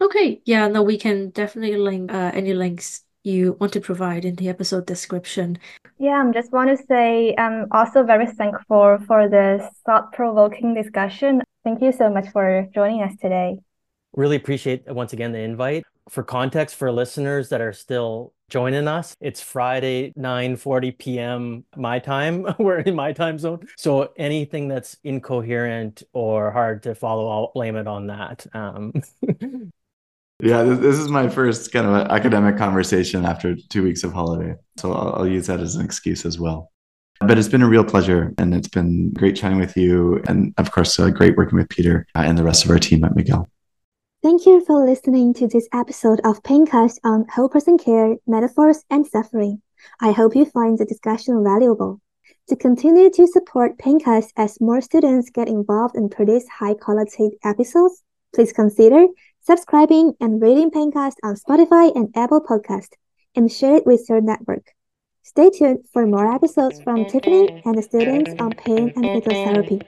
Okay. 0.00 0.42
Yeah, 0.44 0.66
no, 0.68 0.82
we 0.82 0.98
can 0.98 1.30
definitely 1.30 1.76
link 1.76 2.12
uh, 2.12 2.32
any 2.34 2.54
links 2.54 3.04
you 3.22 3.56
want 3.58 3.72
to 3.72 3.80
provide 3.80 4.24
in 4.24 4.34
the 4.34 4.48
episode 4.48 4.86
description. 4.86 5.58
Yeah, 5.98 6.22
I 6.22 6.32
just 6.32 6.52
want 6.52 6.76
to 6.76 6.84
say 6.86 7.34
I'm 7.38 7.68
also 7.70 8.02
very 8.02 8.26
thankful 8.26 8.98
for 9.06 9.28
this 9.28 9.64
thought 9.86 10.12
provoking 10.12 10.74
discussion. 10.74 11.40
Thank 11.64 11.80
you 11.80 11.92
so 11.92 12.10
much 12.10 12.28
for 12.28 12.68
joining 12.74 13.02
us 13.02 13.14
today. 13.20 13.60
Really 14.12 14.36
appreciate 14.36 14.84
once 14.86 15.12
again 15.12 15.32
the 15.32 15.40
invite. 15.40 15.84
For 16.10 16.22
context 16.22 16.76
for 16.76 16.92
listeners 16.92 17.48
that 17.48 17.62
are 17.62 17.72
still 17.72 18.33
joining 18.50 18.88
us, 18.88 19.16
it's 19.20 19.40
Friday 19.40 20.12
9:40 20.18 20.98
p.m. 20.98 21.64
my 21.76 21.98
time. 21.98 22.46
We're 22.58 22.80
in 22.80 22.94
my 22.94 23.12
time 23.12 23.38
zone. 23.38 23.66
So 23.76 24.12
anything 24.16 24.68
that's 24.68 24.96
incoherent 25.04 26.02
or 26.12 26.50
hard 26.50 26.82
to 26.84 26.94
follow, 26.94 27.28
I'll 27.28 27.52
blame 27.54 27.76
it 27.76 27.86
on 27.86 28.08
that. 28.08 28.46
Um, 28.54 28.92
yeah, 30.40 30.62
this, 30.62 30.78
this, 30.78 30.98
is 30.98 31.08
my 31.08 31.28
first 31.28 31.72
kind 31.72 31.86
of 31.86 32.10
academic 32.10 32.56
conversation 32.56 33.24
after 33.24 33.56
two 33.70 33.82
weeks 33.82 34.04
of 34.04 34.12
holiday. 34.12 34.54
So 34.76 34.92
I'll, 34.92 35.14
I'll 35.16 35.28
use 35.28 35.46
that 35.46 35.60
as 35.60 35.76
an 35.76 35.84
excuse 35.84 36.24
as 36.24 36.38
well. 36.38 36.70
But 37.20 37.38
it's 37.38 37.48
been 37.48 37.62
a 37.62 37.68
real 37.68 37.84
pleasure 37.84 38.34
and 38.38 38.54
it's 38.54 38.68
been 38.68 39.12
great 39.12 39.36
chatting 39.36 39.58
with 39.58 39.76
you. 39.76 40.22
And 40.26 40.52
of 40.58 40.72
course, 40.72 40.98
uh, 40.98 41.10
great 41.10 41.36
working 41.36 41.56
with 41.56 41.68
Peter 41.68 42.06
uh, 42.14 42.22
and 42.26 42.36
the 42.36 42.42
rest 42.42 42.64
of 42.64 42.70
our 42.70 42.78
team 42.78 43.04
at 43.04 43.12
McGill. 43.12 43.46
Thank 44.24 44.46
you 44.46 44.64
for 44.64 44.86
listening 44.86 45.34
to 45.34 45.46
this 45.46 45.68
episode 45.74 46.22
of 46.24 46.42
Paincast 46.42 46.98
on 47.04 47.26
whole 47.28 47.50
person 47.50 47.76
care, 47.76 48.16
metaphors, 48.26 48.82
and 48.88 49.06
suffering. 49.06 49.60
I 50.00 50.12
hope 50.12 50.34
you 50.34 50.46
find 50.46 50.78
the 50.78 50.86
discussion 50.86 51.44
valuable. 51.44 52.00
To 52.48 52.56
continue 52.56 53.10
to 53.10 53.26
support 53.26 53.76
Paincast 53.76 54.32
as 54.34 54.62
more 54.62 54.80
students 54.80 55.28
get 55.28 55.46
involved 55.46 55.94
and 55.94 56.10
produce 56.10 56.48
high 56.48 56.72
quality 56.72 57.32
episodes, 57.44 58.02
please 58.34 58.50
consider 58.50 59.08
subscribing 59.42 60.14
and 60.22 60.40
rating 60.40 60.70
Paincast 60.70 61.16
on 61.22 61.34
Spotify 61.34 61.94
and 61.94 62.08
Apple 62.16 62.40
Podcast, 62.40 62.94
and 63.36 63.52
share 63.52 63.76
it 63.76 63.84
with 63.84 64.08
your 64.08 64.22
network. 64.22 64.72
Stay 65.22 65.50
tuned 65.50 65.84
for 65.92 66.06
more 66.06 66.32
episodes 66.34 66.80
from 66.80 67.04
Tiffany 67.04 67.60
and 67.66 67.76
the 67.76 67.82
students 67.82 68.30
on 68.40 68.52
pain 68.52 68.90
and 68.96 69.22
physiotherapy. 69.22 69.82